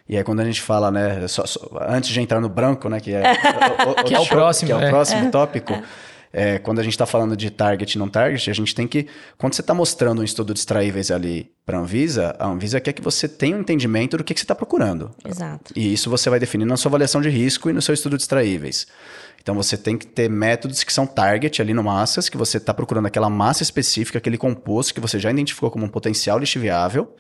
E 0.09 0.17
aí 0.17 0.25
quando 0.25 0.41
a 0.41 0.45
gente 0.45 0.61
fala, 0.61 0.91
né, 0.91 1.27
só- 1.29 1.47
só- 1.47 1.61
antes 1.89 2.11
de 2.11 2.21
entrar 2.21 2.41
no 2.41 2.49
branco, 2.49 2.89
né, 2.89 3.01
que 3.01 3.13
é 3.13 3.23
o, 3.87 3.91
o- 3.91 4.05
Que 4.05 4.15
é 4.15 4.19
o 4.19 4.25
show- 4.25 4.37
próximo, 4.37 4.67
que 4.67 4.73
é 4.73 4.77
o 4.77 4.81
é. 4.83 4.89
próximo 4.91 5.31
tópico, 5.31 5.73
é, 6.35 6.59
quando 6.59 6.79
a 6.79 6.83
gente 6.83 6.95
está 6.95 7.05
falando 7.07 7.37
de 7.37 7.51
target 7.51 7.95
e 7.95 7.99
não 7.99 8.09
target, 8.09 8.51
a 8.51 8.55
gente 8.55 8.75
tem 8.75 8.87
que, 8.89 9.07
quando 9.37 9.53
você 9.55 9.61
está 9.61 9.75
mostrando 9.75 10.23
um 10.23 10.25
estudo 10.25 10.55
de 10.55 10.61
extraíveis 10.61 11.11
ali 11.11 11.51
para 11.65 11.77
a 11.77 11.81
Anvisa, 11.81 12.35
a 12.39 12.47
Anvisa 12.49 12.81
quer 12.81 12.93
que 12.95 13.03
você 13.03 13.29
tenha 13.29 13.57
um 13.57 13.61
entendimento 13.61 14.17
do 14.17 14.25
que, 14.25 14.33
que 14.33 14.41
você 14.41 14.45
está 14.45 14.55
procurando. 14.55 15.11
Exato. 15.25 15.73
E 15.77 15.93
isso 15.93 16.09
você 16.09 16.31
vai 16.31 16.41
definir 16.41 16.65
na 16.65 16.77
sua 16.77 16.89
avaliação 16.89 17.21
de 17.21 17.29
risco 17.29 17.69
e 17.69 17.73
no 17.73 17.83
seu 17.83 17.93
estudo 17.93 18.17
de 18.17 18.23
extraíveis. 18.23 18.87
Então 19.43 19.55
você 19.55 19.77
tem 19.77 19.99
que 19.99 20.07
ter 20.07 20.31
métodos 20.31 20.83
que 20.85 20.93
são 20.93 21.05
target 21.07 21.61
ali 21.61 21.75
no 21.75 21.83
massas, 21.83 22.29
que 22.31 22.37
você 22.39 22.57
está 22.59 22.73
procurando 22.73 23.07
aquela 23.07 23.29
massa 23.29 23.63
específica, 23.63 24.17
aquele 24.19 24.39
composto 24.39 24.95
que 24.95 25.01
você 25.01 25.19
já 25.19 25.31
identificou 25.31 25.71
como 25.71 25.85
um 25.85 25.89
potencial 25.89 26.39
lixiviável, 26.39 27.15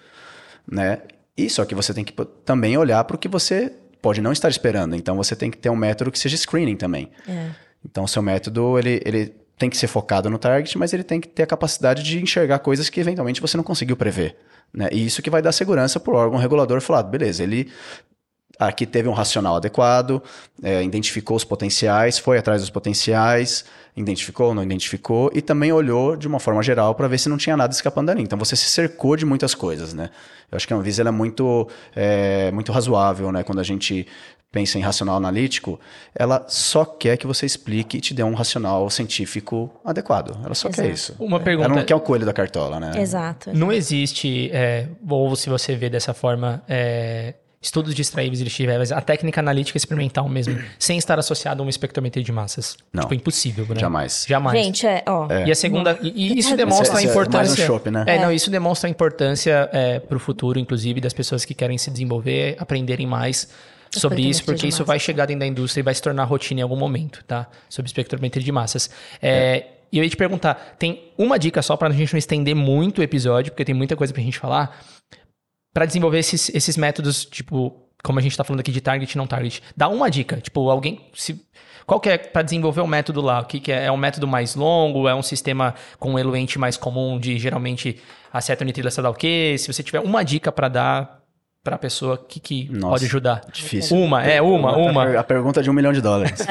né? 0.66 0.98
E 1.36 1.48
só 1.48 1.64
que 1.64 1.74
você 1.74 1.94
tem 1.94 2.04
que 2.04 2.12
também 2.44 2.76
olhar 2.76 3.02
para 3.04 3.16
o 3.16 3.18
que 3.18 3.28
você 3.28 3.72
pode 4.00 4.20
não 4.20 4.32
estar 4.32 4.48
esperando. 4.48 4.94
Então 4.96 5.16
você 5.16 5.34
tem 5.34 5.50
que 5.50 5.56
ter 5.56 5.70
um 5.70 5.76
método 5.76 6.10
que 6.10 6.18
seja 6.18 6.36
screening 6.36 6.76
também. 6.76 7.10
É. 7.26 7.50
Então 7.84 8.04
o 8.04 8.08
seu 8.08 8.22
método 8.22 8.78
ele, 8.78 9.00
ele 9.04 9.34
tem 9.56 9.70
que 9.70 9.76
ser 9.76 9.86
focado 9.86 10.28
no 10.28 10.38
target, 10.38 10.76
mas 10.76 10.92
ele 10.92 11.04
tem 11.04 11.20
que 11.20 11.28
ter 11.28 11.44
a 11.44 11.46
capacidade 11.46 12.02
de 12.02 12.20
enxergar 12.20 12.58
coisas 12.58 12.90
que 12.90 13.00
eventualmente 13.00 13.40
você 13.40 13.56
não 13.56 13.64
conseguiu 13.64 13.96
prever. 13.96 14.36
Né? 14.72 14.88
E 14.90 15.06
isso 15.06 15.22
que 15.22 15.30
vai 15.30 15.40
dar 15.40 15.52
segurança 15.52 16.00
para 16.00 16.12
o 16.12 16.16
órgão 16.16 16.38
regulador 16.38 16.80
falar, 16.80 17.02
beleza, 17.04 17.42
ele 17.42 17.70
aqui 18.68 18.86
teve 18.86 19.08
um 19.08 19.12
racional 19.12 19.56
adequado, 19.56 20.22
é, 20.62 20.82
identificou 20.82 21.36
os 21.36 21.44
potenciais, 21.44 22.18
foi 22.18 22.38
atrás 22.38 22.60
dos 22.60 22.70
potenciais, 22.70 23.64
identificou 23.96 24.48
ou 24.48 24.54
não 24.54 24.62
identificou, 24.62 25.30
e 25.34 25.42
também 25.42 25.72
olhou 25.72 26.16
de 26.16 26.26
uma 26.26 26.40
forma 26.40 26.62
geral 26.62 26.94
para 26.94 27.08
ver 27.08 27.18
se 27.18 27.28
não 27.28 27.36
tinha 27.36 27.56
nada 27.56 27.72
escapando 27.72 28.06
dali. 28.06 28.22
Então 28.22 28.38
você 28.38 28.56
se 28.56 28.70
cercou 28.70 29.16
de 29.16 29.24
muitas 29.26 29.54
coisas, 29.54 29.92
né? 29.92 30.10
Eu 30.50 30.56
acho 30.56 30.66
que 30.66 30.72
a 30.72 30.76
Anvisa 30.76 31.02
ela 31.02 31.08
é 31.08 31.12
muito, 31.12 31.68
é, 31.94 32.50
muito 32.52 32.72
razoável, 32.72 33.32
né? 33.32 33.42
Quando 33.42 33.60
a 33.60 33.62
gente 33.62 34.06
pensa 34.52 34.78
em 34.78 34.82
racional 34.82 35.16
analítico, 35.16 35.80
ela 36.14 36.44
só 36.46 36.84
quer 36.84 37.16
que 37.16 37.26
você 37.26 37.46
explique 37.46 37.96
e 37.96 38.00
te 38.02 38.12
dê 38.12 38.22
um 38.22 38.34
racional 38.34 38.88
científico 38.90 39.70
adequado. 39.82 40.38
Ela 40.44 40.54
só 40.54 40.68
quer 40.68 40.90
Exato. 40.90 40.94
isso. 40.94 41.16
Uma 41.18 41.38
Ela 41.38 41.44
pergunta. 41.44 41.68
não 41.70 41.84
quer 41.84 41.94
o 41.94 42.00
coelho 42.00 42.26
da 42.26 42.34
cartola, 42.34 42.78
né? 42.78 43.00
Exato. 43.00 43.50
Não 43.54 43.72
existe, 43.72 44.50
é, 44.52 44.88
ou 45.08 45.34
se 45.34 45.48
você 45.48 45.74
vê 45.74 45.88
dessa 45.88 46.12
forma, 46.12 46.62
é, 46.68 47.34
estudos 47.62 47.94
de 47.94 48.02
extraíveis 48.02 48.40
e 48.40 48.44
lixiviáveis, 48.44 48.90
a 48.90 49.00
técnica 49.00 49.40
analítica 49.40 49.76
experimental 49.78 50.28
mesmo, 50.28 50.58
sem 50.78 50.98
estar 50.98 51.18
associado 51.18 51.62
a 51.62 51.64
uma 51.64 51.70
espectrometria 51.70 52.24
de 52.24 52.32
massas. 52.32 52.76
Não. 52.92 53.02
Tipo, 53.04 53.14
impossível, 53.14 53.64
né? 53.68 53.76
Jamais. 53.80 54.26
Jamais. 54.28 54.58
Gente, 54.64 54.86
é, 54.86 55.02
ó. 55.06 55.28
E 55.46 55.50
a 55.50 55.54
segunda, 55.54 55.96
e, 56.02 56.34
e 56.34 56.38
isso 56.38 56.56
demonstra 56.56 56.98
Esse- 56.98 57.06
a 57.06 57.10
esse 57.10 57.12
é 57.12 57.14
mais 57.14 57.16
um 57.16 57.30
importância. 57.30 57.66
chopp, 57.66 57.90
né? 57.90 58.04
É, 58.08 58.18
não, 58.18 58.32
isso 58.32 58.50
demonstra 58.50 58.88
a 58.88 58.90
importância 58.90 59.70
é, 59.72 60.00
para 60.00 60.16
o 60.16 60.20
futuro, 60.20 60.58
inclusive, 60.58 61.00
das 61.00 61.12
pessoas 61.12 61.44
que 61.44 61.54
querem 61.54 61.78
se 61.78 61.90
desenvolver, 61.90 62.56
aprenderem 62.58 63.06
mais 63.06 63.48
sobre 63.90 64.22
isso, 64.22 64.42
porque 64.44 64.66
isso 64.66 64.84
vai 64.84 64.98
chegar 64.98 65.26
dentro 65.26 65.40
da 65.40 65.46
indústria 65.46 65.80
e 65.80 65.84
vai 65.84 65.94
se 65.94 66.00
tornar 66.02 66.24
rotina 66.24 66.60
em 66.60 66.62
algum 66.62 66.76
momento, 66.76 67.22
tá? 67.28 67.46
Sobre 67.68 67.88
espectrometria 67.88 68.42
de 68.42 68.50
massas. 68.50 68.90
É, 69.20 69.66
E 69.92 69.98
eu 69.98 70.04
ia 70.04 70.08
te 70.08 70.16
perguntar, 70.16 70.74
tem 70.78 71.12
uma 71.18 71.38
dica 71.38 71.60
só 71.60 71.76
para 71.76 71.88
a 71.88 71.92
gente 71.92 72.10
não 72.14 72.18
estender 72.18 72.54
muito 72.56 73.00
o 73.00 73.02
episódio, 73.04 73.52
porque 73.52 73.62
tem 73.66 73.74
muita 73.74 73.94
coisa 73.94 74.10
pra 74.10 74.22
gente 74.22 74.38
falar, 74.38 74.82
para 75.72 75.86
desenvolver 75.86 76.18
esses, 76.18 76.50
esses 76.54 76.76
métodos, 76.76 77.24
tipo, 77.24 77.74
como 78.02 78.18
a 78.18 78.22
gente 78.22 78.36
tá 78.36 78.44
falando 78.44 78.60
aqui 78.60 78.72
de 78.72 78.80
target 78.80 79.12
e 79.12 79.16
não 79.16 79.26
target. 79.26 79.62
Dá 79.76 79.88
uma 79.88 80.10
dica, 80.10 80.36
tipo, 80.40 80.68
alguém 80.68 81.00
se 81.14 81.44
qual 81.86 81.98
que 81.98 82.08
é 82.08 82.16
para 82.16 82.42
desenvolver 82.42 82.80
o 82.80 82.86
método 82.86 83.20
lá? 83.20 83.40
O 83.40 83.44
que, 83.44 83.58
que 83.60 83.72
é? 83.72 83.86
É 83.86 83.92
um 83.92 83.96
método 83.96 84.26
mais 84.26 84.54
longo? 84.54 85.08
É 85.08 85.14
um 85.14 85.22
sistema 85.22 85.74
com 85.98 86.12
um 86.12 86.18
eluente 86.18 86.58
mais 86.58 86.76
comum 86.76 87.18
de 87.18 87.38
geralmente 87.38 88.00
acetonitrila 88.32 88.90
sei 88.90 89.02
lá 89.02 89.10
o 89.10 89.14
quê? 89.14 89.56
Se 89.58 89.72
você 89.72 89.82
tiver 89.82 90.00
uma 90.00 90.22
dica 90.24 90.52
para 90.52 90.68
dar 90.68 91.21
para 91.64 91.76
a 91.76 91.78
pessoa, 91.78 92.18
que, 92.18 92.40
que 92.40 92.68
Nossa, 92.72 92.88
pode 92.88 93.04
ajudar? 93.04 93.40
Difícil. 93.52 93.96
Uma, 93.96 94.24
é 94.24 94.42
uma, 94.42 94.76
uma. 94.76 95.18
A 95.18 95.22
pergunta 95.22 95.62
de 95.62 95.70
um 95.70 95.72
milhão 95.72 95.92
de 95.92 96.00
dólares. 96.00 96.44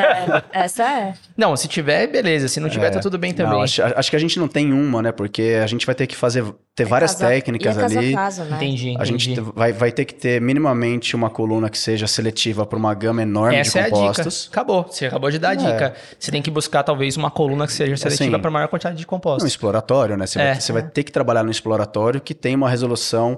Essa 0.53 0.83
é. 0.83 1.13
Não, 1.35 1.53
se 1.57 1.67
tiver, 1.67 2.07
beleza. 2.07 2.47
Se 2.47 2.59
não 2.61 2.69
tiver, 2.69 2.89
tá 2.91 2.99
tudo 3.01 3.17
bem 3.17 3.33
também. 3.33 3.51
Não, 3.53 3.61
acho, 3.61 3.81
acho 3.83 4.09
que 4.09 4.15
a 4.15 4.19
gente 4.19 4.39
não 4.39 4.47
tem 4.47 4.71
uma, 4.71 5.01
né? 5.01 5.11
Porque 5.11 5.59
a 5.61 5.67
gente 5.67 5.85
vai 5.85 5.93
ter 5.93 6.07
que 6.07 6.15
fazer 6.15 6.45
ter 6.73 6.85
várias 6.85 7.11
Caso 7.11 7.25
a- 7.25 7.27
técnicas 7.27 7.77
é 7.77 7.83
ali. 7.83 8.13
caso, 8.13 8.43
né? 8.45 8.55
Entendi, 8.55 8.95
A 8.97 9.03
gente 9.03 9.31
entendi. 9.31 9.51
vai, 9.53 9.73
vai 9.73 9.91
ter 9.91 10.05
que 10.05 10.13
ter 10.13 10.39
minimamente 10.39 11.13
uma 11.13 11.29
coluna 11.29 11.69
que 11.69 11.77
seja 11.77 12.07
seletiva 12.07 12.65
para 12.65 12.79
uma 12.79 12.93
gama 12.93 13.21
enorme 13.21 13.57
Essa 13.57 13.79
é 13.79 13.81
de 13.81 13.87
a 13.87 13.89
dica. 13.89 13.99
compostos. 14.07 14.47
Acabou. 14.49 14.85
Você 14.89 15.05
acabou 15.07 15.29
de 15.29 15.37
dar 15.39 15.49
a 15.49 15.55
dica. 15.55 15.93
Você 16.17 16.31
tem 16.31 16.41
que 16.41 16.49
buscar, 16.49 16.83
talvez, 16.83 17.17
uma 17.17 17.29
coluna 17.29 17.67
que 17.67 17.73
seja 17.73 17.97
seletiva 17.97 18.35
Assim, 18.37 18.41
para 18.41 18.49
maior 18.49 18.69
quantidade 18.69 18.95
de 18.97 19.03
Um 19.03 19.07
compostos. 19.07 19.43
exploratório, 19.51 20.15
né? 20.15 20.25
Você, 20.25 20.39
É. 20.39 20.45
vai, 20.51 20.61
você 20.61 20.71
vai 20.71 20.83
ter 20.83 21.03
que 21.03 21.11
trabalhar 21.11 21.43
no 21.43 21.51
exploratório 21.51 22.21
que 22.21 22.33
tem 22.33 22.55
uma 22.55 22.69
resolução 22.69 23.37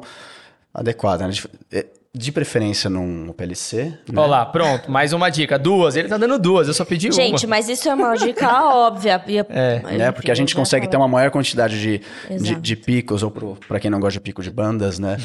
adequada. 0.73 1.27
Né? 1.27 1.33
De, 1.33 1.47
de 2.15 2.31
preferência 2.31 2.89
num 2.89 3.33
PLC. 3.33 3.85
Né? 3.85 3.97
Olha 4.15 4.27
lá, 4.27 4.45
pronto. 4.45 4.91
Mais 4.91 5.13
uma 5.13 5.29
dica. 5.29 5.57
Duas. 5.57 5.95
Ele 5.95 6.07
tá 6.07 6.17
dando 6.17 6.37
duas. 6.37 6.67
Eu 6.67 6.73
só 6.73 6.85
pedi 6.85 7.11
Gente, 7.11 7.45
uma. 7.45 7.55
mas 7.55 7.67
isso 7.67 7.89
é 7.89 7.93
uma 7.93 8.15
dica 8.15 8.63
óbvia. 8.65 9.23
É, 9.49 9.81
né? 9.97 10.11
Porque 10.11 10.29
a 10.29 10.35
gente 10.35 10.55
consegue 10.55 10.87
ter 10.87 10.95
uma 10.95 11.07
maior 11.07 11.31
quantidade 11.31 11.81
de, 11.81 12.01
de, 12.37 12.55
de 12.55 12.75
picos, 12.75 13.23
ou 13.23 13.31
para 13.67 13.79
quem 13.79 13.89
não 13.89 13.99
gosta 13.99 14.13
de 14.13 14.19
pico 14.19 14.43
de 14.43 14.51
bandas, 14.51 14.99
né? 14.99 15.17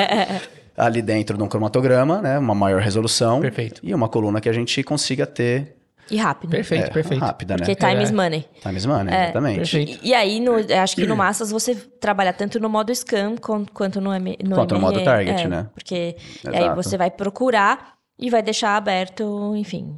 Ali 0.76 1.02
dentro 1.02 1.36
de 1.36 1.42
um 1.42 1.46
cromatograma, 1.46 2.22
né? 2.22 2.38
Uma 2.38 2.54
maior 2.54 2.80
resolução. 2.80 3.40
Perfeito. 3.40 3.80
E 3.84 3.94
uma 3.94 4.08
coluna 4.08 4.40
que 4.40 4.48
a 4.48 4.52
gente 4.52 4.82
consiga 4.82 5.26
ter 5.26 5.76
E 6.10 6.16
rápido. 6.16 6.50
Perfeito, 6.50 6.84
é, 6.86 6.90
perfeito. 6.90 7.20
rápida, 7.20 7.54
né? 7.54 7.58
Porque 7.58 7.74
time 7.74 8.00
É. 8.00 8.02
is 8.02 8.10
money. 8.10 8.46
Time 8.60 8.76
is 8.76 8.84
money, 8.86 9.14
É, 9.14 9.22
exatamente. 9.24 9.56
perfeito. 9.56 10.00
E, 10.04 10.08
e 10.10 10.14
aí, 10.14 10.38
no, 10.40 10.54
acho 10.82 10.94
que 10.96 11.06
no 11.06 11.16
Massas 11.16 11.50
você 11.50 11.74
trabalha 11.74 12.32
tanto 12.32 12.60
no 12.60 12.68
modo 12.68 12.94
scan 12.94 13.36
com- 13.36 13.64
quanto 13.64 14.00
no, 14.00 14.12
M, 14.12 14.36
no 14.44 14.54
Quanto 14.56 14.74
no 14.74 14.80
modo 14.80 15.02
target, 15.02 15.44
é, 15.44 15.48
né? 15.48 15.66
Porque 15.74 16.16
aí 16.52 16.74
você 16.74 16.98
vai 16.98 17.10
procurar 17.10 17.94
e 18.18 18.28
vai 18.30 18.42
deixar 18.42 18.76
aberto, 18.76 19.54
enfim. 19.56 19.96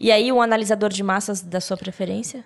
E 0.00 0.10
aí, 0.10 0.30
um 0.32 0.42
analisador 0.42 0.90
de 0.90 1.02
massas 1.02 1.40
da 1.40 1.60
sua 1.60 1.76
preferência? 1.76 2.44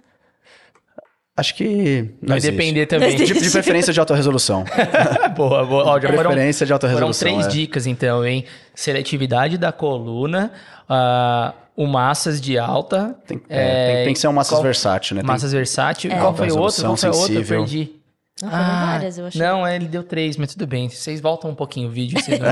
Acho 1.36 1.54
que. 1.54 2.14
não 2.20 2.28
Vai 2.30 2.38
existe. 2.38 2.50
depender 2.56 2.86
também. 2.86 3.14
De, 3.16 3.24
de 3.24 3.50
preferência 3.50 3.92
de 3.92 4.00
alta 4.00 4.14
resolução. 4.14 4.64
boa, 5.36 5.64
boa. 5.64 5.84
Ó, 5.84 6.00
já 6.00 6.08
foram, 6.08 6.30
preferência 6.30 6.66
de 6.66 6.72
alta 6.72 6.88
foram 6.88 7.06
resolução. 7.08 7.28
três 7.28 7.46
é. 7.46 7.48
dicas, 7.48 7.86
então, 7.86 8.24
hein? 8.26 8.44
Seletividade 8.74 9.56
da 9.56 9.70
coluna, 9.70 10.50
ah, 10.88 11.54
o 11.78 11.86
massas 11.86 12.40
de 12.40 12.58
alta. 12.58 13.16
Tem, 13.24 13.40
é, 13.48 13.94
tem, 13.94 14.04
tem 14.06 14.12
que 14.14 14.18
ser 14.18 14.26
um 14.26 14.32
massas 14.32 14.54
qual- 14.54 14.62
versátil, 14.64 15.14
né? 15.14 15.22
Tem- 15.22 15.28
Massas 15.28 15.52
versátil. 15.52 16.10
É. 16.10 16.18
Qual 16.18 16.34
foi 16.36 16.50
o 16.50 16.58
outro? 16.58 16.82
Qual 16.82 16.96
foi 16.96 17.08
o 17.10 17.16
outro? 17.16 17.34
Eu 17.34 17.44
perdi. 17.46 17.92
Não, 18.40 18.50
foram 18.50 18.64
várias, 18.86 19.18
eu 19.18 19.26
achei. 19.26 19.40
Não, 19.42 19.66
é, 19.66 19.74
ele 19.74 19.86
deu 19.86 20.02
três, 20.04 20.36
mas 20.36 20.52
tudo 20.52 20.64
bem. 20.64 20.88
Vocês 20.88 21.20
voltam 21.20 21.50
um 21.50 21.54
pouquinho 21.56 21.88
o 21.88 21.90
vídeo, 21.90 22.20
vocês 22.20 22.38
vão 22.38 22.48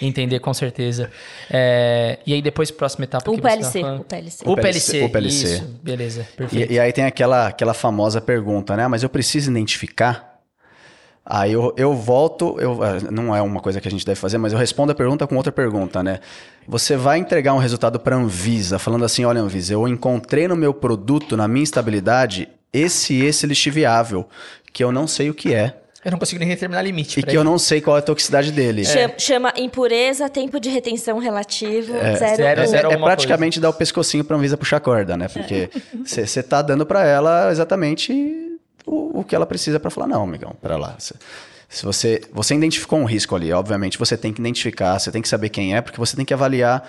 entender 0.00 0.38
com 0.40 0.54
certeza. 0.54 1.10
É, 1.50 2.18
e 2.26 2.32
aí 2.32 2.40
depois, 2.42 2.70
próxima 2.70 3.04
etapa 3.04 3.30
O 3.30 3.34
que 3.34 3.40
você 3.42 3.48
PLC, 3.48 3.80
falando? 3.80 4.00
o 4.00 4.04
PLC. 4.04 4.44
O 4.46 4.56
PLC, 4.56 5.02
O 5.04 5.08
PLC. 5.10 5.54
Isso, 5.54 5.64
beleza, 5.82 6.26
perfeito. 6.36 6.72
E, 6.72 6.76
e 6.76 6.80
aí 6.80 6.92
tem 6.94 7.04
aquela, 7.04 7.48
aquela 7.48 7.74
famosa 7.74 8.20
pergunta, 8.22 8.74
né? 8.76 8.86
Mas 8.88 9.02
eu 9.02 9.08
preciso 9.10 9.50
identificar? 9.50 10.37
Aí 11.30 11.52
eu, 11.52 11.74
eu 11.76 11.92
volto, 11.92 12.56
eu, 12.58 12.82
ah, 12.82 12.96
não 13.10 13.36
é 13.36 13.42
uma 13.42 13.60
coisa 13.60 13.82
que 13.82 13.86
a 13.86 13.90
gente 13.90 14.06
deve 14.06 14.18
fazer, 14.18 14.38
mas 14.38 14.54
eu 14.54 14.58
respondo 14.58 14.92
a 14.92 14.94
pergunta 14.94 15.26
com 15.26 15.36
outra 15.36 15.52
pergunta, 15.52 16.02
né? 16.02 16.20
Você 16.66 16.96
vai 16.96 17.18
entregar 17.18 17.52
um 17.52 17.58
resultado 17.58 18.00
para 18.00 18.16
a 18.16 18.18
Anvisa, 18.18 18.78
falando 18.78 19.04
assim, 19.04 19.26
olha 19.26 19.38
Anvisa, 19.38 19.74
eu 19.74 19.86
encontrei 19.86 20.48
no 20.48 20.56
meu 20.56 20.72
produto, 20.72 21.36
na 21.36 21.46
minha 21.46 21.64
estabilidade, 21.64 22.48
esse 22.72 23.12
e 23.12 23.26
esse 23.26 23.46
lixiviável, 23.46 24.26
que 24.72 24.82
eu 24.82 24.90
não 24.90 25.06
sei 25.06 25.28
o 25.28 25.34
que 25.34 25.52
é, 25.52 25.76
Eu 26.02 26.12
não 26.12 26.18
consigo 26.18 26.38
nem 26.38 26.48
determinar 26.48 26.80
limite. 26.80 27.20
e 27.20 27.22
que 27.22 27.36
eu 27.36 27.42
ele. 27.42 27.50
não 27.50 27.58
sei 27.58 27.82
qual 27.82 27.96
é 27.96 27.98
a 27.98 28.02
toxicidade 28.02 28.50
dele. 28.50 28.86
Chama, 28.86 29.14
chama 29.18 29.52
impureza, 29.58 30.30
tempo 30.30 30.58
de 30.58 30.70
retenção 30.70 31.18
relativo, 31.18 31.92
zero, 31.92 32.16
zero, 32.36 32.60
um. 32.60 32.64
É, 32.64 32.66
zero. 32.66 32.88
é 32.88 32.92
alguma 32.94 33.06
praticamente 33.06 33.60
dar 33.60 33.68
o 33.68 33.74
pescocinho 33.74 34.24
pra 34.24 34.34
Anvisa 34.34 34.56
puxar 34.56 34.78
a 34.78 34.80
corda, 34.80 35.14
né? 35.14 35.28
Porque 35.28 35.68
você 36.06 36.42
tá 36.42 36.62
dando 36.62 36.86
pra 36.86 37.04
ela 37.04 37.50
exatamente 37.50 38.47
o, 38.88 39.20
o 39.20 39.24
que 39.24 39.34
ela 39.34 39.46
precisa 39.46 39.78
pra 39.78 39.90
falar, 39.90 40.06
não, 40.06 40.22
amigão, 40.22 40.54
pera 40.60 40.76
lá. 40.76 40.96
Se 40.98 41.84
você, 41.84 42.22
você 42.32 42.54
identificou 42.54 42.98
um 42.98 43.04
risco 43.04 43.36
ali, 43.36 43.52
obviamente 43.52 43.98
você 43.98 44.16
tem 44.16 44.32
que 44.32 44.40
identificar, 44.40 44.98
você 44.98 45.12
tem 45.12 45.20
que 45.20 45.28
saber 45.28 45.50
quem 45.50 45.76
é, 45.76 45.80
porque 45.80 45.98
você 45.98 46.16
tem 46.16 46.24
que 46.24 46.32
avaliar 46.32 46.88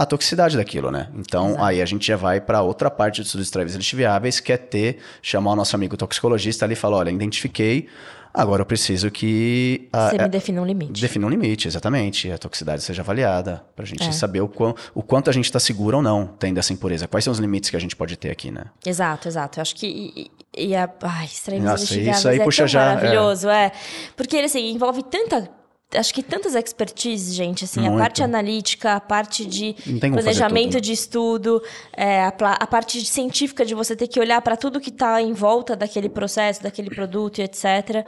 a 0.00 0.06
toxicidade 0.06 0.56
daquilo, 0.56 0.90
né? 0.90 1.08
Então, 1.14 1.62
aí 1.62 1.82
a 1.82 1.84
gente 1.84 2.06
já 2.06 2.16
vai 2.16 2.40
para 2.40 2.62
outra 2.62 2.90
parte 2.90 3.20
dos 3.20 3.26
estudos 3.28 3.46
extraíveis 3.46 3.76
lixiviáveis, 3.76 4.40
que 4.40 4.50
é 4.50 4.56
ter, 4.56 4.96
chamar 5.20 5.52
o 5.52 5.56
nosso 5.56 5.76
amigo 5.76 5.94
toxicologista 5.94 6.64
ali 6.64 6.72
e 6.72 6.76
falar, 6.76 6.96
olha, 6.96 7.10
identifiquei 7.10 7.86
Agora 8.32 8.62
eu 8.62 8.66
preciso 8.66 9.10
que. 9.10 9.88
A, 9.92 10.08
Você 10.10 10.16
a, 10.16 10.22
me 10.22 10.28
defina 10.28 10.62
um 10.62 10.64
limite. 10.64 11.02
Defina 11.02 11.26
um 11.26 11.28
limite, 11.28 11.66
exatamente. 11.66 12.30
A 12.30 12.38
toxicidade 12.38 12.80
seja 12.80 13.02
avaliada, 13.02 13.62
para 13.74 13.84
a 13.84 13.86
gente 13.88 14.04
É. 14.04 14.12
saber 14.12 14.40
o, 14.40 14.46
quão, 14.48 14.72
o 14.94 15.02
quanto 15.02 15.28
a 15.28 15.32
gente 15.32 15.46
está 15.46 15.58
seguro 15.58 15.96
ou 15.96 16.02
não 16.02 16.28
tendo 16.38 16.58
essa 16.58 16.72
impureza. 16.72 17.08
Quais 17.08 17.24
são 17.24 17.32
os 17.32 17.40
limites 17.40 17.70
que 17.70 17.76
a 17.76 17.80
gente 17.80 17.96
pode 17.96 18.16
ter 18.16 18.30
aqui, 18.30 18.52
né? 18.52 18.66
Exato, 18.86 19.26
exato. 19.26 19.58
Eu 19.58 19.62
acho 19.62 19.74
que. 19.74 20.30
E, 20.56 20.68
e- 20.68 20.76
a. 20.76 20.88
Ai, 21.02 21.28
Nossa, 21.58 21.82
investigáveis 21.82 22.18
isso 22.18 22.28
aí 22.28 22.38
é 22.38 22.44
puxa 22.44 22.68
já, 22.68 22.82
é. 22.92 22.94
maravilhoso, 22.94 23.48
é. 23.48 23.72
Porque 24.16 24.36
ele 24.36 24.46
assim, 24.46 24.70
envolve 24.70 25.02
tanta. 25.02 25.59
Acho 25.92 26.14
que 26.14 26.22
tantas 26.22 26.54
expertises, 26.54 27.34
gente, 27.34 27.64
assim, 27.64 27.80
a 27.80 27.90
Muito. 27.90 27.98
parte 27.98 28.22
analítica, 28.22 28.94
a 28.94 29.00
parte 29.00 29.44
de 29.44 29.74
planejamento 29.98 30.80
de 30.80 30.92
estudo, 30.92 31.60
é, 31.92 32.22
a, 32.22 32.28
a 32.28 32.66
parte 32.66 33.00
de 33.00 33.06
científica 33.06 33.64
de 33.64 33.74
você 33.74 33.96
ter 33.96 34.06
que 34.06 34.20
olhar 34.20 34.40
para 34.40 34.56
tudo 34.56 34.78
que 34.80 34.90
está 34.90 35.20
em 35.20 35.32
volta 35.32 35.74
daquele 35.74 36.08
processo, 36.08 36.62
daquele 36.62 36.90
produto 36.90 37.38
e 37.38 37.42
etc. 37.42 38.06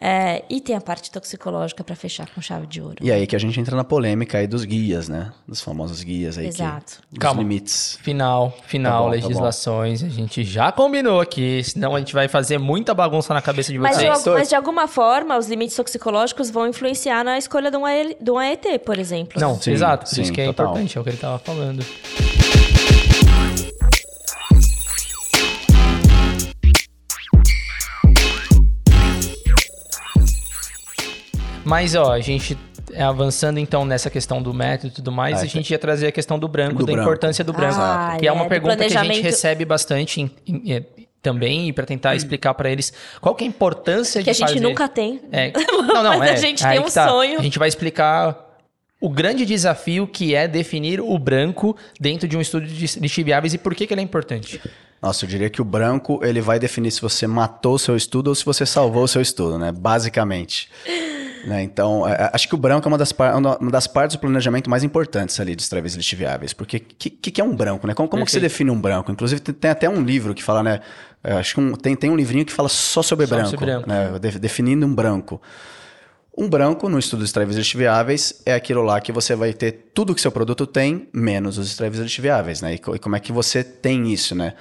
É, 0.00 0.44
e 0.48 0.60
tem 0.60 0.76
a 0.76 0.80
parte 0.80 1.10
toxicológica 1.10 1.82
para 1.82 1.96
fechar 1.96 2.28
com 2.30 2.40
chave 2.40 2.66
de 2.66 2.80
ouro. 2.80 2.96
E 3.00 3.10
aí 3.10 3.26
que 3.26 3.34
a 3.34 3.38
gente 3.38 3.58
entra 3.58 3.76
na 3.76 3.84
polêmica 3.84 4.38
aí 4.38 4.46
dos 4.46 4.64
guias, 4.64 5.08
né? 5.08 5.32
Dos 5.46 5.60
famosos 5.60 6.02
guias 6.02 6.38
aí. 6.38 6.46
Exato. 6.46 7.00
Que, 7.02 7.14
dos 7.14 7.18
Calma. 7.18 7.40
limites. 7.42 7.98
Final, 8.02 8.56
final, 8.66 8.92
Tá 8.92 8.98
bom, 8.98 9.04
tá 9.04 9.10
legislações. 9.28 10.02
A 10.02 10.08
gente 10.08 10.44
já 10.44 10.70
combinou 10.70 11.20
aqui, 11.20 11.62
senão 11.64 11.94
a 11.96 11.98
gente 11.98 12.12
vai 12.14 12.28
fazer 12.28 12.58
muita 12.58 12.94
bagunça 12.94 13.34
na 13.34 13.42
cabeça 13.42 13.72
de 13.72 13.78
Mas 13.78 13.98
de, 13.98 14.06
vocês. 14.08 14.36
mas 14.36 14.48
de 14.48 14.54
alguma 14.54 14.86
forma, 14.86 15.36
os 15.36 15.48
limites 15.48 15.74
toxicológicos 15.74 16.50
vão 16.50 16.66
influenciar 16.66 17.24
na 17.24 17.36
escolha 17.38 17.70
de 17.70 17.76
um, 17.76 18.38
AET, 18.38 18.78
por 18.84 18.98
exemplo. 18.98 19.40
Não, 19.40 19.60
Sim, 19.60 19.72
exato, 19.72 20.04
por 20.06 20.14
sim, 20.14 20.22
isso 20.22 20.32
que 20.32 20.40
é 20.40 20.46
total. 20.46 20.66
importante, 20.66 20.96
é 20.96 21.00
o 21.00 21.04
que 21.04 21.10
ele 21.10 21.16
tava 21.18 21.38
falando. 21.38 21.84
Mas, 31.68 31.94
ó, 31.94 32.12
a 32.12 32.20
gente 32.20 32.56
é, 32.92 33.02
avançando 33.02 33.58
então 33.58 33.84
nessa 33.84 34.08
questão 34.08 34.42
do 34.42 34.54
método 34.54 34.88
e 34.88 34.90
tudo 34.96 35.12
mais, 35.12 35.38
Ah, 35.38 35.42
a 35.42 35.46
gente 35.46 35.70
ia 35.70 35.78
trazer 35.78 36.06
a 36.06 36.12
questão 36.12 36.38
do 36.38 36.48
branco, 36.48 36.76
Do 36.78 36.86
da 36.86 36.92
branco. 36.92 37.02
importância 37.08 37.44
do 37.44 37.52
branco. 37.52 37.76
Ah, 37.78 38.16
que 38.18 38.26
é 38.26 38.32
uma 38.32 38.42
é, 38.42 38.44
do 38.44 38.48
pergunta 38.48 38.76
que 38.76 38.96
a 38.96 39.04
gente 39.04 39.20
recebe 39.20 39.64
bastante 39.64 40.20
em- 40.22 40.30
em- 40.46 40.72
é, 40.72 40.82
também, 41.20 41.72
para 41.72 41.84
tentar 41.84 42.14
explicar 42.16 42.54
para 42.54 42.70
eles 42.70 42.92
qual 43.20 43.34
que 43.34 43.44
é 43.44 43.46
a 43.46 43.50
importância 43.50 44.22
Que 44.22 44.30
a 44.30 44.32
de 44.32 44.38
gente 44.38 44.48
fazer... 44.48 44.60
nunca 44.60 44.88
tem. 44.88 45.20
É, 45.30 45.52
não, 45.92 46.02
não, 46.02 46.18
Mas 46.18 46.30
a 46.30 46.32
é, 46.32 46.36
gente 46.36 46.64
aí 46.64 46.76
tem 46.76 46.80
um 46.80 46.84
que 46.88 46.94
tá. 46.94 47.08
sonho. 47.08 47.38
A 47.38 47.42
gente 47.42 47.58
vai 47.58 47.68
explicar 47.68 48.46
o 49.00 49.10
grande 49.10 49.44
desafio 49.44 50.06
que 50.06 50.34
é 50.34 50.48
definir 50.48 51.00
o 51.00 51.18
branco 51.18 51.76
dentro 52.00 52.26
de 52.26 52.36
um 52.36 52.40
estudo 52.40 52.66
de 52.66 52.98
lixiviáveis 52.98 53.52
e 53.52 53.58
por 53.58 53.74
que, 53.74 53.86
que 53.86 53.92
ele 53.92 54.00
é 54.00 54.04
importante. 54.04 54.60
Nossa, 55.02 55.24
eu 55.24 55.28
diria 55.28 55.48
que 55.50 55.60
o 55.62 55.64
branco 55.64 56.18
ele 56.24 56.40
vai 56.40 56.58
definir 56.58 56.90
se 56.90 57.00
você 57.00 57.26
matou 57.26 57.74
o 57.74 57.78
seu 57.78 57.94
estudo 57.96 58.28
ou 58.28 58.34
se 58.34 58.44
você 58.44 58.64
salvou 58.66 59.04
o 59.04 59.08
seu 59.08 59.20
estudo, 59.22 59.56
né? 59.58 59.70
Basicamente. 59.70 60.68
Né? 61.48 61.62
Então, 61.62 62.06
é, 62.06 62.12
é, 62.12 62.30
acho 62.34 62.46
que 62.46 62.54
o 62.54 62.58
branco 62.58 62.86
é 62.86 62.90
uma 62.90 62.98
das, 62.98 63.10
uma 63.58 63.70
das 63.70 63.86
partes 63.86 64.16
do 64.16 64.20
planejamento 64.20 64.68
mais 64.68 64.84
importantes 64.84 65.40
ali 65.40 65.56
dos 65.56 65.66
travês 65.68 65.94
lixiviáveis. 65.94 66.52
Porque 66.52 66.76
o 66.76 66.80
que, 66.80 67.10
que, 67.10 67.40
é 67.40 67.44
um 67.44 67.56
branco, 67.56 67.86
né? 67.86 67.94
Como, 67.94 68.06
como 68.06 68.22
que 68.24 68.30
você 68.30 68.38
Perfeito. 68.38 68.52
define 68.52 68.70
um 68.70 68.78
branco? 68.78 69.10
Inclusive, 69.10 69.40
tem, 69.40 69.70
até 69.70 69.88
um 69.88 70.02
livro 70.02 70.34
que 70.34 70.42
fala, 70.42 70.62
né? 70.62 70.80
é, 71.24 71.32
acho 71.32 71.54
que 71.54 71.60
um- 71.60 71.72
tem, 71.72 71.96
tem 71.96 72.10
um 72.10 72.16
livrinho 72.16 72.44
que 72.44 72.52
fala 72.52 72.68
só 72.68 73.02
sobre 73.02 73.26
Só 73.26 73.34
branco. 73.34 73.50
sobre 73.50 73.66
branco. 73.66 73.88
né? 73.88 74.18
De- 74.20 74.38
definindo 74.38 74.86
um 74.86 74.94
branco. 74.94 75.40
Um 76.36 76.48
branco, 76.48 76.88
no 76.88 76.98
estudo 76.98 77.20
dos 77.20 77.32
travês 77.32 77.56
lixiviáveis, 77.56 78.42
é 78.46 78.54
aquilo 78.54 78.82
lá 78.82 79.00
que 79.00 79.10
você 79.10 79.34
vai 79.34 79.52
ter 79.54 79.90
tudo 79.94 80.14
que 80.14 80.20
seu 80.20 80.30
produto 80.30 80.66
tem, 80.66 81.08
menos 81.12 81.56
os 81.58 81.74
travês 81.76 82.00
lixiviáveis, 82.00 82.60
né? 82.60 82.74
E, 82.74 82.76
e 82.76 82.98
como 82.98 83.16
é 83.16 83.20
que 83.20 83.32
você 83.32 83.64
tem 83.64 84.12
isso, 84.12 84.34
né? 84.34 84.52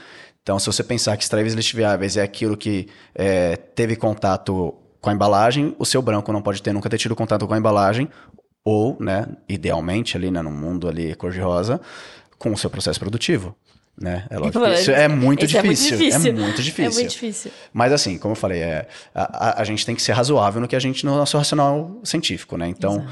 Então, 0.42 0.58
se 0.58 0.66
você 0.66 0.84
pensar 0.84 1.18
que 1.18 1.24
extraíveis 1.24 1.54
lixiviáveis 1.54 2.16
é 2.16 2.24
aquilo 2.24 2.56
que 2.56 2.88
é, 3.14 3.58
teve 3.58 3.98
contato 3.98 4.74
com 5.02 5.10
a 5.10 5.14
embalagem, 5.14 5.76
o 5.80 5.86
seu 5.86 6.02
branco 6.02 6.32
não 6.34 6.42
pode 6.42 6.62
ter 6.62 6.74
nunca 6.74 6.90
ter 6.90 6.98
tido 6.98 7.16
contato 7.16 7.48
com 7.48 7.54
a 7.54 7.58
embalagem, 7.58 8.10
ou, 8.64 8.98
né, 9.00 9.26
idealmente 9.48 10.18
ali, 10.18 10.30
né, 10.30 10.42
no 10.42 10.52
mundo 10.52 10.88
ali 10.90 11.16
cor-de-rosa, 11.16 11.80
com 12.38 12.52
o 12.52 12.58
seu 12.58 12.70
processo 12.70 13.00
produtivo. 13.00 13.56
Né? 14.00 14.28
É 14.30 14.38
lógico 14.38 14.64
isso 14.68 14.92
é 14.92 15.08
muito 15.08 15.44
Isso 15.46 15.58
é 15.58 15.64
muito 15.64 15.76
difícil. 15.80 15.98
difícil. 15.98 16.30
É 16.30 16.34
muito 16.34 16.62
difícil. 16.62 16.86
É 16.92 16.94
muito 16.94 17.10
difícil. 17.10 17.52
Mas 17.74 17.92
assim, 17.92 18.18
como 18.20 18.34
eu 18.34 18.36
falei, 18.36 18.60
é, 18.62 18.88
a, 19.16 19.48
a- 19.50 19.62
a 19.62 19.64
gente 19.64 19.84
tem 19.84 19.96
que 19.96 20.02
ser 20.04 20.12
razoável 20.12 20.62
no 20.62 20.68
que 20.68 20.76
a 20.76 20.80
gente, 20.80 21.04
no 21.04 21.16
nosso 21.16 21.36
racional 21.36 22.00
científico, 22.04 22.58
né? 22.58 22.68
Então, 22.68 23.08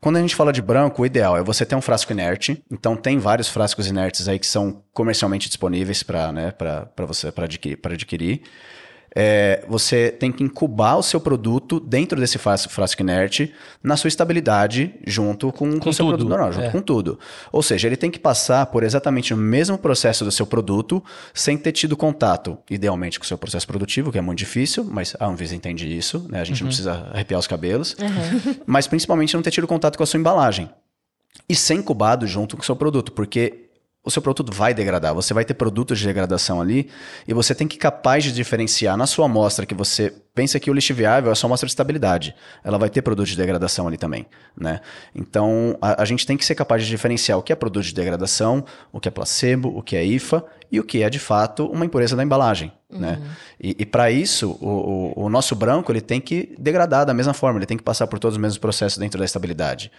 quando 0.00 0.16
a 0.16 0.20
gente 0.20 0.36
fala 0.36 0.52
de 0.52 0.62
branco, 0.62 1.02
o 1.02 1.06
ideal 1.06 1.36
é 1.36 1.42
você 1.42 1.66
ter 1.66 1.74
um 1.74 1.80
frasco 1.80 2.12
inerte. 2.12 2.62
Então, 2.70 2.94
tem 2.94 3.18
vários 3.18 3.48
frascos 3.48 3.88
inertes 3.88 4.28
aí 4.28 4.38
que 4.38 4.46
são 4.46 4.80
comercialmente 4.92 5.48
disponíveis 5.48 6.04
para 6.04 6.30
né, 6.30 6.52
pra- 6.52 6.86
pra 6.86 7.04
você 7.04 7.32
para 7.32 7.46
adquirir. 7.46 7.76
Pra 7.78 7.94
adquirir. 7.94 8.42
É, 9.20 9.64
você 9.66 10.12
tem 10.12 10.30
que 10.30 10.44
incubar 10.44 10.96
o 10.96 11.02
seu 11.02 11.20
produto 11.20 11.80
dentro 11.80 12.20
desse 12.20 12.38
frasco, 12.38 12.72
frasco 12.72 13.02
inerte 13.02 13.52
na 13.82 13.96
sua 13.96 14.06
estabilidade 14.06 14.94
junto 15.04 15.50
com, 15.50 15.76
com 15.80 15.90
o 15.90 15.92
seu 15.92 16.06
tudo, 16.06 16.18
produto 16.18 16.28
normal, 16.28 16.52
junto 16.52 16.66
é. 16.66 16.70
com 16.70 16.80
tudo. 16.80 17.18
Ou 17.50 17.60
seja, 17.60 17.88
ele 17.88 17.96
tem 17.96 18.12
que 18.12 18.18
passar 18.20 18.66
por 18.66 18.84
exatamente 18.84 19.34
o 19.34 19.36
mesmo 19.36 19.76
processo 19.76 20.24
do 20.24 20.30
seu 20.30 20.46
produto 20.46 21.02
sem 21.34 21.58
ter 21.58 21.72
tido 21.72 21.96
contato, 21.96 22.56
idealmente, 22.70 23.18
com 23.18 23.24
o 23.24 23.26
seu 23.26 23.36
processo 23.36 23.66
produtivo, 23.66 24.12
que 24.12 24.18
é 24.18 24.20
muito 24.20 24.38
difícil, 24.38 24.84
mas 24.84 25.16
a 25.18 25.26
Anvisa 25.26 25.56
entende 25.56 25.92
isso, 25.92 26.24
né? 26.28 26.40
A 26.40 26.44
gente 26.44 26.62
não 26.62 26.68
precisa 26.68 27.08
arrepiar 27.12 27.40
os 27.40 27.48
cabelos. 27.48 27.96
Mas 28.64 28.86
principalmente 28.86 29.34
não 29.34 29.42
ter 29.42 29.50
tido 29.50 29.66
contato 29.66 29.96
com 29.96 30.04
a 30.04 30.06
sua 30.06 30.20
embalagem. 30.20 30.70
E 31.48 31.56
ser 31.56 31.74
incubado 31.74 32.24
junto 32.24 32.56
com 32.56 32.62
o 32.62 32.64
seu 32.64 32.76
produto, 32.76 33.10
porque 33.10 33.67
o 34.08 34.10
seu 34.10 34.22
produto 34.22 34.52
vai 34.52 34.72
degradar, 34.74 35.14
você 35.14 35.32
vai 35.34 35.44
ter 35.44 35.54
produtos 35.54 35.98
de 35.98 36.06
degradação 36.06 36.60
ali, 36.60 36.88
e 37.26 37.34
você 37.34 37.54
tem 37.54 37.66
que 37.68 37.74
ser 37.76 37.80
capaz 37.80 38.24
de 38.24 38.32
diferenciar 38.32 38.96
na 38.96 39.06
sua 39.06 39.26
amostra 39.26 39.64
que 39.66 39.74
você 39.74 40.12
pensa 40.34 40.58
que 40.58 40.70
o 40.70 40.74
lixo 40.74 40.94
viável 40.94 41.30
é 41.30 41.34
só 41.34 41.46
amostra 41.46 41.66
de 41.66 41.72
estabilidade. 41.72 42.34
Ela 42.64 42.78
vai 42.78 42.88
ter 42.88 43.02
produto 43.02 43.26
de 43.26 43.36
degradação 43.36 43.86
ali 43.86 43.96
também, 43.96 44.26
né? 44.56 44.80
Então, 45.14 45.76
a, 45.80 46.02
a 46.02 46.04
gente 46.04 46.26
tem 46.26 46.36
que 46.36 46.44
ser 46.44 46.54
capaz 46.54 46.82
de 46.82 46.88
diferenciar 46.88 47.38
o 47.38 47.42
que 47.42 47.52
é 47.52 47.56
produto 47.56 47.84
de 47.84 47.94
degradação, 47.94 48.64
o 48.92 49.00
que 49.00 49.08
é 49.08 49.10
placebo, 49.10 49.68
o 49.76 49.82
que 49.82 49.96
é 49.96 50.04
IFA 50.04 50.44
e 50.70 50.78
o 50.80 50.84
que 50.84 51.02
é, 51.02 51.10
de 51.10 51.18
fato, 51.18 51.66
uma 51.66 51.84
impureza 51.84 52.14
da 52.16 52.22
embalagem, 52.22 52.72
né? 52.90 53.20
E, 53.60 53.76
e 53.80 53.86
para 53.86 54.10
isso, 54.10 54.56
o, 54.60 55.12
o- 55.16 55.24
o 55.24 55.28
nosso 55.28 55.54
branco, 55.54 55.90
ele 55.92 56.00
tem 56.00 56.20
que 56.20 56.54
degradar 56.58 57.04
da 57.04 57.12
mesma 57.14 57.34
forma, 57.34 57.58
ele 57.58 57.66
tem 57.66 57.76
que 57.76 57.82
passar 57.84 58.06
por 58.06 58.18
todos 58.18 58.36
os 58.36 58.40
mesmos 58.40 58.58
processos 58.58 58.96
dentro 58.98 59.18
da 59.18 59.24
estabilidade. 59.24 59.90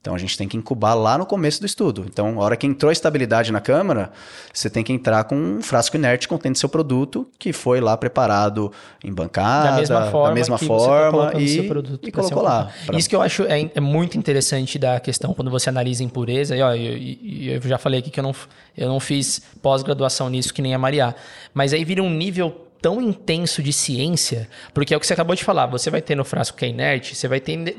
Então 0.00 0.14
a 0.14 0.18
gente 0.18 0.38
tem 0.38 0.46
que 0.46 0.56
incubar 0.56 0.94
lá 0.94 1.18
no 1.18 1.26
começo 1.26 1.58
do 1.60 1.66
estudo. 1.66 2.06
Então, 2.08 2.40
a 2.40 2.44
hora 2.44 2.56
que 2.56 2.66
entrou 2.66 2.88
a 2.88 2.92
estabilidade 2.92 3.50
na 3.50 3.60
câmara, 3.60 4.12
você 4.54 4.70
tem 4.70 4.84
que 4.84 4.92
entrar 4.92 5.24
com 5.24 5.34
um 5.34 5.60
frasco 5.60 5.96
inerte 5.96 6.28
contendo 6.28 6.56
seu 6.56 6.68
produto 6.68 7.28
que 7.36 7.52
foi 7.52 7.80
lá 7.80 7.96
preparado 7.96 8.72
em 9.02 9.12
bancada, 9.12 9.70
da 9.72 9.76
mesma 9.76 9.96
forma, 10.12 10.28
da 10.28 10.34
mesma 10.34 10.56
tá 10.58 10.64
forma 10.66 11.10
colocando 11.10 11.40
e, 11.42 11.68
e 12.08 12.12
colocou 12.12 12.42
lá. 12.44 12.70
pra- 12.86 12.96
Isso 12.96 13.08
que 13.08 13.16
eu 13.16 13.20
acho 13.20 13.42
é, 13.42 13.70
é 13.74 13.80
muito 13.80 14.16
interessante 14.16 14.78
da 14.78 15.00
questão 15.00 15.34
quando 15.34 15.50
você 15.50 15.68
analisa 15.68 16.04
impureza. 16.04 16.56
E, 16.56 16.62
ó, 16.62 16.72
eu, 16.74 16.96
e- 16.96 17.50
eu 17.50 17.60
já 17.62 17.76
falei 17.76 17.98
aqui 17.98 18.08
que 18.10 18.20
eu 18.20 18.24
não, 18.24 18.34
eu 18.76 18.88
não 18.88 19.00
fiz 19.00 19.42
pós-graduação 19.60 20.30
nisso 20.30 20.54
que 20.54 20.62
nem 20.62 20.74
a 20.74 20.78
Maria. 20.78 21.14
Mas 21.52 21.72
aí 21.72 21.84
vira 21.84 22.02
um 22.04 22.10
nível 22.10 22.66
tão 22.80 23.02
intenso 23.02 23.60
de 23.60 23.72
ciência, 23.72 24.48
porque 24.72 24.94
é 24.94 24.96
o 24.96 25.00
que 25.00 25.06
você 25.08 25.12
acabou 25.12 25.34
de 25.34 25.42
falar. 25.42 25.66
Você 25.66 25.90
vai 25.90 26.00
ter 26.00 26.14
no 26.14 26.24
frasco 26.24 26.56
que 26.56 26.64
é 26.64 26.68
inerte, 26.68 27.16
você 27.16 27.26
vai 27.26 27.40
ter 27.40 27.56
de- 27.56 27.74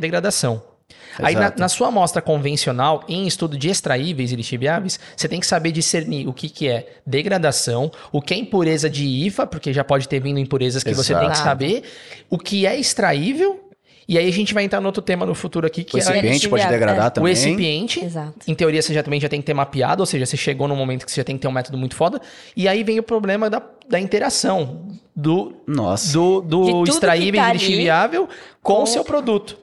Aí 1.17 1.33
na, 1.35 1.41
Exato. 1.41 1.59
na 1.59 1.67
sua 1.69 1.87
amostra 1.89 2.21
convencional, 2.21 3.03
em 3.07 3.27
estudo 3.27 3.57
de 3.57 3.69
extraíveis 3.69 4.31
e 4.31 4.35
lixiviáveis, 4.35 4.99
você 5.15 5.27
tem 5.27 5.39
que 5.39 5.47
saber 5.47 5.71
discernir 5.71 6.27
o 6.27 6.33
que, 6.33 6.49
que 6.49 6.67
é 6.67 6.87
degradação, 7.05 7.91
o 8.11 8.21
que 8.21 8.33
é 8.33 8.37
impureza 8.37 8.89
de 8.89 9.05
IFA, 9.05 9.45
porque 9.45 9.73
já 9.73 9.83
pode 9.83 10.07
ter 10.07 10.19
vindo 10.19 10.39
impurezas 10.39 10.83
que 10.83 10.93
você 10.93 11.13
tem 11.13 11.25
que 11.27 11.33
Exato. 11.33 11.43
saber, 11.43 11.83
o 12.29 12.37
que 12.37 12.65
é 12.65 12.79
extraível, 12.79 13.65
e 14.07 14.17
aí 14.17 14.27
a 14.27 14.31
gente 14.31 14.55
vai 14.55 14.63
entrar 14.63 14.81
no 14.81 14.87
outro 14.87 15.03
tema 15.03 15.23
no 15.23 15.35
futuro 15.35 15.67
aqui, 15.67 15.83
que 15.83 15.95
O 15.95 15.99
é 15.99 16.01
recipiente 16.01 16.49
pode 16.49 16.63
lixiviável, 16.63 16.71
degradar 16.71 17.05
é. 17.05 17.07
o 17.09 17.11
também. 17.11 17.33
recipiente. 17.33 18.03
Exato. 18.03 18.33
Em 18.47 18.55
teoria, 18.55 18.81
você 18.81 18.91
já 18.91 19.03
também 19.03 19.19
já 19.19 19.29
tem 19.29 19.39
que 19.39 19.45
ter 19.45 19.53
mapeado, 19.53 20.01
ou 20.01 20.05
seja, 20.07 20.25
você 20.25 20.35
chegou 20.35 20.67
num 20.67 20.75
momento 20.75 21.05
que 21.05 21.11
você 21.11 21.21
já 21.21 21.23
tem 21.23 21.35
que 21.35 21.41
ter 21.43 21.47
um 21.47 21.51
método 21.51 21.77
muito 21.77 21.95
foda. 21.95 22.19
E 22.55 22.67
aí 22.67 22.83
vem 22.83 22.97
o 22.97 23.03
problema 23.03 23.51
da, 23.51 23.61
da 23.87 23.99
interação 23.99 24.87
do, 25.15 25.53
Nossa. 25.67 26.11
do, 26.11 26.41
do 26.41 26.99
tá 26.99 27.15
e 27.15 27.29
lixiviável 27.29 28.27
com 28.63 28.75
com- 28.77 28.83
o 28.83 28.87
seu 28.87 29.03
produto. 29.03 29.57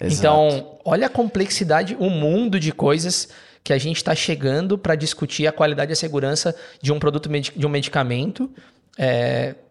Exato. 0.00 0.18
Então, 0.18 0.78
olha 0.84 1.06
a 1.06 1.10
complexidade, 1.10 1.96
o 1.98 2.10
mundo 2.10 2.60
de 2.60 2.72
coisas 2.72 3.28
que 3.64 3.72
a 3.72 3.78
gente 3.78 3.96
está 3.96 4.14
chegando 4.14 4.78
para 4.78 4.94
discutir 4.94 5.46
a 5.46 5.52
qualidade 5.52 5.90
e 5.90 5.94
a 5.94 5.96
segurança 5.96 6.54
de 6.80 6.92
um 6.92 6.98
produto, 6.98 7.28
de 7.28 7.66
um 7.66 7.68
medicamento 7.68 8.50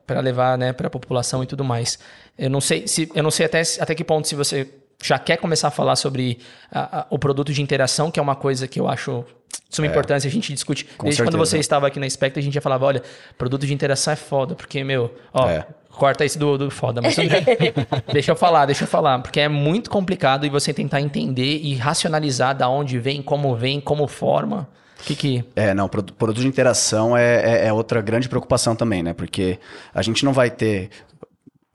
para 0.06 0.20
levar 0.20 0.58
né, 0.58 0.74
para 0.74 0.88
a 0.88 0.90
população 0.90 1.44
e 1.44 1.48
tudo 1.48 1.64
mais. 1.64 1.98
Eu 2.38 2.50
não 2.50 2.60
sei 2.60 2.88
se 2.88 3.10
eu 3.16 3.24
não 3.24 3.32
sei 3.32 3.46
até, 3.46 3.62
até 3.80 3.96
que 3.96 4.04
ponto 4.04 4.28
se 4.28 4.36
você 4.36 4.68
já 5.04 5.20
quer 5.20 5.38
começar 5.38 5.68
a 5.68 5.72
falar 5.72 5.96
sobre 5.96 6.40
a- 6.72 7.00
a- 7.02 7.06
o 7.10 7.20
produto 7.20 7.52
de 7.54 7.62
interação, 7.62 8.10
que 8.12 8.20
é 8.20 8.24
uma 8.24 8.36
coisa 8.36 8.68
que 8.68 8.80
eu 8.80 8.88
acho 8.88 9.26
de 9.70 9.76
suma 9.76 9.88
importância, 9.88 10.28
a 10.28 10.32
gente 10.32 10.54
discute. 10.54 10.86
Com 10.98 11.06
Desde 11.06 11.22
quando 11.22 11.32
certeza. 11.34 11.52
você 11.52 11.58
estava 11.60 11.88
aqui 11.88 12.00
na 12.00 12.10
Spectre, 12.10 12.40
a 12.40 12.44
gente 12.44 12.54
já 12.54 12.62
falava, 12.62 12.86
olha, 12.86 13.04
produto 13.38 13.66
de 13.66 13.74
interação 13.74 14.14
é 14.14 14.16
foda, 14.16 14.56
porque, 14.56 14.84
meu, 14.84 15.14
ó, 15.34 15.48
É. 15.50 15.66
corta 15.90 16.26
isso 16.26 16.38
do, 16.40 16.58
do 16.58 16.70
foda, 16.72 17.02
mas 17.02 17.16
tudo 17.16 17.30
bem. 17.30 17.44
deixa 18.12 18.32
eu 18.32 18.36
falar, 18.36 18.66
deixa 18.66 18.84
eu 18.84 18.88
falar, 18.88 19.20
porque 19.20 19.40
é 19.40 19.48
muito 19.48 19.90
complicado 19.90 20.46
e 20.46 20.50
você 20.50 20.74
tentar 20.74 21.02
entender 21.02 21.60
e 21.62 21.74
racionalizar 21.76 22.56
da 22.56 22.68
onde 22.70 23.00
vem, 23.00 23.22
como 23.22 23.56
vem, 23.56 23.80
como 23.80 24.08
forma. 24.08 24.68
Que 25.04 25.16
que... 25.16 25.44
É, 25.56 25.74
não, 25.74 25.88
produ- 25.90 26.14
produto 26.14 26.42
de 26.42 26.48
interação 26.48 27.16
é, 27.16 27.64
é- 27.64 27.68
é 27.68 27.74
outra 27.74 28.02
grande 28.02 28.28
preocupação 28.30 28.76
também, 28.76 29.04
né? 29.04 29.14
Porque 29.14 29.60
a 29.94 30.02
gente 30.02 30.24
não 30.26 30.32
vai 30.34 30.50
ter. 30.50 30.90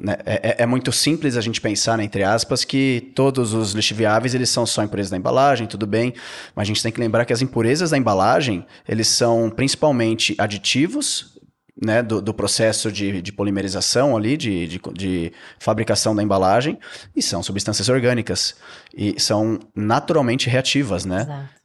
Né, 0.00 0.16
é, 0.24 0.62
é, 0.62 0.66
muito 0.66 0.90
simples 0.90 1.36
a 1.36 1.40
gente 1.40 1.60
pensar, 1.60 1.98
né, 1.98 2.04
entre 2.04 2.22
aspas, 2.22 2.64
que 2.64 3.12
todos 3.14 3.52
os 3.52 3.72
lixiviáveis 3.72 4.34
eles 4.34 4.48
são 4.48 4.64
só 4.64 4.82
impurezas 4.82 5.10
da 5.10 5.16
embalagem, 5.16 5.66
tudo 5.66 5.86
bem, 5.86 6.14
mas 6.54 6.62
a 6.62 6.66
gente 6.66 6.82
tem 6.82 6.90
que 6.90 6.98
lembrar 6.98 7.24
que 7.24 7.32
as 7.32 7.42
impurezas 7.42 7.90
da 7.90 7.98
embalagem 7.98 8.64
eles 8.88 9.08
são 9.08 9.50
principalmente 9.50 10.34
aditivos 10.38 11.38
né, 11.80 12.02
do, 12.02 12.20
do, 12.20 12.34
processo 12.34 12.92
de, 12.92 13.22
de 13.22 13.32
polimerização 13.32 14.16
ali, 14.16 14.36
de, 14.36 14.66
de, 14.66 14.80
de, 14.92 15.32
fabricação 15.58 16.14
da 16.14 16.22
embalagem, 16.22 16.78
e 17.16 17.22
são 17.22 17.42
substâncias 17.42 17.88
orgânicas. 17.88 18.54
E 18.94 19.18
são 19.18 19.58
naturalmente 19.74 20.48
reativas, 20.50 21.06
né? 21.06 21.22
Exato. 21.22 21.59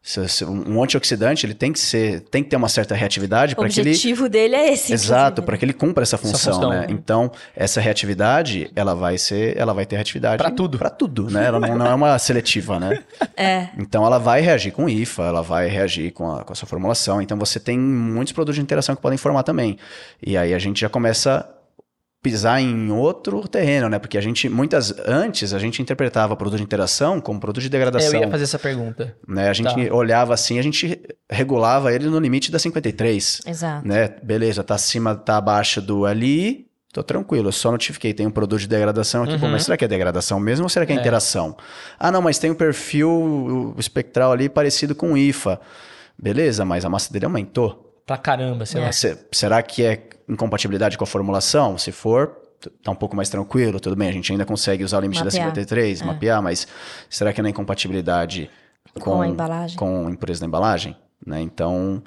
Um 0.48 0.84
antioxidante, 0.84 1.48
ele 1.48 1.56
tem 1.56 1.74
que 1.74 1.80
ser, 1.80 2.22
tem 2.22 2.44
que 2.44 2.50
ter 2.50 2.56
uma 2.56 2.70
certa 2.70 2.94
reatividade 2.94 3.56
para 3.56 3.68
que 3.68 3.80
ele... 3.80 3.90
O 3.90 3.94
objetivo 3.94 4.30
dele 4.30 4.56
é 4.56 4.72
esse. 4.72 4.94
Exato, 4.94 5.42
para 5.42 5.58
que 5.58 5.66
ele 5.66 5.74
cumpra 5.74 6.04
essa 6.04 6.16
função, 6.16 6.36
essa 6.36 6.52
função 6.52 6.70
né? 6.70 6.82
né? 6.82 6.88
Então, 6.90 7.32
essa 7.56 7.82
reatividade, 7.82 8.70
ela 8.76 8.94
vai 8.94 9.18
ser, 9.18 9.58
ela 9.58 9.74
vai 9.74 9.84
ter 9.84 9.96
reatividade... 9.96 10.38
Para 10.38 10.52
tudo. 10.52 10.78
Para 10.78 10.92
tudo, 10.92 11.30
né? 11.32 11.46
Ela 11.48 11.60
não, 11.60 11.76
não, 11.76 11.88
é 11.88 11.96
uma 11.96 12.20
seletiva, 12.20 12.80
né? 12.80 13.04
É. 13.38 13.70
Então, 13.78 14.06
ela 14.06 14.18
vai 14.18 14.40
reagir 14.40 14.72
com 14.72 14.88
IFA, 14.88 15.24
ela 15.24 15.42
vai 15.42 15.68
reagir 15.68 16.12
com 16.12 16.32
a, 16.32 16.44
com 16.44 16.54
a 16.54 16.56
sua 16.56 16.68
formulação. 16.68 17.22
Então, 17.22 17.38
você 17.38 17.60
tem 17.60 17.78
muitos 17.78 18.32
produtos 18.32 18.56
de 18.56 18.62
interação 18.62 18.96
que 18.96 19.02
podem 19.02 19.18
formar 19.18 19.44
também. 19.44 19.78
E 20.26 20.38
aí, 20.38 20.54
a 20.54 20.60
gente 20.60 20.80
já 20.80 20.88
começa 20.88 21.46
pisar 22.26 22.60
em 22.60 22.92
outro 22.92 23.48
terreno, 23.48 23.88
né? 23.88 24.00
Porque 24.00 24.18
a 24.18 24.22
gente, 24.22 24.50
muitas 24.50 24.92
antes, 25.06 25.54
a 25.54 25.60
gente 25.60 25.80
interpretava 25.80 26.36
produto 26.36 26.58
de 26.58 26.64
interação 26.64 27.22
como 27.22 27.40
produto 27.40 27.62
de 27.62 27.70
degradação. 27.70 28.14
É, 28.14 28.18
eu 28.18 28.22
ia 28.22 28.32
fazer 28.32 28.46
essa 28.46 28.58
pergunta. 28.58 29.16
Né? 29.28 29.48
A 29.48 29.54
gente 29.54 29.88
tá. 29.88 29.94
olhava 29.94 30.34
assim, 30.34 30.58
a 30.58 30.62
gente 30.64 31.00
regulava 31.30 31.94
ele 31.94 32.08
no 32.08 32.18
limite 32.18 32.52
da 32.52 32.58
53. 32.58 33.42
Exato. 33.46 33.88
Né? 33.88 34.10
Beleza, 34.24 34.64
tá 34.64 34.74
acima, 34.74 35.14
tá 35.14 35.38
abaixo 35.38 35.80
do 35.80 36.04
ali, 36.04 36.66
tô 36.92 37.04
tranquilo, 37.04 37.50
eu 37.50 37.52
só 37.52 37.72
notifiquei, 37.72 38.12
tem 38.12 38.26
um 38.26 38.32
produto 38.32 38.62
de 38.62 38.68
degradação 38.68 39.22
aqui, 39.22 39.34
uhum. 39.34 39.42
pô, 39.42 39.48
mas 39.48 39.66
será 39.66 39.78
que 39.78 39.86
é 39.86 39.88
degradação 39.88 40.40
mesmo 40.40 40.64
ou 40.64 40.70
será 40.70 40.84
que 40.84 40.94
é, 40.94 40.96
é, 40.96 41.00
interação? 41.00 41.56
Ah, 42.00 42.12
não, 42.12 42.24
mas 42.24 42.40
tem 42.40 42.50
um 42.50 42.56
perfil 42.56 43.76
espectral 43.78 44.32
ali 44.32 44.50
parecido 44.50 44.96
com 44.96 45.14
o 45.14 45.18
IFA. 45.18 45.62
Beleza, 46.18 46.66
mas 46.66 46.84
a 46.86 46.90
massa 46.90 47.14
dele 47.14 47.26
aumentou. 47.26 47.85
Pra 48.06 48.18
caramba, 48.18 48.66
sei 48.66 48.82
é. 48.82 48.86
lá. 48.86 48.92
Será 48.92 49.64
que 49.64 49.84
é 49.84 50.04
incompatibilidade 50.30 50.98
com 50.98 51.04
a 51.04 51.08
formulação? 51.08 51.78
Se 51.78 51.92
for, 51.92 52.38
tá 52.84 52.92
um 52.92 52.96
pouco 52.96 53.16
mais 53.16 53.30
tranquilo, 53.30 53.80
tudo 53.80 53.96
bem, 53.96 54.10
a 54.10 54.12
gente 54.12 54.32
ainda 54.32 54.46
consegue 54.46 54.84
usar 54.84 54.98
o 54.98 55.02
limite 55.02 55.24
mapear. 55.24 55.46
da 55.46 55.52
53, 55.56 56.02
é. 56.02 56.06
mapear, 56.06 56.42
mas 56.42 56.68
será 57.10 57.34
que 57.34 57.42
não 57.42 57.48
é 57.48 57.52
incompatibilidade 57.52 58.50
com, 58.94 59.00
com 59.00 59.22
a 59.22 59.28
embalagem? 59.28 59.78
Com 59.78 60.08
a 60.08 60.12
impureza 60.12 60.42
da 60.42 60.48
embalagem? 60.48 60.96
Né? 61.26 61.42
Então, 61.42 62.04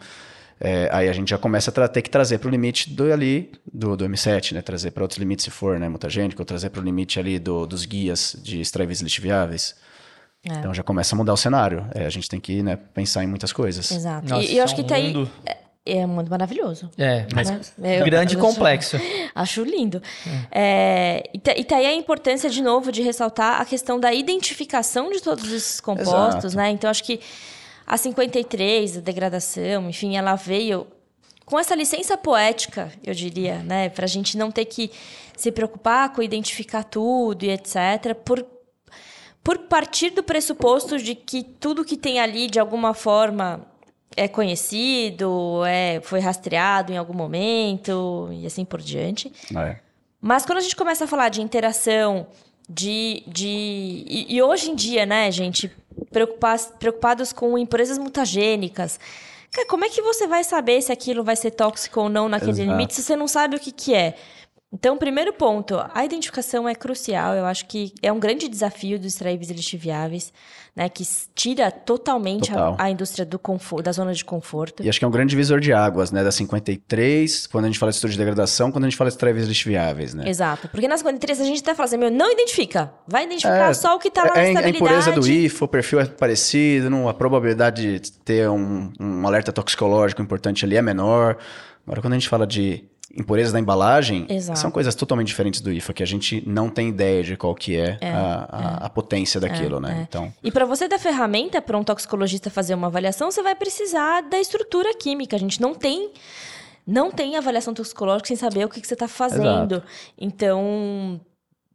é, 0.61 0.88
aí 0.92 1.09
a 1.09 1.12
gente 1.12 1.30
já 1.30 1.38
começa 1.38 1.70
a 1.70 1.88
ter 1.88 2.03
que 2.03 2.11
trazer 2.11 2.38
para 2.38 2.49
o 2.49 2.51
limite 2.51 2.90
do 2.90 3.12
ali 3.12 3.53
do, 3.72 3.96
do 3.96 4.05
M7, 4.05 4.53
né? 4.53 4.62
Trazer 4.62 4.90
para 4.90 5.05
outros 5.05 5.18
limites 5.18 5.44
se 5.44 5.51
for, 5.51 5.78
né? 5.78 5.88
Mutagênico, 5.88 6.40
ou 6.42 6.46
trazer 6.46 6.70
para 6.70 6.80
o 6.80 6.84
limite 6.84 7.18
ali 7.18 7.38
do, 7.38 7.66
dos 7.66 7.84
guias 7.84 8.36
de 8.42 8.61
extraíveis 8.61 9.01
lixiviáveis. 9.01 9.76
É. 10.44 10.53
Então 10.55 10.74
já 10.74 10.82
começa 10.82 11.14
a 11.14 11.18
mudar 11.18 11.32
o 11.32 11.36
cenário. 11.36 11.86
É, 11.94 12.07
a 12.07 12.11
gente 12.11 12.28
tem 12.28 12.40
que 12.40 12.62
né, 12.62 12.76
pensar 12.76 13.22
em 13.22 13.26
muitas 13.26 13.53
coisas. 13.53 13.90
Exato. 13.90 14.28
Nossa, 14.28 14.51
e, 14.51 14.59
eu 14.59 14.64
acho 14.64 14.74
que 14.74 14.82
tá 14.82 14.96
aí 14.96 15.12
é 15.91 16.07
muito 16.07 16.30
maravilhoso. 16.30 16.91
É, 16.99 17.26
mas 17.34 17.72
né? 17.78 18.03
grande 18.03 18.34
e 18.34 18.39
complexo. 18.39 18.97
Acho, 19.34 19.62
lindo. 19.62 20.03
É. 20.53 20.59
É, 20.61 21.30
e, 21.32 21.39
tá, 21.39 21.53
e 21.57 21.64
tá 21.64 21.76
aí 21.76 21.86
a 21.86 21.95
importância, 21.95 22.51
de 22.51 22.62
novo, 22.62 22.93
de 22.93 23.03
ressaltar 23.03 23.61
a 23.61 23.64
questão 23.64 23.99
da 23.99 24.12
identificação 24.12 25.11
de 25.11 25.22
todos 25.22 25.51
esses 25.53 25.80
compostos, 25.80 26.45
Exato. 26.53 26.57
né? 26.57 26.70
Então, 26.70 26.91
acho 26.91 27.05
que 27.05 27.20
a 27.86 27.97
53, 27.97 28.99
a 28.99 29.01
degradação, 29.01 29.89
enfim, 29.89 30.16
ela 30.16 30.34
veio 30.34 30.86
com 31.49 31.59
essa 31.59 31.74
licença 31.74 32.16
poética, 32.16 32.93
eu 33.03 33.14
diria, 33.14 33.61
né? 33.61 33.89
Para 33.89 34.05
a 34.05 34.09
gente 34.09 34.36
não 34.36 34.51
ter 34.51 34.66
que 34.66 34.91
se 35.34 35.51
preocupar 35.51 36.12
com 36.12 36.22
identificar 36.22 36.82
tudo 36.84 37.45
e 37.45 37.51
etc., 37.51 38.14
por, 38.22 38.45
por 39.43 39.59
partir 39.61 40.11
do 40.11 40.22
pressuposto 40.22 40.99
de 40.99 41.14
que 41.14 41.43
tudo 41.43 41.84
que 41.84 41.97
tem 41.97 42.20
ali, 42.20 42.49
de 42.49 42.61
alguma 42.61 42.93
forma, 42.93 43.66
é 44.19 44.29
conhecido, 44.29 45.64
é, 45.64 46.01
foi 46.03 46.21
rastreado 46.21 46.93
em 46.93 46.97
algum 46.97 47.14
momento 47.14 48.29
e 48.33 48.47
assim 48.47 48.64
por 48.64 48.81
diante. 48.81 49.33
É. 49.57 49.77
Mas 50.21 50.45
quando 50.45 50.59
a 50.59 50.61
gente 50.61 50.77
começa 50.77 51.05
a 51.05 51.07
falar 51.07 51.29
de 51.29 51.41
interação, 51.41 52.27
de. 52.69 53.23
de 53.27 54.05
e, 54.07 54.27
e 54.37 54.43
hoje 54.43 54.71
em 54.71 54.75
dia, 54.75 55.07
né, 55.07 55.31
gente, 55.31 55.71
preocupados 56.11 57.33
com 57.33 57.57
empresas 57.57 57.99
mutagênicas. 57.99 58.99
Como 59.69 59.85
é 59.85 59.89
que 59.89 60.03
você 60.03 60.27
vai 60.27 60.45
saber 60.45 60.83
se 60.83 60.93
aquilo 60.93 61.25
vai 61.25 61.35
ser 61.35 61.53
tóxico 61.53 62.01
ou 62.01 62.09
não 62.09 62.29
naquele 62.29 62.51
Exato. 62.51 62.71
limite 62.71 62.95
se 62.95 63.03
você 63.03 63.16
não 63.16 63.27
sabe 63.27 63.57
o 63.57 63.59
que, 63.59 63.73
que 63.73 63.95
é? 63.95 64.14
Então, 64.71 64.99
primeiro 64.99 65.33
ponto, 65.33 65.83
a 65.95 66.05
identificação 66.05 66.69
é 66.69 66.75
crucial. 66.75 67.35
Eu 67.35 67.47
acho 67.47 67.64
que 67.64 67.95
é 68.03 68.12
um 68.12 68.21
grande 68.21 68.47
desafio 68.49 68.99
dos 68.99 69.14
extraíveis 69.14 69.51
lixiviáveis, 69.51 70.31
né, 70.77 70.91
que 70.91 71.03
tira 71.35 71.71
totalmente 71.71 72.51
Total. 72.51 72.77
a, 72.79 72.85
a, 72.85 72.91
indústria 72.91 73.25
do 73.25 73.39
conforto, 73.39 73.85
da 73.85 73.93
zona 73.93 74.12
de 74.12 74.23
conforto. 74.23 74.83
E 74.83 74.89
acho 74.89 74.99
que 74.99 75.07
é 75.07 75.09
um 75.09 75.11
grande 75.11 75.31
divisor 75.31 75.59
de 75.59 75.73
águas, 75.73 76.12
né, 76.12 76.23
da 76.23 76.31
53, 76.31 77.47
quando 77.47 77.64
a 77.64 77.69
gente 77.69 77.79
fala 77.79 77.91
de 77.91 77.97
estudo 77.97 78.11
de 78.11 78.19
degradação, 78.19 78.71
quando 78.71 78.85
a 78.85 78.91
gente 78.91 78.99
fala 78.99 79.09
de 79.09 79.14
extraíveis 79.14 79.49
lixiviáveis, 79.49 80.12
né? 80.12 80.29
Exato. 80.29 80.69
Porque 80.69 80.87
na 80.87 80.99
53 80.99 81.41
a 81.41 81.45
gente 81.45 81.62
até 81.62 81.75
fala 81.75 81.87
assim, 81.87 81.97
meu, 81.97 82.11
não 82.11 82.31
identifica. 82.31 82.93
Vai 83.07 83.25
identificar 83.25 83.71
é, 83.71 83.75
só 83.75 83.97
o 83.97 83.99
que 83.99 84.09
está 84.09 84.23
lá 84.23 84.33
é, 84.33 84.33
na 84.35 84.49
estabilidade. 84.49 84.77
A 84.77 84.99
impureza 85.01 85.12
do 85.12 85.27
IFO, 85.27 85.64
o 85.64 85.69
perfil 85.69 86.01
é 86.01 86.05
parecido, 86.05 86.91
não, 86.91 87.09
a 87.09 87.14
probabilidade 87.14 88.01
de 88.01 88.12
ter 88.12 88.51
um, 88.51 88.93
um 89.01 89.27
alerta 89.27 89.51
toxicológico 89.51 90.21
importante 90.21 90.66
ali 90.66 90.77
é 90.77 90.83
menor. 90.83 91.39
Agora, 91.87 92.03
quando 92.03 92.12
a 92.12 92.19
gente 92.19 92.29
fala 92.29 92.47
de 92.47 92.85
impurezas 93.17 93.53
da 93.53 93.59
embalagem 93.59 94.27
Exato. 94.29 94.59
são 94.59 94.71
coisas 94.71 94.95
totalmente 94.95 95.29
diferentes 95.29 95.61
do 95.61 95.73
IFA, 95.73 95.93
que 95.93 96.03
a 96.03 96.07
gente 96.07 96.43
não 96.47 96.69
tem 96.69 96.89
ideia 96.89 97.23
de 97.23 97.37
qual 97.37 97.55
que 97.55 97.77
é, 97.77 97.97
é, 98.01 98.11
a, 98.11 98.49
a, 98.51 98.81
é. 98.83 98.87
a, 98.87 98.91
potência 98.91 99.41
daquilo, 99.41 99.79
é, 99.79 99.81
né? 99.81 99.99
É. 100.01 100.03
Então... 100.03 100.33
E 100.43 100.51
para 100.51 100.67
você 100.67 100.87
dar 100.87 100.99
ferramenta 100.99 101.63
para 101.63 101.77
um 101.77 101.85
toxicologista 101.85 102.51
fazer 102.51 102.75
uma 102.75 102.89
avaliação, 102.89 103.31
você 103.31 103.43
vai 103.43 103.55
precisar 103.55 104.23
da 104.23 104.39
estrutura 104.39 104.95
química. 104.95 105.37
A 105.37 105.39
gente 105.39 105.61
não 105.61 105.75
tem 105.75 106.11
não 106.87 107.11
tem 107.11 107.37
avaliação 107.37 107.75
toxicológica 107.75 108.29
sem 108.29 108.37
saber 108.37 108.65
o 108.65 108.69
que, 108.69 108.81
que 108.81 108.87
você 108.87 108.95
está 108.95 109.07
fazendo. 109.07 109.75
Exato. 109.75 109.83
Então, 110.17 111.21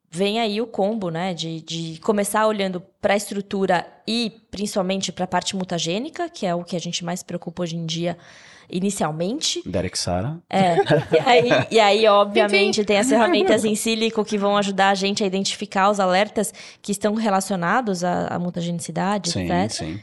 vem 0.10 0.40
aí 0.40 0.60
o 0.60 0.66
combo, 0.66 1.12
né? 1.12 1.36
De, 1.36 1.62
de 1.62 2.00
começar 2.00 2.48
olhando 2.48 2.82
para 3.00 3.14
a 3.14 3.18
estrutura 3.18 3.86
e 4.08 4.32
principalmente 4.50 5.12
para 5.12 5.26
a 5.26 5.28
parte 5.28 5.56
mutagênica, 5.56 6.30
que 6.30 6.48
é 6.48 6.56
o 6.56 6.64
que 6.64 6.76
a 6.76 6.80
gente 6.80 7.06
mais 7.06 7.20
se 7.20 7.26
preocupa 7.26 7.62
hoje 7.62 7.76
em 7.76 7.86
dia 7.86 8.18
inicialmente. 8.70 9.62
Derek 9.66 9.98
Sara. 9.98 10.38
É. 10.50 10.76
E 11.12 11.20
aí, 11.20 11.50
e 11.72 11.80
aí 11.80 12.08
obviamente, 12.08 12.84
tem 12.84 12.98
as 12.98 13.10
ferramentas 13.10 13.66
em 13.66 13.76
sílico 13.76 14.24
que 14.24 14.38
vão 14.38 14.58
ajudar 14.58 14.90
a 14.90 14.96
gente 14.96 15.24
a 15.24 15.28
identificar 15.28 15.90
os 15.90 16.00
alertas 16.00 16.54
que 16.82 16.92
estão 16.92 17.14
relacionados 17.14 18.04
à, 18.04 18.28
à 18.28 18.40
mutagenicidade, 18.40 19.32
sim, 19.32 19.52
etc. 19.52 19.72
Sim 19.72 20.00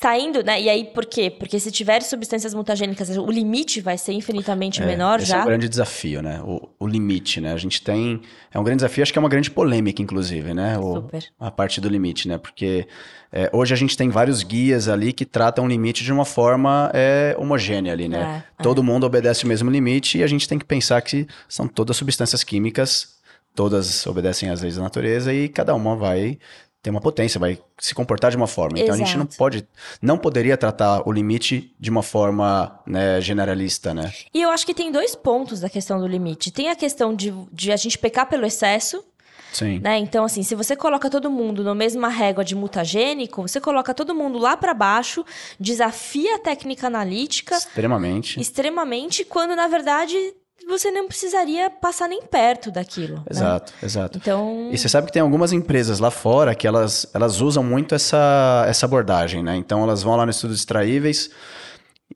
saindo, 0.00 0.42
né? 0.42 0.60
E 0.60 0.68
aí, 0.68 0.84
por 0.84 1.04
quê? 1.04 1.28
Porque 1.30 1.60
se 1.60 1.70
tiver 1.70 2.00
substâncias 2.02 2.54
mutagênicas, 2.54 3.10
o 3.18 3.30
limite 3.30 3.82
vai 3.82 3.98
ser 3.98 4.12
infinitamente 4.12 4.82
é, 4.82 4.86
menor 4.86 5.18
esse 5.18 5.28
já. 5.28 5.40
é 5.40 5.42
um 5.42 5.46
grande 5.46 5.68
desafio, 5.68 6.22
né? 6.22 6.40
O, 6.42 6.68
o, 6.78 6.86
limite, 6.86 7.40
né? 7.40 7.52
A 7.52 7.56
gente 7.58 7.82
tem... 7.82 8.22
É 8.50 8.58
um 8.58 8.64
grande 8.64 8.78
desafio, 8.78 9.02
acho 9.02 9.12
que 9.12 9.18
é 9.18 9.20
uma 9.20 9.28
grande 9.28 9.50
polêmica, 9.50 10.00
inclusive, 10.00 10.54
né? 10.54 10.78
O, 10.78 10.94
Super. 10.94 11.24
A 11.38 11.50
parte 11.50 11.82
do 11.82 11.88
limite, 11.88 12.28
né? 12.28 12.38
Porque 12.38 12.88
é, 13.30 13.50
hoje 13.52 13.74
a 13.74 13.76
gente 13.76 13.94
tem 13.94 14.08
vários 14.08 14.42
guias 14.42 14.88
ali 14.88 15.12
que 15.12 15.26
tratam 15.26 15.66
o 15.66 15.68
limite 15.68 16.02
de 16.02 16.12
uma 16.12 16.24
forma 16.24 16.90
é, 16.94 17.36
homogênea 17.38 17.92
ali, 17.92 18.08
né? 18.08 18.42
É, 18.58 18.62
Todo 18.62 18.80
é. 18.80 18.84
mundo 18.84 19.04
obedece 19.04 19.44
o 19.44 19.48
mesmo 19.48 19.70
limite 19.70 20.16
e 20.16 20.22
a 20.22 20.26
gente 20.26 20.48
tem 20.48 20.58
que 20.58 20.64
pensar 20.64 21.02
que 21.02 21.26
são 21.46 21.68
todas 21.68 21.96
substâncias 21.96 22.42
químicas 22.42 23.20
todas 23.54 24.06
obedecem 24.06 24.48
às 24.48 24.62
leis 24.62 24.76
da 24.76 24.82
natureza 24.82 25.34
e 25.34 25.48
cada 25.48 25.74
uma 25.74 25.96
vai 25.96 26.38
tem 26.82 26.90
uma 26.90 27.00
potência, 27.00 27.38
vai 27.38 27.58
se 27.78 27.94
comportar 27.94 28.30
de 28.30 28.36
uma 28.36 28.46
forma. 28.46 28.78
Então 28.78 28.94
Exato. 28.94 29.02
a 29.02 29.06
gente 29.06 29.18
não 29.18 29.26
pode, 29.26 29.68
não 30.00 30.16
poderia 30.16 30.56
tratar 30.56 31.06
o 31.06 31.12
limite 31.12 31.74
de 31.78 31.90
uma 31.90 32.02
forma 32.02 32.80
né, 32.86 33.20
generalista, 33.20 33.92
né? 33.92 34.12
E 34.32 34.40
eu 34.40 34.50
acho 34.50 34.64
que 34.64 34.72
tem 34.72 34.90
dois 34.90 35.14
pontos 35.14 35.60
da 35.60 35.68
questão 35.68 36.00
do 36.00 36.06
limite. 36.06 36.50
Tem 36.50 36.70
a 36.70 36.76
questão 36.76 37.14
de, 37.14 37.32
de 37.52 37.70
a 37.70 37.76
gente 37.76 37.98
pecar 37.98 38.26
pelo 38.28 38.46
excesso. 38.46 39.04
Sim. 39.52 39.80
Né? 39.80 39.98
Então, 39.98 40.24
assim, 40.24 40.42
se 40.42 40.54
você 40.54 40.76
coloca 40.76 41.10
todo 41.10 41.28
mundo 41.28 41.64
na 41.64 41.74
mesma 41.74 42.08
régua 42.08 42.44
de 42.44 42.54
mutagênico, 42.54 43.42
você 43.42 43.60
coloca 43.60 43.92
todo 43.92 44.14
mundo 44.14 44.38
lá 44.38 44.56
para 44.56 44.72
baixo, 44.72 45.24
desafia 45.58 46.36
a 46.36 46.38
técnica 46.38 46.86
analítica. 46.86 47.56
Extremamente. 47.56 48.40
Extremamente, 48.40 49.24
quando 49.24 49.56
na 49.56 49.66
verdade 49.66 50.16
você 50.66 50.90
não 50.90 51.06
precisaria 51.06 51.70
passar 51.70 52.08
nem 52.08 52.22
perto 52.22 52.70
daquilo. 52.70 53.16
Né? 53.16 53.24
Exato, 53.30 53.72
né? 53.72 53.78
exato. 53.82 54.18
Então... 54.18 54.68
E 54.72 54.78
você 54.78 54.88
sabe 54.88 55.06
que 55.06 55.12
tem 55.12 55.22
algumas 55.22 55.52
empresas 55.52 55.98
lá 55.98 56.10
fora 56.10 56.54
que 56.54 56.66
elas, 56.66 57.06
elas 57.14 57.40
usam 57.40 57.62
muito 57.62 57.94
essa, 57.94 58.64
essa 58.68 58.86
abordagem, 58.86 59.42
né? 59.42 59.56
Então 59.56 59.82
elas 59.82 60.02
vão 60.02 60.16
lá 60.16 60.24
no 60.24 60.30
estudo 60.30 60.54
extraíveis, 60.54 61.30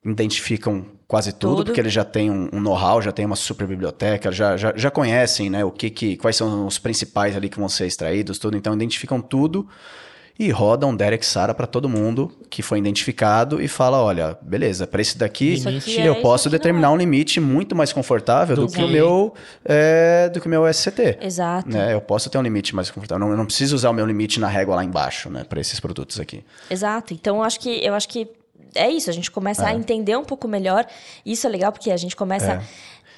identificam 0.05 0.87
quase 1.07 1.33
tudo, 1.33 1.57
tudo. 1.57 1.67
porque 1.67 1.81
eles 1.81 1.93
já 1.93 2.05
têm 2.05 2.31
um, 2.31 2.49
um 2.53 2.61
know-how, 2.61 3.01
já 3.01 3.13
têm 3.13 3.25
uma 3.25 3.37
super 3.37 3.67
biblioteca, 3.67 4.33
já, 4.33 4.57
já, 4.57 4.73
já 4.77 4.91
conhecem, 4.91 5.51
né? 5.51 5.65
O 5.65 5.71
que, 5.71 5.91
que 5.91 6.17
quais 6.17 6.37
são 6.37 6.67
os 6.67 6.79
principais 6.79 7.37
ali 7.37 7.49
que 7.49 7.59
vão 7.59 7.69
ser 7.69 7.87
extraídos, 7.87 8.39
tudo. 8.39 8.57
Então 8.57 8.75
identificam 8.75 9.21
tudo 9.21 9.69
e 10.39 10.51
roda 10.51 10.87
um 10.87 10.95
Derek 10.95 11.25
Sara 11.25 11.55
para 11.55 11.67
todo 11.67 11.89
mundo 11.89 12.31
que 12.51 12.61
foi 12.61 12.79
identificado 12.79 13.63
e 13.63 13.69
fala, 13.69 14.03
olha, 14.03 14.37
beleza, 14.43 14.87
para 14.87 15.01
esse 15.01 15.17
daqui 15.17 15.63
é, 15.65 16.09
eu 16.09 16.13
isso 16.13 16.23
posso 16.23 16.51
determinar 16.51 16.89
é. 16.89 16.91
um 16.91 16.97
limite 16.97 17.39
muito 17.41 17.75
mais 17.77 17.93
confortável 17.93 18.57
do, 18.57 18.67
Do 18.67 18.73
que 18.73 18.83
o 18.83 18.89
meu 18.89 19.33
é, 19.65 20.29
do 20.29 20.41
que 20.41 20.47
o 20.47 20.51
meu 20.51 20.67
SCT. 20.73 21.19
Exato. 21.21 21.69
Né? 21.69 21.95
Eu 21.95 22.01
posso 22.01 22.29
ter 22.29 22.39
um 22.39 22.43
limite 22.43 22.75
mais 22.75 22.91
confortável. 22.91 23.25
Não, 23.25 23.33
eu 23.33 23.37
não 23.37 23.47
preciso 23.47 23.77
usar 23.77 23.91
o 23.91 23.93
meu 23.93 24.07
limite 24.07 24.41
na 24.41 24.49
régua 24.49 24.75
lá 24.75 24.85
embaixo, 24.85 25.31
né, 25.31 25.45
para 25.45 25.61
esses 25.61 25.79
produtos 25.79 26.19
aqui. 26.19 26.45
Exato. 26.69 27.15
Então, 27.15 27.37
eu 27.37 27.43
acho 27.43 27.61
que 27.61 27.85
eu 27.85 27.95
acho 27.95 28.09
que 28.09 28.29
é 28.75 28.91
isso. 28.91 29.09
A 29.09 29.13
gente 29.13 29.31
começa 29.31 29.67
a 29.67 29.75
entender 29.75 30.17
um 30.17 30.25
pouco 30.25 30.49
melhor. 30.49 30.87
Isso 31.25 31.47
é 31.47 31.51
legal 31.51 31.71
porque 31.71 31.91
a 31.91 31.97
gente 31.97 32.17
começa. 32.17 32.63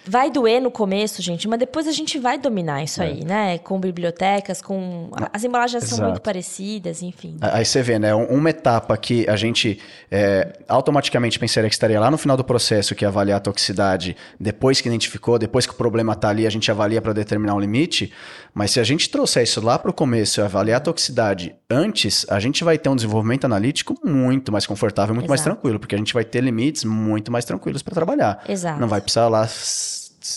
Vai 0.08 0.30
doer 0.30 0.60
no 0.60 0.70
começo, 0.70 1.20
gente, 1.20 1.48
mas 1.48 1.58
depois 1.58 1.86
a 1.88 1.92
gente 1.92 2.18
vai 2.18 2.38
dominar 2.38 2.82
isso 2.84 3.02
aí, 3.02 3.24
né? 3.24 3.58
Com 3.58 3.78
bibliotecas, 3.80 4.62
com. 4.62 5.10
As 5.32 5.42
embalagens 5.42 5.82
são 5.84 5.96
Exato. 5.98 6.10
muito 6.10 6.22
parecidas, 6.22 7.02
enfim. 7.02 7.36
Aí 7.40 7.64
você 7.64 7.82
vê, 7.82 7.98
né? 7.98 8.14
um- 8.14 8.26
Uma 8.26 8.50
etapa 8.50 8.96
que 8.96 9.28
a 9.28 9.34
gente 9.36 9.80
é, 10.10 10.60
automaticamente 10.68 11.38
pensaria 11.38 11.68
que 11.68 11.74
estaria 11.74 11.98
lá 11.98 12.10
no 12.10 12.18
final 12.18 12.36
do 12.36 12.44
processo, 12.44 12.94
que 12.94 13.04
é 13.04 13.08
avaliar 13.08 13.38
a 13.38 13.40
toxicidade, 13.40 14.16
depois 14.38 14.80
que 14.80 14.88
identificou, 14.88 15.38
depois 15.38 15.66
que 15.66 15.72
o 15.72 15.76
problema 15.76 16.12
está 16.12 16.28
ali, 16.28 16.46
a 16.46 16.50
gente 16.50 16.70
avalia 16.70 17.02
para 17.02 17.12
determinar 17.12 17.54
um 17.54 17.60
limite. 17.60 18.12
Mas 18.54 18.70
se 18.70 18.80
a 18.80 18.84
gente 18.84 19.10
trouxer 19.10 19.42
isso 19.42 19.60
lá 19.60 19.78
para 19.78 19.90
o 19.90 19.94
começo 19.94 20.40
e 20.40 20.42
avaliar 20.44 20.76
a 20.76 20.80
toxicidade 20.80 21.54
antes, 21.68 22.24
a 22.28 22.38
gente 22.38 22.62
vai 22.62 22.78
ter 22.78 22.88
um 22.88 22.96
desenvolvimento 22.96 23.44
analítico 23.44 23.94
muito 24.04 24.52
mais 24.52 24.66
confortável, 24.66 25.14
muito 25.14 25.28
mais 25.28 25.40
Exato. 25.40 25.56
tranquilo, 25.56 25.78
porque 25.80 25.94
a 25.94 25.98
gente 25.98 26.14
vai 26.14 26.24
ter 26.24 26.42
limites 26.42 26.84
muito 26.84 27.32
mais 27.32 27.44
tranquilos 27.44 27.82
para 27.82 27.94
trabalhar. 27.94 28.42
Exato. 28.48 28.80
Não 28.80 28.88
vai 28.88 29.00
precisar 29.00 29.28
lá 29.28 29.46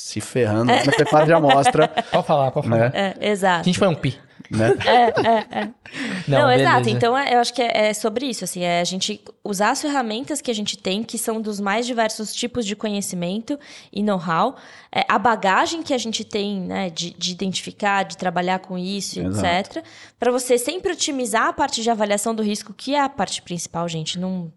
se 0.09 0.19
ferrando 0.21 0.65
na 0.65 0.91
preparo 0.91 1.25
de 1.25 1.33
amostra, 1.33 1.87
Pode 1.87 2.25
falar, 2.27 2.51
pode 2.51 2.67
falar. 2.67 2.89
né? 2.89 3.13
É, 3.19 3.27
A 3.27 3.31
exato. 3.31 3.65
gente 3.65 3.77
foi 3.77 3.87
um 3.87 3.95
pi. 3.95 4.17
né? 4.49 4.69
Não, 6.27 6.47
beleza. 6.47 6.61
exato. 6.63 6.89
Então, 6.89 7.17
é- 7.17 7.33
eu 7.35 7.39
acho 7.39 7.53
que 7.53 7.61
é, 7.61 7.89
é 7.89 7.93
sobre 7.93 8.25
isso, 8.25 8.43
assim, 8.43 8.61
é 8.63 8.79
a 8.79 8.83
gente 8.83 9.21
usar 9.43 9.71
as 9.71 9.81
ferramentas 9.81 10.41
que 10.41 10.49
a 10.49 10.53
gente 10.55 10.77
tem, 10.77 11.03
que 11.03 11.17
são 11.17 11.41
dos 11.41 11.59
mais 11.59 11.85
diversos 11.85 12.33
tipos 12.33 12.65
de 12.65 12.75
conhecimento 12.75 13.59
e 13.91 14.01
know-how, 14.01 14.55
é, 14.91 15.03
a 15.07 15.19
bagagem 15.19 15.83
que 15.83 15.93
a 15.93 15.97
gente 15.97 16.23
tem, 16.23 16.61
né, 16.61 16.89
de, 16.89 17.11
de 17.17 17.31
identificar, 17.31 18.03
de 18.03 18.17
trabalhar 18.17 18.59
com 18.59 18.77
isso, 18.77 19.19
Exato. 19.19 19.45
etc, 19.77 19.83
para 20.19 20.31
você 20.31 20.57
sempre 20.57 20.91
otimizar 20.93 21.47
a 21.47 21.53
parte 21.53 21.81
de 21.83 21.89
avaliação 21.89 22.33
do 22.33 22.41
risco, 22.43 22.73
que 22.73 22.95
é 22.95 22.99
a 23.01 23.09
parte 23.09 23.41
principal, 23.41 23.87
gente. 23.87 24.17
Não, 24.17 24.51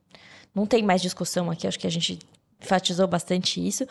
não 0.54 0.66
tem 0.66 0.82
mais 0.82 1.02
discussão 1.02 1.50
aqui, 1.50 1.66
acho 1.66 1.78
que 1.78 1.86
a 1.86 1.90
gente 1.90 2.18
enfatizou 2.62 3.06
bastante 3.06 3.66
isso, 3.66 3.86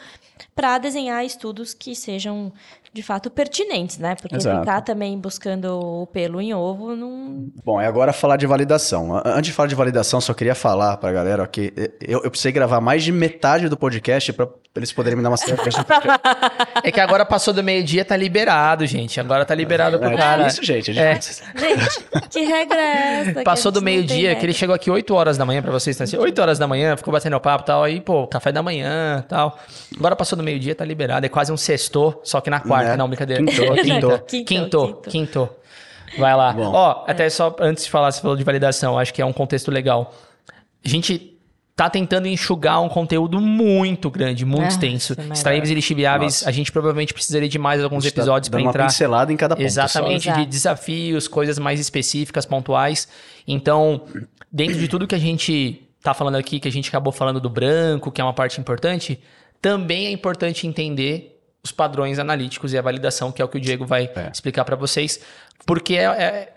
para 0.56 0.78
desenhar 0.78 1.26
estudos 1.26 1.74
que 1.74 1.96
sejam 1.96 2.52
de 2.94 3.02
fato 3.02 3.30
pertinentes, 3.30 3.98
né? 3.98 4.16
Porque 4.16 4.36
Exato. 4.36 4.60
ficar 4.60 4.82
também 4.82 5.18
buscando 5.18 5.80
o 5.80 6.08
pelo 6.08 6.42
em 6.42 6.54
ovo 6.54 6.96
não, 6.96 7.48
Bom, 7.64 7.80
é 7.80 7.88
agora 7.88 8.12
falar 8.12 8.38
de 8.38 8.46
validação. 8.46 9.22
Antes 9.26 9.46
de 9.48 9.54
falar 9.54 9.68
de 9.68 9.76
validação, 9.76 10.20
só 10.20 10.34
queria 10.34 10.56
falar 10.56 10.98
pra 10.98 11.12
galera 11.12 11.44
ó, 11.44 11.46
que 11.46 11.74
eu, 12.02 12.22
eu 12.24 12.30
precisei 12.30 12.52
gravar 12.52 12.82
mais 12.82 13.04
de 13.04 13.12
metade 13.12 13.70
do 13.70 13.78
podcast 13.78 14.34
pra 14.34 14.48
eles 14.76 14.92
poderem 14.92 15.18
me 15.18 15.24
dar 15.24 15.30
uma 15.30 15.36
cerveja. 15.38 15.86
É 16.84 16.92
que 16.92 17.00
agora 17.00 17.26
passou 17.26 17.54
do 17.54 17.64
meio-dia, 17.64 18.04
tá 18.06 18.16
liberado, 18.16 18.86
gente. 18.86 19.20
Agora 19.20 19.46
tá 19.46 19.54
liberado 19.56 19.98
pro 20.00 20.10
É 20.10 20.16
cara. 20.18 20.48
isso, 20.48 20.64
gente. 20.64 20.98
É. 20.98 21.16
Gente, 21.16 22.06
que 22.30 22.42
regra 22.42 22.78
é 22.80 23.22
essa? 23.30 23.44
Passou 23.44 23.72
do 23.72 23.82
meio-dia, 23.82 24.36
que 24.36 24.46
ele 24.46 24.54
chegou 24.54 24.76
aqui 24.76 24.90
8 24.90 25.14
horas 25.14 25.38
da 25.38 25.46
manhã 25.46 25.62
pra 25.62 25.72
vocês. 25.72 25.98
Tá? 25.98 26.04
assim, 26.04 26.18
8 26.18 26.42
horas 26.42 26.58
da 26.60 26.68
manhã, 26.68 26.96
ficou 26.98 27.12
batendo 27.12 27.40
papo 27.40 27.64
e 27.64 27.68
tal. 27.68 27.84
Aí, 27.84 28.02
pô, 28.02 28.28
café 28.28 28.52
da 28.52 28.62
manhã 28.64 29.24
tal. 29.28 29.58
Agora 29.98 30.16
passou 30.16 30.38
do 30.38 30.44
meio-dia, 30.44 30.74
tá 30.76 30.86
liberado. 30.86 31.26
É 31.26 31.30
quase 31.30 31.52
um 31.52 31.58
sexto, 31.58 32.20
só 32.24 32.40
que 32.42 32.50
na 32.50 32.60
quarta. 32.60 32.81
Né? 32.84 32.98
Não, 32.98 33.08
brincadeira. 33.08 33.44
Quintou, 33.44 33.76
É 33.76 33.82
quintou. 33.84 34.20
Quinto, 34.20 34.46
Quintou, 34.46 34.94
quinto. 35.08 35.50
Vai 36.18 36.36
lá. 36.36 36.52
Bom. 36.54 36.72
Ó, 36.74 37.04
até 37.08 37.30
só 37.30 37.56
antes 37.60 37.86
de 37.86 37.90
falar, 37.90 38.12
você 38.12 38.22
falou 38.22 38.36
de 38.36 38.44
validação, 38.44 38.98
acho 39.00 39.14
que 39.14 39.22
é 39.22 39.26
um 39.26 39.32
contexto 39.34 39.72
legal. 39.72 40.14
A 40.84 40.88
gente 40.88 41.30
tá 41.76 41.90
tentando 41.90 42.28
enxugar 42.28 42.82
um 42.82 42.90
conteúdo 42.90 43.40
muito 43.40 44.10
grande, 44.10 44.46
muito 44.46 44.66
Ah, 44.66 44.68
extenso. 44.68 45.16
é 45.18 45.34
Extraíveis 45.34 45.70
e 45.72 45.74
lixiviáveis, 45.74 46.46
a 46.46 46.52
gente 46.52 46.72
provavelmente 46.72 47.14
precisaria 47.14 47.48
de 47.48 47.58
mais 47.58 47.82
alguns 47.84 48.04
tá 48.04 48.10
episódios 48.10 48.50
pra 48.50 48.60
uma 48.60 48.70
entrar. 48.70 48.86
pincelada 48.88 49.32
em 49.32 49.38
cada 49.38 49.56
ponto. 49.56 49.66
Exatamente, 49.66 50.28
Exato. 50.28 50.40
de 50.42 50.46
desafios, 50.48 51.28
coisas 51.28 51.58
mais 51.58 51.80
específicas, 51.80 52.46
pontuais. 52.46 53.08
Então, 53.48 54.02
dentro 54.52 54.78
de 54.78 54.88
tudo 54.88 55.08
que 55.08 55.16
a 55.16 55.20
gente 55.20 55.82
tá 56.04 56.14
falando 56.14 56.36
aqui, 56.36 56.60
que 56.60 56.68
a 56.68 56.72
gente 56.72 56.90
acabou 56.90 57.14
falando 57.14 57.40
do 57.40 57.50
branco, 57.50 58.12
que 58.12 58.20
é 58.20 58.24
uma 58.24 58.34
parte 58.34 58.60
importante, 58.60 59.20
também 59.62 60.08
é 60.08 60.12
importante 60.12 60.68
entender 60.68 61.31
os 61.64 61.72
padrões 61.72 62.18
analíticos 62.18 62.74
e 62.74 62.78
a 62.78 62.82
validação, 62.82 63.32
que 63.32 63.42
é 63.42 63.46
o 63.46 63.48
que 63.48 63.58
o 63.58 63.62
Diego 63.62 63.86
vai 63.86 64.10
É. 64.16 64.30
explicar 64.34 64.66
para 64.66 64.76
vocês, 64.76 65.20
porque 65.66 65.96
é- 65.96 66.06
é- 66.06 66.54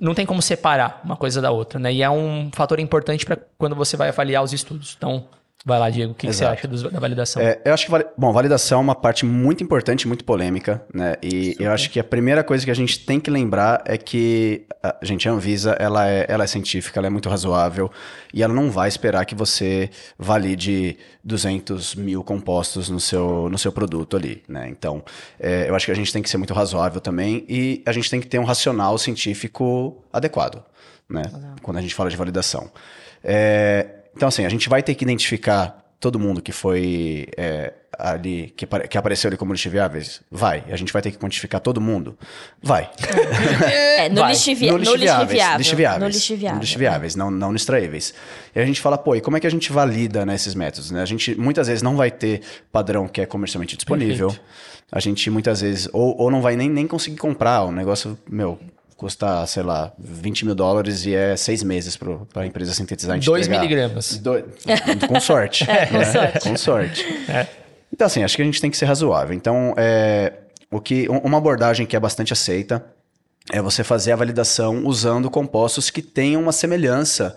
não 0.00 0.14
tem 0.14 0.24
como 0.24 0.40
separar 0.40 1.00
uma 1.04 1.16
coisa 1.16 1.40
da 1.42 1.50
outra, 1.50 1.78
né? 1.80 1.92
E 1.92 2.02
é 2.02 2.10
um 2.10 2.50
fator 2.52 2.78
importante 2.78 3.26
para 3.26 3.36
quando 3.58 3.74
você 3.74 3.96
vai 3.96 4.08
avaliar 4.10 4.42
os 4.44 4.52
estudos. 4.52 4.94
Então, 4.96 5.26
vai 5.64 5.78
lá, 5.78 5.88
Diego, 5.88 6.12
o 6.12 6.14
que, 6.14 6.26
que 6.26 6.32
você 6.32 6.44
acha 6.44 6.68
dos- 6.68 6.82
da 6.82 7.00
validação? 7.00 7.40
É, 7.42 7.60
eu 7.64 7.72
acho 7.72 7.86
que, 7.86 7.92
bom, 8.18 8.32
validação 8.32 8.78
é 8.78 8.82
uma 8.82 8.94
parte 8.94 9.24
muito 9.24 9.64
importante, 9.64 10.06
muito 10.06 10.24
polêmica, 10.24 10.84
né? 10.92 11.16
E 11.22 11.56
eu 11.58 11.72
acho 11.72 11.88
que 11.90 11.98
a 11.98 12.04
primeira 12.04 12.44
coisa 12.44 12.64
que 12.64 12.70
a 12.70 12.74
gente 12.74 12.98
tem 13.06 13.18
que 13.18 13.30
lembrar 13.30 13.82
é 13.86 13.96
que, 13.96 14.66
a, 14.82 14.96
gente, 15.02 15.28
a 15.28 15.32
Anvisa, 15.32 15.72
ela 15.80 16.06
é, 16.08 16.26
ela 16.28 16.44
é 16.44 16.46
científica, 16.46 17.00
ela 17.00 17.06
é 17.06 17.10
muito 17.10 17.28
razoável 17.30 17.90
e 18.32 18.42
ela 18.42 18.52
não 18.52 18.70
vai 18.70 18.88
esperar 18.88 19.24
que 19.24 19.34
você 19.34 19.88
valide 20.18 20.98
200 21.24 21.94
mil 21.94 22.22
compostos 22.22 22.90
no 22.90 23.00
seu, 23.00 23.48
no 23.48 23.56
seu 23.56 23.72
produto 23.72 24.16
ali, 24.16 24.42
né? 24.46 24.68
Então, 24.68 25.02
é, 25.40 25.68
eu 25.68 25.74
acho 25.74 25.86
que 25.86 25.92
a 25.92 25.96
gente 25.96 26.12
tem 26.12 26.22
que 26.22 26.28
ser 26.28 26.36
muito 26.36 26.52
razoável 26.52 27.00
também 27.00 27.44
e 27.48 27.82
a 27.86 27.92
gente 27.92 28.10
tem 28.10 28.20
que 28.20 28.26
ter 28.26 28.38
um 28.38 28.44
racional 28.44 28.98
científico 28.98 30.04
adequado, 30.12 30.62
né? 31.08 31.22
Quando 31.62 31.78
a 31.78 31.80
gente 31.80 31.94
fala 31.94 32.10
de 32.10 32.16
validação. 32.16 32.70
É, 33.22 33.86
então, 34.16 34.28
assim, 34.28 34.44
a 34.44 34.48
gente 34.48 34.68
vai 34.68 34.82
ter 34.82 34.94
que 34.94 35.04
identificar 35.04 35.82
todo 36.00 36.18
mundo 36.18 36.42
que 36.42 36.52
foi 36.52 37.26
é, 37.36 37.72
ali, 37.98 38.52
que, 38.56 38.66
que 38.66 38.98
apareceu 38.98 39.28
ali 39.28 39.36
como 39.38 39.52
lixo 39.52 39.70
viáveis? 39.70 40.20
Vai. 40.30 40.62
A 40.68 40.76
gente 40.76 40.92
vai 40.92 41.00
ter 41.00 41.10
que 41.10 41.16
quantificar 41.18 41.60
todo 41.60 41.80
mundo? 41.80 42.18
Vai. 42.62 42.90
É, 43.72 44.08
no 44.10 44.20
Vai. 44.20 44.32
lixivia- 44.32 44.70
no 44.72 44.78
no 44.78 44.84
lixo 44.84 44.98
viáveis. 44.98 45.30
lixiviável. 45.30 45.76
Viáveis. 45.76 46.00
No 46.02 46.08
lixiviável. 46.08 46.56
No 46.56 46.60
lixo 46.60 46.78
viáveis, 46.78 47.16
não, 47.16 47.30
não 47.30 47.50
no 47.50 47.56
extraíveis. 47.56 48.12
E 48.54 48.60
a 48.60 48.66
gente 48.66 48.80
fala, 48.80 48.98
pô, 48.98 49.14
e 49.16 49.20
como 49.20 49.36
é 49.36 49.40
que 49.40 49.46
a 49.46 49.50
gente 49.50 49.72
valida 49.72 50.26
né, 50.26 50.34
esses 50.34 50.54
métodos? 50.54 50.90
Né? 50.90 51.00
A 51.00 51.06
gente 51.06 51.34
muitas 51.40 51.66
vezes 51.68 51.82
não 51.82 51.96
vai 51.96 52.10
ter 52.10 52.42
padrão 52.70 53.08
que 53.08 53.20
é 53.22 53.26
comercialmente 53.26 53.76
disponível. 53.76 54.28
Perfeito. 54.28 54.48
A 54.92 55.00
gente 55.00 55.30
muitas 55.30 55.60
vezes, 55.62 55.88
ou, 55.92 56.14
ou 56.20 56.30
não 56.30 56.42
vai 56.42 56.54
nem, 56.54 56.68
nem 56.68 56.86
conseguir 56.86 57.16
comprar. 57.16 57.62
O 57.64 57.72
negócio, 57.72 58.18
meu, 58.28 58.58
custa, 59.04 59.46
sei 59.46 59.62
lá, 59.62 59.92
20 59.98 60.46
mil 60.46 60.54
dólares 60.54 61.04
e 61.04 61.14
é 61.14 61.36
seis 61.36 61.62
meses 61.62 61.94
para 61.94 62.16
a 62.36 62.46
empresa 62.46 62.72
sintetizar. 62.72 63.12
a 63.12 63.16
gente 63.16 63.26
2 63.26 63.46
entregar. 63.46 63.62
miligramas. 63.62 64.16
Do- 64.16 64.42
Com 65.06 65.20
sorte. 65.20 65.70
É, 65.70 65.84
com 65.86 65.98
né? 65.98 66.04
sorte. 66.06 66.48
Com 66.48 66.56
sorte. 66.56 67.06
Então, 67.92 68.06
assim, 68.06 68.24
acho 68.24 68.34
que 68.34 68.40
a 68.40 68.44
gente 68.46 68.62
tem 68.62 68.70
que 68.70 68.76
ser 68.78 68.86
razoável. 68.86 69.34
Então, 69.36 69.74
é, 69.76 70.32
o 70.70 70.80
que, 70.80 71.06
um- 71.10 71.18
uma 71.18 71.36
abordagem 71.36 71.84
que 71.84 71.94
é 71.94 72.00
bastante 72.00 72.32
aceita 72.32 72.82
é 73.52 73.60
você 73.60 73.84
fazer 73.84 74.12
a 74.12 74.16
validação 74.16 74.86
usando 74.86 75.28
compostos 75.30 75.90
que 75.90 76.00
tenham 76.00 76.40
uma 76.40 76.52
semelhança 76.52 77.36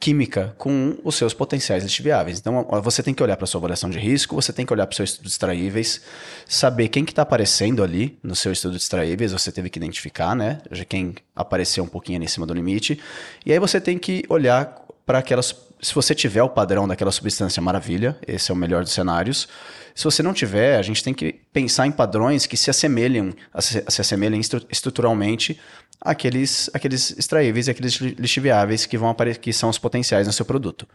química 0.00 0.54
com 0.56 0.96
os 1.02 1.16
seus 1.16 1.34
potenciais 1.34 1.82
lixiviáveis. 1.82 2.38
Então, 2.38 2.64
você 2.82 3.02
tem 3.02 3.12
que 3.12 3.22
olhar 3.22 3.36
para 3.36 3.46
sua 3.46 3.58
avaliação 3.58 3.90
de 3.90 3.98
risco, 3.98 4.36
você 4.36 4.52
tem 4.52 4.64
que 4.64 4.72
olhar 4.72 4.86
para 4.86 4.92
o 4.92 4.96
seu 4.96 5.04
estudo 5.04 5.24
de 5.24 5.30
extraíveis, 5.30 6.00
saber 6.46 6.88
quem 6.88 7.04
que 7.04 7.12
está 7.12 7.22
aparecendo 7.22 7.82
ali 7.82 8.18
no 8.22 8.36
seu 8.36 8.52
estudo 8.52 8.76
de 8.76 8.82
extraíveis, 8.82 9.32
você 9.32 9.50
teve 9.50 9.68
que 9.68 9.78
identificar, 9.78 10.36
né? 10.36 10.60
Quem 10.88 11.14
apareceu 11.34 11.82
um 11.82 11.88
pouquinho 11.88 12.18
ali 12.18 12.26
em 12.26 12.28
cima 12.28 12.46
do 12.46 12.54
limite. 12.54 13.00
E 13.44 13.52
aí 13.52 13.58
você 13.58 13.80
tem 13.80 13.98
que 13.98 14.24
olhar 14.28 14.82
para 15.04 15.18
aquelas... 15.18 15.54
Se 15.80 15.94
você 15.94 16.12
tiver 16.14 16.42
o 16.42 16.48
padrão 16.48 16.88
daquela 16.88 17.12
substância, 17.12 17.62
maravilha, 17.62 18.16
esse 18.26 18.50
é 18.50 18.54
o 18.54 18.56
melhor 18.56 18.82
dos 18.82 18.92
cenários. 18.92 19.48
Se 19.94 20.04
você 20.04 20.22
não 20.24 20.32
tiver, 20.32 20.76
a 20.76 20.82
gente 20.82 21.04
tem 21.04 21.14
que 21.14 21.40
pensar 21.52 21.86
em 21.86 21.92
padrões 21.92 22.46
que 22.46 22.56
se 22.56 22.68
assemelhem, 22.68 23.32
se, 23.60 23.84
se 23.88 24.00
assemelhem 24.00 24.40
estru- 24.40 24.66
estruturalmente 24.70 25.58
àqueles, 26.00 26.70
àqueles 26.72 27.16
extraíveis 27.18 27.68
e 27.68 27.70
aqueles 27.70 27.94
li- 27.94 28.16
lixiviáveis 28.18 28.86
que, 28.86 28.96
vão 28.98 29.14
que 29.40 29.52
são 29.52 29.68
os 29.68 29.78
potenciais 29.78 30.26
no 30.26 30.32
seu 30.32 30.44
produto. 30.44 30.86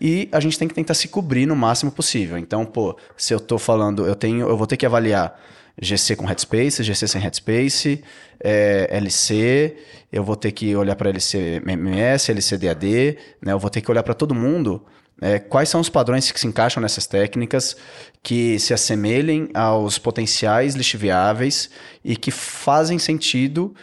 E 0.00 0.28
a 0.30 0.38
gente 0.38 0.58
tem 0.58 0.68
que 0.68 0.74
tentar 0.74 0.94
se 0.94 1.08
cobrir 1.08 1.44
no 1.46 1.56
máximo 1.56 1.90
possível. 1.90 2.38
Então, 2.38 2.64
pô, 2.64 2.96
se 3.16 3.34
eu 3.34 3.40
tô 3.40 3.58
falando, 3.58 4.06
eu 4.06 4.14
tenho, 4.14 4.48
eu 4.48 4.56
vou 4.56 4.66
ter 4.66 4.76
que 4.76 4.86
avaliar 4.86 5.38
GC 5.80 6.16
com 6.16 6.24
headspace, 6.24 6.82
GC 6.84 7.08
sem 7.08 7.20
headspace, 7.20 8.02
é, 8.42 8.88
LC, 8.90 9.76
eu 10.12 10.22
vou 10.22 10.36
ter 10.36 10.52
que 10.52 10.74
olhar 10.76 10.94
para 10.96 11.08
LC 11.10 11.60
MMS, 11.64 12.30
LC 12.30 12.56
DAD, 12.58 13.18
né? 13.42 13.52
Eu 13.52 13.58
vou 13.58 13.70
ter 13.70 13.80
que 13.80 13.90
olhar 13.90 14.02
para 14.02 14.14
todo 14.14 14.34
mundo. 14.34 14.84
é, 15.20 15.40
quais 15.40 15.68
são 15.68 15.80
os 15.80 15.88
padrões 15.88 16.30
que 16.30 16.38
se 16.38 16.46
encaixam 16.46 16.80
nessas 16.80 17.04
técnicas, 17.06 17.76
que 18.22 18.56
se 18.60 18.72
assemelhem 18.72 19.48
aos 19.52 19.98
potenciais 19.98 20.76
lixiviáveis 20.76 21.70
e 22.04 22.16
que 22.16 22.30
fazem 22.30 23.00
sentido 23.00 23.74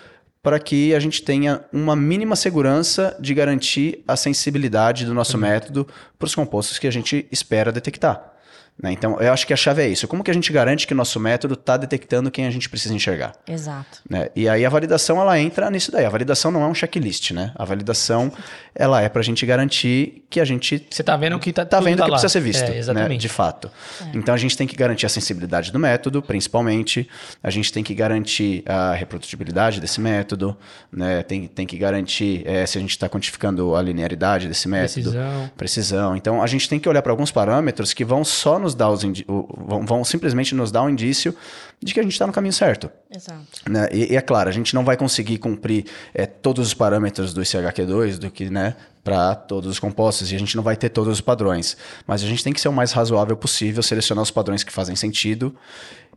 para 0.45 0.59
que 0.59 0.93
a 0.93 0.99
gente 0.99 1.23
tenha 1.23 1.61
uma 1.73 1.95
mínima 1.95 2.35
segurança 2.35 3.17
de 3.19 3.34
garantir 3.34 4.03
a 4.07 4.15
sensibilidade 4.15 5.03
do 5.03 5.11
nosso 5.11 5.39
método 5.39 5.88
para 6.19 6.27
os 6.27 6.35
compostos 6.35 6.77
que 6.77 6.85
a 6.85 6.91
gente 6.91 7.26
espera 7.31 7.72
detectar. 7.72 8.35
Né? 8.81 8.91
Então, 8.91 9.18
eu 9.22 9.31
acho 9.31 9.47
que 9.47 9.53
a 9.53 9.56
chave 9.56 9.81
é 9.84 9.88
isso. 9.88 10.07
Como 10.07 10.23
que 10.23 10.30
a 10.30 10.34
gente 10.34 10.52
garante 10.52 10.85
que 10.85 10.93
o 10.93 10.97
nosso 10.97 11.18
método 11.19 11.53
está 11.53 11.77
detectando 11.77 12.30
quem 12.30 12.45
a 12.45 12.49
gente 12.49 12.69
precisa 12.69 12.93
enxergar? 12.93 13.34
Exato. 13.47 14.02
Né? 14.10 14.30
E 14.35 14.49
aí 14.49 14.65
a 14.65 14.69
validação, 14.69 15.19
ela 15.19 15.39
entra 15.39 15.69
nisso 15.72 15.91
daí. 15.91 16.06
A 16.06 16.10
validação 16.10 16.52
não 16.52 16.61
é 16.61 16.68
um 16.68 16.76
checklist, 16.76 17.31
né? 17.31 17.53
A 17.56 17.64
validação, 17.64 18.31
ela 18.76 19.02
é 19.02 19.07
para 19.07 19.22
a 19.22 19.23
gente 19.23 19.45
garantir 19.45 20.26
que 20.30 20.41
a 20.41 20.45
gente... 20.45 20.85
Você 20.89 21.02
está 21.02 21.15
vendo 21.15 21.39
que 21.39 21.52
está 21.52 21.65
tá 21.65 21.80
vendo 21.80 21.99
tá 21.99 22.06
que 22.06 22.11
lá. 22.11 22.18
precisa 22.18 22.34
ser 22.34 22.41
visto, 22.41 22.64
É, 22.64 22.69
né? 22.72 22.77
exatamente. 22.77 23.22
De 23.22 23.30
fato. 23.30 23.72
Então, 24.14 24.35
a 24.35 24.38
gente 24.38 24.57
tem 24.57 24.68
que 24.68 24.76
garantir 24.76 25.06
a 25.06 25.10
sensibilidade 25.10 25.72
do 25.72 25.80
método, 25.80 26.22
principalmente. 26.22 27.07
A 27.41 27.49
gente 27.49 27.72
tem 27.72 27.81
que 27.84 27.93
garantir 27.95 28.61
a 28.65 28.93
reprodutibilidade 28.93 29.80
desse 29.80 30.02
método, 30.02 30.56
né? 30.91 31.23
Tem, 31.23 31.47
tem 31.47 31.65
que 31.65 31.77
garantir 31.77 32.43
eh, 32.45 32.65
se 32.65 32.77
a 32.77 32.81
gente 32.81 32.91
está 32.91 33.07
quantificando 33.07 33.73
a 33.76 33.81
linearidade 33.81 34.47
desse 34.49 34.68
método. 34.68 35.11
Precisão. 35.11 35.52
Precisão. 35.56 36.15
Então, 36.18 36.43
a 36.43 36.47
gente 36.47 36.68
tem 36.68 36.77
que 36.77 36.89
olhar 36.89 37.02
para 37.02 37.14
alguns 37.14 37.31
parâmetros 37.31 37.93
que 37.93 38.03
vão 38.03 38.26
só 38.26 38.60
nos 38.66 38.76
dar 38.76 38.90
os 38.90 39.04
vão, 39.28 39.86
vão 39.86 40.04
simplesmente 40.04 40.54
nos 40.54 40.72
dar 40.72 40.84
um 40.84 40.90
indício 40.90 41.34
de 41.82 41.94
que 41.94 42.00
a 42.00 42.04
gente 42.04 42.12
está 42.12 42.28
no 42.28 42.34
caminho 42.34 42.54
certo. 42.54 42.90
Exato. 43.10 43.42
né? 43.70 43.88
E, 43.92 44.14
e 44.14 44.16
é 44.16 44.22
claro, 44.22 44.50
a 44.50 44.52
gente 44.52 44.74
não 44.74 44.84
vai 44.84 44.98
conseguir 44.98 45.38
cumprir 45.38 45.86
eh, 46.14 46.26
todos 46.26 46.68
os 46.68 46.74
parâmetros 46.74 47.34
do 47.34 47.42
ICHQ2 47.42 48.18
do 48.18 48.30
que, 48.30 48.50
né, 48.50 48.76
para 49.04 49.36
todos 49.36 49.70
os 49.70 49.80
compostos 49.80 50.32
e 50.32 50.36
a 50.36 50.40
gente 50.40 50.56
não 50.56 50.64
vai 50.64 50.76
ter 50.76 50.90
todos 50.90 51.14
os 51.14 51.22
padrões, 51.22 51.78
mas 52.08 52.24
a 52.24 52.28
gente 52.28 52.44
tem 52.44 52.52
que 52.52 52.60
ser 52.60 52.68
o 52.68 52.74
mais 52.74 52.92
razoável 52.92 53.38
possível, 53.38 53.84
selecionar 53.84 54.24
os 54.24 54.32
padrões 54.32 54.64
que 54.64 54.74
fazem 54.74 54.96
sentido, 54.96 55.56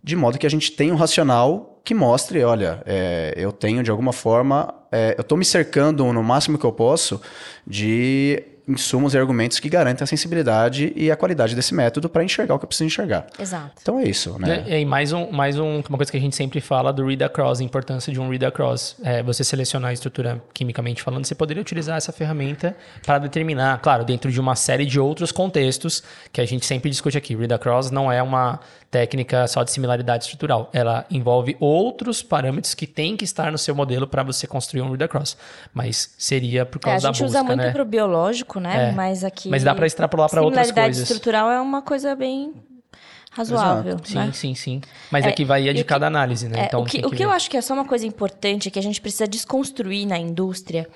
de 0.03 0.16
modo 0.16 0.39
que 0.39 0.47
a 0.47 0.51
gente 0.51 0.73
tenha 0.73 0.93
um 0.93 0.97
racional 0.97 1.81
que 1.85 1.95
mostre, 1.95 2.43
olha, 2.43 2.83
eh, 2.87 3.35
eu 3.37 3.53
tenho 3.53 3.83
de 3.83 3.91
alguma 3.91 4.12
forma, 4.12 4.75
eh, 4.91 5.15
eu 5.19 5.23
estou 5.23 5.37
me 5.37 5.45
cercando 5.45 6.11
no 6.12 6.23
máximo 6.23 6.59
que 6.59 6.65
eu 6.65 6.73
posso 6.73 7.20
de 7.66 8.43
insumos 8.69 9.15
e 9.15 9.19
argumentos 9.19 9.59
que 9.59 9.69
garantem 9.69 10.05
a 10.05 10.07
sensibilidade 10.07 10.93
e 10.95 11.11
a 11.11 11.16
qualidade 11.16 11.55
desse 11.55 11.74
método 11.74 12.09
para 12.09 12.23
enxergar 12.23 12.55
o 12.55 12.59
que 12.59 12.65
eu 12.65 12.69
preciso 12.69 12.86
enxergar. 12.86 13.27
Exato. 13.39 13.73
Então 13.81 13.99
é 13.99 14.05
isso, 14.05 14.39
né? 14.39 14.65
É, 14.69 14.81
E 14.81 14.85
mais, 14.85 15.12
um, 15.12 15.31
mais 15.31 15.59
um, 15.59 15.82
uma 15.89 15.97
coisa 15.97 16.11
que 16.11 16.19
a 16.19 16.20
gente 16.20 16.36
sempre 16.36 16.61
fala 16.61 16.93
do 16.93 17.07
read 17.07 17.24
across, 17.24 17.61
a 17.61 17.65
importância 17.65 18.12
de 18.12 18.20
um 18.20 18.28
read 18.28 18.45
across. 18.45 18.97
É, 19.03 19.23
você 19.23 19.43
selecionar 19.43 19.90
a 19.90 19.93
estrutura 19.93 20.43
quimicamente 20.53 21.03
falando, 21.03 21.24
você 21.24 21.35
poderia 21.35 21.61
utilizar 21.61 21.97
essa 21.97 22.12
ferramenta 22.12 22.77
para 23.05 23.19
determinar, 23.19 23.78
claro, 23.81 24.05
dentro 24.05 24.31
de 24.31 24.39
uma 24.39 24.55
série 24.55 24.85
de 24.85 25.01
outros 25.01 25.32
contextos 25.32 26.03
que 26.32 26.40
a 26.40 26.45
gente 26.45 26.66
sempre 26.66 26.90
discute 26.90 27.16
aqui. 27.16 27.35
Read 27.35 27.53
across 27.55 27.90
não 27.90 28.12
é 28.12 28.23
uma 28.23 28.61
técnica 28.90 29.47
só 29.47 29.62
de 29.62 29.70
similaridade 29.70 30.24
estrutural. 30.24 30.70
Ela 30.73 31.05
envolve 31.10 31.56
outros 31.60 32.23
parâmetros 32.23 32.74
que 32.74 32.86
têm 32.86 33.16
que 33.16 33.24
estar 33.24 33.52
no 33.52 33.59
seu 33.59 33.74
modelo 33.74 34.06
para 34.06 34.23
você 34.23 34.47
construir 34.47 34.81
um 34.82 34.90
read 34.90 35.05
across. 35.05 35.36
Mas 35.74 36.15
seria 36.16 36.65
por 36.65 36.78
É, 36.78 36.81
causa 36.81 37.09
a 37.09 37.10
da 37.10 37.15
gente 37.15 37.24
busca, 37.27 37.39
usa 37.40 37.44
muito 37.44 37.60
né? 37.60 37.70
pro 37.70 37.85
biológico, 37.85 38.59
né? 38.60 38.89
É. 38.89 38.93
Mas 38.93 39.24
aqui. 39.24 39.48
Mas 39.48 39.62
dá 39.62 39.74
para 39.74 39.86
extrapolar 39.86 40.31
para 40.31 40.40
outras 40.43 40.66
Similaridade 40.69 40.97
coisas. 40.97 41.10
estrutural 41.10 41.51
é 41.51 41.60
uma 41.60 41.82
coisa 41.82 42.16
bem 42.16 42.55
razoável. 43.31 43.97
Sim, 44.05 44.15
né? 44.15 44.31
sim, 44.32 44.55
sim. 44.55 44.81
Mas 45.10 45.24
É, 45.24 45.28
aqui 45.28 45.44
varia 45.44 45.70
e 45.70 45.74
de 45.74 45.81
o 45.81 45.85
que- 45.85 45.89
cada 45.89 46.06
análise, 46.06 46.48
né? 46.48 46.60
É, 46.60 46.65
então 46.66 46.82
o 46.82 46.85
que, 46.85 46.98
tem 46.98 47.06
o 47.06 47.10
que 47.10 47.24
eu 47.24 47.31
acho 47.31 47.51
que 47.51 47.56
é 47.56 47.60
só 47.60 47.74
uma 47.74 47.85
coisa 47.85 48.06
importante 48.06 48.70
que 48.70 48.78
a 48.78 48.82
gente 48.82 49.01
precisa 49.01 49.27
desconstruir 49.28 50.06
na 50.06 50.19
indústria, 50.19 50.89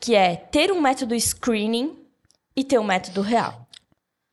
que 0.00 0.14
é 0.14 0.36
ter 0.36 0.70
um 0.70 0.80
método 0.80 1.14
screening 1.18 1.96
e 2.56 2.64
ter 2.64 2.78
um 2.78 2.84
método 2.84 3.20
real. 3.20 3.66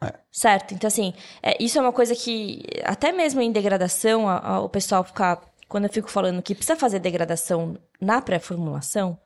É. 0.03 0.13
Certo? 0.31 0.73
Então, 0.73 0.87
assim, 0.87 1.13
é, 1.41 1.55
isso 1.63 1.77
é 1.77 1.81
uma 1.81 1.91
coisa 1.93 2.15
que, 2.15 2.61
até 2.83 3.11
mesmo 3.11 3.41
em 3.41 3.51
degradação, 3.51 4.27
a- 4.27 4.39
a- 4.39 4.59
o 4.61 4.69
pessoal 4.69 5.03
fica. 5.03 5.41
Quando 5.67 5.85
eu 5.85 5.89
fico 5.89 6.09
falando 6.11 6.41
que 6.43 6.53
precisa 6.53 6.75
fazer 6.75 6.99
degradação 6.99 7.77
na 7.99 8.21
pré-formulação, 8.21 9.17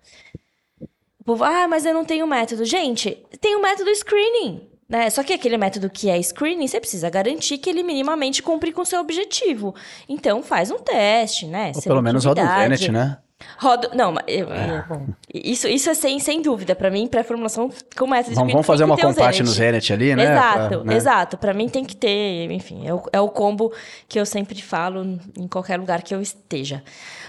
o 1.20 1.24
povo, 1.24 1.44
ah, 1.44 1.68
mas 1.68 1.86
eu 1.86 1.94
não 1.94 2.06
tenho 2.06 2.26
método. 2.26 2.64
Gente, 2.66 3.12
tem 3.42 3.56
o 3.56 3.62
método 3.62 3.94
screening. 3.94 4.68
Né? 4.88 5.08
Só 5.12 5.22
que 5.22 5.34
aquele 5.34 5.58
método 5.58 5.88
que 5.90 6.10
é 6.10 6.20
screening, 6.22 6.68
você 6.68 6.80
precisa 6.80 7.10
garantir 7.12 7.58
que 7.60 7.70
ele 7.70 7.84
minimamente 7.84 8.42
cumpre 8.42 8.72
com 8.72 8.82
o 8.82 8.86
seu 8.86 9.00
objetivo. 9.02 9.76
Então, 10.08 10.42
faz 10.42 10.72
um 10.72 10.80
teste, 10.80 11.46
né? 11.46 11.72
Ou 11.76 11.82
pelo 11.84 12.02
menos 12.02 12.26
roda 12.26 12.42
o. 12.42 12.64
Venet, 12.64 12.92
né? 12.92 13.18
Roda... 13.58 13.90
Não, 13.94 14.12
mas... 14.12 14.24
eu- 14.28 14.48
bom, 14.88 15.08
isso, 15.34 15.68
isso 15.68 15.90
é 15.90 15.94
sem, 15.94 16.20
sem 16.20 16.42
dúvida. 16.42 16.76
Pra 16.76 16.90
mim, 16.92 17.08
pré-formulação 17.08 17.70
com 17.98 18.08
método 18.08 18.36
Vamos, 18.36 18.52
vamos 18.52 18.68
fazer 18.68 18.84
uma 18.84 18.96
Zenit. 18.98 19.44
no 19.44 19.50
Zenet 19.50 19.94
ali, 19.94 20.16
né? 20.16 20.24
Exato, 20.24 20.68
Pra- 20.70 20.84
né? 20.84 20.96
exato. 20.96 21.38
Pra 21.38 21.54
mim 21.54 21.70
tem 21.70 21.86
que 21.86 21.96
ter, 21.96 22.52
enfim, 22.52 22.86
é 22.88 22.94
o, 22.94 23.04
é 23.14 23.20
o 23.22 23.30
combo 23.30 23.72
que 24.08 24.20
eu 24.20 24.26
sempre 24.26 24.62
falo 24.62 25.20
em 25.38 25.48
qualquer 25.48 25.78
lugar 25.80 26.02
que 26.04 26.14
eu 26.14 26.22
esteja. 26.22 26.84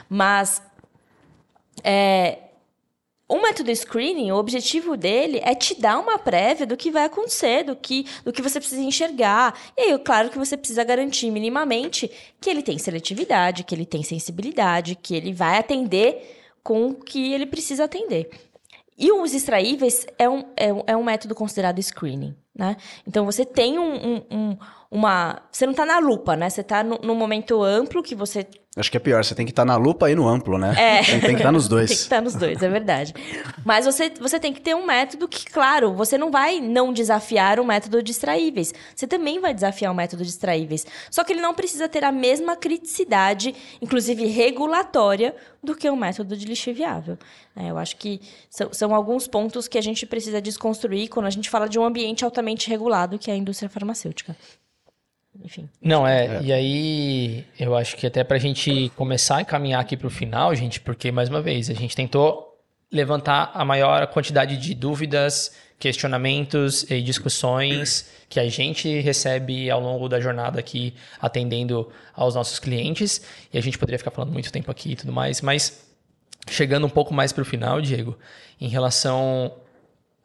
Mas 0.08 0.60
é, 1.84 2.38
o 3.30 3.40
método 3.40 3.70
screening, 3.74 4.32
o 4.32 4.36
objetivo 4.36 4.96
dele 4.96 5.40
é 5.44 5.54
te 5.54 5.80
dar 5.80 5.98
uma 5.98 6.18
prévia 6.18 6.66
do 6.66 6.76
que 6.76 6.90
vai 6.90 7.04
acontecer, 7.04 7.62
do 7.64 7.76
que, 7.76 8.04
do 8.24 8.32
que 8.32 8.42
você 8.42 8.58
precisa 8.58 8.80
enxergar. 8.82 9.56
E 9.76 9.82
aí, 9.92 9.98
claro 10.00 10.30
que 10.30 10.38
você 10.38 10.56
precisa 10.56 10.82
garantir 10.82 11.30
minimamente 11.30 12.10
que 12.40 12.50
ele 12.50 12.62
tem 12.62 12.76
seletividade, 12.76 13.62
que 13.64 13.74
ele 13.74 13.86
tem 13.86 14.02
sensibilidade, 14.02 14.96
que 14.96 15.14
ele 15.14 15.32
vai 15.32 15.58
atender 15.58 16.38
com 16.62 16.88
o 16.88 16.94
que 16.94 17.32
ele 17.32 17.46
precisa 17.46 17.84
atender. 17.84 18.28
E 18.98 19.10
os 19.12 19.32
extraíveis 19.32 20.06
é 20.18 20.28
um, 20.28 20.44
é 20.56 20.72
um, 20.72 20.82
é 20.88 20.96
um 20.96 21.04
método 21.04 21.34
considerado 21.34 21.80
screening, 21.80 22.34
né? 22.54 22.76
Então, 23.06 23.24
você 23.24 23.46
tem 23.46 23.78
um, 23.78 23.94
um- 23.94 24.22
um- 24.30 24.56
uma... 24.90 25.42
Você 25.50 25.66
não 25.66 25.72
está 25.72 25.86
na 25.86 25.98
lupa, 25.98 26.36
né? 26.36 26.50
Você 26.50 26.62
está 26.62 26.82
no, 26.82 26.98
num 27.02 27.14
momento 27.14 27.62
amplo 27.62 28.02
que 28.02 28.14
você 28.14 28.46
Acho 28.76 28.88
que 28.88 28.96
é 28.96 29.00
pior, 29.00 29.24
você 29.24 29.34
tem 29.34 29.44
que 29.44 29.50
estar 29.50 29.64
na 29.64 29.76
lupa 29.76 30.08
e 30.08 30.14
no 30.14 30.28
amplo, 30.28 30.56
né? 30.56 30.72
É. 30.78 31.02
Tem, 31.02 31.20
tem 31.20 31.30
que 31.30 31.40
estar 31.40 31.50
nos 31.50 31.66
Tem 31.68 31.78
que 31.78 31.86
dois. 31.86 31.90
estar 31.90 32.22
nos 32.22 32.34
dois, 32.36 32.62
é 32.62 32.68
verdade. 32.68 33.12
Mas 33.64 33.84
você, 33.84 34.12
você 34.20 34.38
tem 34.38 34.52
que 34.52 34.60
ter 34.60 34.76
um 34.76 34.86
método 34.86 35.26
que, 35.26 35.44
claro, 35.44 35.92
você 35.92 36.16
não 36.16 36.30
vai 36.30 36.60
não 36.60 36.92
desafiar 36.92 37.58
o 37.58 37.64
método 37.64 38.00
de 38.00 38.12
extraíveis. 38.12 38.72
Você 38.94 39.08
também 39.08 39.40
vai 39.40 39.52
desafiar 39.52 39.90
o 39.90 39.94
método 39.94 40.22
de 40.22 40.30
extraíveis. 40.30 40.86
Só 41.10 41.24
que 41.24 41.32
ele 41.32 41.40
não 41.40 41.52
precisa 41.52 41.88
ter 41.88 42.04
a 42.04 42.12
mesma 42.12 42.54
criticidade, 42.54 43.56
inclusive 43.82 44.24
regulatória, 44.26 45.34
do 45.60 45.74
que 45.74 45.90
o 45.90 45.96
método 45.96 46.36
de 46.36 46.46
lixo 46.46 46.72
viável. 46.72 47.18
É, 47.56 47.70
eu 47.70 47.76
acho 47.76 47.96
que 47.96 48.20
são, 48.48 48.72
são 48.72 48.94
alguns 48.94 49.26
pontos 49.26 49.66
que 49.66 49.78
a 49.78 49.82
gente 49.82 50.06
precisa 50.06 50.40
desconstruir 50.40 51.08
quando 51.08 51.26
a 51.26 51.30
gente 51.30 51.50
fala 51.50 51.68
de 51.68 51.76
um 51.76 51.84
ambiente 51.84 52.24
altamente 52.24 52.70
regulado, 52.70 53.18
que 53.18 53.32
é 53.32 53.34
a 53.34 53.36
indústria 53.36 53.68
farmacêutica. 53.68 54.36
Enfim. 55.44 55.68
Não, 55.80 56.06
é, 56.06 56.40
e 56.42 56.52
aí 56.52 57.44
eu 57.58 57.74
acho 57.74 57.96
que 57.96 58.06
até 58.06 58.22
pra 58.22 58.38
gente 58.38 58.90
começar 58.96 59.38
a 59.38 59.44
caminhar 59.44 59.80
aqui 59.80 59.96
pro 59.96 60.10
final, 60.10 60.54
gente, 60.54 60.80
porque, 60.80 61.10
mais 61.10 61.28
uma 61.28 61.40
vez, 61.40 61.70
a 61.70 61.74
gente 61.74 61.96
tentou 61.96 62.58
levantar 62.92 63.50
a 63.54 63.64
maior 63.64 64.06
quantidade 64.08 64.56
de 64.56 64.74
dúvidas, 64.74 65.52
questionamentos 65.78 66.82
e 66.90 67.00
discussões 67.00 68.10
que 68.28 68.38
a 68.38 68.48
gente 68.48 69.00
recebe 69.00 69.70
ao 69.70 69.80
longo 69.80 70.08
da 70.08 70.20
jornada 70.20 70.60
aqui, 70.60 70.94
atendendo 71.20 71.90
aos 72.14 72.34
nossos 72.34 72.58
clientes, 72.58 73.22
e 73.52 73.58
a 73.58 73.60
gente 73.60 73.78
poderia 73.78 73.98
ficar 73.98 74.10
falando 74.10 74.32
muito 74.32 74.52
tempo 74.52 74.70
aqui 74.70 74.92
e 74.92 74.96
tudo 74.96 75.12
mais, 75.12 75.40
mas 75.40 75.88
chegando 76.48 76.86
um 76.86 76.90
pouco 76.90 77.14
mais 77.14 77.32
pro 77.32 77.44
final, 77.44 77.80
Diego, 77.80 78.16
em 78.60 78.68
relação 78.68 79.52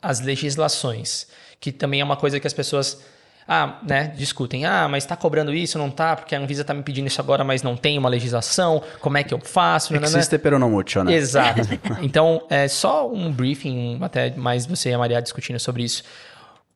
as 0.02 0.20
legislações, 0.20 1.28
que 1.60 1.72
também 1.72 2.02
é 2.02 2.04
uma 2.04 2.18
coisa 2.18 2.40
que 2.40 2.46
as 2.46 2.54
pessoas 2.54 3.04
ah, 3.48 3.80
né, 3.88 4.12
discutem. 4.18 4.66
Ah, 4.66 4.88
mas 4.90 5.04
está 5.04 5.16
cobrando 5.16 5.54
isso, 5.54 5.78
não 5.78 5.92
tá? 5.92 6.16
Porque 6.16 6.34
a 6.34 6.40
Anvisa 6.40 6.62
está 6.62 6.74
me 6.74 6.82
pedindo 6.82 7.08
isso 7.08 7.22
agora, 7.22 7.44
mas 7.44 7.62
não 7.62 7.78
tem 7.78 7.98
uma 7.98 8.10
legislação. 8.10 8.82
Como 9.00 9.18
é 9.18 9.24
que 9.24 9.34
eu 9.34 9.40
faço? 9.40 9.96
Existe 9.96 10.40
pero 10.40 10.58
no 10.58 10.70
mucho, 10.70 11.04
né? 11.04 11.14
Exato. 11.14 11.62
Então, 12.02 12.42
é 12.50 12.68
só 12.68 13.10
um 13.10 13.32
briefing, 13.32 14.00
até 14.02 14.32
mais 14.36 14.66
você 14.66 14.90
e 14.90 14.94
a 14.94 14.98
Maria 14.98 15.22
discutindo 15.22 15.60
sobre 15.60 15.84
isso. 15.84 16.04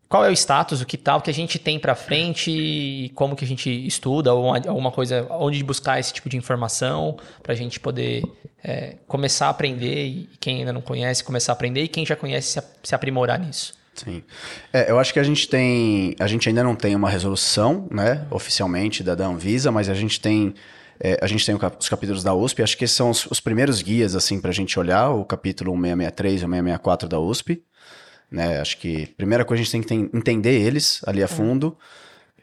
Qual 0.08 0.26
é 0.26 0.30
o 0.30 0.34
status, 0.34 0.82
o 0.82 0.86
que 0.86 0.98
tal, 0.98 1.20
o 1.20 1.22
que 1.22 1.30
a 1.30 1.34
gente 1.34 1.60
tem 1.60 1.80
para 1.80 1.94
frente, 1.94 2.50
e 2.50 3.10
como 3.10 3.36
que 3.36 3.46
a 3.46 3.48
gente 3.48 3.70
estuda, 3.86 4.34
ou 4.34 4.54
alguma 4.54 4.92
coisa, 4.92 5.28
onde 5.30 5.64
buscar 5.64 6.00
esse 6.00 6.14
tipo 6.14 6.30
de 6.30 6.38
informação, 6.38 7.18
para 7.44 7.54
a 7.54 7.56
gente 7.56 7.80
poder 7.80 8.24
é, 8.64 8.96
começar 9.08 9.48
a 9.48 9.50
aprender, 9.50 10.06
e 10.06 10.30
quem 10.40 10.60
ainda 10.60 10.74
não 10.74 10.82
conhece, 10.82 11.24
começar 11.24 11.52
a 11.52 11.54
aprender, 11.54 11.84
e 11.84 11.88
quem 11.88 12.06
já 12.06 12.16
conhece, 12.16 12.60
se 12.84 12.96
aprimorar 12.96 13.40
nisso. 13.40 13.79
Sim. 14.04 14.24
É, 14.72 14.90
eu 14.92 15.00
acho 15.00 15.14
que 15.14 15.20
a 15.20 15.24
gente 15.24 15.48
tem. 15.48 16.16
A 16.20 16.28
gente 16.28 16.48
ainda 16.50 16.64
não 16.64 16.76
tem 16.76 16.96
uma 16.96 17.10
resolução, 17.10 17.88
né, 17.92 18.26
oficialmente 18.32 19.04
da, 19.04 19.16
da 19.16 19.26
Anvisa, 19.28 19.72
mas 19.72 19.90
a 19.90 19.94
gente 19.94 20.20
tem. 20.22 20.54
é, 21.00 21.18
a 21.22 21.28
gente 21.28 21.46
tem 21.46 21.56
os 21.80 21.90
capítulos 21.90 22.24
da 22.24 22.34
USP, 22.34 22.62
acho 22.64 22.78
que 22.78 22.88
são 22.88 23.10
os, 23.10 23.26
os 23.28 23.40
primeiros 23.40 23.82
guias, 23.82 24.16
assim, 24.16 24.40
pra 24.40 24.52
gente 24.52 24.78
olhar, 24.80 25.10
o 25.12 25.24
capítulo 25.26 25.72
1663 25.78 26.42
e 26.42 26.46
o 26.46 26.50
664 26.50 27.08
da 27.10 27.20
USP. 27.20 27.64
Né? 28.32 28.60
Acho 28.60 28.78
que 28.78 29.10
a 29.12 29.16
primeira 29.18 29.44
coisa 29.44 29.62
a 29.62 29.64
gente 29.66 29.72
tem 29.72 29.82
que 29.82 29.88
ten- 29.88 30.10
entender 30.14 30.60
eles 30.62 31.02
ali 31.06 31.24
a 31.24 31.28
fundo. 31.28 31.76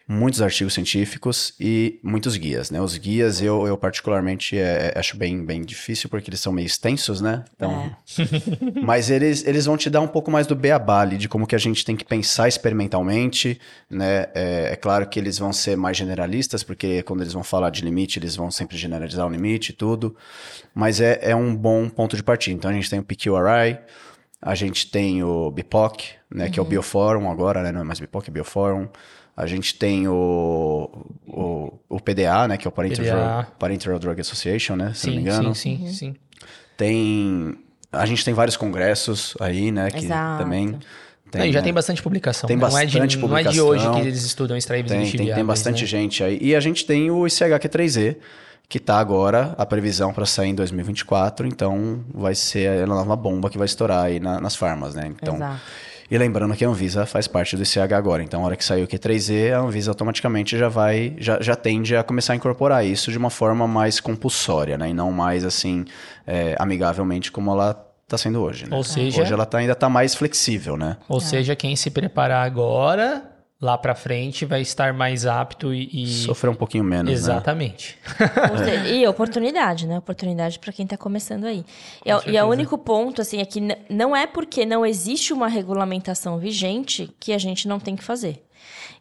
Muitos 0.08 0.40
artigos 0.40 0.72
científicos 0.72 1.52
e 1.58 1.98
muitos 2.00 2.36
guias, 2.36 2.70
né? 2.70 2.80
Os 2.80 2.96
guias 2.96 3.42
eu, 3.42 3.66
eu 3.66 3.76
particularmente 3.76 4.56
é, 4.56 4.92
é- 4.94 4.98
acho 4.98 5.16
bem, 5.16 5.44
bem 5.44 5.62
difícil 5.62 6.08
porque 6.08 6.30
eles 6.30 6.38
são 6.38 6.52
meio 6.52 6.66
extensos, 6.66 7.20
né? 7.20 7.44
Então, 7.56 7.90
mas 8.84 9.10
eles, 9.10 9.44
eles 9.44 9.66
vão 9.66 9.76
te 9.76 9.90
dar 9.90 10.00
um 10.00 10.06
pouco 10.06 10.30
mais 10.30 10.46
do 10.46 10.54
beabá 10.54 11.00
ali, 11.00 11.16
de 11.16 11.28
como 11.28 11.44
que 11.44 11.56
a 11.56 11.58
gente 11.58 11.84
tem 11.84 11.96
que 11.96 12.04
pensar 12.04 12.46
experimentalmente, 12.46 13.60
né? 13.90 14.26
É, 14.32 14.70
é 14.72 14.76
claro 14.76 15.08
que 15.08 15.18
eles 15.18 15.38
vão 15.38 15.52
ser 15.52 15.76
mais 15.76 15.96
generalistas, 15.96 16.62
porque 16.62 17.02
quando 17.02 17.22
eles 17.22 17.32
vão 17.32 17.42
falar 17.42 17.70
de 17.70 17.82
limite, 17.82 18.20
eles 18.20 18.36
vão 18.36 18.48
sempre 18.48 18.76
generalizar 18.76 19.26
o 19.26 19.30
limite 19.30 19.70
e 19.70 19.74
tudo. 19.74 20.14
Mas 20.72 21.00
é, 21.00 21.18
é 21.20 21.34
um 21.34 21.52
bom 21.54 21.88
ponto 21.88 22.16
de 22.16 22.22
partida. 22.22 22.56
Então 22.56 22.70
a 22.70 22.74
gente 22.74 22.88
tem 22.88 23.00
o 23.00 23.02
PQRI, 23.02 23.78
a 24.40 24.54
gente 24.54 24.88
tem 24.88 25.24
o 25.24 25.50
BIPOC, 25.50 26.10
né? 26.30 26.48
Que 26.48 26.60
é 26.60 26.62
o 26.62 26.64
Bioforum 26.64 27.28
agora, 27.28 27.60
né? 27.62 27.72
Não 27.72 27.80
é 27.80 27.84
mais 27.84 27.98
BIPOC, 27.98 28.28
é 28.28 28.32
Bioforum. 28.32 28.88
A 29.36 29.46
gente 29.46 29.74
tem 29.74 30.08
o, 30.08 30.88
o, 31.26 31.72
o 31.88 32.00
PDA, 32.00 32.48
né? 32.48 32.56
Que 32.56 32.66
é 32.66 32.70
o 32.70 32.72
Parental. 32.72 33.04
Drug, 33.04 33.46
Parental 33.58 33.98
Drug 33.98 34.20
Association, 34.20 34.76
né? 34.76 34.92
Se 34.94 35.06
não 35.08 35.14
me 35.14 35.20
Sim, 35.20 35.22
engano. 35.22 35.54
sim, 35.54 35.78
sim, 35.86 35.92
sim. 35.92 36.14
Tem. 36.76 37.54
A 37.92 38.04
gente 38.06 38.24
tem 38.24 38.34
vários 38.34 38.56
congressos 38.56 39.34
aí, 39.40 39.70
né? 39.70 39.90
Que 39.90 40.04
Exato. 40.04 40.42
também. 40.42 40.78
Não, 41.34 41.44
e 41.44 41.52
já 41.52 41.58
né, 41.60 41.64
tem 41.64 41.74
bastante 41.74 42.02
publicação. 42.02 42.46
Tem 42.46 42.56
né? 42.56 42.60
não, 42.66 42.78
é 42.78 42.86
de, 42.86 42.98
bastante 42.98 43.18
não 43.18 43.36
é 43.36 43.42
de 43.42 43.60
hoje 43.60 43.82
publicação. 43.82 43.94
que 43.94 44.00
eles 44.08 44.22
estudam 44.24 44.56
extraíveis 44.56 44.92
Tem, 45.10 45.26
tem, 45.26 45.34
tem 45.34 45.44
bastante 45.44 45.82
né? 45.82 45.86
gente 45.86 46.22
aí. 46.24 46.38
E 46.40 46.54
a 46.54 46.60
gente 46.60 46.86
tem 46.86 47.10
o 47.10 47.26
ICH-Q3E, 47.26 48.16
que 48.68 48.78
tá 48.78 48.98
agora, 48.98 49.54
a 49.58 49.66
previsão 49.66 50.12
para 50.14 50.24
sair 50.24 50.50
em 50.50 50.54
2024, 50.54 51.46
então 51.46 52.04
vai 52.14 52.34
ser 52.34 52.82
a 52.82 52.86
nova 52.86 53.14
bomba 53.16 53.50
que 53.50 53.58
vai 53.58 53.66
estourar 53.66 54.04
aí 54.04 54.18
na- 54.18 54.40
nas 54.40 54.56
farmas, 54.56 54.94
né? 54.94 55.06
Então, 55.08 55.36
Exato. 55.36 55.60
E 56.10 56.16
lembrando 56.18 56.54
que 56.54 56.64
a 56.64 56.68
Anvisa 56.68 57.04
faz 57.06 57.26
parte 57.26 57.56
do 57.56 57.62
ICH 57.62 57.92
agora, 57.94 58.22
então 58.22 58.42
a 58.42 58.46
hora 58.46 58.56
que 58.56 58.64
sair 58.64 58.82
o 58.82 58.88
Q3E, 58.88 59.52
a 59.52 59.58
Anvisa 59.58 59.90
automaticamente 59.90 60.56
já 60.56 60.68
vai, 60.68 61.14
já, 61.18 61.40
já 61.40 61.56
tende 61.56 61.96
a 61.96 62.02
começar 62.02 62.32
a 62.32 62.36
incorporar 62.36 62.84
isso 62.86 63.10
de 63.10 63.18
uma 63.18 63.30
forma 63.30 63.66
mais 63.66 63.98
compulsória, 64.00 64.78
né? 64.78 64.90
E 64.90 64.94
não 64.94 65.10
mais 65.12 65.44
assim, 65.44 65.84
é, 66.26 66.54
amigavelmente 66.58 67.30
como 67.32 67.50
ela 67.50 67.82
está 68.04 68.16
sendo 68.16 68.40
hoje, 68.40 68.68
né? 68.68 68.76
Ou 68.76 68.84
seja- 68.84 69.20
Hoje 69.22 69.32
ela 69.32 69.44
tá, 69.44 69.58
ainda 69.58 69.72
está 69.72 69.88
mais 69.88 70.14
flexível, 70.14 70.76
né? 70.76 70.96
Ou 71.08 71.20
seja, 71.20 71.56
quem 71.56 71.74
se 71.74 71.90
preparar 71.90 72.46
agora, 72.46 73.22
lá 73.60 73.78
pra 73.78 73.94
frente, 73.94 74.44
vai 74.44 74.60
estar 74.60 74.92
mais 74.92 75.24
apto 75.24 75.72
e... 75.72 75.88
e- 75.92 76.06
Sofrer 76.24 76.50
um 76.50 76.54
pouquinho 76.54 76.84
menos, 76.84 77.06
né? 77.06 77.12
Exatamente. 77.14 77.98
Seja, 78.58 78.88
E 78.88 79.06
oportunidade, 79.06 79.86
né? 79.86 79.98
Oportunidade 79.98 80.58
para 80.58 80.72
quem 80.72 80.84
está 80.84 80.96
começando 80.96 81.44
aí. 81.44 81.64
E, 82.04 82.10
Com 82.10 82.16
o- 82.16 82.18
e 82.18 82.22
certeza. 82.22 82.44
o 82.44 82.50
único 82.50 82.76
ponto, 82.78 83.22
assim, 83.22 83.40
é 83.40 83.44
que 83.46 83.60
não 83.88 84.14
é 84.14 84.26
porque 84.26 84.66
não 84.66 84.84
existe 84.84 85.32
uma 85.32 85.48
regulamentação 85.48 86.38
vigente 86.38 87.10
que 87.18 87.32
a 87.32 87.38
gente 87.38 87.66
não 87.66 87.80
tem 87.80 87.96
que 87.96 88.04
fazer. 88.04 88.42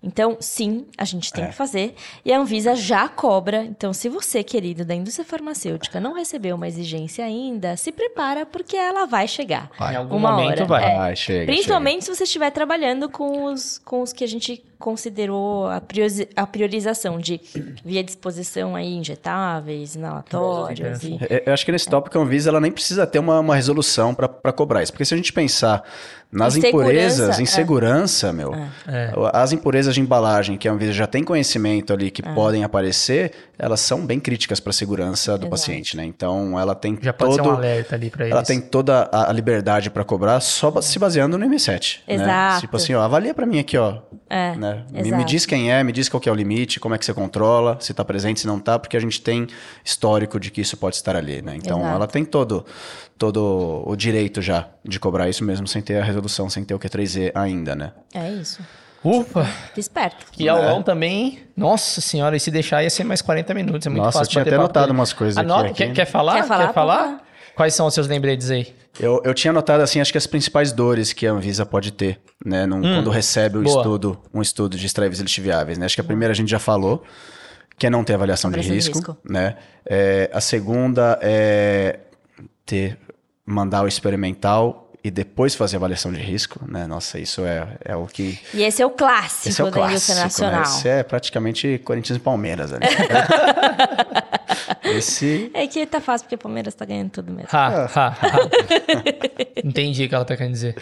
Então, 0.03 0.37
sim, 0.39 0.85
a 0.97 1.03
gente 1.05 1.31
tem 1.33 1.43
É. 1.45 1.47
que 1.47 1.53
fazer. 1.55 1.95
E 2.23 2.31
a 2.31 2.39
Anvisa 2.39 2.75
já 2.75 3.07
cobra. 3.07 3.63
Então, 3.63 3.91
se 3.93 4.07
você, 4.09 4.43
querido, 4.43 4.85
da 4.85 4.93
indústria 4.93 5.25
farmacêutica, 5.25 5.99
não 5.99 6.13
recebeu 6.13 6.55
uma 6.55 6.67
exigência 6.67 7.25
ainda, 7.25 7.75
se 7.75 7.91
prepara 7.91 8.45
porque 8.45 8.75
ela 8.77 9.05
vai 9.05 9.27
chegar. 9.27 9.69
Em 9.79 9.95
algum 9.95 10.15
Uma 10.17 10.31
momento 10.31 10.59
hora. 10.59 10.65
vai. 10.65 10.83
É. 10.91 10.95
Vai, 10.97 11.15
chega, 11.15 11.45
Principalmente 11.45 12.05
se 12.05 12.13
você 12.15 12.23
estiver 12.23 12.51
trabalhando 12.51 13.09
com 13.09 13.45
os, 13.45 13.77
com 13.79 14.01
os 14.01 14.13
que 14.13 14.23
a 14.23 14.27
gente 14.27 14.63
considerou 14.77 15.67
a, 15.67 15.79
priori- 15.81 16.27
a 16.35 16.45
priorização 16.45 17.17
de 17.17 17.39
via 17.83 18.03
disposição 18.03 18.75
aí 18.75 18.93
injetáveis, 18.95 19.95
inalatórios. 19.95 21.03
E... 21.03 21.17
É, 21.29 21.43
Eu 21.45 21.53
acho 21.53 21.65
que 21.65 21.71
nesse 21.71 21.89
tópico 21.89 22.17
a 22.17 22.21
Anvisa 22.21 22.49
ela 22.49 22.59
nem 22.61 22.71
precisa 22.71 23.07
ter 23.07 23.19
uma, 23.19 23.39
uma 23.39 23.55
resolução 23.55 24.13
para 24.13 24.51
cobrar 24.53 24.83
isso. 24.83 24.91
Porque 24.91 25.05
se 25.05 25.13
a 25.13 25.17
gente 25.17 25.31
pensar 25.33 25.83
nas 26.31 26.55
impurezas, 26.55 27.39
em 27.39 27.43
é. 27.43 27.45
segurança, 27.45 28.33
meu, 28.33 28.53
É. 28.87 29.11
as 29.33 29.53
impurezas 29.53 29.93
de 29.95 30.01
embalagem 30.01 30.57
que 30.57 30.67
a 30.67 30.71
Anvisa 30.71 30.91
já 30.91 31.07
tem 31.07 31.23
conhecimento 31.23 31.93
ali 31.93 32.07
É. 32.07 32.09
que 32.11 32.21
podem 32.21 32.63
aparecer, 32.63 33.31
elas 33.57 33.79
são 33.79 34.05
bem 34.05 34.19
críticas 34.19 34.59
para 34.59 34.71
a 34.71 34.73
segurança 34.73 35.31
do 35.33 35.43
Exato. 35.45 35.49
paciente, 35.49 35.95
né? 35.95 36.03
Então 36.03 36.59
ela 36.59 36.75
tem 36.75 36.97
Já 37.01 37.13
pode 37.13 37.37
todo, 37.37 37.43
ser 37.45 37.49
um 37.49 37.55
alerta 37.55 37.95
ali 37.95 38.09
pra 38.09 38.25
eles. 38.25 38.33
ela 38.33 38.43
tem 38.43 38.59
toda 38.59 39.09
a 39.11 39.31
liberdade 39.31 39.89
para 39.89 40.03
cobrar 40.03 40.39
só 40.41 40.81
se 40.81 40.99
baseando 40.99 41.37
no 41.37 41.45
M7. 41.45 41.99
Né? 42.07 42.15
Exato. 42.15 42.61
Tipo 42.61 42.75
assim, 42.75 42.93
ó, 42.93 43.01
avalia 43.01 43.33
para 43.33 43.45
mim 43.45 43.59
aqui, 43.59 43.77
ó. 43.77 43.99
É, 44.29 44.55
né? 44.55 44.83
Me, 44.91 45.11
me 45.11 45.23
diz 45.23 45.45
quem 45.45 45.71
é, 45.71 45.83
me 45.83 45.91
diz 45.91 46.09
qual 46.09 46.19
que 46.19 46.27
é 46.27 46.31
o 46.31 46.35
limite, 46.35 46.79
como 46.79 46.95
é 46.95 46.97
que 46.97 47.05
você 47.05 47.13
controla, 47.13 47.77
se 47.79 47.93
tá 47.93 48.03
presente, 48.03 48.39
se 48.41 48.47
não 48.47 48.59
tá, 48.59 48.77
porque 48.79 48.97
a 48.97 48.99
gente 48.99 49.21
tem 49.21 49.47
histórico 49.83 50.39
de 50.39 50.49
que 50.51 50.61
isso 50.61 50.75
pode 50.75 50.95
estar 50.95 51.15
ali, 51.15 51.41
né? 51.41 51.55
Então 51.55 51.79
Exato. 51.79 51.95
ela 51.95 52.07
tem 52.07 52.25
todo, 52.25 52.65
todo 53.17 53.83
o 53.85 53.95
direito 53.95 54.41
já 54.41 54.67
de 54.83 54.99
cobrar 54.99 55.29
isso 55.29 55.43
mesmo 55.43 55.67
sem 55.67 55.81
ter 55.81 55.97
a 55.99 56.03
resolução, 56.03 56.49
sem 56.49 56.63
ter 56.63 56.73
o 56.73 56.79
Q3E 56.79 57.31
ainda, 57.33 57.75
né? 57.75 57.91
É 58.13 58.29
isso. 58.31 58.59
Ufa! 59.03 59.45
Fica 59.45 59.79
esperto. 59.79 60.25
Que 60.31 60.49
aulão 60.49 60.81
também. 60.81 61.43
Nossa 61.55 62.01
senhora, 62.01 62.35
e 62.35 62.39
se 62.39 62.49
deixar 62.49 62.81
ia 62.83 62.89
ser 62.89 63.03
mais 63.03 63.21
40 63.21 63.53
minutos. 63.53 63.85
É 63.85 63.89
muito 63.89 64.01
Nossa, 64.03 64.17
eu 64.17 64.21
fácil 64.21 64.31
tinha 64.31 64.43
bater 64.43 64.59
até 64.59 64.79
dele. 64.81 64.91
umas 64.93 65.13
coisas 65.13 65.37
aqui, 65.37 65.45
Anota, 65.45 65.65
aqui. 65.69 65.73
Quer, 65.75 65.93
quer 65.93 66.05
falar? 66.05 66.35
Quer 66.41 66.47
falar? 66.47 66.67
Quer 66.67 66.73
falar? 66.73 67.23
Quais 67.55 67.73
são 67.75 67.85
os 67.85 67.93
seus 67.93 68.07
lembretes 68.07 68.49
aí? 68.49 68.73
Eu, 68.99 69.21
eu 69.23 69.33
tinha 69.33 69.53
notado, 69.53 69.81
assim, 69.81 70.01
acho 70.01 70.11
que 70.11 70.17
as 70.17 70.25
principais 70.27 70.71
dores 70.71 71.13
que 71.13 71.27
a 71.27 71.31
Anvisa 71.31 71.65
pode 71.65 71.91
ter, 71.91 72.19
né? 72.43 72.65
num- 72.65 72.81
quando 72.81 73.09
recebe 73.09 73.57
um 73.57 73.61
Hum. 73.61 73.63
boa. 73.65 73.77
estudo, 73.77 74.19
um 74.33 74.41
estudo 74.41 74.75
de 74.77 74.85
extraíveis 74.85 75.19
lixiviáveis, 75.21 75.77
né? 75.77 75.85
Acho 75.85 75.95
que 75.95 76.01
a 76.01 76.03
primeira 76.03 76.31
a 76.31 76.35
gente 76.35 76.49
já 76.49 76.59
falou, 76.59 77.03
que 77.77 77.85
é 77.85 77.89
não 77.89 78.03
ter 78.03 78.13
avaliação, 78.15 78.49
de, 78.49 78.55
Avaliação 78.59 78.77
de 78.91 78.97
risco, 78.97 79.11
risco. 79.11 79.17
né? 79.29 79.55
É, 79.85 80.29
a 80.33 80.41
segunda 80.41 81.19
é 81.21 81.99
ter, 82.65 82.97
mandar 83.45 83.83
o 83.83 83.87
experimental 83.87 84.91
e 85.03 85.11
depois 85.11 85.53
fazer 85.53 85.75
a 85.75 85.77
avaliação 85.77 86.11
de 86.11 86.19
risco, 86.19 86.59
né? 86.67 86.87
Nossa, 86.87 87.19
isso 87.19 87.45
é, 87.45 87.77
é 87.85 87.95
o 87.95 88.07
que... 88.07 88.39
E 88.51 88.63
esse 88.63 88.81
é 88.81 88.85
o 88.85 88.89
clássico 88.89 89.49
Esse 89.49 89.61
é 89.61 89.63
o 89.63 89.69
da 89.69 89.87
indústria 89.87 90.15
clássico, 90.15 90.41
né? 90.41 90.51
nacional. 90.51 90.63
Esse 90.63 90.89
é 90.89 91.03
praticamente 91.03 91.79
Corinthians 91.85 92.17
e 92.17 92.19
Palmeiras, 92.19 92.71
né? 92.71 92.79
Esse... 94.83 95.51
É 95.53 95.67
que 95.67 95.85
tá 95.85 96.01
fácil 96.01 96.25
porque 96.25 96.35
o 96.35 96.39
Palmeiras 96.39 96.73
tá 96.73 96.85
ganhando 96.85 97.11
tudo 97.11 97.31
mesmo. 97.31 97.49
Ha, 97.51 97.85
ha, 97.85 98.07
ha. 98.07 98.17
Entendi 99.63 100.05
o 100.05 100.09
que 100.09 100.15
ela 100.15 100.25
tá 100.25 100.35
querendo 100.35 100.53
dizer. 100.53 100.75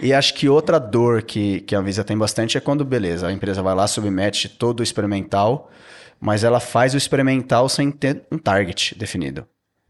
E 0.00 0.12
acho 0.12 0.34
que 0.34 0.48
outra 0.48 0.78
dor 0.78 1.22
que, 1.22 1.62
que 1.62 1.74
a 1.74 1.80
Anvisa 1.80 2.04
tem 2.04 2.16
bastante 2.16 2.56
é 2.56 2.60
quando, 2.60 2.84
beleza, 2.84 3.26
a 3.26 3.32
empresa 3.32 3.60
vai 3.60 3.74
lá, 3.74 3.88
submete 3.88 4.48
todo 4.48 4.80
o 4.80 4.82
experimental, 4.84 5.68
mas 6.20 6.44
ela 6.44 6.60
faz 6.60 6.94
o 6.94 6.96
experimental 6.96 7.68
sem 7.68 7.90
ter 7.90 8.22
um 8.30 8.38
target 8.38 8.96
definido. 8.96 9.44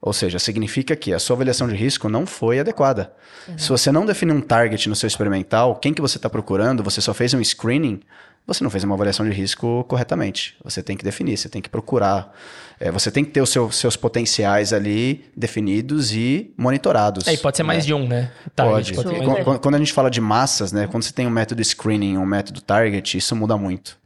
Ou 0.07 0.13
seja, 0.13 0.39
significa 0.39 0.95
que 0.95 1.13
a 1.13 1.19
sua 1.19 1.35
avaliação 1.35 1.67
de 1.67 1.75
risco 1.75 2.09
não 2.09 2.25
foi 2.25 2.61
adequada. 2.61 3.13
Se 3.59 3.69
você 3.69 3.91
não 3.91 4.07
define 4.07 4.31
um 4.31 4.41
target 4.41 4.89
no 4.89 4.95
seu 4.95 5.09
experimental, 5.09 5.75
quem 5.75 5.93
que 5.93 6.01
você 6.01 6.17
está 6.17 6.31
procurando, 6.31 6.81
você 6.81 7.01
só 7.01 7.13
fez 7.13 7.35
um 7.35 7.43
screening, 7.43 7.99
você 8.47 8.63
não 8.63 8.71
fez 8.71 8.85
uma 8.85 8.95
avaliação 8.95 9.29
de 9.29 9.33
risco 9.35 9.85
corretamente. 9.89 10.55
Você 10.63 10.81
tem 10.81 10.97
que 10.97 11.03
definir, 11.05 11.37
você 11.37 11.49
tem 11.49 11.61
que 11.61 11.69
procurar. 11.69 12.33
É, 12.79 12.89
você 12.93 13.11
tem 13.11 13.25
que 13.25 13.33
ter 13.33 13.41
os 13.41 13.51
seu- 13.51 13.69
seus 13.73 13.97
potenciais 13.97 14.73
ali 14.73 15.25
definidos 15.37 16.13
e 16.15 16.55
monitorados. 16.57 17.27
É, 17.27 17.35
e 17.35 17.39
pode 17.39 17.57
ser 17.57 17.65
mais 17.65 17.79
né? 17.81 17.87
de 17.87 17.93
um, 17.95 18.07
né? 18.07 18.31
Pode. 18.55 18.93
Target, 18.93 18.95
pode 18.95 19.09
mais- 19.09 19.25
Quando, 19.25 19.45
quando- 19.45 19.59
quando 19.59 19.75
a 19.75 19.79
gente 19.79 19.93
fala 19.93 20.09
de 20.09 20.21
massas, 20.21 20.71
né? 20.71 20.87
Quando 20.87 21.03
você 21.03 21.13
tem 21.13 21.27
um 21.27 21.31
método 21.31 21.61
screening, 21.65 22.17
um 22.17 22.25
método 22.27 22.61
target, 22.61 23.19
isso 23.19 23.35
muda 23.35 23.57
muito, 23.57 23.99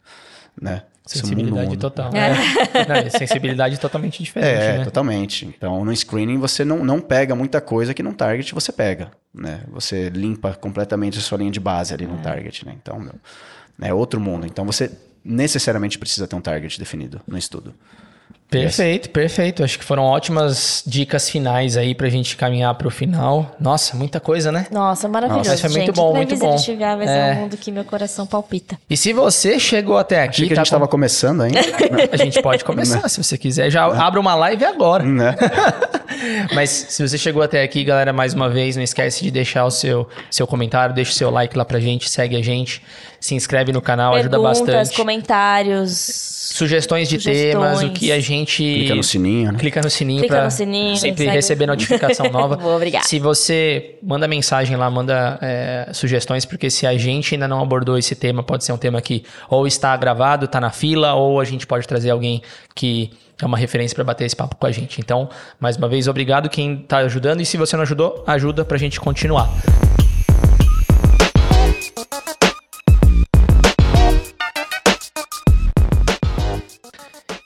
né? 0.59 0.85
Isso 1.07 1.19
Sensibilidade 1.19 1.77
total. 1.77 2.11
É. 2.15 2.87
Não, 2.87 2.95
é 2.97 3.11
sensibilidade 3.11 3.79
totalmente 3.81 4.23
diferente, 4.23 4.63
É, 4.63 4.79
né? 4.79 4.85
totalmente. 4.85 5.47
Então, 5.47 5.85
no 5.85 5.95
screening 5.97 6.39
você 6.39 6.65
não, 6.65 6.85
não 6.85 7.01
pega 7.01 7.35
muita 7.35 7.61
coisa 7.61 7.93
que 7.95 8.03
no 8.03 8.13
target 8.13 8.55
você 8.55 8.71
pega, 8.71 9.11
né? 9.35 9.63
Você 9.73 10.09
limpa 10.11 10.53
completamente 10.55 11.19
a 11.19 11.21
sua 11.23 11.39
linha 11.39 11.51
de 11.51 11.59
base 11.61 11.93
ali 11.95 12.07
no 12.07 12.19
É. 12.19 12.23
target, 12.23 12.65
né? 12.67 12.75
Então, 12.81 12.99
meu, 13.01 13.15
é 13.81 13.93
outro 13.93 14.21
mundo. 14.21 14.47
Então, 14.47 14.65
você 14.65 14.91
necessariamente 15.25 15.99
precisa 15.99 16.27
ter 16.29 16.37
um 16.37 16.41
target 16.41 16.79
definido 16.79 17.21
no 17.27 17.37
estudo. 17.37 17.75
Perfeito, 18.51 19.11
perfeito. 19.11 19.63
Acho 19.63 19.79
que 19.79 19.85
foram 19.85 20.03
ótimas 20.03 20.83
dicas 20.87 21.29
finais 21.31 21.77
aí 21.77 21.95
pra 21.95 22.09
gente 22.09 22.37
caminhar 22.37 22.75
pro 22.75 22.91
final. 22.91 23.55
Nossa, 23.61 23.97
muita 23.97 24.19
coisa, 24.19 24.51
né? 24.51 24.67
Nossa, 24.71 25.09
maravilhoso, 25.09 25.51
Nossa, 25.51 25.61
foi 25.63 25.71
muito 25.71 25.87
gente. 25.87 25.97
bom, 25.97 26.11
Pra 26.11 26.17
muito 26.19 26.37
bom. 26.37 26.53
Lixiviáveis 26.53 27.09
é. 27.11 27.31
É. 27.31 27.33
um 27.33 27.37
mundo 27.43 27.57
que 27.57 27.71
meu 27.71 27.85
coração 27.85 28.27
palpita. 28.27 28.77
E 28.89 28.97
se 28.97 29.13
você 29.13 29.59
chegou 29.61 29.97
até 29.99 30.23
aqui, 30.23 30.31
Achei 30.31 30.47
que 30.49 30.53
a 30.55 30.57
tá 30.57 30.61
gente 30.63 30.67
estava 30.67 30.87
com- 30.87 30.91
começando 30.93 31.43
ainda, 31.43 31.61
a 32.13 32.17
gente 32.17 32.43
pode 32.43 32.65
começar, 32.65 33.09
se 33.09 33.23
você 33.23 33.39
quiser. 33.39 33.71
Já 33.71 33.85
abra 33.87 34.19
uma 34.19 34.35
live 34.35 34.65
agora. 34.65 35.05
né? 35.05 35.35
Mas 36.55 36.71
se 36.71 37.07
você 37.09 37.17
chegou 37.17 37.43
até 37.43 37.63
aqui, 37.63 37.85
galera, 37.85 38.13
mais 38.13 38.35
uma 38.35 38.49
vez, 38.49 38.77
não 38.77 38.83
esquece 38.83 39.23
de 39.23 39.31
deixar 39.31 39.65
o 39.65 39.71
seu, 39.71 40.09
seu 40.31 40.47
comentário, 40.47 40.95
deixa 40.95 41.13
o 41.13 41.15
seu 41.15 41.31
like 41.31 41.57
lá 41.57 41.65
pra 41.65 41.79
gente, 41.81 42.11
segue 42.11 42.37
a 42.37 42.43
gente, 42.43 42.83
se 43.21 43.35
inscreve 43.35 43.73
no 43.73 43.81
canal, 43.81 44.15
ajuda 44.15 44.39
Perguntas, 44.39 44.67
bastante. 44.67 44.97
comentários. 44.97 46.40
Sugestões 46.61 47.09
de 47.09 47.19
Sugestões. 47.19 47.51
temas, 47.53 47.83
o 47.83 47.91
que 47.91 48.13
a 48.13 48.21
gente. 48.21 48.63
Clica 48.63 48.95
no 48.95 49.03
sininho, 49.03 49.53
né? 49.53 49.59
Clica 49.59 49.81
no 49.83 49.91
sininho 49.91 50.21
Clica 50.21 50.35
pra 50.37 50.45
no 50.45 50.51
sininho, 50.51 50.97
sempre 50.97 51.25
segue- 51.25 51.31
receber 51.37 51.67
notificação 51.67 52.29
nova. 52.31 52.57
Vou, 52.57 52.77
obrigada. 52.77 53.07
Se 53.07 53.19
você 53.19 53.97
manda 54.03 54.29
mensagem 54.29 54.77
lá, 54.77 54.91
manda 54.91 55.39
é, 55.41 55.89
sugestões, 55.93 56.45
porque 56.45 56.69
se 56.71 56.87
a 56.87 56.97
gente 56.97 57.35
ainda 57.35 57.49
não 57.49 57.63
abordou 57.63 57.97
esse 57.99 58.15
tema, 58.15 58.43
pode 58.43 58.65
ser 58.65 58.73
um 58.73 58.77
tema 58.79 59.01
que 59.01 59.25
ou 59.49 59.67
está 59.67 59.97
gravado, 59.97 60.45
está 60.45 60.61
na 60.61 60.71
fila, 60.71 61.15
ou 61.15 61.41
a 61.41 61.45
gente 61.45 61.67
pode 61.67 61.89
trazer 61.89 62.11
alguém 62.11 62.43
que 62.75 63.11
é 63.41 63.47
uma 63.47 63.57
referência 63.57 63.95
para 63.95 64.05
bater 64.05 64.27
esse 64.27 64.37
papo 64.37 64.55
com 64.57 64.67
a 64.67 64.71
gente. 64.71 65.01
Então, 65.01 65.29
mais 65.59 65.77
uma 65.77 65.89
vez, 65.89 66.07
obrigado 66.07 66.49
quem 66.51 66.75
está 66.83 66.99
ajudando. 66.99 67.41
E 67.41 67.47
se 67.47 67.57
você 67.57 67.75
não 67.75 67.83
ajudou, 67.83 68.23
ajuda 68.27 68.65
para 68.65 68.77
a 68.77 68.81
gente 68.81 69.01
continuar. 69.01 69.49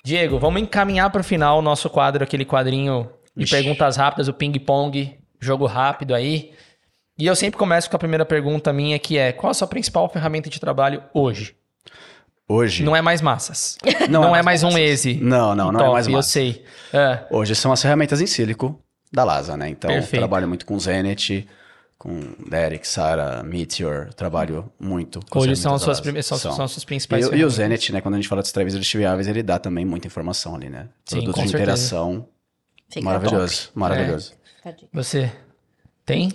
Diego, 0.05 0.39
vamos 0.39 0.61
encaminhar 0.61 1.11
para 1.11 1.23
o 1.23 1.25
final 1.25 1.59
o 1.59 1.63
nosso 1.63 1.89
quadro, 1.89 2.23
aquele 2.23 2.45
quadrinho 2.45 3.09
de 3.35 3.45
Ixi. 3.45 3.55
perguntas 3.55 3.97
rápidas, 3.97 4.29
o 4.29 4.35
ping-pong, 4.35 5.19
jogo 5.41 5.65
rápido 5.67 6.15
aí. 6.15 6.53
E 7.19 7.27
eu 7.27 7.35
sempre 7.35 7.57
começo 7.59 7.89
com 7.89 7.97
a 7.97 7.99
primeira 7.99 8.25
pergunta 8.27 8.73
minha, 8.73 8.99
que 8.99 9.17
é: 9.17 9.33
qual 9.33 9.51
a 9.51 9.55
sua 9.55 9.67
principal 9.67 10.09
ferramenta 10.11 10.51
de 10.51 10.61
trabalho 10.61 11.03
hoje? 11.15 11.57
Hoje. 12.47 12.85
Não 12.85 12.95
é 12.95 13.01
mais 13.01 13.23
massas. 13.23 13.79
Não 14.11 14.21
Não, 14.23 14.37
é 14.37 14.41
é 14.41 14.43
mais 14.43 14.63
um 14.63 14.67
massas. 14.67 14.81
ESE. 15.07 15.15
Não, 15.15 15.55
não, 15.55 15.73
não 15.73 15.81
é 15.81 15.85
Top, 15.85 15.93
mais 15.95 16.07
Eu 16.07 16.13
massa. 16.13 16.29
sei. 16.29 16.63
É. 16.93 17.21
Hoje 17.31 17.55
são 17.55 17.73
as 17.73 17.81
ferramentas 17.81 18.21
em 18.21 18.27
sílico 18.27 18.79
da 19.11 19.25
LASA, 19.25 19.57
né? 19.57 19.71
Então, 19.71 19.89
Perfeito. 19.89 20.21
trabalho 20.21 20.47
muito 20.47 20.67
com 20.67 20.79
Zenit, 20.79 21.49
com 22.05 22.35
Derek, 22.51 22.87
Sara, 22.87 23.43
Meteor, 23.43 24.13
trabalho 24.13 24.71
muito. 24.79 25.21
com 25.31 25.39
Hoje 25.39 25.57
são 25.57 25.75
as 25.75 25.81
suas, 25.81 26.01
prime- 26.03 26.23
são, 26.23 26.37
São. 26.37 26.53
são 26.53 26.65
as 26.67 26.71
suas 26.71 26.85
principais 26.85 27.25
E, 27.25 27.29
o- 27.31 27.35
e 27.35 27.43
o. 27.45 27.49
Zenit, 27.49 27.91
né? 27.93 28.03
Quando 28.03 28.15
a 28.15 28.19
gente 28.19 28.29
fala 28.29 28.43
de 28.43 28.49
extravisor 28.49 28.79
lixiviáveis, 28.79 29.27
ele 29.27 29.43
dá 29.43 29.59
também 29.59 29.87
muita 29.87 30.07
informação 30.07 30.55
ali, 30.55 30.69
né? 30.69 30.89
Sim, 31.07 31.17
Produto 31.17 31.35
com 31.37 31.43
de 31.43 31.49
certeza. 31.49 31.63
interação. 31.73 32.29
Fica 32.91 33.05
maravilhoso, 33.07 33.71
maravilhoso. 33.75 34.35
top. 34.63 34.87
Você 34.93 35.33
tem? 36.05 36.31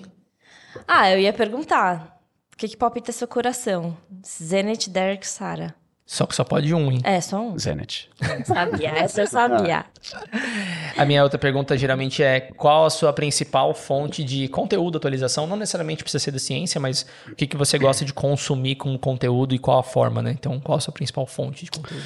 Ah, 0.87 1.11
eu 1.11 1.19
ia 1.19 1.31
perguntar. 1.31 2.19
O 2.51 2.57
que, 2.57 2.67
que 2.67 2.75
palpita 2.75 3.11
seu 3.11 3.27
coração? 3.27 3.95
Zenith, 4.25 4.89
Derek, 4.89 5.25
Sara. 5.25 5.73
Só 6.11 6.25
que 6.25 6.35
só 6.35 6.43
pode 6.43 6.73
um, 6.73 6.91
hein? 6.91 7.01
É, 7.03 7.21
só 7.21 7.39
um? 7.39 7.59
Zenit. 7.59 8.09
Sabia, 8.43 8.89
essa 8.97 9.21
eu 9.21 9.27
sabia. 9.27 9.85
A 10.97 11.05
minha 11.05 11.21
outra 11.21 11.37
pergunta 11.37 11.77
geralmente 11.77 12.23
é 12.23 12.39
qual 12.39 12.87
a 12.87 12.89
sua 12.89 13.13
principal 13.13 13.75
fonte 13.75 14.23
de 14.23 14.47
conteúdo, 14.47 14.97
atualização? 14.97 15.45
Não 15.45 15.55
necessariamente 15.55 16.03
precisa 16.03 16.23
ser 16.23 16.31
da 16.31 16.39
ciência, 16.39 16.81
mas 16.81 17.05
o 17.31 17.35
que, 17.35 17.45
que 17.45 17.55
você 17.55 17.77
gosta 17.77 18.03
de 18.03 18.11
consumir 18.11 18.73
com 18.73 18.97
conteúdo 18.97 19.53
e 19.53 19.59
qual 19.59 19.77
a 19.77 19.83
forma, 19.83 20.19
né? 20.19 20.31
Então, 20.31 20.59
qual 20.59 20.79
a 20.79 20.81
sua 20.81 20.91
principal 20.91 21.27
fonte 21.27 21.65
de 21.65 21.69
conteúdo? 21.69 22.01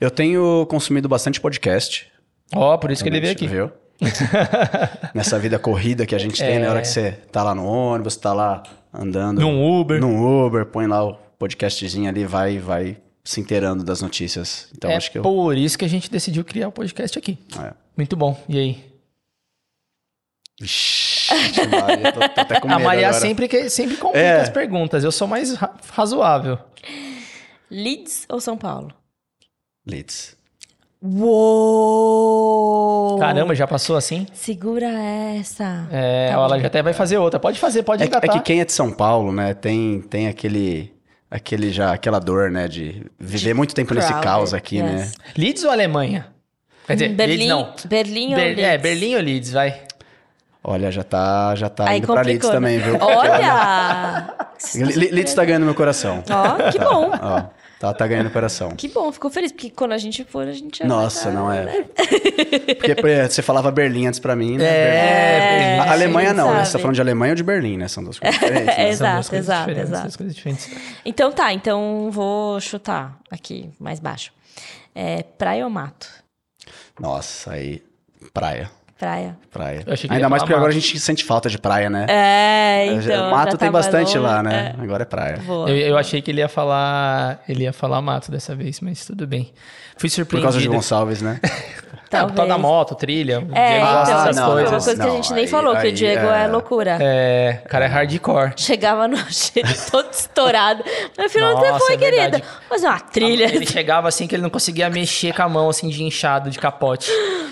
Eu 0.00 0.10
tenho 0.10 0.66
consumido 0.66 1.08
bastante 1.08 1.40
podcast. 1.40 2.08
Ó, 2.52 2.76
por 2.76 2.90
isso 2.90 3.04
que 3.04 3.08
ele 3.08 3.20
veio 3.20 3.32
aqui. 3.32 3.46
Viu? 3.46 3.70
Nessa 5.14 5.38
vida 5.38 5.56
corrida 5.56 6.04
que 6.04 6.16
a 6.16 6.18
gente 6.18 6.36
tem, 6.36 6.58
na 6.58 6.68
hora 6.68 6.80
que 6.80 6.88
você 6.88 7.12
tá 7.30 7.44
lá 7.44 7.54
no 7.54 7.64
ônibus, 7.64 8.16
tá 8.16 8.32
lá 8.32 8.64
andando. 8.92 9.40
Num 9.40 9.80
Uber. 9.80 10.00
Num 10.00 10.46
Uber, 10.46 10.66
põe 10.66 10.88
lá 10.88 11.04
o 11.04 11.14
podcastzinho 11.38 12.08
ali, 12.08 12.24
vai 12.24 12.58
vai 12.58 13.05
se 13.26 13.40
inteirando 13.40 13.82
das 13.84 14.00
notícias. 14.00 14.68
Então 14.74 14.90
é 14.90 14.96
acho 14.96 15.10
que 15.10 15.18
eu. 15.18 15.22
por 15.22 15.56
isso 15.56 15.76
que 15.76 15.84
a 15.84 15.88
gente 15.88 16.10
decidiu 16.10 16.44
criar 16.44 16.68
o 16.68 16.72
podcast 16.72 17.18
aqui. 17.18 17.36
É. 17.62 17.72
Muito 17.96 18.16
bom. 18.16 18.40
E 18.48 18.58
aí? 18.58 18.84
Vixe, 20.60 21.66
Maria, 21.68 22.12
tô, 22.12 22.20
tô 22.20 22.40
até 22.40 22.60
com 22.60 22.68
medo 22.68 22.80
a 22.80 22.82
Maria 22.82 23.08
agora. 23.08 23.20
sempre, 23.20 23.46
que, 23.48 23.68
sempre 23.68 23.96
complica 23.96 24.24
É. 24.26 24.40
as 24.40 24.48
perguntas. 24.48 25.04
Eu 25.04 25.12
sou 25.12 25.26
mais 25.28 25.54
ra- 25.54 25.74
razoável. 25.92 26.58
Leeds 27.70 28.24
ou 28.28 28.40
São 28.40 28.56
Paulo? 28.56 28.90
Leeds. 29.86 30.34
Uou! 31.86 33.18
Caramba, 33.18 33.54
já 33.54 33.66
passou 33.66 33.96
assim? 33.96 34.26
Segura 34.32 34.86
essa. 35.38 35.86
É, 35.90 36.28
Tá 36.28 36.34
ela 36.34 36.48
bom. 36.54 36.60
já 36.60 36.66
até 36.68 36.82
vai 36.82 36.92
fazer 36.94 37.18
outra. 37.18 37.38
Pode 37.38 37.58
fazer, 37.58 37.82
pode 37.82 38.02
É, 38.02 38.06
que- 38.06 38.14
é 38.14 38.18
engatar. 38.18 38.38
que 38.38 38.44
quem 38.44 38.60
é 38.60 38.64
de 38.64 38.72
São 38.72 38.90
Paulo, 38.92 39.30
né, 39.32 39.52
tem, 39.54 40.00
tem 40.02 40.26
aquele, 40.28 40.90
aquele 41.30 41.70
já, 41.72 41.92
aquela 41.92 42.18
dor, 42.18 42.50
né, 42.50 42.68
de 42.68 43.04
viver 43.18 43.54
muito 43.54 43.74
tempo 43.74 43.94
nesse 43.94 44.12
caos 44.20 44.54
aqui, 44.54 44.82
né? 44.82 45.00
yes. 45.00 45.14
Leeds 45.36 45.64
ou 45.64 45.70
Alemanha? 45.70 46.26
Quer 46.86 46.92
dizer, 46.94 47.04
Leeds 47.08 47.16
Berlim, 47.16 47.48
não. 47.48 47.74
Berlim 47.86 48.28
ou 48.30 48.36
Ber- 48.36 48.44
Leeds? 48.56 48.64
É, 48.64 48.78
Berlim 48.78 49.14
ou 49.16 49.20
Leeds, 49.20 49.52
vai. 49.52 49.80
Olha, 50.62 50.90
já 50.90 51.04
tá, 51.04 51.54
já 51.54 51.68
tá 51.68 51.88
Aí 51.88 51.98
indo 51.98 52.06
pra 52.08 52.22
Leeds 52.22 52.48
né? 52.48 52.54
também, 52.54 52.78
viu? 52.78 52.96
Olha! 53.00 54.34
Le- 54.74 55.10
Leeds 55.14 55.34
tá 55.34 55.44
ganhando 55.44 55.64
meu 55.64 55.74
coração. 55.74 56.24
Ó, 56.28 56.70
que 56.72 56.78
bom. 56.78 57.10
Ó, 57.20 57.42
tá, 57.78 57.92
tá 57.94 58.06
ganhando 58.06 58.30
coração. 58.30 58.70
Que 58.76 58.88
bom, 58.88 59.10
ficou 59.12 59.30
feliz, 59.30 59.52
porque 59.52 59.70
quando 59.70 59.92
a 59.92 59.98
gente 59.98 60.24
for, 60.24 60.46
a 60.46 60.52
gente 60.52 60.78
já 60.80 60.86
Nossa, 60.86 61.30
vai 61.30 61.32
tá- 61.32 61.38
não 61.38 61.52
é. 61.52 61.82
Porque 62.74 62.94
pô, 62.94 63.06
você 63.28 63.42
falava 63.42 63.70
Berlim 63.70 64.06
antes 64.06 64.20
pra 64.20 64.34
mim, 64.36 64.56
né? 64.58 64.64
É, 64.64 65.76
Berlim. 65.76 65.88
A 65.88 65.92
Alemanha 65.92 66.32
não, 66.34 66.48
né? 66.48 66.54
sabe. 66.56 66.66
Você 66.66 66.72
tá 66.72 66.78
falando 66.78 66.94
de 66.94 67.00
Alemanha 67.00 67.32
ou 67.32 67.36
de 67.36 67.42
Berlim, 67.42 67.76
né? 67.76 67.88
São 67.88 68.02
duas 68.02 68.18
coisas 68.18 68.38
diferentes. 68.40 68.66
né? 68.66 68.88
É, 68.88 68.92
São 68.94 69.06
duas 69.14 69.26
Exato, 69.26 69.28
coisas 69.30 69.46
exato, 69.46 69.60
diferentes, 69.60 69.88
exato. 69.90 70.02
duas 70.04 70.16
coisas 70.16 70.34
diferentes. 70.36 70.70
Então 71.04 71.32
tá, 71.32 71.52
então 71.52 72.10
vou 72.10 72.60
chutar 72.60 73.18
aqui, 73.30 73.70
mais 73.78 74.00
baixo. 74.00 74.32
É, 74.94 75.22
praia 75.22 75.64
ou 75.64 75.70
mato? 75.70 76.08
Nossa, 76.98 77.52
aí. 77.52 77.82
Praia. 78.32 78.70
Praia. 78.98 79.36
Praia. 79.52 79.84
Ainda 80.08 80.28
mais 80.28 80.42
porque 80.42 80.54
agora 80.54 80.70
a 80.70 80.74
gente 80.74 80.98
sente 80.98 81.22
falta 81.22 81.50
de 81.50 81.58
praia, 81.58 81.90
né? 81.90 82.06
É, 82.08 82.86
então. 82.94 83.30
Mato 83.30 83.52
já 83.52 83.58
tem 83.58 83.70
bastante 83.70 84.16
longe. 84.16 84.18
lá, 84.18 84.42
né? 84.42 84.74
Agora 84.78 85.02
é 85.02 85.06
praia. 85.06 85.34
É, 85.34 85.38
boa. 85.38 85.68
Eu, 85.68 85.76
eu 85.76 85.98
achei 85.98 86.22
que 86.22 86.30
ele 86.30 86.40
ia 86.40 86.48
falar. 86.48 87.42
Ele 87.46 87.64
ia 87.64 87.74
falar 87.74 88.00
mato 88.00 88.30
dessa 88.30 88.54
vez, 88.54 88.80
mas 88.80 89.04
tudo 89.04 89.26
bem. 89.26 89.52
Fui 89.98 90.08
Por 90.08 90.14
surpreendido. 90.14 90.42
causa 90.50 90.58
de 90.60 90.68
Gonçalves, 90.68 91.20
né? 91.20 91.38
Tá, 92.08 92.20
por 92.24 92.34
causa 92.34 92.42
da 92.48 92.54
Talvez. 92.54 92.60
moto, 92.60 92.94
trilha. 92.94 93.34
É, 93.52 93.68
Diego 93.68 93.84
então, 93.84 93.92
gosta 93.96 94.12
isso 94.14 94.24
dessas 94.24 94.36
não, 94.36 94.44
foi 94.46 94.54
coisas. 94.54 94.70
uma 94.70 94.80
coisa 94.84 94.94
que 94.94 95.02
a 95.02 95.06
Não, 95.06 95.16
gente 95.16 95.32
nem 95.32 95.44
aí- 95.44 95.50
falou, 95.50 95.72
que 95.76 95.86
aí 95.86 95.88
o 95.88 95.92
Diego 95.92 96.26
é, 96.28 96.44
é- 96.44 96.46
loucura. 96.46 96.98
É, 97.00 97.60
o 97.64 97.68
cara 97.68 97.84
é 97.84 97.88
hardcore. 97.88 98.52
Chegava 98.56 99.08
no 99.08 99.16
cheiro 99.32 99.68
todo 99.90 100.08
estourado. 100.12 100.84
Meu 101.18 101.28
filho, 101.28 101.52
Nossa, 101.52 101.78
foi, 101.80 101.94
é 101.94 101.98
querida? 101.98 102.42
Fazer 102.68 102.86
uma 102.86 103.00
trilha. 103.00 103.44
Ele 103.52 103.66
chegava 103.66 104.06
assim 104.08 104.26
que 104.28 104.34
ele 104.36 104.42
não 104.42 104.50
conseguia 104.50 104.88
mexer 104.88 105.34
com 105.34 105.42
a 105.42 105.48
mão, 105.48 105.68
assim, 105.68 105.88
de 105.88 106.04
inchado, 106.04 106.48
de 106.48 106.58
capote. 106.60 107.10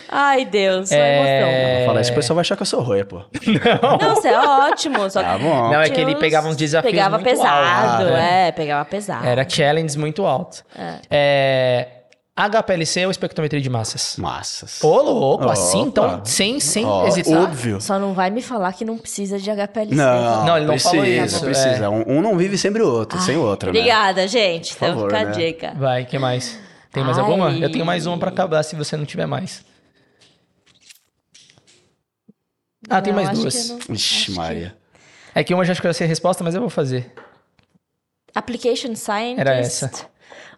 Ai, 0.09 0.45
Deus, 0.45 0.91
só 0.91 0.95
É. 0.95 1.79
Vou 1.79 1.87
falar 1.87 2.01
isso, 2.03 2.13
o 2.13 2.15
pessoal 2.15 2.35
vai 2.37 2.43
achar 2.43 2.55
que 2.57 2.63
eu 2.63 2.67
sou 2.67 2.81
roia, 2.81 3.05
pô. 3.05 3.23
emoção. 3.45 3.99
Não, 4.01 4.15
você 4.15 4.29
é 4.29 4.39
ótimo. 4.39 5.11
Só 5.11 5.21
Tá 5.23 5.37
que 5.37 5.43
bom. 5.43 5.71
Não, 5.71 5.81
é 5.81 5.89
que 5.89 6.01
ele 6.01 6.15
pegava 6.15 6.47
uns 6.49 6.57
desafios 6.57 6.93
Pegava 6.93 7.19
muito 7.19 7.29
pesado, 7.29 7.93
altos, 7.93 8.07
né? 8.13 8.49
é, 8.49 8.53
pegava 8.53 8.85
pesado. 8.85 9.27
Era 9.27 9.49
challenge 9.49 9.99
muito 9.99 10.25
alto. 10.25 10.63
É. 11.11 11.87
HPLC 12.37 13.05
ou 13.05 13.13
espectrometria 13.13 13.61
de 13.61 13.71
massas? 13.71 14.17
Massas. 14.17 14.83
Ô, 14.83 15.01
louco, 15.03 15.45
Opa. 15.45 15.53
assim, 15.53 15.83
então, 15.83 16.25
sem, 16.25 16.59
sem 16.59 16.85
Ó, 16.85 17.07
hesitar. 17.07 17.43
Óbvio. 17.45 17.81
Só 17.81 17.97
não 17.97 18.13
vai 18.13 18.29
me 18.29 18.43
falar 18.43 18.73
que 18.73 18.85
não 18.85 18.99
precisa 18.99 19.39
de 19.39 19.49
HPLC. 19.51 19.95
Não, 19.95 20.45
Não, 20.45 20.57
ele 20.57 20.67
não 20.67 20.75
precisa, 20.75 20.91
falou 20.97 21.05
isso, 21.07 21.41
precisa. 21.45 21.85
é. 21.85 21.89
Um, 21.89 22.19
um 22.19 22.21
não 22.21 22.37
vive 22.37 22.59
sempre 22.59 22.83
o 22.83 22.91
outro, 22.91 23.21
sem 23.21 23.37
o 23.37 23.43
outro, 23.43 23.73
né? 23.73 23.79
Obrigada, 23.79 24.27
gente. 24.27 24.75
Por 24.75 24.85
Então 24.85 24.95
favor, 24.97 25.11
fica 25.13 25.23
a 25.23 25.25
né? 25.27 25.31
dica. 25.33 25.75
Vai, 25.77 26.05
que 26.05 26.19
mais? 26.19 26.59
Tem 26.91 27.05
mais 27.05 27.17
Ai. 27.19 27.25
alguma? 27.25 27.53
Eu 27.53 27.71
tenho 27.71 27.87
mais 27.87 28.05
uma 28.05 28.19
pra 28.19 28.31
acabar 28.31 28.63
se 28.65 28.75
você 28.75 28.97
não 28.97 29.05
tiver 29.05 29.27
mais. 29.27 29.65
Ah, 32.91 33.01
tem 33.01 33.13
Não, 33.13 33.23
mais 33.23 33.31
acho 33.31 33.41
duas. 33.43 33.69
não- 33.71 33.79
Ixi, 33.95 34.17
acho 34.23 34.27
que- 34.27 34.33
Maria. 34.33 34.77
É 35.37 35.43
que 35.45 35.55
uma 35.55 35.65
já 35.65 35.73
acho 35.73 35.81
que 35.81 35.87
eu 35.87 35.95
sei 35.95 36.07
a 36.07 36.09
resposta, 36.09 36.43
mas 36.43 36.55
eu 36.55 36.61
vou 36.61 36.69
fazer. 36.71 37.13
Application 38.35 38.95
Scientist 38.97 39.39
Era 39.41 39.55
essa. 39.55 39.91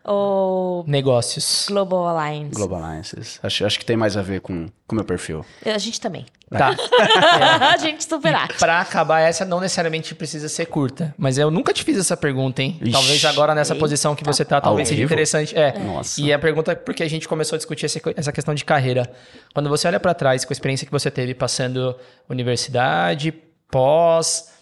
Ou 0.06 0.84
Negócios. 0.86 1.66
Global 1.68 2.06
Alliance? 2.06 2.54
Global 2.54 2.82
Alliances. 2.82 3.40
Acho, 3.42 3.66
acho 3.66 3.78
que 3.78 3.84
tem 3.84 3.96
mais 3.96 4.16
a 4.16 4.22
ver 4.22 4.40
com 4.40 4.66
o 4.88 4.94
meu 4.94 5.04
perfil. 5.04 5.44
A 5.64 5.78
gente 5.78 6.00
também. 6.00 6.24
Tá. 6.48 6.76
a 7.74 7.76
gente 7.76 8.04
super 8.04 8.32
acha. 8.32 8.54
Pra 8.54 8.80
acabar, 8.80 9.20
essa 9.20 9.44
não 9.44 9.60
necessariamente 9.60 10.14
precisa 10.14 10.48
ser 10.48 10.66
curta. 10.66 11.12
Mas 11.18 11.38
eu 11.38 11.50
nunca 11.50 11.72
te 11.72 11.82
fiz 11.82 11.98
essa 11.98 12.16
pergunta, 12.16 12.62
hein? 12.62 12.78
Ixi. 12.80 12.92
Talvez 12.92 13.24
agora 13.24 13.54
nessa 13.54 13.74
posição 13.74 14.14
que 14.14 14.22
você 14.22 14.44
tá, 14.44 14.60
talvez 14.60 14.86
Ao 14.86 14.90
seja 14.90 15.00
vivo? 15.00 15.12
interessante. 15.12 15.58
É. 15.58 15.76
Nossa. 15.78 16.20
E 16.20 16.32
a 16.32 16.38
pergunta 16.38 16.72
é 16.72 16.74
porque 16.76 17.02
a 17.02 17.08
gente 17.08 17.26
começou 17.26 17.56
a 17.56 17.58
discutir 17.58 17.86
essa 17.86 18.32
questão 18.32 18.54
de 18.54 18.64
carreira. 18.64 19.10
Quando 19.52 19.68
você 19.68 19.88
olha 19.88 19.98
pra 19.98 20.14
trás 20.14 20.44
com 20.44 20.52
a 20.52 20.54
experiência 20.54 20.86
que 20.86 20.92
você 20.92 21.10
teve 21.10 21.34
passando 21.34 21.96
universidade, 22.28 23.32
pós, 23.68 24.52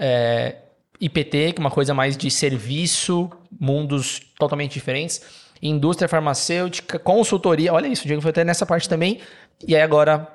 é, 0.00 0.56
IPT, 1.00 1.52
que 1.52 1.58
é 1.58 1.60
uma 1.60 1.70
coisa 1.70 1.94
mais 1.94 2.16
de 2.16 2.30
serviço, 2.30 3.30
mundos 3.60 4.20
totalmente 4.38 4.72
diferentes, 4.72 5.22
indústria 5.62 6.08
farmacêutica, 6.08 6.98
consultoria. 6.98 7.72
Olha 7.72 7.86
isso, 7.86 8.04
o 8.04 8.06
Diego 8.06 8.22
foi 8.22 8.30
até 8.30 8.44
nessa 8.44 8.64
parte 8.66 8.88
também. 8.88 9.20
E 9.66 9.74
aí 9.76 9.82
agora 9.82 10.28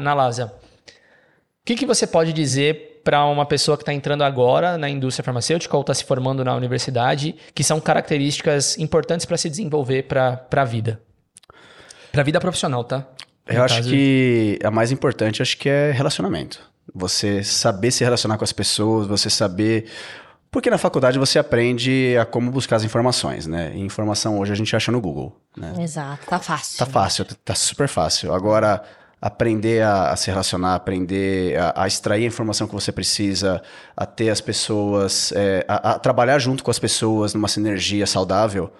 na 0.00 0.14
Lasa. 0.14 0.46
O 0.46 1.64
que, 1.64 1.74
que 1.76 1.86
você 1.86 2.06
pode 2.06 2.32
dizer 2.32 3.00
para 3.04 3.24
uma 3.26 3.44
pessoa 3.44 3.76
que 3.76 3.82
está 3.82 3.92
entrando 3.92 4.22
agora 4.22 4.78
na 4.78 4.88
indústria 4.88 5.24
farmacêutica 5.24 5.76
ou 5.76 5.80
está 5.80 5.92
se 5.92 6.04
formando 6.04 6.44
na 6.44 6.54
universidade, 6.54 7.34
que 7.54 7.64
são 7.64 7.80
características 7.80 8.78
importantes 8.78 9.26
para 9.26 9.36
se 9.36 9.48
desenvolver 9.50 10.04
para 10.04 10.46
a 10.56 10.64
vida? 10.64 11.00
Para 12.12 12.20
a 12.22 12.24
vida 12.24 12.40
profissional, 12.40 12.84
tá? 12.84 13.06
No 13.48 13.54
Eu 13.54 13.62
acho 13.64 13.76
caso- 13.76 13.90
que 13.90 14.58
a 14.62 14.70
mais 14.70 14.92
importante 14.92 15.42
acho 15.42 15.56
que 15.58 15.68
é 15.68 15.90
relacionamento. 15.90 16.60
Você 16.94 17.42
saber 17.44 17.90
se 17.90 18.04
relacionar 18.04 18.36
com 18.38 18.44
as 18.44 18.52
pessoas, 18.52 19.06
você 19.06 19.30
saber. 19.30 19.86
Porque 20.50 20.68
na 20.68 20.78
faculdade 20.78 21.18
você 21.18 21.38
aprende 21.38 22.16
a 22.20 22.26
como 22.26 22.50
buscar 22.50 22.76
as 22.76 22.84
informações, 22.84 23.46
né? 23.46 23.72
E 23.74 23.80
informação 23.80 24.38
hoje 24.38 24.52
a 24.52 24.56
gente 24.56 24.74
acha 24.76 24.92
no 24.92 25.00
Google, 25.00 25.40
né? 25.56 25.72
Exato, 25.80 26.26
tá 26.26 26.38
fácil. 26.38 26.78
Tá 26.78 26.86
fácil, 26.86 27.24
tá 27.44 27.54
super 27.54 27.88
fácil. 27.88 28.34
Agora, 28.34 28.82
aprender 29.22 29.82
a, 29.82 30.10
a 30.10 30.16
se 30.16 30.28
relacionar, 30.28 30.74
aprender 30.74 31.56
a, 31.56 31.84
a 31.84 31.86
extrair 31.86 32.24
a 32.24 32.26
informação 32.26 32.66
que 32.66 32.74
você 32.74 32.90
precisa, 32.90 33.62
a 33.96 34.04
ter 34.04 34.30
as 34.30 34.40
pessoas, 34.40 35.32
é, 35.36 35.64
a, 35.68 35.92
a 35.92 35.98
trabalhar 36.00 36.40
junto 36.40 36.64
com 36.64 36.72
as 36.72 36.78
pessoas 36.80 37.32
numa 37.32 37.46
sinergia 37.46 38.04
saudável, 38.04 38.72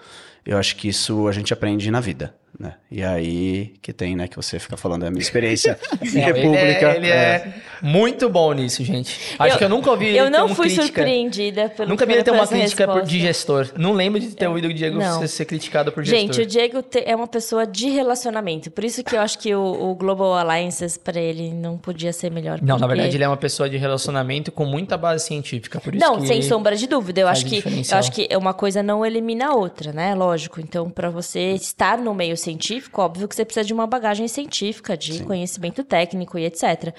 eu 0.44 0.58
acho 0.58 0.74
que 0.74 0.88
isso 0.88 1.28
a 1.28 1.32
gente 1.32 1.52
aprende 1.52 1.88
na 1.92 2.00
vida, 2.00 2.34
né? 2.58 2.74
E 2.90 3.02
aí 3.02 3.74
que 3.80 3.92
tem, 3.92 4.14
né, 4.14 4.28
que 4.28 4.36
você 4.36 4.58
fica 4.58 4.76
falando, 4.76 5.04
é 5.04 5.08
a 5.08 5.10
minha 5.10 5.20
experiência 5.22 5.78
em 6.02 6.06
Não, 6.06 6.12
ele 6.12 6.20
república. 6.20 6.86
é, 6.92 6.96
ele 6.96 7.08
é 7.10 7.54
muito 7.82 8.28
bom 8.28 8.52
nisso, 8.52 8.84
gente. 8.84 9.18
Acho 9.38 9.54
Eu- 9.54 9.58
que 9.58 9.64
eu 9.64 9.68
nunca 9.68 9.90
ouvi 9.90 10.06
ele 10.06 10.18
Eu 10.18 10.24
ter 10.26 10.30
não 10.30 10.46
uma 10.46 10.54
fui 10.54 10.66
crítica. 10.66 10.86
surpreendida 10.86 11.68
pelo 11.70 11.88
Nunca 11.88 12.06
vi 12.06 12.12
ele 12.12 12.22
ter 12.22 12.30
por 12.30 12.38
uma 12.40 12.46
crítica 12.46 12.84
por, 12.86 12.92
resposta. 12.94 13.10
de 13.16 13.20
gestor. 13.20 13.68
Não 13.76 13.92
lembro 13.92 14.20
de 14.20 14.28
ter 14.36 14.46
ouvido 14.46 14.68
o 14.68 14.74
Diego 14.74 14.98
Não. 14.98 15.20
ser, 15.20 15.28
ser 15.28 15.44
criticado 15.46 15.90
por 15.92 16.04
Gente, 16.04 16.28
gestor. 16.36 16.44
o 16.44 16.46
Diego 16.46 16.82
te- 16.82 17.02
é 17.06 17.16
uma 17.16 17.26
pessoa 17.26 17.66
de 17.66 17.88
relacionamento. 17.90 18.70
Por 18.70 18.84
isso 18.84 19.02
que 19.02 19.16
eu 19.16 19.20
acho 19.20 19.38
que 19.38 19.54
o, 19.54 19.90
o 19.90 19.94
Global 19.94 20.34
Alliances, 20.34 20.96
para 20.96 21.20
ele, 21.20 21.52
não 21.52 21.76
podia 21.78 22.12
ser 22.12 22.30
melhor. 22.30 22.60
Não, 22.62 22.78
na 22.78 22.86
verdade 22.86 23.16
ele 23.16 23.24
é 23.24 23.28
uma 23.28 23.36
pessoa 23.36 23.68
de 23.68 23.76
relacionamento 23.76 24.52
com 24.52 24.64
muita 24.64 24.96
base 24.96 25.24
científica. 25.26 25.80
Por 25.80 25.94
isso 25.94 26.04
Não, 26.06 26.20
que 26.20 26.26
sem 26.26 26.42
sombra 26.42 26.76
de 26.76 26.86
dúvida. 26.86 27.20
Eu 27.22 27.28
acho, 27.28 27.46
que, 27.46 27.62
eu 27.90 27.98
acho 27.98 28.12
que 28.12 28.28
uma 28.36 28.54
coisa 28.54 28.82
não 28.82 29.04
elimina 29.04 29.48
a 29.48 29.54
outra, 29.54 29.92
né? 29.92 30.14
Lógico. 30.14 30.60
Então, 30.60 30.88
para 30.90 31.08
você 31.10 31.52
estar 31.52 31.98
no 31.98 32.14
meio 32.14 32.36
científico, 32.43 33.01
óbvio 33.01 33.28
que 33.28 33.35
você 33.35 33.44
precisa 33.44 33.64
de 33.64 33.73
uma 33.73 33.86
bagagem 33.86 34.28
científica, 34.28 34.97
de 34.97 35.23
conhecimento 35.24 35.82
técnico 35.85 36.39
e 36.39 36.44
etc. 36.44 36.94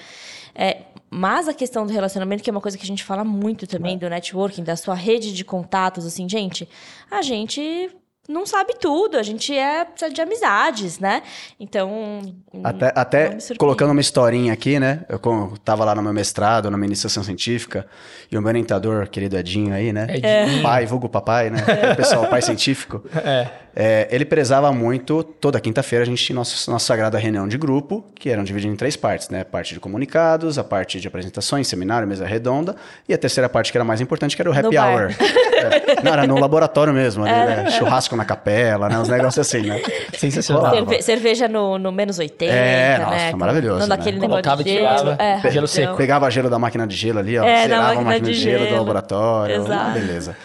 É, 0.54 0.82
Mas 1.10 1.48
a 1.48 1.54
questão 1.54 1.86
do 1.86 1.92
relacionamento, 1.92 2.42
que 2.42 2.50
é 2.50 2.52
uma 2.52 2.60
coisa 2.60 2.76
que 2.78 2.84
a 2.84 2.86
gente 2.86 3.04
fala 3.04 3.24
muito 3.24 3.66
também, 3.66 3.98
do 3.98 4.08
networking, 4.08 4.64
da 4.64 4.76
sua 4.76 4.94
rede 4.94 5.32
de 5.32 5.44
contatos, 5.44 6.06
assim, 6.06 6.28
gente, 6.28 6.68
a 7.10 7.22
gente 7.22 7.90
não 8.28 8.46
sabe 8.46 8.74
tudo, 8.80 9.18
a 9.18 9.22
gente 9.22 9.54
é 9.54 9.84
precisa 9.84 10.10
de 10.10 10.20
amizades, 10.20 10.98
né? 10.98 11.22
Então. 11.60 12.22
Até, 12.62 12.92
até 12.94 13.38
colocando 13.58 13.90
uma 13.90 14.00
historinha 14.00 14.52
aqui, 14.52 14.80
né? 14.80 15.04
Eu 15.08 15.20
tava 15.62 15.84
lá 15.84 15.94
no 15.94 16.02
meu 16.02 16.12
mestrado, 16.12 16.70
na 16.70 16.76
minha 16.76 16.86
iniciação 16.86 17.22
científica, 17.22 17.86
e 18.32 18.38
o 18.38 18.40
meu 18.40 18.48
orientador, 18.48 19.08
querido 19.08 19.36
Edinho 19.36 19.74
aí, 19.74 19.92
né? 19.92 20.06
Edinho. 20.08 20.62
Pai, 20.62 20.86
vulgo 20.86 21.08
papai, 21.08 21.50
né? 21.50 21.58
É. 21.68 21.92
O 21.92 21.96
pessoal, 21.96 22.26
pai 22.28 22.40
científico. 22.40 23.04
É. 23.14 23.63
É, 23.76 24.06
ele 24.10 24.24
prezava 24.24 24.72
muito, 24.72 25.24
toda 25.24 25.58
quinta-feira 25.58 26.04
a 26.04 26.06
gente 26.06 26.24
tinha 26.24 26.36
nossa, 26.36 26.70
nossa 26.70 26.86
sagrada 26.86 27.18
reunião 27.18 27.48
de 27.48 27.58
grupo, 27.58 28.04
que 28.14 28.30
eram 28.30 28.44
divididas 28.44 28.72
em 28.72 28.76
três 28.76 28.96
partes, 28.96 29.28
né? 29.28 29.40
A 29.40 29.44
parte 29.44 29.74
de 29.74 29.80
comunicados, 29.80 30.58
a 30.58 30.64
parte 30.64 31.00
de 31.00 31.08
apresentações, 31.08 31.66
seminário, 31.66 32.06
mesa 32.06 32.24
redonda, 32.24 32.76
e 33.08 33.12
a 33.12 33.18
terceira 33.18 33.48
parte 33.48 33.72
que 33.72 33.78
era 33.78 33.84
mais 33.84 34.00
importante, 34.00 34.36
que 34.36 34.42
era 34.42 34.50
o 34.50 34.52
happy 34.56 34.78
hour. 34.78 35.10
É, 35.54 36.02
não, 36.02 36.12
era 36.12 36.26
no 36.26 36.38
laboratório 36.38 36.92
mesmo, 36.92 37.24
ali, 37.24 37.32
né? 37.32 37.70
Churrasco 37.70 38.14
na 38.14 38.24
capela, 38.24 38.88
né? 38.88 38.98
Uns 38.98 39.08
negócios 39.08 39.46
assim, 39.46 39.62
né? 39.62 39.80
Sensacional. 40.12 40.70
Cerve 40.70 41.02
cerveja 41.02 41.48
no, 41.48 41.78
no 41.78 41.90
menos 41.90 42.18
80, 42.18 42.52
é, 42.52 42.98
nossa, 42.98 43.10
né? 43.10 43.34
maravilhoso. 43.34 43.80
Não 43.80 43.88
daquele 43.88 44.18
né? 44.18 44.28
negócio 44.28 44.64
de 44.64 44.70
gelo. 44.70 45.16
É, 45.18 45.50
gelo 45.50 45.66
seco. 45.66 45.96
Pegava 45.96 46.30
gelo 46.30 46.50
da 46.50 46.58
máquina 46.58 46.86
de 46.86 46.94
gelo 46.94 47.18
ali, 47.18 47.38
ó. 47.38 47.44
É, 47.44 47.62
zerava 47.62 47.98
a 47.98 48.02
máquina 48.02 48.28
de 48.28 48.34
gelo, 48.34 48.58
de 48.58 48.64
gelo 48.64 48.74
do 48.74 48.78
laboratório. 48.78 49.56
Exato. 49.56 49.92
Beleza. 49.92 50.36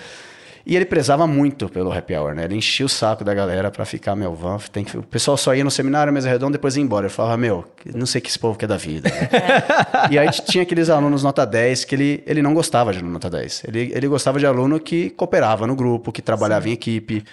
E 0.65 0.75
ele 0.75 0.85
prezava 0.85 1.25
muito 1.25 1.69
pelo 1.69 1.91
happy 1.91 2.15
hour, 2.15 2.35
né? 2.35 2.45
Ele 2.45 2.55
enchia 2.55 2.85
o 2.85 2.89
saco 2.89 3.23
da 3.23 3.33
galera 3.33 3.71
para 3.71 3.85
ficar, 3.85 4.15
meu, 4.15 4.33
vamos, 4.35 4.69
tem 4.69 4.83
que... 4.83 4.97
o 4.97 5.03
pessoal 5.03 5.37
só 5.37 5.55
ia 5.55 5.63
no 5.63 5.71
seminário, 5.71 6.11
mesa 6.11 6.29
redonda, 6.29 6.53
depois 6.53 6.75
ia 6.75 6.83
embora. 6.83 7.07
Eu 7.07 7.09
falava, 7.09 7.37
meu, 7.37 7.65
não 7.93 8.05
sei 8.05 8.21
que 8.21 8.29
esse 8.29 8.37
povo 8.37 8.57
quer 8.57 8.67
da 8.67 8.77
vida. 8.77 9.09
Né? 9.09 9.29
É. 9.31 10.13
E 10.13 10.19
aí 10.19 10.29
tinha 10.29 10.63
aqueles 10.63 10.89
alunos 10.89 11.23
nota 11.23 11.45
10 11.45 11.85
que 11.85 11.95
ele, 11.95 12.23
ele 12.25 12.41
não 12.41 12.53
gostava 12.53 12.91
de 12.91 12.99
aluno 12.99 13.13
nota 13.13 13.29
10. 13.29 13.63
Ele, 13.67 13.91
ele 13.93 14.07
gostava 14.07 14.39
de 14.39 14.45
aluno 14.45 14.79
que 14.79 15.09
cooperava 15.11 15.65
no 15.65 15.75
grupo, 15.75 16.11
que 16.11 16.21
trabalhava 16.21 16.63
Sim. 16.63 16.71
em 16.71 16.73
equipe, 16.73 17.23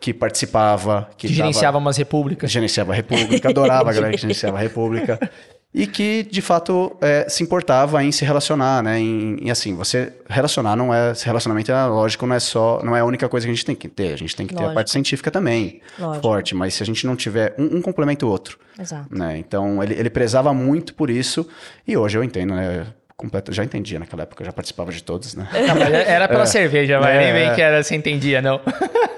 que 0.00 0.12
participava. 0.12 1.08
Que, 1.16 1.28
que 1.28 1.34
gerenciava 1.34 1.78
umas 1.78 1.96
repúblicas. 1.96 2.50
Gerenciava 2.50 2.92
a 2.92 2.96
república, 2.96 3.48
adorava 3.48 3.90
a 3.90 3.92
galera 3.92 4.12
que 4.14 4.20
gerenciava 4.22 4.56
a 4.56 4.60
república 4.60 5.18
e 5.74 5.86
que 5.86 6.22
de 6.30 6.42
fato 6.42 6.94
é, 7.00 7.26
se 7.28 7.42
importava 7.42 8.04
em 8.04 8.12
se 8.12 8.24
relacionar, 8.24 8.82
né? 8.82 8.98
Em, 8.98 9.36
em, 9.40 9.50
assim, 9.50 9.74
você 9.74 10.12
relacionar 10.28 10.76
não 10.76 10.92
é 10.92 11.12
relacionamento 11.24 11.72
é 11.72 11.86
lógico, 11.86 12.26
não 12.26 12.36
é 12.36 12.40
só, 12.40 12.82
não 12.84 12.94
é 12.94 13.00
a 13.00 13.04
única 13.04 13.28
coisa 13.28 13.46
que 13.46 13.50
a 13.50 13.54
gente 13.54 13.64
tem 13.64 13.74
que 13.74 13.88
ter. 13.88 14.12
A 14.12 14.16
gente 14.16 14.36
tem 14.36 14.46
que 14.46 14.52
lógico. 14.52 14.68
ter 14.68 14.72
a 14.72 14.74
parte 14.74 14.90
científica 14.90 15.30
também 15.30 15.80
lógico. 15.98 16.22
forte, 16.22 16.54
mas 16.54 16.74
se 16.74 16.82
a 16.82 16.86
gente 16.86 17.06
não 17.06 17.16
tiver 17.16 17.54
um, 17.58 17.78
um 17.78 17.82
complementa 17.82 18.26
o 18.26 18.28
outro, 18.28 18.58
Exato. 18.78 19.06
né? 19.10 19.38
Então 19.38 19.82
ele, 19.82 19.94
ele 19.94 20.10
prezava 20.10 20.52
muito 20.52 20.94
por 20.94 21.08
isso 21.08 21.48
e 21.86 21.96
hoje 21.96 22.18
eu 22.18 22.24
entendo, 22.24 22.54
né? 22.54 22.86
Completo, 23.22 23.52
já 23.52 23.62
entendia 23.62 24.00
naquela 24.00 24.24
época, 24.24 24.44
já 24.44 24.52
participava 24.52 24.90
de 24.90 25.00
todos, 25.00 25.36
né? 25.36 25.48
Não, 25.52 25.80
era 25.80 26.26
pela 26.26 26.42
é, 26.42 26.46
cerveja, 26.46 26.98
mas 26.98 27.10
é, 27.10 27.18
nem 27.18 27.32
bem 27.32 27.54
que 27.54 27.62
era, 27.62 27.80
você 27.80 27.94
entendia, 27.94 28.42
não. 28.42 28.60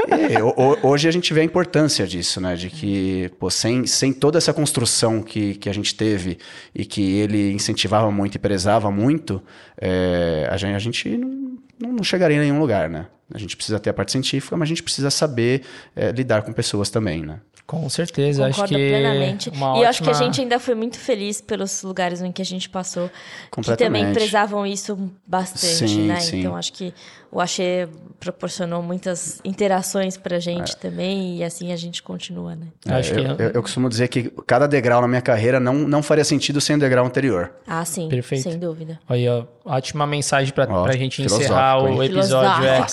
E, 0.07 0.87
hoje 0.87 1.09
a 1.09 1.11
gente 1.11 1.33
vê 1.33 1.41
a 1.41 1.45
importância 1.45 2.07
disso, 2.07 2.39
né? 2.39 2.55
De 2.55 2.69
que, 2.69 3.31
pô, 3.39 3.49
sem, 3.49 3.87
sem 3.87 4.13
toda 4.13 4.37
essa 4.37 4.53
construção 4.53 5.23
que, 5.23 5.55
que 5.55 5.71
a 5.71 5.73
gente 5.73 5.95
teve 5.95 6.37
e 6.75 6.85
que 6.85 7.19
ele 7.19 7.53
incentivava 7.53 8.11
muito 8.11 8.35
e 8.35 8.39
prezava 8.39 8.91
muito, 8.91 9.43
é, 9.81 10.47
a 10.51 10.57
gente, 10.59 10.75
a 10.75 10.79
gente 10.79 11.09
não, 11.17 11.93
não 11.93 12.05
chegaria 12.05 12.37
em 12.37 12.41
nenhum 12.41 12.61
lugar, 12.61 12.91
né? 12.91 13.07
A 13.33 13.39
gente 13.39 13.57
precisa 13.57 13.79
ter 13.79 13.91
a 13.91 13.95
parte 13.95 14.13
científica, 14.13 14.57
mas 14.57 14.67
a 14.67 14.69
gente 14.69 14.83
precisa 14.83 15.11
saber 15.11 15.63
é, 15.97 16.13
lidar 16.13 16.43
com 16.43 16.53
pessoas 16.53 16.91
também, 16.91 17.23
né? 17.23 17.41
Com 17.67 17.89
certeza, 17.89 18.43
Concordo 18.43 18.63
acho 18.63 18.75
que 18.75 18.89
plenamente. 18.91 19.49
e 19.49 19.53
ótima... 19.53 19.89
acho 19.89 20.03
que 20.03 20.11
a 20.11 20.13
gente 20.13 20.39
ainda 20.39 20.61
foi 20.61 20.75
muito 20.75 20.99
feliz 20.99 21.41
pelos 21.41 21.83
lugares 21.83 22.21
em 22.21 22.31
que 22.31 22.43
a 22.43 22.45
gente 22.45 22.69
passou, 22.69 23.11
que 23.51 23.77
também 23.77 24.13
prezavam 24.13 24.67
isso 24.67 25.11
bastante, 25.27 25.89
sim, 25.89 26.07
né? 26.07 26.21
Sim. 26.21 26.41
Então 26.41 26.55
acho 26.55 26.75
que 26.75 26.93
o 27.33 27.41
Axê 27.41 27.89
proporcionou 28.21 28.83
muitas 28.83 29.41
interações 29.45 30.17
pra 30.17 30.39
gente 30.39 30.73
é. 30.73 30.77
também 30.77 31.39
e 31.39 31.43
assim 31.43 31.73
a 31.73 31.77
gente 31.77 32.03
continua, 32.03 32.55
né? 32.55 32.67
É, 32.87 32.93
acho 32.93 33.13
que 33.13 33.19
eu, 33.19 33.25
eu, 33.25 33.51
eu, 33.55 33.63
costumo 33.63 33.89
dizer 33.89 34.07
que 34.09 34.31
cada 34.47 34.69
degrau 34.69 35.01
na 35.01 35.09
minha 35.09 35.23
carreira 35.23 35.59
não, 35.59 35.75
não 35.75 36.01
faria 36.01 36.25
sentido 36.25 36.61
sem 36.61 36.77
o 36.77 36.79
degrau 36.79 37.05
anterior. 37.05 37.51
Ah, 37.67 37.85
sim. 37.85 38.09
Perfeito. 38.09 38.43
Sem 38.43 38.59
dúvida. 38.59 39.01
Aí, 39.09 39.29
ó, 39.29 39.47
ótima 39.65 40.07
mensagem 40.07 40.53
pra, 40.53 40.69
ó, 40.71 40.85
pra 40.85 40.93
gente 40.97 41.23
encerrar 41.23 41.83
o 41.83 42.03
episódio. 42.03 42.67
É, 42.67 42.87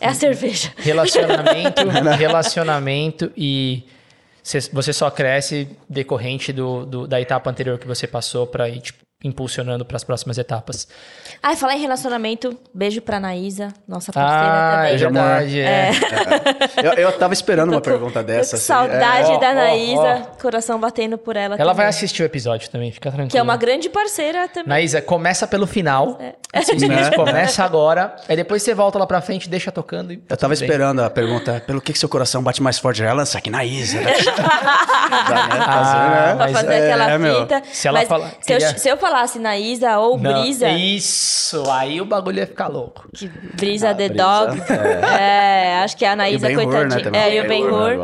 é 0.00 0.08
a 0.08 0.14
cerveja. 0.14 0.72
Relacionamento, 0.78 1.82
relacionamento 2.18 3.32
e 3.36 3.84
você 4.72 4.92
só 4.92 5.10
cresce 5.10 5.68
decorrente 5.88 6.52
do, 6.52 6.84
do, 6.84 7.06
da 7.06 7.20
etapa 7.20 7.48
anterior 7.48 7.78
que 7.78 7.86
você 7.86 8.06
passou 8.06 8.46
para 8.46 8.68
ir 8.68 8.80
tipo, 8.80 9.04
impulsionando 9.24 9.84
para 9.84 9.96
as 9.96 10.04
próximas 10.04 10.38
etapas. 10.38 10.88
Ah, 11.42 11.56
falar 11.56 11.76
em 11.76 11.80
relacionamento, 11.80 12.56
beijo 12.72 13.00
pra 13.00 13.16
Anaísa, 13.16 13.68
nossa 13.86 14.12
parceira 14.12 14.52
ah, 14.52 14.76
também. 14.76 14.92
É 14.92 14.96
verdade, 14.96 15.60
é. 15.60 15.64
é. 15.64 16.86
eu, 16.86 16.92
eu 16.92 17.18
tava 17.18 17.32
esperando 17.32 17.70
uma 17.70 17.80
pergunta 17.80 18.22
dessa. 18.22 18.56
Assim. 18.56 18.64
Saudade 18.64 19.32
é. 19.32 19.38
da 19.38 19.50
Anaísa, 19.50 20.26
oh, 20.26 20.32
oh. 20.32 20.40
coração 20.40 20.78
batendo 20.78 21.18
por 21.18 21.36
ela. 21.36 21.54
Ela 21.54 21.58
também. 21.58 21.74
vai 21.76 21.86
assistir 21.86 22.22
o 22.22 22.26
episódio 22.26 22.70
também, 22.70 22.92
fica 22.92 23.10
tranquilo. 23.10 23.30
Que 23.30 23.38
é 23.38 23.42
uma 23.42 23.56
grande 23.56 23.88
parceira 23.88 24.48
também. 24.48 24.72
Anaísa, 24.72 25.00
começa 25.00 25.46
pelo 25.46 25.66
final. 25.66 26.18
É. 26.20 26.34
Assiste, 26.52 26.86
né? 26.86 27.10
Começa 27.12 27.64
agora, 27.64 28.14
aí 28.28 28.36
depois 28.36 28.62
você 28.62 28.74
volta 28.74 28.98
lá 28.98 29.06
pra 29.06 29.20
frente, 29.20 29.48
deixa 29.48 29.72
tocando. 29.72 30.12
eu 30.12 30.36
tava 30.36 30.52
esperando 30.52 31.00
a 31.00 31.08
pergunta, 31.08 31.62
pelo 31.66 31.80
que, 31.80 31.92
que 31.92 31.98
seu 31.98 32.08
coração 32.08 32.42
bate 32.42 32.62
mais 32.62 32.78
forte? 32.78 33.02
Ela 33.02 33.14
lança 33.14 33.38
aqui 33.38 33.50
na 33.50 33.64
Isa. 33.64 34.00
Né? 34.00 34.12
Dá, 34.22 35.48
né? 35.48 35.56
Ah, 35.60 36.36
fazer, 36.38 36.46
né? 36.46 36.52
fazer 36.52 36.72
é, 36.72 36.92
aquela 36.92 37.40
fita. 37.40 37.62
Se, 37.72 37.88
ela 37.88 38.06
fala, 38.06 38.32
se, 38.40 38.52
eu, 38.52 38.60
se 38.60 38.88
eu 38.88 38.96
falasse 39.12 39.38
na 39.38 39.58
Isa 39.58 39.98
ou 39.98 40.18
Não, 40.18 40.42
Brisa. 40.42 40.70
Isso, 40.70 41.62
aí 41.70 42.00
o 42.00 42.04
bagulho 42.06 42.38
ia 42.38 42.46
ficar 42.46 42.68
louco. 42.68 43.06
Que 43.12 43.28
Brisa 43.28 43.90
ah, 43.90 43.94
the 43.94 44.08
Brisa, 44.08 44.24
Dog. 44.24 44.62
É. 44.70 45.74
é. 45.74 45.82
acho 45.84 45.96
que 45.96 46.04
a 46.04 46.12
Anaísa, 46.12 46.48
né, 46.48 46.54
coitadinha. 46.54 47.10
Né, 47.10 47.28
é, 47.28 47.36
e 47.36 47.40
o 47.40 47.48
Ben 47.48 47.64
Hur. 47.64 47.98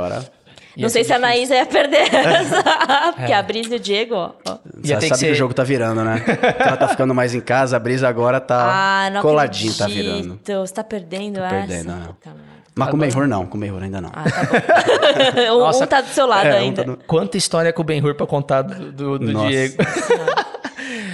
Não 0.76 0.88
sei 0.88 1.02
se 1.02 1.12
a 1.12 1.16
Anaísa 1.16 1.54
ia 1.56 1.66
perder 1.66 2.14
essa. 2.14 2.62
Porque 3.16 3.32
é. 3.32 3.34
a 3.34 3.42
Brisa 3.42 3.74
e 3.74 3.78
o 3.78 3.80
Diego, 3.80 4.14
ó. 4.14 4.32
Você 4.80 4.94
sabe 4.94 5.08
que, 5.08 5.16
ser... 5.16 5.26
que, 5.26 5.32
o 5.32 5.34
jogo 5.34 5.54
tá 5.54 5.64
virando, 5.64 6.04
né? 6.04 6.22
ela 6.60 6.76
tá 6.76 6.88
ficando 6.88 7.14
mais 7.14 7.34
em 7.34 7.40
casa, 7.40 7.76
a 7.76 7.80
Brisa 7.80 8.06
agora 8.06 8.38
tá 8.38 9.10
ah, 9.10 9.22
coladinho, 9.22 9.74
tá 9.74 9.86
virando. 9.86 10.38
Você 10.44 10.74
tá 10.74 10.84
perdendo 10.84 11.40
essa? 11.40 11.66
Perdendo, 11.66 11.88
não. 11.88 12.16
Mas 12.76 12.90
com 12.90 12.96
o 12.96 13.00
Ben-Hur 13.00 13.26
não, 13.26 13.44
com 13.44 13.56
o 13.56 13.60
Ben-Hur 13.60 13.82
ainda 13.82 14.00
não. 14.00 14.10
Ah, 14.12 14.22
tá 14.30 14.44
bom. 14.44 15.66
um, 15.66 15.82
um 15.82 15.86
tá 15.86 16.00
do 16.00 16.08
seu 16.10 16.26
lado 16.26 16.46
é, 16.46 16.58
ainda. 16.58 16.82
Um 16.82 16.84
tá 16.84 16.90
no... 16.92 16.96
Quanta 16.98 17.36
história 17.36 17.72
com 17.72 17.82
o 17.82 17.84
Ben-Hur 17.84 18.14
pra 18.14 18.24
contar 18.24 18.62
do, 18.62 18.92
do, 18.92 19.18
do 19.18 19.48
Diego. 19.48 19.74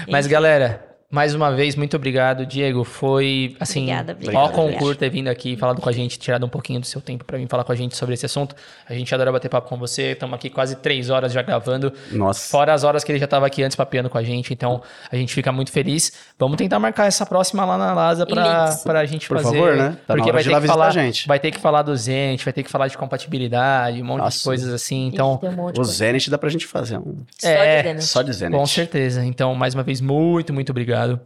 Mas, 0.09 0.27
galera, 0.27 0.95
mais 1.15 1.33
uma 1.33 1.53
vez, 1.53 1.77
muito 1.77 1.97
obrigado, 1.97 2.45
Diego. 2.45 2.83
Foi, 2.83 3.55
assim, 3.61 3.83
obrigada, 3.83 4.13
obrigada, 4.15 4.39
ó 4.39 4.49
concurso 4.49 4.97
ter 4.97 5.09
vindo 5.09 5.29
aqui, 5.29 5.57
falado 5.57 5.81
com 5.81 5.89
a 5.89 5.93
gente, 5.93 6.19
tirado 6.19 6.45
um 6.45 6.49
pouquinho 6.49 6.81
do 6.81 6.87
seu 6.87 7.01
tempo 7.01 7.25
para 7.25 7.39
vir 7.39 7.47
falar 7.47 7.63
com 7.63 7.71
a 7.71 7.77
gente 7.77 7.97
sobre 7.97 8.15
esse 8.15 8.27
assunto. 8.27 8.57
A 8.89 8.93
gente 8.95 9.15
adora 9.15 9.31
bater 9.31 9.49
papo 9.49 9.69
com 9.69 9.77
você. 9.77 10.11
Estamos 10.11 10.35
aqui 10.35 10.51
quase 10.51 10.75
três 10.75 11.11
horas 11.11 11.33
já 11.33 11.41
gravando. 11.41 11.93
Nossa. 12.11 12.51
Fora 12.51 12.75
as 12.75 12.83
horas 12.83 13.05
que 13.05 13.13
ele 13.13 13.21
já 13.21 13.27
estava 13.27 13.47
aqui 13.47 13.63
antes 13.63 13.77
papeando 13.77 14.11
com 14.11 14.19
a 14.19 14.25
gente. 14.25 14.53
Então, 14.53 14.83
a 15.09 15.15
gente 15.15 15.33
fica 15.33 15.53
muito 15.53 15.71
feliz. 15.71 16.13
Vamos 16.37 16.57
tentar 16.57 16.81
marcar 16.81 17.07
essa 17.07 17.25
próxima 17.25 17.65
lá 17.65 17.79
na 17.79 17.95
Lasa 17.95 18.27
para 18.27 19.01
a 19.01 19.07
gente 19.07 19.29
Por 19.29 19.37
fazer. 19.37 19.57
Por 19.57 19.69
favor, 19.69 19.77
né? 19.77 19.97
Tá 20.05 20.15
porque 20.15 20.33
vai 20.33 20.43
ter, 20.43 20.61
que 20.61 20.67
falar, 20.67 20.91
gente. 20.91 21.29
vai 21.29 21.39
ter 21.39 21.51
que 21.53 21.61
falar 21.61 21.83
do 21.83 21.97
Zenit, 21.97 22.45
vai 22.45 22.53
ter 22.53 22.63
que 22.65 22.71
falar 22.71 22.89
de 22.89 22.99
compatibilidade, 22.99 24.03
um 24.03 24.05
monte 24.05 24.19
Nossa. 24.19 24.39
de 24.39 24.45
coisas 24.45 24.75
assim. 24.75 25.07
Então, 25.07 25.39
um 25.43 25.81
o 25.81 25.85
Zenit 25.85 26.29
dá 26.31 26.37
pra 26.37 26.51
gente 26.51 26.67
fazer 26.67 26.99
um... 26.99 27.25
É, 27.43 28.01
só 28.01 28.21
de 28.21 28.33
Zenit. 28.33 28.59
Com 28.59 28.67
certeza. 28.67 29.25
Então, 29.25 29.55
mais 29.55 29.75
uma 29.75 29.85
vez, 29.85 30.01
muito, 30.01 30.53
muito 30.53 30.71
obrigado. 30.71 31.21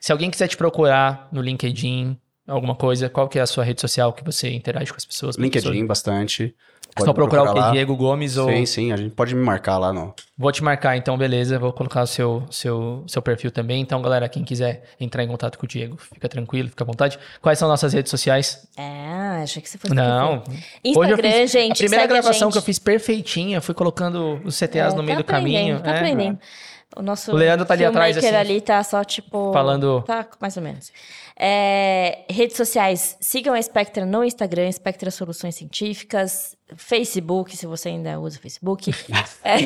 Se 0.00 0.10
alguém 0.10 0.30
quiser 0.30 0.48
te 0.48 0.56
procurar 0.56 1.28
no 1.30 1.40
LinkedIn, 1.40 2.18
alguma 2.46 2.74
coisa, 2.74 3.08
qual 3.08 3.28
que 3.28 3.38
é 3.38 3.42
a 3.42 3.46
sua 3.46 3.62
rede 3.62 3.80
social 3.80 4.12
que 4.12 4.24
você 4.24 4.50
interage 4.50 4.90
com 4.90 4.96
as 4.96 5.04
pessoas? 5.04 5.36
LinkedIn, 5.36 5.86
bastante. 5.86 6.54
Pode 6.94 7.06
Só 7.06 7.12
procurar, 7.12 7.44
procurar 7.44 7.68
o 7.68 7.70
quê? 7.70 7.76
Diego 7.76 7.96
Gomes 7.96 8.36
ou... 8.36 8.48
Sim, 8.48 8.66
sim, 8.66 8.92
a 8.92 8.96
gente 8.96 9.10
pode 9.10 9.34
me 9.34 9.42
marcar 9.42 9.78
lá 9.78 9.92
no... 9.92 10.12
Vou 10.36 10.50
te 10.50 10.62
marcar, 10.64 10.96
então, 10.96 11.16
beleza. 11.16 11.58
Vou 11.58 11.72
colocar 11.72 12.02
o 12.02 12.06
seu, 12.06 12.42
seu, 12.50 13.04
seu 13.06 13.22
perfil 13.22 13.50
também. 13.50 13.80
Então, 13.80 14.00
galera, 14.02 14.28
quem 14.28 14.42
quiser 14.42 14.82
entrar 14.98 15.22
em 15.22 15.28
contato 15.28 15.58
com 15.58 15.66
o 15.66 15.68
Diego, 15.68 15.96
fica 15.96 16.28
tranquilo, 16.28 16.68
fica 16.68 16.82
à 16.82 16.86
vontade. 16.86 17.18
Quais 17.40 17.58
são 17.58 17.68
nossas 17.68 17.92
redes 17.92 18.10
sociais? 18.10 18.66
É, 18.76 19.42
achei 19.42 19.62
que 19.62 19.68
você 19.68 19.78
fosse... 19.78 19.94
Não. 19.94 20.42
Instagram, 20.82 21.32
fiz, 21.32 21.50
gente, 21.50 21.72
A 21.72 21.76
primeira 21.76 22.06
gravação 22.06 22.48
a 22.48 22.52
que 22.52 22.58
eu 22.58 22.62
fiz 22.62 22.78
perfeitinha, 22.78 23.60
fui 23.60 23.74
colocando 23.74 24.40
os 24.44 24.58
CTAs 24.58 24.94
é, 24.94 24.96
no 24.96 25.02
meio 25.02 25.18
tá 25.18 25.22
do 25.22 25.24
caminho. 25.24 25.80
Tá 25.80 25.92
é, 25.92 25.96
aprendendo. 25.96 26.38
O 26.96 27.02
nosso 27.02 27.30
o 27.30 27.36
Leandro 27.36 27.64
tá 27.64 27.74
ali 27.74 27.84
atrás, 27.84 28.16
assim. 28.16 28.34
ali 28.34 28.60
tá 28.60 28.82
só, 28.82 29.04
tipo... 29.04 29.52
Falando... 29.52 30.02
Tá, 30.02 30.26
mais 30.40 30.56
ou 30.56 30.62
menos. 30.62 30.90
É, 31.42 32.26
redes 32.28 32.54
sociais, 32.54 33.16
sigam 33.18 33.54
a 33.54 33.62
Spectra 33.62 34.04
no 34.04 34.22
Instagram, 34.22 34.70
Spectra 34.70 35.10
Soluções 35.10 35.54
Científicas, 35.54 36.54
Facebook, 36.76 37.56
se 37.56 37.64
você 37.64 37.88
ainda 37.88 38.20
usa 38.20 38.38
Facebook, 38.38 38.90
é, 39.42 39.56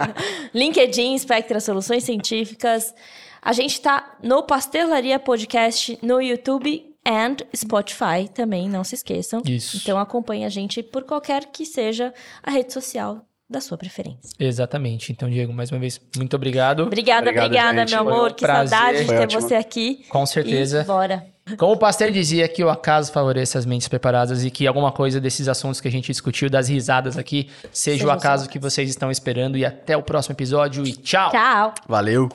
LinkedIn, 0.56 1.18
Spectra 1.18 1.60
Soluções 1.60 2.02
Científicas. 2.04 2.94
A 3.42 3.52
gente 3.52 3.78
tá 3.78 4.16
no 4.22 4.42
Pastelaria 4.42 5.18
Podcast 5.18 5.98
no 6.00 6.18
YouTube 6.18 6.96
and 7.04 7.36
Spotify 7.54 8.26
também, 8.32 8.66
não 8.66 8.82
se 8.82 8.94
esqueçam. 8.94 9.42
Isso. 9.46 9.76
Então 9.76 9.98
acompanhe 9.98 10.46
a 10.46 10.48
gente 10.48 10.82
por 10.82 11.04
qualquer 11.04 11.44
que 11.52 11.66
seja 11.66 12.14
a 12.42 12.50
rede 12.50 12.72
social 12.72 13.27
da 13.48 13.60
sua 13.60 13.78
preferência. 13.78 14.30
Exatamente. 14.38 15.12
Então, 15.12 15.28
Diego, 15.28 15.52
mais 15.52 15.70
uma 15.70 15.78
vez, 15.78 16.00
muito 16.16 16.34
obrigado. 16.36 16.82
Obrigada, 16.82 17.30
Obrigado, 17.30 17.46
obrigada, 17.46 17.78
gente. 17.80 17.90
meu 17.94 18.04
Foi 18.04 18.12
um 18.12 18.16
amor. 18.16 18.32
que 18.34 18.42
prazer. 18.42 18.68
saudade 18.78 18.98
de 19.00 19.06
ter 19.06 19.20
ótimo. 19.20 19.40
você 19.40 19.54
aqui. 19.54 20.04
Com 20.08 20.26
certeza. 20.26 20.82
E 20.82 20.84
bora. 20.84 21.26
Como 21.56 21.72
o 21.72 21.78
Pasteur 21.78 22.10
dizia 22.10 22.46
que 22.46 22.62
o 22.62 22.68
acaso 22.68 23.10
favorece 23.10 23.56
as 23.56 23.64
mentes 23.64 23.88
preparadas 23.88 24.44
e 24.44 24.50
que 24.50 24.66
alguma 24.66 24.92
coisa 24.92 25.18
desses 25.18 25.48
assuntos 25.48 25.80
que 25.80 25.88
a 25.88 25.90
gente 25.90 26.12
discutiu, 26.12 26.50
das 26.50 26.68
risadas 26.68 27.16
aqui, 27.16 27.48
seja 27.72 28.06
o 28.06 28.10
acaso 28.10 28.50
que 28.50 28.58
vocês 28.58 28.90
estão 28.90 29.10
esperando. 29.10 29.56
E 29.56 29.64
até 29.64 29.96
o 29.96 30.02
próximo 30.02 30.34
episódio 30.34 30.86
e 30.86 30.92
tchau! 30.92 31.30
Tchau. 31.30 31.72
Valeu! 31.88 32.28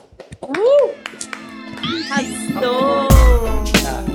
Arrasou. 2.10 4.13